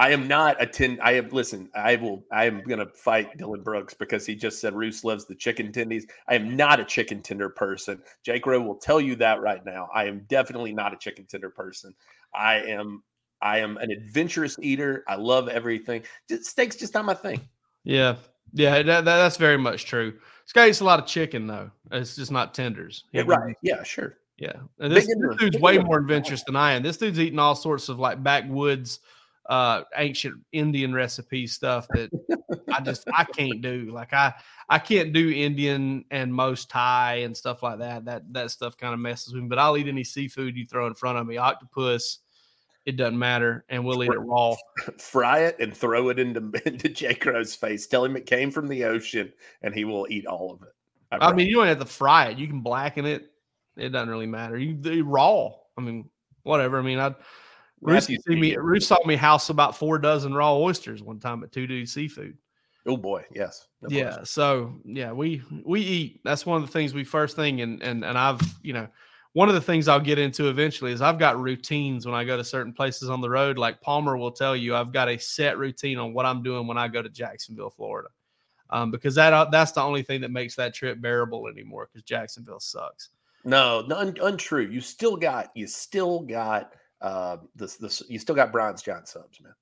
I 0.00 0.12
am 0.12 0.26
not 0.26 0.56
a 0.62 0.66
tin. 0.66 0.98
I 1.02 1.12
am 1.12 1.28
listen. 1.28 1.68
I 1.74 1.96
will. 1.96 2.24
I 2.32 2.46
am 2.46 2.62
going 2.62 2.78
to 2.78 2.86
fight 2.86 3.36
Dylan 3.36 3.62
Brooks 3.62 3.92
because 3.92 4.24
he 4.24 4.34
just 4.34 4.58
said 4.58 4.72
Reuse 4.72 5.04
loves 5.04 5.26
the 5.26 5.34
chicken 5.34 5.70
tendies. 5.72 6.04
I 6.26 6.36
am 6.36 6.56
not 6.56 6.80
a 6.80 6.86
chicken 6.86 7.20
tender 7.20 7.50
person. 7.50 8.00
Jake 8.24 8.46
Rowe 8.46 8.62
will 8.62 8.78
tell 8.78 8.98
you 8.98 9.14
that 9.16 9.42
right 9.42 9.62
now. 9.62 9.90
I 9.94 10.06
am 10.06 10.24
definitely 10.26 10.72
not 10.72 10.94
a 10.94 10.96
chicken 10.96 11.26
tender 11.26 11.50
person. 11.50 11.94
I 12.34 12.62
am. 12.62 13.02
I 13.42 13.58
am 13.58 13.76
an 13.76 13.90
adventurous 13.90 14.58
eater. 14.62 15.04
I 15.06 15.16
love 15.16 15.48
everything. 15.50 16.02
Just, 16.30 16.46
steak's 16.46 16.76
just 16.76 16.94
not 16.94 17.04
my 17.04 17.12
thing. 17.12 17.38
Yeah, 17.84 18.16
yeah, 18.54 18.82
that, 18.82 19.04
that's 19.04 19.36
very 19.36 19.58
much 19.58 19.84
true. 19.84 20.12
This 20.12 20.52
guy 20.54 20.70
eats 20.70 20.80
a 20.80 20.84
lot 20.84 20.98
of 20.98 21.04
chicken 21.04 21.46
though. 21.46 21.70
It's 21.90 22.16
just 22.16 22.32
not 22.32 22.54
tenders. 22.54 23.04
Yeah, 23.12 23.24
right. 23.26 23.54
Yeah, 23.62 23.82
sure. 23.82 24.16
Yeah, 24.38 24.54
and 24.78 24.90
this, 24.90 25.06
this 25.06 25.36
dude's 25.38 25.58
way 25.58 25.76
more 25.76 25.98
adventurous 25.98 26.42
than 26.44 26.56
I 26.56 26.72
am. 26.72 26.82
This 26.82 26.96
dude's 26.96 27.20
eating 27.20 27.38
all 27.38 27.54
sorts 27.54 27.90
of 27.90 27.98
like 27.98 28.22
backwoods 28.22 29.00
uh 29.50 29.82
ancient 29.96 30.36
Indian 30.52 30.94
recipe 30.94 31.44
stuff 31.44 31.88
that 31.88 32.08
I 32.72 32.80
just 32.80 33.06
I 33.12 33.24
can't 33.24 33.60
do. 33.60 33.90
Like 33.92 34.14
I 34.14 34.32
I 34.68 34.78
can't 34.78 35.12
do 35.12 35.30
Indian 35.30 36.04
and 36.12 36.32
most 36.32 36.70
Thai 36.70 37.16
and 37.24 37.36
stuff 37.36 37.64
like 37.64 37.80
that. 37.80 38.04
That 38.04 38.32
that 38.32 38.52
stuff 38.52 38.76
kind 38.76 38.94
of 38.94 39.00
messes 39.00 39.34
with 39.34 39.42
me. 39.42 39.48
But 39.48 39.58
I'll 39.58 39.76
eat 39.76 39.88
any 39.88 40.04
seafood 40.04 40.56
you 40.56 40.66
throw 40.66 40.86
in 40.86 40.94
front 40.94 41.18
of 41.18 41.26
me. 41.26 41.36
Octopus, 41.36 42.20
it 42.86 42.96
doesn't 42.96 43.18
matter, 43.18 43.64
and 43.68 43.84
we'll 43.84 44.04
eat 44.04 44.12
it 44.12 44.20
raw. 44.20 44.54
Fry 44.98 45.40
it 45.40 45.56
and 45.58 45.76
throw 45.76 46.10
it 46.10 46.20
into 46.20 46.52
into 46.66 46.88
Jake 46.88 47.26
Rowe's 47.26 47.56
face. 47.56 47.88
Tell 47.88 48.04
him 48.04 48.16
it 48.16 48.26
came 48.26 48.52
from 48.52 48.68
the 48.68 48.84
ocean, 48.84 49.32
and 49.62 49.74
he 49.74 49.84
will 49.84 50.06
eat 50.08 50.26
all 50.26 50.52
of 50.52 50.62
it. 50.62 50.74
I, 51.10 51.30
I 51.30 51.32
mean, 51.32 51.48
you 51.48 51.56
don't 51.56 51.66
have 51.66 51.80
to 51.80 51.86
fry 51.86 52.26
it. 52.26 52.38
You 52.38 52.46
can 52.46 52.60
blacken 52.60 53.04
it. 53.04 53.32
It 53.76 53.88
doesn't 53.88 54.10
really 54.10 54.26
matter. 54.26 54.56
You, 54.56 54.78
you 54.84 55.02
raw. 55.02 55.50
I 55.76 55.80
mean, 55.80 56.08
whatever. 56.44 56.78
I 56.78 56.82
mean, 56.82 57.00
I 57.00 57.16
Reuse, 57.82 58.06
see 58.06 58.36
me, 58.36 58.54
Reuse 58.54 58.82
saw 58.82 58.98
me 59.06 59.16
house 59.16 59.48
about 59.48 59.76
four 59.76 59.98
dozen 59.98 60.34
raw 60.34 60.54
oysters 60.54 61.02
one 61.02 61.18
time 61.18 61.42
at 61.42 61.52
Two 61.52 61.66
Dude 61.66 61.88
Seafood. 61.88 62.36
Oh 62.86 62.96
boy, 62.96 63.24
yes. 63.34 63.68
yeah. 63.88 64.22
So 64.24 64.80
yeah, 64.84 65.12
we 65.12 65.42
we 65.64 65.80
eat. 65.80 66.20
That's 66.24 66.44
one 66.44 66.60
of 66.60 66.66
the 66.66 66.72
things 66.72 66.94
we 66.94 67.04
first 67.04 67.36
thing 67.36 67.60
and 67.60 67.82
and 67.82 68.04
and 68.04 68.16
I've 68.18 68.40
you 68.62 68.72
know 68.72 68.88
one 69.32 69.48
of 69.48 69.54
the 69.54 69.60
things 69.60 69.86
I'll 69.86 70.00
get 70.00 70.18
into 70.18 70.48
eventually 70.48 70.92
is 70.92 71.00
I've 71.00 71.18
got 71.18 71.40
routines 71.40 72.04
when 72.04 72.14
I 72.14 72.24
go 72.24 72.36
to 72.36 72.44
certain 72.44 72.72
places 72.72 73.08
on 73.08 73.20
the 73.20 73.30
road. 73.30 73.58
Like 73.58 73.80
Palmer 73.80 74.16
will 74.16 74.32
tell 74.32 74.56
you, 74.56 74.74
I've 74.74 74.92
got 74.92 75.08
a 75.08 75.18
set 75.18 75.56
routine 75.56 75.98
on 75.98 76.12
what 76.12 76.26
I'm 76.26 76.42
doing 76.42 76.66
when 76.66 76.78
I 76.78 76.88
go 76.88 77.00
to 77.00 77.08
Jacksonville, 77.08 77.70
Florida, 77.70 78.08
um, 78.70 78.90
because 78.90 79.14
that 79.14 79.32
uh, 79.32 79.46
that's 79.50 79.72
the 79.72 79.82
only 79.82 80.02
thing 80.02 80.20
that 80.22 80.30
makes 80.30 80.56
that 80.56 80.74
trip 80.74 81.00
bearable 81.00 81.46
anymore. 81.46 81.88
Because 81.92 82.02
Jacksonville 82.02 82.60
sucks. 82.60 83.10
No, 83.44 83.84
no 83.86 83.96
un- 83.96 84.18
untrue. 84.20 84.66
You 84.66 84.80
still 84.80 85.16
got 85.16 85.50
you 85.54 85.66
still 85.66 86.20
got 86.20 86.72
uh 87.00 87.38
this 87.56 87.76
this 87.76 88.02
you 88.08 88.18
still 88.18 88.34
got 88.34 88.52
Brian's 88.52 88.82
Giant 88.82 89.08
subs, 89.08 89.40
man. 89.40 89.52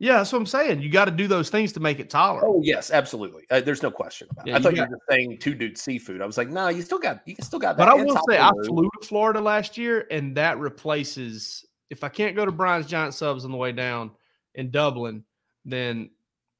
Yeah, 0.00 0.14
that's 0.14 0.32
what 0.32 0.40
I'm 0.40 0.46
saying. 0.46 0.82
You 0.82 0.90
got 0.90 1.04
to 1.04 1.12
do 1.12 1.28
those 1.28 1.50
things 1.50 1.72
to 1.74 1.80
make 1.80 2.00
it 2.00 2.10
tolerable. 2.10 2.56
Oh 2.56 2.60
yes, 2.62 2.90
absolutely. 2.90 3.44
Uh, 3.50 3.60
there's 3.60 3.82
no 3.82 3.92
question 3.92 4.26
about 4.30 4.46
it. 4.46 4.50
Yeah, 4.50 4.54
I 4.54 4.58
you 4.58 4.62
thought 4.64 4.72
you 4.72 4.78
got- 4.78 4.90
were 4.90 4.98
saying 5.08 5.38
two 5.38 5.54
dude 5.54 5.78
seafood. 5.78 6.20
I 6.20 6.26
was 6.26 6.36
like, 6.36 6.48
no, 6.48 6.68
you 6.68 6.82
still 6.82 6.98
got 6.98 7.20
you 7.26 7.36
still 7.40 7.60
got 7.60 7.76
that. 7.76 7.86
But 7.86 7.88
I 7.88 8.02
will 8.02 8.18
say, 8.28 8.38
I 8.38 8.50
flew 8.66 8.90
to 9.00 9.06
Florida 9.06 9.40
last 9.40 9.78
year, 9.78 10.06
and 10.10 10.36
that 10.36 10.58
replaces 10.58 11.64
if 11.90 12.02
I 12.02 12.08
can't 12.08 12.34
go 12.34 12.44
to 12.44 12.52
Brian's 12.52 12.86
Giant 12.86 13.14
Subs 13.14 13.44
on 13.44 13.52
the 13.52 13.56
way 13.56 13.70
down 13.72 14.10
in 14.56 14.70
Dublin, 14.72 15.24
then 15.64 16.10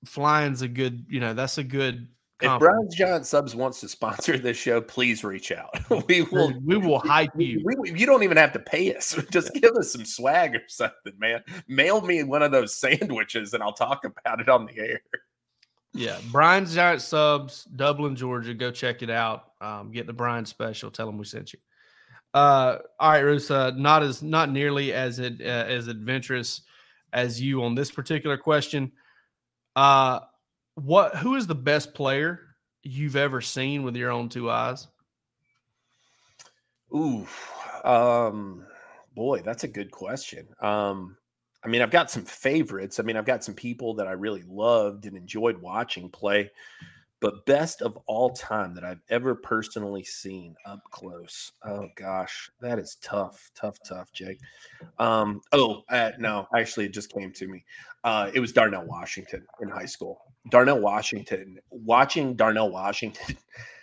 flying's 0.05 0.63
a 0.63 0.69
good. 0.69 1.05
You 1.09 1.19
know, 1.21 1.35
that's 1.35 1.59
a 1.59 1.65
good. 1.65 2.07
If 2.45 2.49
compliment. 2.51 2.77
Brian's 2.79 2.95
Giant 2.95 3.27
Subs 3.27 3.55
wants 3.55 3.81
to 3.81 3.89
sponsor 3.89 4.39
this 4.39 4.57
show, 4.57 4.81
please 4.81 5.25
reach 5.25 5.51
out. 5.53 5.71
we 6.09 6.23
will. 6.23 6.53
We 6.65 6.77
will 6.77 7.01
hype 7.01 7.31
you. 7.37 7.63
We, 7.65 7.75
we- 7.77 7.99
you 7.99 8.07
don't 8.07 8.23
even 8.23 8.37
have 8.37 8.53
to 8.53 8.59
pay 8.59 8.95
us. 8.95 9.19
Just 9.31 9.53
give 9.55 9.73
us 9.77 9.93
some 9.93 10.05
swag 10.05 10.55
or 10.55 10.63
something, 10.69 11.13
man. 11.19 11.43
Mail 11.69 12.01
me 12.01 12.23
one 12.23 12.43
of 12.43 12.53
those 12.53 12.75
sandwiches, 12.77 13.55
and 13.55 13.63
I'll 13.63 13.73
talk 13.73 14.05
about 14.05 14.41
it 14.41 14.49
on 14.49 14.67
the 14.67 14.79
air. 14.79 15.01
Yeah, 15.93 16.19
Brian's 16.33 16.75
Giant 16.75 17.03
Subs, 17.03 17.65
Dublin, 17.65 18.17
Georgia. 18.17 18.53
Go 18.53 18.71
check 18.73 19.03
it 19.03 19.11
out. 19.11 19.53
Um, 19.61 19.93
get 19.93 20.07
the 20.07 20.13
Brian 20.13 20.45
special. 20.45 20.91
Tell 20.91 21.07
them 21.07 21.19
we 21.19 21.25
sent 21.25 21.53
you. 21.53 21.61
Uh, 22.35 22.79
all 22.99 23.13
right, 23.13 23.23
Reuse. 23.23 23.51
Uh, 23.51 23.71
not 23.77 24.03
as 24.03 24.21
not 24.23 24.51
nearly 24.51 24.93
as 24.93 25.21
it 25.21 25.41
uh, 25.41 25.45
as 25.45 25.87
adventurous 25.87 26.63
as 27.13 27.41
you 27.41 27.63
on 27.63 27.77
this 27.77 27.93
particular 27.93 28.37
question. 28.37 28.91
Uh, 29.77 30.19
what? 30.75 31.17
Who 31.17 31.35
is 31.35 31.47
the 31.47 31.55
best 31.55 31.95
player 31.95 32.41
you've 32.83 33.17
ever 33.17 33.41
seen 33.41 33.83
with 33.83 33.97
your 33.97 34.11
own 34.11 34.29
two 34.29 34.51
eyes? 34.51 34.89
Ooh, 36.95 37.27
um, 37.85 38.65
boy, 39.15 39.41
that's 39.43 39.65
a 39.65 39.69
good 39.69 39.91
question. 39.91 40.47
Um, 40.61 41.17
I 41.65 41.69
mean, 41.69 41.83
I've 41.83 41.91
got 41.91 42.11
some 42.11 42.25
favorites. 42.25 43.01
I 43.01 43.03
mean, 43.03 43.17
I've 43.17 43.25
got 43.25 43.43
some 43.43 43.55
people 43.55 43.95
that 43.95 44.07
I 44.07 44.13
really 44.13 44.45
loved 44.47 45.07
and 45.07 45.17
enjoyed 45.17 45.61
watching 45.61 46.11
play, 46.11 46.51
but 47.25 47.47
best 47.47 47.81
of 47.81 47.97
all 48.05 48.29
time 48.29 48.75
that 48.75 48.85
I've 48.85 49.01
ever 49.09 49.35
personally 49.35 50.05
seen 50.05 50.55
up 50.67 50.83
close. 50.91 51.53
Oh 51.67 51.89
gosh, 51.97 52.51
that 52.61 52.79
is 52.79 52.99
tough, 53.01 53.51
tough, 53.55 53.79
tough, 53.83 54.13
Jake. 54.13 54.39
Um, 54.99 55.41
oh 55.53 55.85
uh, 55.89 56.11
no, 56.19 56.47
actually, 56.55 56.85
it 56.85 56.93
just 56.93 57.11
came 57.11 57.33
to 57.33 57.49
me. 57.49 57.65
Uh, 58.05 58.31
it 58.35 58.41
was 58.41 58.53
Darnell 58.53 58.85
Washington 58.85 59.47
in 59.63 59.71
high 59.71 59.87
school. 59.87 60.21
Darnell 60.51 60.81
Washington, 60.81 61.59
watching 61.71 62.37
Darnell 62.37 62.71
Washington. 62.71 63.39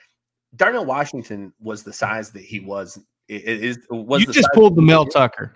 Darnell 0.55 0.85
Washington 0.85 1.51
was 1.59 1.81
the 1.81 1.93
size 1.93 2.29
that 2.33 2.43
he 2.43 2.59
was. 2.59 2.99
It, 3.27 3.41
it 3.43 3.63
is 3.63 3.79
was 3.89 4.21
you 4.21 4.27
the 4.27 4.33
just 4.33 4.49
size 4.49 4.53
pulled 4.53 4.75
the 4.75 4.83
Mel. 4.83 5.07
Tucker. 5.07 5.55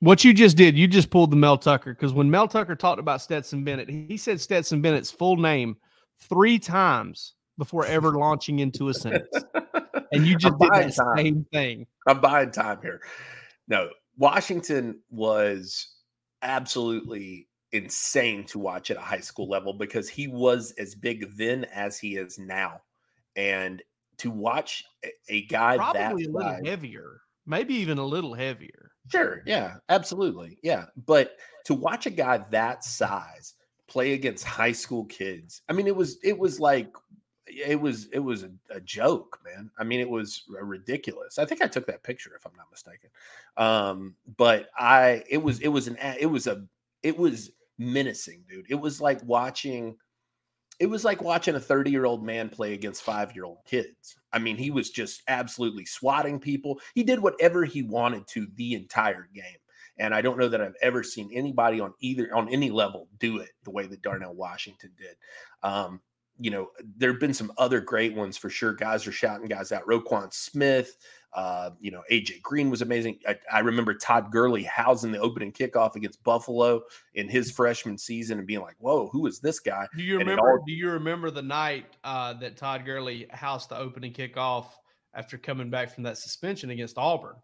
What 0.00 0.24
you 0.24 0.34
just 0.34 0.56
did, 0.56 0.76
you 0.76 0.88
just 0.88 1.10
pulled 1.10 1.30
the 1.30 1.36
Mel 1.36 1.58
Tucker 1.58 1.94
because 1.94 2.12
when 2.12 2.28
Mel 2.28 2.48
Tucker 2.48 2.74
talked 2.74 2.98
about 2.98 3.22
Stetson 3.22 3.62
Bennett, 3.62 3.88
he 3.88 4.16
said 4.16 4.40
Stetson 4.40 4.82
Bennett's 4.82 5.12
full 5.12 5.36
name 5.36 5.76
three 6.18 6.58
times 6.58 7.34
before 7.56 7.84
ever 7.86 8.12
launching 8.12 8.58
into 8.60 8.88
a 8.88 8.94
sentence. 8.94 9.28
And 10.12 10.26
you 10.26 10.36
just 10.38 10.58
did 10.58 10.70
that 10.70 10.94
time. 10.94 11.16
same 11.16 11.46
thing. 11.52 11.86
I'm 12.06 12.20
buying 12.20 12.50
time 12.50 12.78
here. 12.82 13.00
No, 13.66 13.90
Washington 14.16 15.00
was 15.10 15.88
absolutely 16.42 17.48
insane 17.72 18.44
to 18.44 18.58
watch 18.58 18.90
at 18.90 18.96
a 18.96 19.00
high 19.00 19.20
school 19.20 19.48
level 19.48 19.72
because 19.74 20.08
he 20.08 20.26
was 20.28 20.72
as 20.78 20.94
big 20.94 21.36
then 21.36 21.64
as 21.66 21.98
he 21.98 22.16
is 22.16 22.38
now, 22.38 22.80
and 23.36 23.82
to 24.18 24.30
watch 24.30 24.84
a, 25.04 25.08
a 25.28 25.46
guy 25.46 25.76
Probably 25.76 26.00
a 26.00 26.08
that 26.08 26.16
little 26.16 26.40
size- 26.40 26.62
heavier, 26.64 27.20
maybe 27.46 27.74
even 27.74 27.98
a 27.98 28.04
little 28.06 28.34
heavier. 28.34 28.90
Sure. 29.10 29.42
Yeah. 29.46 29.76
Absolutely. 29.88 30.58
Yeah. 30.62 30.86
But 31.06 31.36
to 31.64 31.72
watch 31.74 32.04
a 32.06 32.10
guy 32.10 32.44
that 32.50 32.84
size 32.84 33.54
play 33.98 34.12
against 34.12 34.44
high 34.44 34.70
school 34.70 35.04
kids, 35.06 35.62
I 35.68 35.72
mean, 35.72 35.88
it 35.88 35.96
was 35.96 36.18
it 36.22 36.38
was 36.38 36.60
like 36.60 36.94
it 37.48 37.80
was 37.80 38.06
it 38.12 38.20
was 38.20 38.44
a, 38.44 38.50
a 38.70 38.80
joke, 38.80 39.40
man. 39.44 39.72
I 39.76 39.82
mean, 39.82 39.98
it 39.98 40.08
was 40.08 40.44
ridiculous. 40.48 41.36
I 41.36 41.44
think 41.44 41.62
I 41.62 41.66
took 41.66 41.84
that 41.88 42.04
picture, 42.04 42.30
if 42.36 42.46
I'm 42.46 42.56
not 42.56 42.70
mistaken. 42.70 43.10
Um, 43.56 44.14
but 44.36 44.68
I 44.78 45.24
it 45.28 45.38
was 45.38 45.58
it 45.58 45.68
was 45.68 45.88
an 45.88 45.96
it 46.20 46.26
was 46.26 46.46
a 46.46 46.64
it 47.02 47.18
was 47.18 47.50
menacing, 47.76 48.44
dude. 48.48 48.66
It 48.68 48.76
was 48.76 49.00
like 49.00 49.20
watching 49.24 49.96
it 50.78 50.86
was 50.86 51.04
like 51.04 51.20
watching 51.20 51.56
a 51.56 51.60
30 51.60 51.90
year 51.90 52.04
old 52.04 52.24
man 52.24 52.48
play 52.48 52.74
against 52.74 53.02
five 53.02 53.34
year 53.34 53.46
old 53.46 53.64
kids. 53.64 54.14
I 54.32 54.38
mean, 54.38 54.56
he 54.56 54.70
was 54.70 54.90
just 54.90 55.24
absolutely 55.26 55.86
swatting 55.86 56.38
people. 56.38 56.78
He 56.94 57.02
did 57.02 57.18
whatever 57.18 57.64
he 57.64 57.82
wanted 57.82 58.28
to 58.28 58.46
the 58.54 58.74
entire 58.74 59.28
game. 59.34 59.58
And 59.98 60.14
I 60.14 60.20
don't 60.20 60.38
know 60.38 60.48
that 60.48 60.60
I've 60.60 60.76
ever 60.80 61.02
seen 61.02 61.30
anybody 61.32 61.80
on 61.80 61.92
either 62.00 62.34
on 62.34 62.48
any 62.48 62.70
level 62.70 63.08
do 63.18 63.38
it 63.38 63.50
the 63.64 63.70
way 63.70 63.86
that 63.86 64.02
Darnell 64.02 64.34
Washington 64.34 64.90
did. 64.96 65.16
Um, 65.62 66.00
you 66.40 66.52
know, 66.52 66.68
there 66.96 67.10
have 67.10 67.18
been 67.20 67.34
some 67.34 67.50
other 67.58 67.80
great 67.80 68.14
ones 68.14 68.36
for 68.36 68.48
sure. 68.48 68.72
Guys 68.72 69.06
are 69.08 69.12
shouting 69.12 69.48
guys 69.48 69.72
out. 69.72 69.84
Roquan 69.86 70.32
Smith, 70.32 70.96
uh, 71.32 71.70
you 71.80 71.90
know, 71.90 72.02
AJ 72.12 72.42
Green 72.42 72.70
was 72.70 72.80
amazing. 72.80 73.18
I, 73.26 73.36
I 73.52 73.58
remember 73.58 73.92
Todd 73.92 74.30
Gurley 74.30 74.62
housing 74.62 75.10
the 75.10 75.18
opening 75.18 75.50
kickoff 75.50 75.96
against 75.96 76.22
Buffalo 76.22 76.82
in 77.14 77.28
his 77.28 77.50
freshman 77.50 77.98
season 77.98 78.38
and 78.38 78.46
being 78.46 78.60
like, 78.60 78.76
"Whoa, 78.78 79.08
who 79.08 79.26
is 79.26 79.40
this 79.40 79.58
guy?" 79.58 79.88
Do 79.96 80.02
you 80.04 80.18
remember? 80.18 80.48
all- 80.48 80.62
Do 80.64 80.72
you 80.72 80.90
remember 80.90 81.32
the 81.32 81.42
night 81.42 81.96
uh, 82.04 82.34
that 82.34 82.56
Todd 82.56 82.84
Gurley 82.86 83.26
housed 83.30 83.70
the 83.70 83.76
opening 83.76 84.12
kickoff 84.12 84.66
after 85.14 85.38
coming 85.38 85.70
back 85.70 85.92
from 85.92 86.04
that 86.04 86.18
suspension 86.18 86.70
against 86.70 86.98
Auburn? 86.98 87.34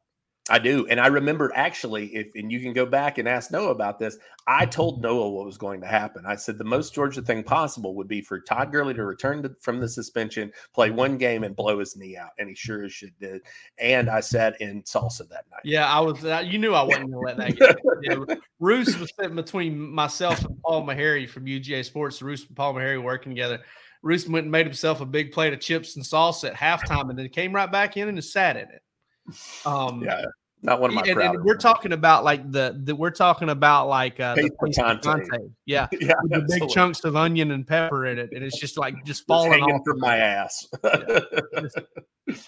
I 0.51 0.59
do. 0.59 0.87
And 0.89 1.01
I 1.01 1.07
remember 1.07 1.51
actually, 1.55 2.15
if 2.15 2.29
and 2.35 2.53
you 2.53 2.61
can 2.61 2.75
go 2.75 2.85
back 2.85 3.17
and 3.17 3.27
ask 3.27 3.51
Noah 3.51 3.71
about 3.71 3.99
this, 3.99 4.19
I 4.47 4.67
told 4.67 5.01
Noah 5.03 5.31
what 5.31 5.47
was 5.47 5.57
going 5.57 5.81
to 5.81 5.87
happen. 5.87 6.27
I 6.27 6.37
said 6.37 6.59
the 6.59 6.65
most 6.65 6.95
Georgia 6.95 7.23
thing 7.23 7.43
possible 7.43 7.95
would 7.95 8.09
be 8.09 8.21
for 8.21 8.41
Todd 8.41 8.71
Gurley 8.71 8.93
to 8.93 9.05
return 9.07 9.43
to, 9.45 9.57
from 9.61 9.81
the 9.81 9.89
suspension, 9.89 10.53
play 10.75 10.91
one 10.91 11.17
game, 11.17 11.45
and 11.45 11.57
blow 11.57 11.79
his 11.79 11.97
knee 11.97 12.19
out. 12.19 12.31
And 12.39 12.51
he 12.51 12.55
sure 12.55 12.85
as 12.85 12.93
shit 12.93 13.19
did. 13.19 13.41
And 13.79 14.11
I 14.11 14.21
sat 14.21 14.61
in 14.61 14.83
salsa 14.83 15.27
that 15.31 15.47
night. 15.51 15.63
Yeah, 15.65 15.91
I 15.91 16.01
was. 16.01 16.23
uh, 16.23 16.43
You 16.45 16.59
knew 16.59 16.75
I 16.75 16.83
wasn't 16.83 17.11
going 17.11 17.13
to 17.13 17.19
let 17.21 17.37
that 17.39 17.59
get. 17.59 17.79
Yeah, 18.03 18.17
Reuse 18.61 19.01
was 19.01 19.11
sitting 19.19 19.37
between 19.37 19.79
myself 19.79 20.45
and 20.45 20.61
Paul 20.63 20.85
Mahary 20.85 21.27
from 21.27 21.47
UGA 21.47 21.87
Sports. 21.87 22.21
Reuse 22.21 22.47
and 22.47 22.57
Paul 22.57 22.75
Mahary 22.75 23.03
working 23.03 23.33
together. 23.33 23.61
Reuse 24.05 24.29
went 24.29 24.45
and 24.45 24.53
made 24.53 24.67
himself 24.67 25.01
a 25.01 25.07
big 25.07 25.33
plate 25.33 25.55
of 25.55 25.61
chips 25.61 25.97
and 25.97 26.05
salsa 26.05 26.51
at 26.51 26.55
halftime, 26.55 27.09
and 27.09 27.19
then 27.19 27.27
came 27.31 27.55
right 27.55 27.73
back 27.73 27.97
in 27.97 28.09
and 28.09 28.19
just 28.19 28.31
sat 28.31 28.57
in 28.59 28.65
it. 28.65 28.83
Um, 29.67 30.03
Yeah. 30.03 30.25
Not 30.63 30.81
one 30.81 30.89
of 30.91 30.95
my 30.97 31.03
and, 31.03 31.21
and 31.21 31.45
we're 31.45 31.59
talking 31.59 31.93
about 31.93 32.25
like 32.25 32.51
the, 32.51 32.81
the 32.85 32.97
we're 32.97 33.11
talking 33.11 33.51
about 33.51 33.87
like 33.87 34.19
uh, 34.19 34.35
the 34.35 34.43
Paste 34.45 34.55
paste 34.65 34.79
picante. 34.79 35.03
picante. 35.03 35.51
yeah, 35.67 35.87
yeah, 35.93 36.15
with 36.23 36.31
the 36.33 36.39
big 36.39 36.43
absolutely. 36.43 36.69
chunks 36.69 37.05
of 37.05 37.17
onion 37.17 37.51
and 37.51 37.67
pepper 37.67 38.07
in 38.07 38.19
it, 38.19 38.31
and 38.33 38.43
it's 38.43 38.59
just 38.59 38.79
like 38.79 38.95
just 39.05 39.07
Just 39.07 39.27
falling 39.27 39.51
hanging 39.53 39.75
off. 39.75 39.83
from 39.85 40.01
my 40.01 40.17
ass. 40.17 40.67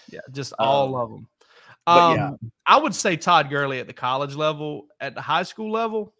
Yeah, 0.09 0.21
just 0.31 0.53
all 0.59 0.95
Um, 0.95 1.01
of 1.01 1.09
them. 1.11 1.27
Um, 1.85 2.15
yeah. 2.17 2.31
I 2.65 2.79
would 2.79 2.95
say 2.95 3.17
Todd 3.17 3.51
Gurley 3.51 3.79
at 3.79 3.85
the 3.87 3.93
college 3.93 4.33
level. 4.35 4.87
At 4.99 5.13
the 5.15 5.21
high 5.21 5.43
school 5.43 5.71
level, 5.71 6.13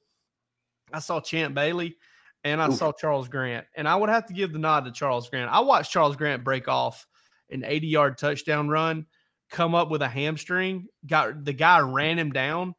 I 0.93 0.99
saw 0.99 1.20
Champ 1.20 1.53
Bailey 1.55 1.97
and 2.43 2.62
I 2.62 2.70
saw 2.70 2.91
Charles 2.91 3.28
Grant. 3.28 3.66
And 3.76 3.88
I 3.88 3.95
would 3.95 4.10
have 4.10 4.28
to 4.28 4.34
give 4.34 4.53
the 4.53 4.60
nod 4.60 4.86
to 4.86 4.91
Charles 4.91 5.30
Grant. 5.30 5.51
I 5.51 5.60
watched 5.62 5.91
Charles 5.91 6.16
Grant 6.16 6.43
break 6.43 6.68
off 6.68 7.05
an 7.49 7.64
80 7.66 7.88
yard 7.88 8.18
touchdown 8.18 8.70
run, 8.70 9.05
come 9.49 9.75
up 9.75 9.89
with 9.89 10.01
a 10.01 10.07
hamstring. 10.07 10.87
Got 11.05 11.43
the 11.45 11.53
guy 11.53 11.79
ran 11.79 12.17
him 12.19 12.31
down 12.31 12.75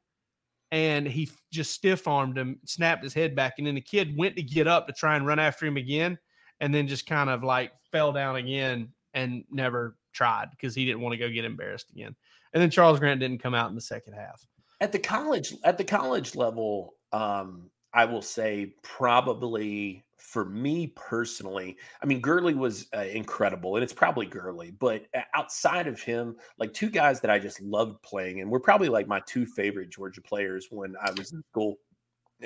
and 0.70 1.06
he 1.06 1.30
just 1.52 1.72
stiff 1.72 2.06
armed 2.06 2.36
him, 2.36 2.60
snapped 2.64 3.02
his 3.02 3.14
head 3.14 3.34
back. 3.34 3.54
And 3.58 3.66
then 3.66 3.74
the 3.74 3.80
kid 3.80 4.16
went 4.16 4.36
to 4.36 4.42
get 4.42 4.66
up 4.66 4.86
to 4.86 4.92
try 4.92 5.16
and 5.16 5.26
run 5.26 5.38
after 5.38 5.66
him 5.66 5.76
again. 5.76 6.18
And 6.60 6.74
then 6.74 6.88
just 6.88 7.06
kind 7.06 7.30
of 7.30 7.42
like 7.44 7.72
fell 7.92 8.12
down 8.12 8.36
again 8.36 8.88
and 9.14 9.44
never 9.50 9.96
tried 10.12 10.50
because 10.50 10.74
he 10.74 10.84
didn't 10.84 11.00
want 11.00 11.12
to 11.12 11.18
go 11.18 11.30
get 11.30 11.44
embarrassed 11.44 11.90
again. 11.90 12.14
And 12.52 12.62
then 12.62 12.70
Charles 12.70 12.98
Grant 12.98 13.20
didn't 13.20 13.42
come 13.42 13.54
out 13.54 13.68
in 13.68 13.74
the 13.74 13.80
second 13.80 14.14
half. 14.14 14.44
at 14.80 14.92
the 14.92 14.98
college 14.98 15.54
at 15.64 15.78
the 15.78 15.84
college 15.84 16.36
level 16.36 16.94
um 17.12 17.70
i 17.94 18.04
will 18.04 18.22
say 18.22 18.74
probably 18.82 20.04
for 20.18 20.44
me 20.44 20.88
personally 20.96 21.76
i 22.02 22.06
mean 22.06 22.20
gurley 22.20 22.54
was 22.54 22.86
uh, 22.96 23.00
incredible 23.00 23.76
and 23.76 23.84
it's 23.84 23.92
probably 23.92 24.26
gurley 24.26 24.72
but 24.72 25.04
outside 25.34 25.86
of 25.86 26.00
him 26.00 26.36
like 26.58 26.72
two 26.74 26.90
guys 26.90 27.20
that 27.20 27.30
i 27.30 27.38
just 27.38 27.60
loved 27.60 28.02
playing 28.02 28.40
and 28.40 28.50
were 28.50 28.60
probably 28.60 28.88
like 28.88 29.06
my 29.06 29.20
two 29.26 29.46
favorite 29.46 29.90
georgia 29.90 30.20
players 30.20 30.68
when 30.70 30.94
i 31.02 31.10
was 31.12 31.32
in 31.32 31.42
school 31.50 31.76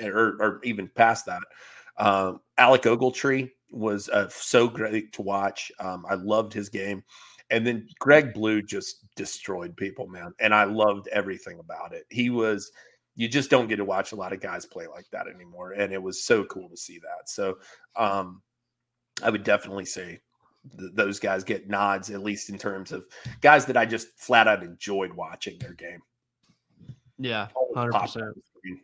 or, 0.03 0.37
or 0.39 0.59
even 0.63 0.89
past 0.95 1.25
that 1.25 1.41
um 1.97 2.39
alec 2.57 2.83
ogletree 2.83 3.49
was 3.71 4.07
uh, 4.09 4.27
so 4.29 4.67
great 4.67 5.11
to 5.11 5.21
watch 5.21 5.71
um 5.79 6.05
i 6.09 6.13
loved 6.13 6.53
his 6.53 6.69
game 6.69 7.03
and 7.49 7.67
then 7.67 7.87
Greg 7.99 8.33
Blue 8.33 8.61
just 8.61 9.05
destroyed 9.15 9.77
people, 9.77 10.07
man. 10.07 10.33
And 10.39 10.55
I 10.55 10.63
loved 10.63 11.07
everything 11.09 11.59
about 11.59 11.93
it. 11.93 12.05
He 12.09 12.31
was, 12.31 12.71
you 13.15 13.27
just 13.27 13.49
don't 13.49 13.67
get 13.67 13.75
to 13.77 13.85
watch 13.85 14.11
a 14.11 14.15
lot 14.15 14.33
of 14.33 14.39
guys 14.41 14.65
play 14.65 14.87
like 14.87 15.05
that 15.11 15.27
anymore. 15.27 15.71
And 15.73 15.93
it 15.93 16.01
was 16.01 16.23
so 16.23 16.43
cool 16.45 16.69
to 16.69 16.77
see 16.77 16.99
that. 16.99 17.29
So 17.29 17.57
um, 17.95 18.41
I 19.21 19.29
would 19.29 19.43
definitely 19.43 19.85
say 19.85 20.19
th- 20.77 20.91
those 20.93 21.19
guys 21.19 21.43
get 21.43 21.69
nods, 21.69 22.09
at 22.09 22.23
least 22.23 22.49
in 22.49 22.57
terms 22.57 22.91
of 22.91 23.05
guys 23.41 23.65
that 23.67 23.77
I 23.77 23.85
just 23.85 24.07
flat 24.17 24.47
out 24.47 24.63
enjoyed 24.63 25.13
watching 25.13 25.59
their 25.59 25.73
game. 25.73 26.01
Yeah, 27.19 27.47
hundred 27.75 27.91
popped 27.91 28.05
percent. 28.13 28.25
on 28.25 28.33
the 28.35 28.41
screen. 28.59 28.81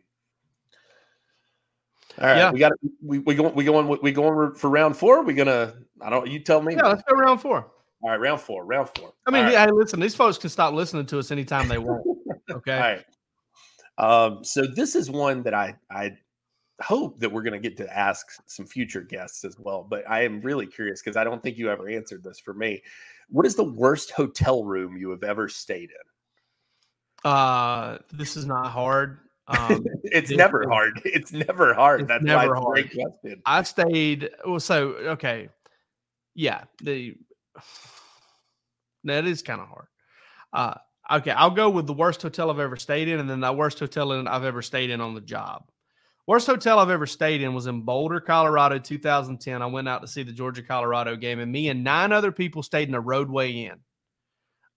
All 2.20 2.26
right, 2.26 2.36
Yeah. 2.36 2.50
we 2.52 2.58
got 2.60 2.72
we 3.04 3.18
we 3.20 3.34
going 3.34 3.54
we 3.54 3.64
going 3.64 3.98
we 4.02 4.12
going 4.12 4.54
for 4.54 4.70
round 4.70 4.96
four. 4.96 5.22
We 5.22 5.34
gonna 5.34 5.74
I 6.00 6.10
don't 6.10 6.28
you 6.28 6.38
tell 6.40 6.62
me. 6.62 6.74
Yeah, 6.76 6.86
let's 6.86 7.02
go 7.08 7.16
round 7.16 7.40
four. 7.40 7.70
All 8.02 8.10
right, 8.10 8.20
round 8.20 8.40
four, 8.40 8.64
round 8.64 8.88
four. 8.96 9.12
I 9.26 9.30
mean, 9.30 9.40
All 9.40 9.44
right. 9.46 9.52
yeah, 9.52 9.64
hey, 9.66 9.72
listen, 9.72 10.00
these 10.00 10.14
folks 10.14 10.38
can 10.38 10.48
stop 10.50 10.72
listening 10.74 11.06
to 11.06 11.18
us 11.18 11.30
anytime 11.30 11.68
they 11.68 11.78
want. 11.78 12.02
Okay. 12.50 12.72
All 12.74 12.80
right. 12.80 13.04
Um, 14.00 14.42
so 14.42 14.66
this 14.66 14.96
is 14.96 15.10
one 15.10 15.42
that 15.42 15.54
I 15.54 15.76
I 15.90 16.16
hope 16.80 17.20
that 17.20 17.30
we're 17.30 17.42
going 17.42 17.60
to 17.60 17.68
get 17.68 17.76
to 17.76 17.96
ask 17.96 18.26
some 18.46 18.66
future 18.66 19.02
guests 19.02 19.44
as 19.44 19.58
well. 19.58 19.86
But 19.88 20.08
I 20.08 20.24
am 20.24 20.40
really 20.40 20.66
curious 20.66 21.02
because 21.02 21.16
I 21.16 21.24
don't 21.24 21.42
think 21.42 21.58
you 21.58 21.70
ever 21.70 21.88
answered 21.88 22.24
this 22.24 22.40
for 22.40 22.54
me. 22.54 22.82
What 23.28 23.44
is 23.46 23.54
the 23.54 23.64
worst 23.64 24.10
hotel 24.10 24.64
room 24.64 24.96
you 24.96 25.10
have 25.10 25.22
ever 25.22 25.48
stayed 25.48 25.90
in? 25.90 27.30
Uh, 27.30 27.98
this 28.12 28.36
is 28.36 28.46
not 28.46 28.68
hard. 28.68 29.18
Um, 29.46 29.84
It's 30.04 30.30
never 30.30 30.68
hard. 30.68 31.00
It's 31.04 31.32
never 31.32 31.74
hard. 31.74 32.00
It's 32.00 32.08
That's 32.08 32.24
never 32.24 32.54
why 32.54 32.56
it's 32.56 32.66
a 32.66 32.88
great 32.88 33.04
question. 33.04 33.42
I 33.46 33.62
stayed. 33.62 34.30
Well, 34.46 34.58
so 34.58 34.94
okay, 34.94 35.50
yeah. 36.34 36.64
The 36.82 37.14
that 39.04 39.26
is 39.26 39.42
kind 39.42 39.60
of 39.60 39.68
hard. 39.68 39.86
Uh, 40.52 40.74
okay, 41.10 41.30
I'll 41.32 41.50
go 41.50 41.70
with 41.70 41.86
the 41.86 41.92
worst 41.92 42.22
hotel 42.22 42.50
I've 42.50 42.58
ever 42.58 42.76
stayed 42.76 43.08
in, 43.08 43.18
and 43.20 43.28
then 43.28 43.40
the 43.40 43.52
worst 43.52 43.78
hotel 43.78 44.12
I've 44.28 44.44
ever 44.44 44.62
stayed 44.62 44.90
in 44.90 45.00
on 45.00 45.14
the 45.14 45.20
job. 45.20 45.70
Worst 46.26 46.46
hotel 46.46 46.78
I've 46.78 46.90
ever 46.90 47.06
stayed 47.06 47.42
in 47.42 47.54
was 47.54 47.66
in 47.66 47.82
Boulder, 47.82 48.20
Colorado, 48.20 48.78
2010. 48.78 49.62
I 49.62 49.66
went 49.66 49.88
out 49.88 50.00
to 50.02 50.08
see 50.08 50.22
the 50.22 50.32
Georgia 50.32 50.62
Colorado 50.62 51.16
game, 51.16 51.40
and 51.40 51.50
me 51.50 51.68
and 51.68 51.82
nine 51.82 52.12
other 52.12 52.30
people 52.30 52.62
stayed 52.62 52.88
in 52.88 52.94
a 52.94 53.02
Rodeway 53.02 53.66
Inn. 53.66 53.80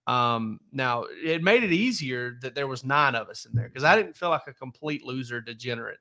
Um, 0.06 0.60
now 0.72 1.04
it 1.08 1.42
made 1.42 1.64
it 1.64 1.72
easier 1.72 2.36
that 2.42 2.54
there 2.54 2.66
was 2.66 2.84
nine 2.84 3.14
of 3.14 3.28
us 3.28 3.46
in 3.46 3.52
there 3.54 3.68
because 3.68 3.84
I 3.84 3.96
didn't 3.96 4.16
feel 4.16 4.28
like 4.30 4.46
a 4.46 4.52
complete 4.52 5.02
loser, 5.04 5.40
degenerate. 5.40 5.98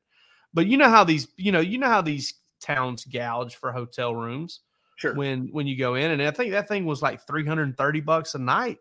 But 0.53 0.67
you 0.67 0.77
know 0.77 0.89
how 0.89 1.03
these, 1.03 1.27
you 1.37 1.51
know, 1.51 1.61
you 1.61 1.77
know 1.77 1.87
how 1.87 2.01
these 2.01 2.33
towns 2.59 3.05
gouge 3.05 3.55
for 3.55 3.71
hotel 3.71 4.13
rooms 4.15 4.61
Sure. 4.95 5.15
when 5.15 5.47
when 5.51 5.67
you 5.67 5.77
go 5.77 5.95
in, 5.95 6.11
and 6.11 6.21
I 6.21 6.31
think 6.31 6.51
that 6.51 6.67
thing 6.67 6.85
was 6.85 7.01
like 7.01 7.25
three 7.25 7.45
hundred 7.45 7.63
and 7.63 7.77
thirty 7.77 7.99
bucks 7.99 8.35
a 8.35 8.39
night. 8.39 8.77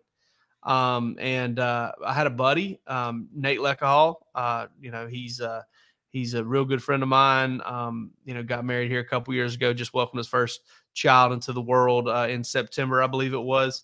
Um, 0.62 1.16
and 1.20 1.58
uh, 1.58 1.92
I 2.04 2.12
had 2.12 2.26
a 2.26 2.30
buddy, 2.30 2.80
um, 2.86 3.28
Nate 3.34 3.58
Leckahall. 3.58 4.16
Uh, 4.34 4.66
you 4.80 4.90
know, 4.90 5.06
he's 5.06 5.40
uh, 5.40 5.62
he's 6.10 6.34
a 6.34 6.44
real 6.44 6.64
good 6.64 6.82
friend 6.82 7.02
of 7.02 7.08
mine. 7.08 7.60
Um, 7.64 8.12
you 8.24 8.34
know, 8.34 8.42
got 8.42 8.64
married 8.64 8.90
here 8.90 9.00
a 9.00 9.04
couple 9.04 9.34
years 9.34 9.54
ago. 9.54 9.72
Just 9.72 9.94
welcomed 9.94 10.18
his 10.18 10.28
first 10.28 10.60
child 10.94 11.32
into 11.32 11.52
the 11.52 11.60
world 11.60 12.08
uh, 12.08 12.26
in 12.28 12.44
September, 12.44 13.02
I 13.02 13.06
believe 13.06 13.34
it 13.34 13.42
was. 13.42 13.82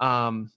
Um, 0.00 0.50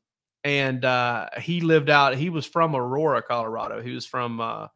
and 0.43 0.86
uh, 0.86 1.28
he 1.39 1.61
lived 1.61 1.89
out. 1.89 2.15
He 2.15 2.30
was 2.30 2.45
from 2.45 2.76
Aurora, 2.76 3.22
Colorado. 3.22 3.82
He 3.82 3.91
was 3.91 4.05
from 4.05 4.39
uh, 4.39 4.68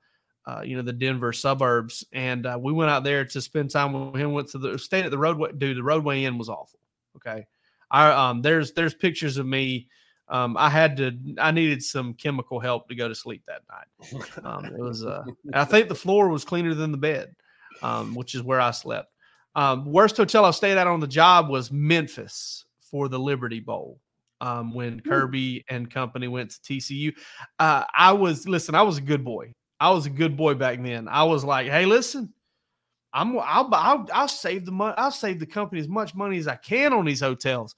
uh, 0.45 0.61
you 0.65 0.75
know 0.75 0.81
the 0.81 0.93
Denver 0.93 1.31
suburbs, 1.31 2.03
and 2.11 2.45
uh, 2.45 2.57
we 2.59 2.73
went 2.73 2.91
out 2.91 3.03
there 3.03 3.23
to 3.25 3.41
spend 3.41 3.69
time 3.69 4.11
with 4.11 4.21
him. 4.21 4.33
Went 4.33 4.49
to 4.49 4.57
the 4.57 4.77
stayed 4.77 5.05
at 5.05 5.11
the 5.11 5.17
Rodeway. 5.17 5.57
Dude, 5.57 5.77
the 5.77 5.81
Rodeway 5.81 6.23
Inn 6.23 6.37
was 6.37 6.49
awful. 6.49 6.79
Okay, 7.15 7.45
I 7.89 8.11
um 8.11 8.41
there's 8.41 8.73
there's 8.73 8.93
pictures 8.93 9.37
of 9.37 9.45
me. 9.45 9.87
Um, 10.31 10.55
I 10.57 10.69
had 10.69 10.95
to. 10.97 11.17
I 11.37 11.51
needed 11.51 11.83
some 11.83 12.13
chemical 12.13 12.59
help 12.59 12.87
to 12.87 12.95
go 12.95 13.09
to 13.09 13.13
sleep 13.13 13.43
that 13.47 13.61
night. 13.69 14.45
Um, 14.45 14.65
it 14.65 14.79
was. 14.79 15.05
Uh, 15.05 15.23
I 15.53 15.65
think 15.65 15.89
the 15.89 15.95
floor 15.95 16.29
was 16.29 16.45
cleaner 16.45 16.73
than 16.73 16.91
the 16.91 16.97
bed, 16.97 17.35
um, 17.83 18.15
which 18.15 18.33
is 18.33 18.41
where 18.41 18.61
I 18.61 18.71
slept. 18.71 19.09
Um, 19.55 19.85
worst 19.85 20.15
hotel 20.15 20.45
I 20.45 20.51
stayed 20.51 20.77
at 20.77 20.87
on 20.87 21.01
the 21.01 21.07
job 21.07 21.49
was 21.49 21.71
Memphis 21.71 22.65
for 22.79 23.09
the 23.09 23.19
Liberty 23.19 23.59
Bowl. 23.59 23.99
Um, 24.39 24.73
when 24.73 25.01
Kirby 25.01 25.65
and 25.69 25.91
company 25.91 26.27
went 26.27 26.49
to 26.51 26.59
TCU, 26.61 27.13
uh, 27.59 27.83
I 27.93 28.13
was 28.13 28.47
listen. 28.47 28.73
I 28.73 28.81
was 28.81 28.97
a 28.97 29.01
good 29.01 29.25
boy. 29.25 29.53
I 29.79 29.91
was 29.91 30.05
a 30.05 30.09
good 30.09 30.37
boy 30.37 30.53
back 30.53 30.81
then. 30.81 31.07
I 31.07 31.23
was 31.23 31.43
like, 31.43 31.67
hey, 31.67 31.85
listen, 31.85 32.33
I'm 33.13 33.37
I'll 33.37 33.69
I'll, 33.73 34.07
I'll 34.13 34.27
save 34.27 34.65
the 34.65 34.71
money. 34.71 34.95
I'll 34.97 35.11
save 35.11 35.39
the 35.39 35.45
company 35.45 35.81
as 35.81 35.87
much 35.87 36.15
money 36.15 36.37
as 36.37 36.47
I 36.47 36.55
can 36.55 36.93
on 36.93 37.05
these 37.05 37.19
hotels. 37.19 37.75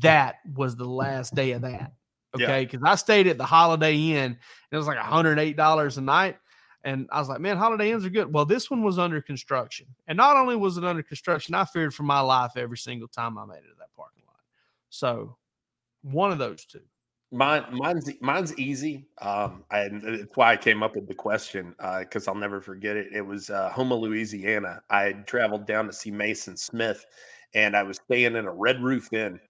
That 0.00 0.36
was 0.54 0.76
the 0.76 0.84
last 0.84 1.34
day 1.34 1.52
of 1.52 1.62
that. 1.62 1.92
Yeah. 2.36 2.46
Okay, 2.46 2.64
because 2.64 2.82
I 2.84 2.96
stayed 2.96 3.26
at 3.26 3.38
the 3.38 3.44
Holiday 3.44 3.94
Inn. 3.94 4.24
And 4.24 4.36
it 4.70 4.76
was 4.76 4.86
like 4.86 4.98
$108 4.98 5.96
a 5.96 6.00
night. 6.00 6.36
And 6.84 7.08
I 7.10 7.18
was 7.18 7.28
like, 7.28 7.40
man, 7.40 7.56
Holiday 7.56 7.90
Inns 7.90 8.04
are 8.04 8.10
good. 8.10 8.32
Well, 8.32 8.44
this 8.44 8.70
one 8.70 8.82
was 8.82 8.98
under 8.98 9.20
construction. 9.20 9.86
And 10.06 10.16
not 10.16 10.36
only 10.36 10.54
was 10.54 10.78
it 10.78 10.84
under 10.84 11.02
construction, 11.02 11.54
I 11.54 11.64
feared 11.64 11.92
for 11.92 12.04
my 12.04 12.20
life 12.20 12.52
every 12.56 12.78
single 12.78 13.08
time 13.08 13.36
I 13.38 13.44
made 13.44 13.58
it 13.58 13.70
to 13.70 13.78
that 13.80 13.94
parking 13.96 14.22
lot. 14.26 14.40
So 14.88 15.36
one 16.02 16.30
of 16.30 16.38
those 16.38 16.64
two. 16.64 16.82
Mine, 17.32 17.64
mine's 17.72 18.08
mine's 18.20 18.56
easy. 18.56 19.04
Um, 19.20 19.64
and 19.72 20.02
it's 20.04 20.36
why 20.36 20.52
I 20.52 20.56
came 20.56 20.84
up 20.84 20.94
with 20.94 21.08
the 21.08 21.14
question 21.14 21.74
uh, 21.80 22.00
because 22.00 22.28
I'll 22.28 22.36
never 22.36 22.60
forget 22.60 22.96
it. 22.96 23.08
It 23.12 23.22
was 23.22 23.50
uh, 23.50 23.72
Houma, 23.74 23.96
Louisiana. 23.96 24.80
I 24.88 25.02
had 25.02 25.26
traveled 25.26 25.66
down 25.66 25.86
to 25.86 25.92
see 25.92 26.12
Mason 26.12 26.56
Smith, 26.56 27.04
and 27.52 27.76
I 27.76 27.82
was 27.82 27.96
staying 27.96 28.36
in 28.36 28.46
a 28.46 28.52
Red 28.52 28.80
Roof 28.80 29.12
Inn. 29.12 29.40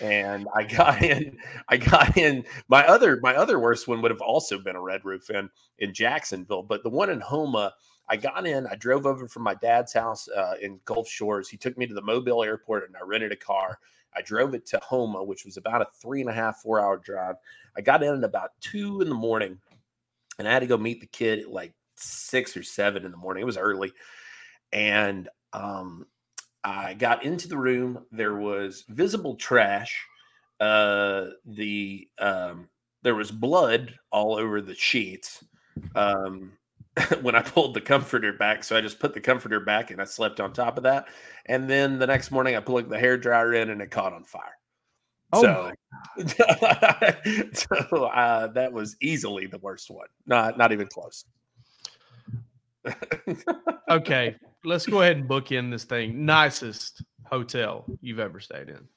And 0.00 0.46
I 0.54 0.64
got 0.76 1.02
in. 1.02 1.38
I 1.68 1.76
got 1.76 2.16
in. 2.16 2.44
My 2.68 2.86
other 2.86 3.18
my 3.22 3.34
other 3.34 3.58
worst 3.58 3.88
one 3.88 4.02
would 4.02 4.10
have 4.10 4.20
also 4.20 4.58
been 4.58 4.76
a 4.76 4.80
Red 4.80 5.04
Roof 5.04 5.30
Inn 5.30 5.48
in 5.78 5.94
Jacksonville, 5.94 6.62
but 6.62 6.82
the 6.82 6.90
one 6.90 7.10
in 7.10 7.20
Houma. 7.20 7.72
I 8.06 8.16
got 8.16 8.46
in. 8.46 8.66
I 8.66 8.74
drove 8.74 9.06
over 9.06 9.26
from 9.26 9.44
my 9.44 9.54
dad's 9.54 9.94
house 9.94 10.28
uh, 10.28 10.56
in 10.60 10.78
Gulf 10.84 11.08
Shores. 11.08 11.48
He 11.48 11.56
took 11.56 11.78
me 11.78 11.86
to 11.86 11.94
the 11.94 12.02
Mobile 12.02 12.44
airport, 12.44 12.86
and 12.86 12.94
I 12.96 13.00
rented 13.02 13.32
a 13.32 13.36
car. 13.36 13.78
I 14.14 14.20
drove 14.20 14.52
it 14.54 14.66
to 14.66 14.80
Houma, 14.90 15.24
which 15.24 15.46
was 15.46 15.56
about 15.56 15.80
a 15.80 15.86
three 16.02 16.20
and 16.20 16.28
a 16.28 16.34
half, 16.34 16.58
four 16.58 16.80
hour 16.80 16.98
drive. 16.98 17.36
I 17.76 17.80
got 17.80 18.02
in 18.02 18.14
at 18.14 18.22
about 18.22 18.50
two 18.60 19.00
in 19.00 19.08
the 19.08 19.14
morning 19.14 19.58
and 20.38 20.48
I 20.48 20.52
had 20.52 20.60
to 20.60 20.66
go 20.66 20.76
meet 20.76 21.00
the 21.00 21.06
kid 21.06 21.40
at 21.40 21.50
like 21.50 21.74
six 21.96 22.56
or 22.56 22.62
seven 22.62 23.04
in 23.04 23.10
the 23.10 23.16
morning. 23.16 23.42
It 23.42 23.46
was 23.46 23.56
early. 23.56 23.92
And 24.72 25.28
um, 25.52 26.06
I 26.64 26.94
got 26.94 27.24
into 27.24 27.48
the 27.48 27.58
room. 27.58 28.06
There 28.10 28.36
was 28.36 28.84
visible 28.88 29.36
trash. 29.36 30.04
Uh, 30.60 31.26
the 31.44 32.08
um, 32.18 32.68
there 33.02 33.14
was 33.14 33.30
blood 33.30 33.94
all 34.10 34.36
over 34.36 34.60
the 34.60 34.74
sheets. 34.74 35.44
Um, 35.94 36.52
when 37.22 37.34
I 37.34 37.42
pulled 37.42 37.74
the 37.74 37.80
comforter 37.80 38.32
back. 38.32 38.62
So 38.64 38.76
I 38.76 38.80
just 38.80 39.00
put 39.00 39.14
the 39.14 39.20
comforter 39.20 39.60
back 39.60 39.90
and 39.90 40.00
I 40.00 40.04
slept 40.04 40.40
on 40.40 40.52
top 40.52 40.76
of 40.76 40.84
that. 40.84 41.08
And 41.46 41.68
then 41.68 41.98
the 41.98 42.06
next 42.06 42.30
morning 42.30 42.56
I 42.56 42.60
plugged 42.60 42.90
the 42.90 42.98
hair 42.98 43.16
dryer 43.16 43.54
in 43.54 43.70
and 43.70 43.80
it 43.82 43.90
caught 43.90 44.12
on 44.12 44.24
fire. 44.24 44.56
Oh 45.32 45.42
so 45.42 45.72
so 47.52 48.04
uh, 48.04 48.46
that 48.48 48.72
was 48.72 48.96
easily 49.00 49.46
the 49.46 49.58
worst 49.58 49.90
one. 49.90 50.06
Not 50.26 50.56
not 50.56 50.70
even 50.72 50.86
close. 50.86 51.24
Okay, 53.90 54.34
let's 54.64 54.86
go 54.86 55.02
ahead 55.02 55.18
and 55.18 55.28
book 55.28 55.52
in 55.52 55.70
this 55.70 55.84
thing. 55.84 56.24
Nicest 56.24 57.02
hotel 57.26 57.84
you've 58.00 58.18
ever 58.18 58.40
stayed 58.40 58.70
in. 58.70 58.88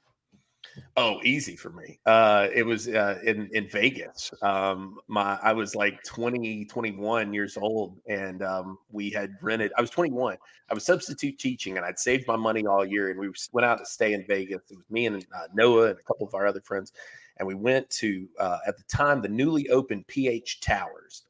Oh, 0.95 1.19
easy 1.23 1.55
for 1.55 1.69
me. 1.71 1.99
Uh, 2.05 2.47
it 2.53 2.63
was 2.63 2.87
uh, 2.87 3.19
in 3.23 3.49
in 3.53 3.67
Vegas. 3.67 4.31
Um, 4.41 4.99
my 5.07 5.37
I 5.41 5.53
was 5.53 5.75
like 5.75 6.01
20, 6.03 6.65
21 6.65 7.33
years 7.33 7.57
old, 7.57 7.99
and 8.07 8.41
um, 8.43 8.77
we 8.91 9.09
had 9.09 9.31
rented. 9.41 9.71
I 9.77 9.81
was 9.81 9.89
twenty 9.89 10.11
one. 10.11 10.37
I 10.69 10.73
was 10.73 10.85
substitute 10.85 11.37
teaching, 11.39 11.77
and 11.77 11.85
I'd 11.85 11.99
saved 11.99 12.27
my 12.27 12.35
money 12.35 12.65
all 12.65 12.85
year, 12.85 13.09
and 13.09 13.19
we 13.19 13.29
went 13.51 13.65
out 13.65 13.77
to 13.79 13.85
stay 13.85 14.13
in 14.13 14.25
Vegas. 14.27 14.61
It 14.69 14.77
was 14.77 14.89
me 14.89 15.05
and 15.05 15.25
uh, 15.35 15.47
Noah 15.53 15.89
and 15.89 15.99
a 15.99 16.03
couple 16.03 16.27
of 16.27 16.33
our 16.33 16.45
other 16.45 16.61
friends, 16.61 16.93
and 17.37 17.47
we 17.47 17.55
went 17.55 17.89
to 17.91 18.27
uh, 18.39 18.59
at 18.67 18.77
the 18.77 18.83
time 18.83 19.21
the 19.21 19.29
newly 19.29 19.69
opened 19.69 20.07
PH 20.07 20.61
Towers, 20.61 21.23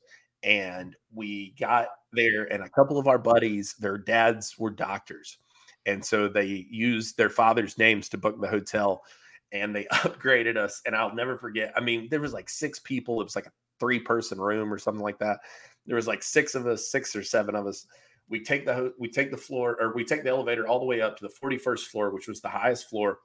and 0.44 0.96
we 1.14 1.54
got 1.60 1.88
there, 2.14 2.52
and 2.52 2.64
a 2.64 2.70
couple 2.70 2.98
of 2.98 3.08
our 3.08 3.18
buddies, 3.18 3.76
their 3.80 3.98
dads 3.98 4.58
were 4.58 4.70
doctors, 4.70 5.38
and 5.86 6.04
so 6.04 6.28
they 6.28 6.68
used 6.70 7.18
their 7.18 7.30
father's 7.30 7.78
names 7.78 8.10
to 8.10 8.18
book 8.18 8.40
the 8.40 8.48
hotel 8.48 9.04
and 9.52 9.76
they 9.76 9.86
upgraded 9.94 10.58
us. 10.58 10.82
And 10.86 10.96
I'll 10.96 11.16
never 11.16 11.38
forget. 11.38 11.74
I 11.76 11.80
mean, 11.80 12.08
there 12.10 12.22
was 12.22 12.34
like 12.34 12.50
six 12.50 12.80
people. 12.80 13.20
It 13.22 13.26
was 13.26 13.36
like 13.36 13.48
a 13.48 13.52
three 13.80 14.00
person 14.00 14.40
room 14.40 14.74
or 14.74 14.78
something 14.78 15.04
like 15.04 15.20
that. 15.20 15.40
There 15.86 15.96
was 15.96 16.08
like 16.08 16.24
six 16.24 16.56
of 16.56 16.68
us, 16.68 16.92
six 16.92 17.16
or 17.16 17.24
seven 17.24 17.56
of 17.56 17.66
us. 17.66 17.88
We 18.30 18.44
take 18.44 18.66
the 18.66 18.94
we 19.00 19.10
take 19.10 19.32
the 19.32 19.38
floor 19.38 19.78
or 19.80 19.94
we 19.96 20.04
take 20.04 20.24
the 20.24 20.30
elevator 20.30 20.68
all 20.68 20.80
the 20.80 20.86
way 20.86 21.00
up 21.02 21.18
to 21.18 21.28
the 21.28 21.34
41st 21.42 21.86
floor, 21.86 22.10
which 22.10 22.28
was 22.28 22.42
the 22.42 22.50
highest 22.50 22.90
floor. 22.90 23.20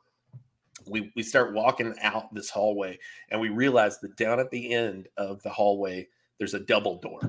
We 0.86 1.12
we 1.16 1.24
start 1.24 1.54
walking 1.54 1.94
out 2.00 2.32
this 2.32 2.50
hallway 2.50 2.98
and 3.30 3.40
we 3.40 3.48
realize 3.48 3.98
that 4.00 4.16
down 4.16 4.38
at 4.38 4.50
the 4.50 4.72
end 4.72 5.08
of 5.16 5.42
the 5.42 5.50
hallway 5.50 6.08
there's 6.42 6.54
a 6.54 6.60
double 6.60 6.96
door. 6.96 7.20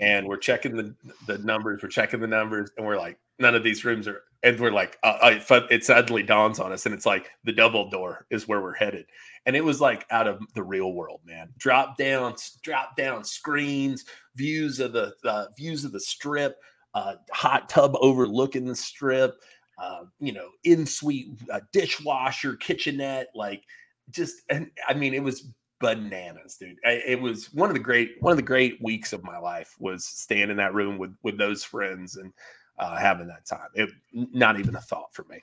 And 0.00 0.28
we're 0.28 0.36
checking 0.36 0.76
the 0.76 0.94
the 1.26 1.38
numbers, 1.38 1.82
we're 1.82 1.88
checking 1.88 2.20
the 2.20 2.28
numbers 2.28 2.70
and 2.76 2.86
we're 2.86 2.96
like 2.96 3.18
none 3.40 3.56
of 3.56 3.64
these 3.64 3.84
rooms 3.84 4.06
are 4.06 4.22
and 4.44 4.58
we're 4.60 4.70
like 4.70 4.96
uh, 5.02 5.18
it 5.22 5.66
it 5.68 5.84
suddenly 5.84 6.22
dawns 6.22 6.60
on 6.60 6.72
us 6.72 6.86
and 6.86 6.94
it's 6.94 7.04
like 7.04 7.30
the 7.42 7.52
double 7.52 7.90
door 7.90 8.26
is 8.30 8.46
where 8.46 8.62
we're 8.62 8.74
headed 8.74 9.04
and 9.46 9.56
it 9.56 9.64
was 9.64 9.80
like 9.80 10.06
out 10.10 10.26
of 10.28 10.40
the 10.54 10.62
real 10.62 10.92
world 10.92 11.20
man 11.26 11.48
drop 11.58 11.98
down 11.98 12.34
drop 12.62 12.96
down 12.96 13.24
screens 13.24 14.06
views 14.36 14.80
of 14.80 14.92
the 14.92 15.12
uh, 15.24 15.46
views 15.58 15.84
of 15.84 15.92
the 15.92 16.00
strip 16.00 16.56
uh, 16.94 17.16
hot 17.32 17.68
tub 17.68 17.94
overlooking 18.00 18.64
the 18.64 18.76
strip 18.76 19.38
uh, 19.80 20.04
you 20.18 20.32
know, 20.32 20.50
in 20.64 20.84
suite 20.84 21.30
uh, 21.50 21.60
dishwasher, 21.72 22.54
kitchenette, 22.54 23.28
like 23.34 23.64
just, 24.10 24.42
and 24.50 24.70
I 24.86 24.92
mean, 24.92 25.14
it 25.14 25.22
was 25.22 25.48
bananas, 25.80 26.56
dude. 26.56 26.76
It 26.84 27.20
was 27.20 27.52
one 27.52 27.70
of 27.70 27.74
the 27.74 27.80
great, 27.80 28.16
one 28.20 28.32
of 28.32 28.36
the 28.36 28.42
great 28.42 28.80
weeks 28.82 29.12
of 29.12 29.24
my 29.24 29.38
life 29.38 29.74
was 29.78 30.04
staying 30.04 30.50
in 30.50 30.56
that 30.58 30.74
room 30.74 30.98
with 30.98 31.14
with 31.22 31.38
those 31.38 31.64
friends 31.64 32.16
and 32.16 32.32
uh, 32.78 32.96
having 32.96 33.26
that 33.28 33.46
time. 33.46 33.68
It 33.74 33.90
not 34.12 34.58
even 34.58 34.76
a 34.76 34.80
thought 34.80 35.14
for 35.14 35.24
me. 35.24 35.42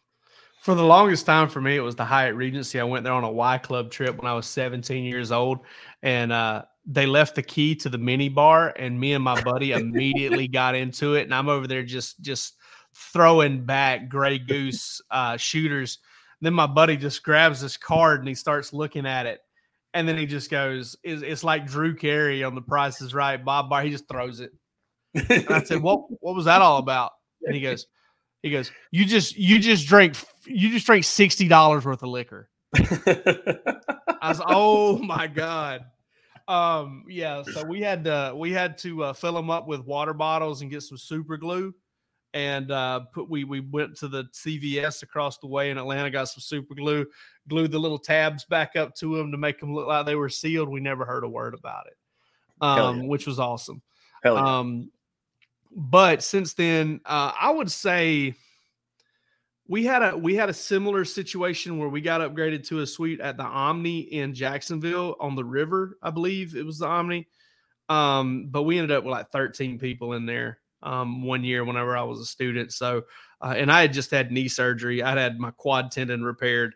For 0.62 0.76
the 0.76 0.84
longest 0.84 1.26
time 1.26 1.48
for 1.48 1.62
me, 1.62 1.76
it 1.76 1.82
was 1.82 1.96
the 1.96 2.06
Hyatt 2.06 2.36
Regency. 2.36 2.80
I 2.80 2.84
went 2.84 3.04
there 3.04 3.14
on 3.14 3.24
a 3.24 3.32
Y 3.32 3.58
Club 3.60 3.92
trip 3.92 4.18
when 4.18 4.30
I 4.30 4.34
was 4.34 4.48
17 4.48 5.06
years 5.06 5.32
old, 5.32 5.60
and 6.02 6.32
uh, 6.32 6.64
they 6.86 7.06
left 7.06 7.36
the 7.36 7.44
key 7.44 7.76
to 7.76 7.90
the 7.90 7.98
mini 7.98 8.30
bar, 8.30 8.74
and 8.78 9.00
me 9.00 9.14
and 9.14 9.24
my 9.24 9.42
buddy 9.42 9.72
immediately 9.74 10.48
got 10.48 10.76
into 10.76 11.16
it. 11.16 11.24
And 11.24 11.34
I'm 11.34 11.50
over 11.50 11.68
there 11.68 11.84
just 11.84 12.22
just 12.22 12.56
throwing 12.94 13.66
back 13.66 14.10
Grey 14.10 14.40
Goose 14.48 15.02
uh, 15.12 15.38
shooters. 15.38 16.00
Then 16.42 16.54
my 16.54 16.68
buddy 16.68 16.98
just 16.98 17.24
grabs 17.24 17.62
this 17.62 17.78
card 17.78 18.20
and 18.20 18.28
he 18.28 18.36
starts 18.36 18.72
looking 18.72 19.06
at 19.08 19.26
it, 19.26 19.40
and 19.94 20.08
then 20.08 20.18
he 20.18 20.26
just 20.26 20.50
goes, 20.50 20.96
"It's, 21.04 21.22
it's 21.22 21.44
like 21.44 21.68
Drew 21.68 21.96
Carey 21.96 22.44
on 22.44 22.56
The 22.56 22.62
Price 22.62 23.02
Is 23.02 23.14
Right." 23.14 23.44
Bob 23.44 23.70
Bar, 23.70 23.84
he 23.84 23.90
just 23.90 24.08
throws 24.08 24.40
it. 24.40 24.52
And 25.14 25.50
I 25.50 25.64
said, 25.64 25.82
"What? 25.82 26.06
What 26.22 26.36
was 26.36 26.46
that 26.46 26.62
all 26.62 26.78
about?" 26.78 27.12
And 27.44 27.56
he 27.56 27.62
goes, 27.62 27.88
"He 28.44 28.52
goes, 28.52 28.72
you 28.92 29.06
just 29.06 29.36
you 29.38 29.60
just 29.60 29.88
drank 29.88 30.16
you 30.46 30.70
just 30.70 30.86
drank 30.86 31.04
sixty 31.04 31.48
dollars 31.48 31.86
worth 31.86 32.04
of 32.04 32.10
liquor." 32.10 32.50
I 32.76 34.30
was, 34.30 34.42
"Oh 34.46 34.98
my 35.00 35.28
god." 35.28 35.86
Um, 36.48 37.04
yeah, 37.10 37.44
so 37.44 37.66
we 37.66 37.82
had 37.82 38.06
to 38.06 38.34
we 38.36 38.52
had 38.52 38.78
to 38.80 39.06
uh, 39.06 39.14
fill 39.14 39.34
them 39.34 39.50
up 39.50 39.68
with 39.68 39.82
water 39.82 40.14
bottles 40.14 40.62
and 40.62 40.72
get 40.72 40.82
some 40.82 40.98
super 40.98 41.38
glue, 41.38 41.74
and 42.34 42.72
uh, 42.72 43.02
put 43.14 43.30
we 43.30 43.44
we 43.44 43.60
went 43.60 43.96
to 43.98 44.08
the 44.08 44.26
CVS 44.26 45.04
across 45.04 45.38
the 45.38 45.48
way 45.48 45.70
in 45.70 45.78
Atlanta, 45.78 46.10
got 46.10 46.30
some 46.30 46.42
super 46.42 46.76
glue, 46.76 47.06
glued 47.48 47.72
the 47.72 47.80
little 47.80 48.00
tabs 48.00 48.46
back 48.46 48.76
up 48.76 48.96
to 48.96 49.18
them 49.18 49.32
to 49.32 49.38
make 49.38 49.60
them 49.60 49.74
look 49.74 49.88
like 49.88 50.06
they 50.06 50.16
were 50.16 50.30
sealed. 50.30 50.70
We 50.70 50.80
never 50.80 51.06
heard 51.06 51.24
a 51.24 51.30
word 51.30 51.54
about 51.54 51.88
it, 51.88 51.98
um, 52.62 53.02
yeah. 53.02 53.08
which 53.08 53.26
was 53.26 53.40
awesome. 53.40 53.82
Yeah. 54.24 54.32
Um, 54.32 54.92
but 55.72 56.24
since 56.24 56.54
then, 56.54 57.02
uh, 57.06 57.32
I 57.40 57.52
would 57.52 57.72
say 57.72 58.36
we 59.68 59.86
had 59.86 60.02
a 60.02 60.18
we 60.18 60.36
had 60.36 60.50
a 60.50 60.54
similar 60.54 61.06
situation 61.06 61.78
where 61.78 61.90
we 61.90 62.02
got 62.02 62.22
upgraded 62.22 62.68
to 62.68 62.80
a 62.80 62.88
suite 62.88 63.20
at 63.20 63.38
the 63.38 63.44
Omni 63.44 64.00
in 64.00 64.34
Jacksonville 64.34 65.16
on 65.20 65.36
the 65.36 65.46
river. 65.46 65.98
I 66.02 66.10
believe 66.10 66.56
it 66.56 66.66
was 66.66 66.80
the 66.80 66.88
Omni. 66.88 67.28
Um, 67.90 68.48
but 68.50 68.64
we 68.64 68.78
ended 68.78 68.96
up 68.96 69.06
with 69.06 69.12
like 69.12 69.32
13 69.32 69.80
people 69.80 70.14
in 70.14 70.26
there 70.26 70.60
um, 70.84 71.24
one 71.24 71.44
year 71.44 71.64
whenever 71.64 71.98
I 71.98 72.04
was 72.04 72.20
a 72.20 72.26
student. 72.26 72.74
So, 72.74 73.04
uh, 73.42 73.54
and 73.58 73.72
I 73.72 73.82
had 73.82 73.94
just 73.94 74.12
had 74.12 74.32
knee 74.32 74.48
surgery. 74.48 75.04
I'd 75.04 75.18
had 75.18 75.40
my 75.40 75.52
quad 75.52 75.92
tendon 75.92 76.24
repaired. 76.24 76.76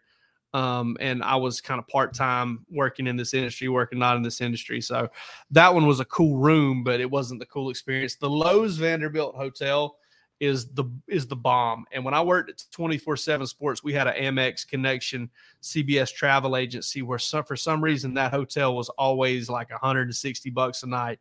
Um, 0.53 0.97
and 0.99 1.23
I 1.23 1.37
was 1.37 1.61
kind 1.61 1.79
of 1.79 1.87
part 1.87 2.13
time 2.13 2.65
working 2.69 3.07
in 3.07 3.15
this 3.15 3.33
industry, 3.33 3.69
working 3.69 3.99
not 3.99 4.17
in 4.17 4.23
this 4.23 4.41
industry. 4.41 4.81
So 4.81 5.09
that 5.51 5.73
one 5.73 5.87
was 5.87 6.01
a 6.01 6.05
cool 6.05 6.37
room, 6.37 6.83
but 6.83 6.99
it 6.99 7.09
wasn't 7.09 7.39
the 7.39 7.45
cool 7.45 7.69
experience. 7.69 8.15
The 8.15 8.29
Loews 8.29 8.77
Vanderbilt 8.77 9.35
Hotel 9.35 9.95
is 10.41 10.73
the 10.73 10.85
is 11.07 11.27
the 11.27 11.35
bomb. 11.35 11.85
And 11.93 12.03
when 12.03 12.15
I 12.15 12.21
worked 12.21 12.49
at 12.49 12.63
24/7 12.71 13.47
Sports, 13.47 13.83
we 13.83 13.93
had 13.93 14.07
an 14.07 14.15
Amex 14.15 14.67
connection 14.67 15.29
CBS 15.61 16.11
travel 16.11 16.57
agency 16.57 17.03
where 17.03 17.19
for 17.19 17.55
some 17.55 17.81
reason 17.81 18.15
that 18.15 18.31
hotel 18.31 18.75
was 18.75 18.89
always 18.89 19.49
like 19.49 19.69
160 19.69 20.49
bucks 20.49 20.83
a 20.83 20.87
night 20.87 21.19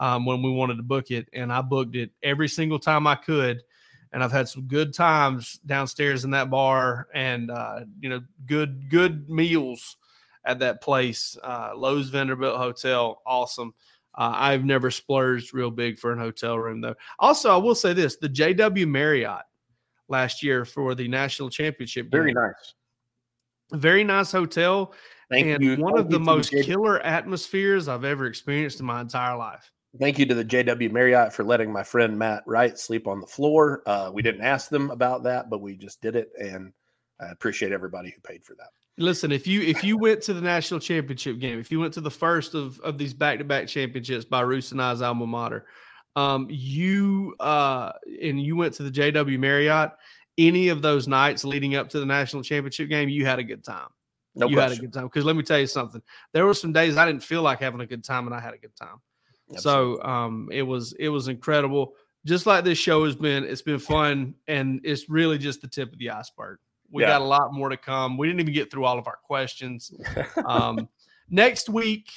um, 0.00 0.24
when 0.26 0.42
we 0.42 0.50
wanted 0.50 0.76
to 0.76 0.82
book 0.82 1.10
it, 1.10 1.28
and 1.32 1.52
I 1.52 1.60
booked 1.62 1.96
it 1.96 2.10
every 2.22 2.48
single 2.48 2.78
time 2.78 3.06
I 3.06 3.14
could. 3.14 3.62
And 4.12 4.22
I've 4.22 4.32
had 4.32 4.48
some 4.48 4.64
good 4.64 4.92
times 4.92 5.58
downstairs 5.64 6.24
in 6.24 6.30
that 6.32 6.50
bar, 6.50 7.08
and 7.14 7.50
uh, 7.50 7.80
you 8.00 8.10
know, 8.10 8.20
good 8.46 8.90
good 8.90 9.28
meals 9.30 9.96
at 10.44 10.58
that 10.58 10.82
place. 10.82 11.36
Uh, 11.42 11.70
Loews 11.70 12.10
Vanderbilt 12.10 12.58
Hotel, 12.58 13.22
awesome. 13.26 13.72
Uh, 14.14 14.32
I've 14.34 14.64
never 14.66 14.90
splurged 14.90 15.54
real 15.54 15.70
big 15.70 15.98
for 15.98 16.12
an 16.12 16.18
hotel 16.18 16.58
room 16.58 16.82
though. 16.82 16.94
Also, 17.18 17.50
I 17.50 17.56
will 17.56 17.74
say 17.74 17.94
this: 17.94 18.16
the 18.16 18.28
JW 18.28 18.86
Marriott 18.86 19.44
last 20.08 20.42
year 20.42 20.66
for 20.66 20.94
the 20.94 21.08
national 21.08 21.48
championship. 21.48 22.10
Very 22.10 22.34
game. 22.34 22.42
nice. 22.42 22.74
very 23.80 24.04
nice 24.04 24.30
hotel, 24.30 24.92
Thank 25.30 25.46
and 25.46 25.64
you. 25.64 25.76
one 25.76 25.94
Thank 25.94 26.04
of 26.04 26.10
the 26.10 26.20
most 26.20 26.50
killer 26.50 27.00
atmospheres 27.00 27.88
I've 27.88 28.04
ever 28.04 28.26
experienced 28.26 28.80
in 28.80 28.84
my 28.84 29.00
entire 29.00 29.38
life. 29.38 29.72
Thank 29.98 30.18
you 30.18 30.26
to 30.26 30.34
the 30.34 30.44
JW 30.44 30.90
Marriott 30.90 31.34
for 31.34 31.44
letting 31.44 31.70
my 31.70 31.82
friend 31.82 32.18
Matt 32.18 32.44
Wright 32.46 32.78
sleep 32.78 33.06
on 33.06 33.20
the 33.20 33.26
floor. 33.26 33.82
Uh, 33.84 34.10
we 34.12 34.22
didn't 34.22 34.40
ask 34.40 34.70
them 34.70 34.90
about 34.90 35.22
that, 35.24 35.50
but 35.50 35.60
we 35.60 35.76
just 35.76 36.00
did 36.00 36.16
it, 36.16 36.30
and 36.38 36.72
I 37.20 37.26
appreciate 37.30 37.72
everybody 37.72 38.10
who 38.10 38.20
paid 38.22 38.42
for 38.42 38.54
that. 38.54 38.68
Listen, 38.98 39.32
if 39.32 39.46
you 39.46 39.60
if 39.62 39.84
you 39.84 39.98
went 39.98 40.22
to 40.22 40.34
the 40.34 40.40
national 40.40 40.80
championship 40.80 41.38
game, 41.38 41.58
if 41.58 41.70
you 41.70 41.78
went 41.78 41.92
to 41.94 42.00
the 42.00 42.10
first 42.10 42.54
of, 42.54 42.78
of 42.80 42.96
these 42.98 43.12
back 43.12 43.38
to 43.38 43.44
back 43.44 43.66
championships 43.66 44.24
by 44.24 44.42
Reuse 44.42 44.72
and 44.72 44.80
I's 44.80 45.02
alma 45.02 45.26
mater, 45.26 45.66
um, 46.16 46.46
you 46.50 47.34
uh, 47.40 47.92
and 48.22 48.40
you 48.40 48.56
went 48.56 48.74
to 48.74 48.82
the 48.82 48.90
JW 48.90 49.38
Marriott, 49.38 49.92
any 50.38 50.68
of 50.68 50.82
those 50.82 51.06
nights 51.06 51.44
leading 51.44 51.74
up 51.74 51.88
to 51.90 52.00
the 52.00 52.06
national 52.06 52.42
championship 52.42 52.88
game, 52.88 53.08
you 53.08 53.26
had 53.26 53.38
a 53.38 53.44
good 53.44 53.64
time. 53.64 53.88
No 54.34 54.46
you 54.48 54.58
had 54.58 54.72
a 54.72 54.76
good 54.76 54.92
time 54.92 55.04
because 55.04 55.26
let 55.26 55.36
me 55.36 55.42
tell 55.42 55.58
you 55.58 55.66
something. 55.66 56.00
There 56.32 56.46
were 56.46 56.54
some 56.54 56.72
days 56.72 56.96
I 56.96 57.04
didn't 57.04 57.22
feel 57.22 57.42
like 57.42 57.60
having 57.60 57.82
a 57.82 57.86
good 57.86 58.04
time, 58.04 58.26
and 58.26 58.34
I 58.34 58.40
had 58.40 58.54
a 58.54 58.58
good 58.58 58.74
time. 58.74 58.96
Absolutely. 59.54 59.96
So 59.96 60.02
um, 60.04 60.48
it 60.52 60.62
was 60.62 60.92
it 60.98 61.08
was 61.08 61.28
incredible. 61.28 61.94
Just 62.24 62.46
like 62.46 62.64
this 62.64 62.78
show 62.78 63.04
has 63.04 63.16
been, 63.16 63.42
it's 63.44 63.62
been 63.62 63.78
fun, 63.80 64.34
and 64.46 64.80
it's 64.84 65.08
really 65.10 65.38
just 65.38 65.60
the 65.60 65.66
tip 65.68 65.92
of 65.92 65.98
the 65.98 66.10
iceberg. 66.10 66.58
We 66.90 67.02
Yeah. 67.02 67.08
got 67.08 67.20
a 67.22 67.24
lot 67.24 67.52
more 67.52 67.68
to 67.68 67.76
come. 67.76 68.16
We 68.16 68.28
didn't 68.28 68.40
even 68.40 68.54
get 68.54 68.70
through 68.70 68.84
all 68.84 68.98
of 68.98 69.06
our 69.08 69.18
questions. 69.24 69.92
Um, 70.46 70.88
next 71.30 71.68
week, 71.68 72.10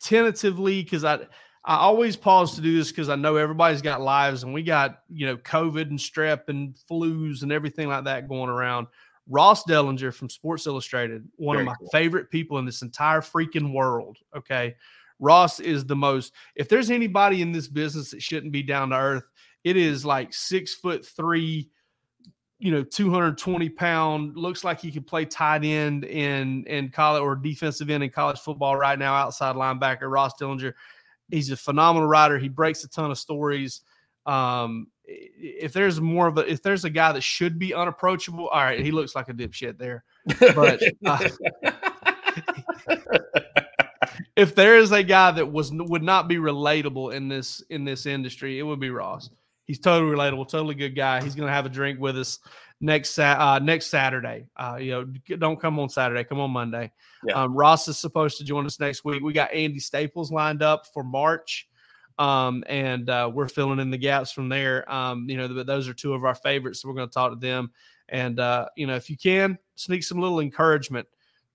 tentatively, 0.00 0.82
because 0.82 1.04
I 1.04 1.20
I 1.64 1.76
always 1.76 2.16
pause 2.16 2.54
to 2.54 2.60
do 2.60 2.76
this 2.76 2.90
because 2.90 3.08
I 3.08 3.16
know 3.16 3.36
everybody's 3.36 3.82
got 3.82 4.00
lives, 4.00 4.42
and 4.42 4.54
we 4.54 4.62
got 4.62 5.00
you 5.08 5.26
know 5.26 5.36
COVID 5.38 5.90
and 5.90 5.98
strep 5.98 6.48
and 6.48 6.74
flus 6.90 7.42
and 7.42 7.52
everything 7.52 7.88
like 7.88 8.04
that 8.04 8.28
going 8.28 8.48
around. 8.50 8.86
Ross 9.30 9.64
Dellinger 9.64 10.14
from 10.14 10.30
Sports 10.30 10.66
Illustrated, 10.66 11.28
one 11.36 11.56
Very 11.56 11.62
of 11.64 11.66
my 11.66 11.74
cool. 11.78 11.88
favorite 11.90 12.30
people 12.30 12.58
in 12.58 12.64
this 12.64 12.80
entire 12.80 13.20
freaking 13.20 13.72
world. 13.74 14.16
Okay. 14.34 14.74
Ross 15.18 15.60
is 15.60 15.84
the 15.84 15.96
most, 15.96 16.32
if 16.54 16.68
there's 16.68 16.90
anybody 16.90 17.42
in 17.42 17.52
this 17.52 17.68
business 17.68 18.10
that 18.10 18.22
shouldn't 18.22 18.52
be 18.52 18.62
down 18.62 18.90
to 18.90 18.96
earth, 18.96 19.24
it 19.64 19.76
is 19.76 20.04
like 20.04 20.32
six 20.32 20.74
foot 20.74 21.04
three, 21.04 21.70
you 22.58 22.70
know, 22.70 22.82
220 22.82 23.68
pound, 23.70 24.36
looks 24.36 24.64
like 24.64 24.80
he 24.80 24.90
could 24.90 25.06
play 25.06 25.24
tight 25.24 25.64
end 25.64 26.04
in, 26.04 26.64
in 26.66 26.90
college 26.90 27.22
or 27.22 27.36
defensive 27.36 27.90
end 27.90 28.02
in 28.02 28.10
college 28.10 28.38
football 28.38 28.76
right 28.76 28.98
now, 28.98 29.14
outside 29.14 29.56
linebacker, 29.56 30.10
Ross 30.10 30.32
Dellinger. 30.40 30.74
He's 31.30 31.50
a 31.50 31.56
phenomenal 31.56 32.08
writer. 32.08 32.38
He 32.38 32.48
breaks 32.48 32.84
a 32.84 32.88
ton 32.88 33.10
of 33.10 33.18
stories. 33.18 33.82
Um, 34.24 34.88
if 35.04 35.72
there's 35.72 36.00
more 36.00 36.26
of 36.26 36.38
a, 36.38 36.50
if 36.50 36.62
there's 36.62 36.84
a 36.84 36.90
guy 36.90 37.12
that 37.12 37.22
should 37.22 37.58
be 37.58 37.74
unapproachable, 37.74 38.48
all 38.48 38.62
right, 38.62 38.80
he 38.80 38.90
looks 38.90 39.14
like 39.14 39.28
a 39.28 39.34
dipshit 39.34 39.78
there. 39.78 40.04
But 40.38 40.82
uh, 41.04 41.28
if 44.38 44.54
there 44.54 44.78
is 44.78 44.92
a 44.92 45.02
guy 45.02 45.32
that 45.32 45.50
was 45.50 45.72
would 45.72 46.02
not 46.02 46.28
be 46.28 46.36
relatable 46.36 47.12
in 47.12 47.28
this 47.28 47.60
in 47.70 47.84
this 47.84 48.06
industry, 48.06 48.60
it 48.60 48.62
would 48.62 48.78
be 48.78 48.88
Ross. 48.88 49.30
He's 49.64 49.80
totally 49.80 50.10
relatable, 50.14 50.48
totally 50.48 50.76
good 50.76 50.94
guy. 50.94 51.20
He's 51.22 51.34
going 51.34 51.48
to 51.48 51.52
have 51.52 51.66
a 51.66 51.68
drink 51.68 52.00
with 52.00 52.16
us 52.16 52.38
next 52.80 53.18
uh, 53.18 53.58
next 53.58 53.88
Saturday. 53.88 54.46
Uh, 54.56 54.78
you 54.80 54.92
know, 54.92 55.04
don't 55.38 55.60
come 55.60 55.78
on 55.80 55.88
Saturday, 55.88 56.22
come 56.22 56.38
on 56.38 56.52
Monday. 56.52 56.92
Yeah. 57.26 57.34
Um, 57.34 57.54
Ross 57.54 57.88
is 57.88 57.98
supposed 57.98 58.38
to 58.38 58.44
join 58.44 58.64
us 58.64 58.78
next 58.78 59.04
week. 59.04 59.22
We 59.22 59.32
got 59.32 59.52
Andy 59.52 59.80
Staples 59.80 60.30
lined 60.30 60.62
up 60.62 60.86
for 60.94 61.02
March. 61.02 61.68
Um, 62.18 62.64
and 62.66 63.10
uh, 63.10 63.30
we're 63.32 63.48
filling 63.48 63.78
in 63.78 63.90
the 63.90 63.98
gaps 63.98 64.32
from 64.32 64.48
there. 64.48 64.90
Um, 64.92 65.28
you 65.28 65.36
know, 65.36 65.46
th- 65.46 65.66
those 65.66 65.88
are 65.88 65.94
two 65.94 66.14
of 66.14 66.24
our 66.24 66.34
favorites. 66.34 66.82
So 66.82 66.88
we're 66.88 66.96
going 66.96 67.08
to 67.08 67.14
talk 67.14 67.30
to 67.30 67.38
them. 67.38 67.70
And 68.08 68.40
uh, 68.40 68.66
you 68.76 68.86
know, 68.86 68.94
if 68.94 69.10
you 69.10 69.16
can 69.16 69.58
sneak 69.74 70.02
some 70.02 70.20
little 70.20 70.40
encouragement 70.40 71.06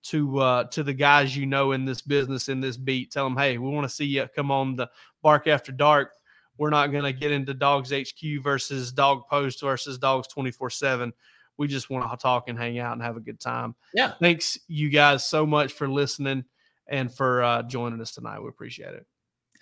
to 0.04 0.38
uh, 0.38 0.64
to 0.64 0.82
the 0.82 0.92
guys 0.92 1.36
you 1.36 1.46
know 1.46 1.72
in 1.72 1.84
this 1.84 2.00
business 2.00 2.48
in 2.48 2.60
this 2.60 2.76
beat. 2.76 3.10
Tell 3.10 3.24
them, 3.24 3.36
hey, 3.36 3.58
we 3.58 3.70
want 3.70 3.88
to 3.88 3.94
see 3.94 4.04
you 4.04 4.26
come 4.34 4.50
on 4.50 4.76
the 4.76 4.88
Bark 5.22 5.46
After 5.46 5.72
Dark. 5.72 6.12
We're 6.56 6.70
not 6.70 6.92
going 6.92 7.04
to 7.04 7.12
get 7.12 7.32
into 7.32 7.54
DawgsHQ 7.54 8.42
versus 8.42 8.92
DawgPost 8.92 9.60
versus 9.60 9.98
Dawgs 9.98 10.28
twenty 10.28 10.50
four 10.50 10.70
seven. 10.70 11.12
We 11.56 11.68
just 11.68 11.88
want 11.88 12.10
to 12.10 12.16
talk 12.16 12.48
and 12.48 12.58
hang 12.58 12.78
out 12.78 12.92
and 12.92 13.02
have 13.02 13.16
a 13.16 13.20
good 13.20 13.40
time. 13.40 13.74
Yeah. 13.94 14.14
Thanks 14.20 14.58
you 14.68 14.88
guys 14.88 15.24
so 15.24 15.46
much 15.46 15.72
for 15.72 15.88
listening 15.88 16.44
and 16.88 17.12
for 17.12 17.42
uh, 17.42 17.62
joining 17.62 18.00
us 18.00 18.12
tonight. 18.12 18.40
We 18.40 18.48
appreciate 18.48 18.94
it. 18.94 19.06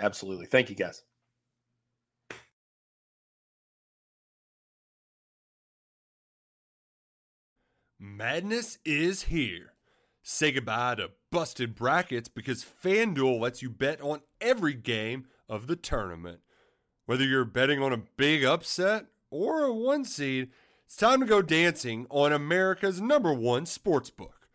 Absolutely. 0.00 0.46
Thank 0.46 0.70
you, 0.70 0.76
guys. 0.76 1.02
Madness 8.00 8.78
is 8.84 9.22
here. 9.22 9.74
Say 10.22 10.52
goodbye 10.52 10.94
to 10.96 11.10
busted 11.32 11.74
brackets 11.74 12.28
because 12.28 12.64
FanDuel 12.64 13.40
lets 13.40 13.60
you 13.60 13.68
bet 13.68 14.00
on 14.00 14.20
every 14.40 14.74
game 14.74 15.26
of 15.48 15.66
the 15.66 15.74
tournament. 15.74 16.40
Whether 17.06 17.24
you're 17.24 17.44
betting 17.44 17.82
on 17.82 17.92
a 17.92 18.02
big 18.16 18.44
upset 18.44 19.06
or 19.30 19.64
a 19.64 19.72
one 19.72 20.04
seed, 20.04 20.50
It's 20.86 20.96
time 20.96 21.20
to 21.20 21.26
go 21.26 21.40
dancing 21.42 22.06
on 22.10 22.32
America's 22.32 23.00
number 23.00 23.32
one 23.32 23.66
sports 23.66 24.10
book. 24.10 24.46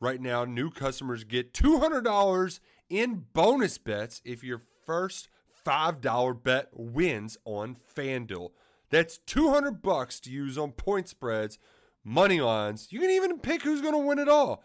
Right 0.00 0.20
now, 0.20 0.44
new 0.44 0.70
customers 0.70 1.22
get 1.22 1.52
$200 1.52 2.60
in 2.88 3.26
bonus 3.32 3.78
bets 3.78 4.22
if 4.24 4.42
your 4.42 4.62
first 4.84 5.28
$5 5.64 6.42
bet 6.42 6.68
wins 6.72 7.36
on 7.44 7.76
FanDuel. 7.94 8.50
That's 8.90 9.18
200 9.18 9.82
bucks 9.82 10.18
to 10.20 10.30
use 10.30 10.58
on 10.58 10.72
point 10.72 11.08
spreads, 11.08 11.58
money 12.02 12.40
lines. 12.40 12.88
You 12.90 12.98
can 12.98 13.10
even 13.10 13.38
pick 13.38 13.62
who's 13.62 13.80
going 13.80 13.94
to 13.94 13.98
win 13.98 14.18
it 14.18 14.28
all. 14.28 14.64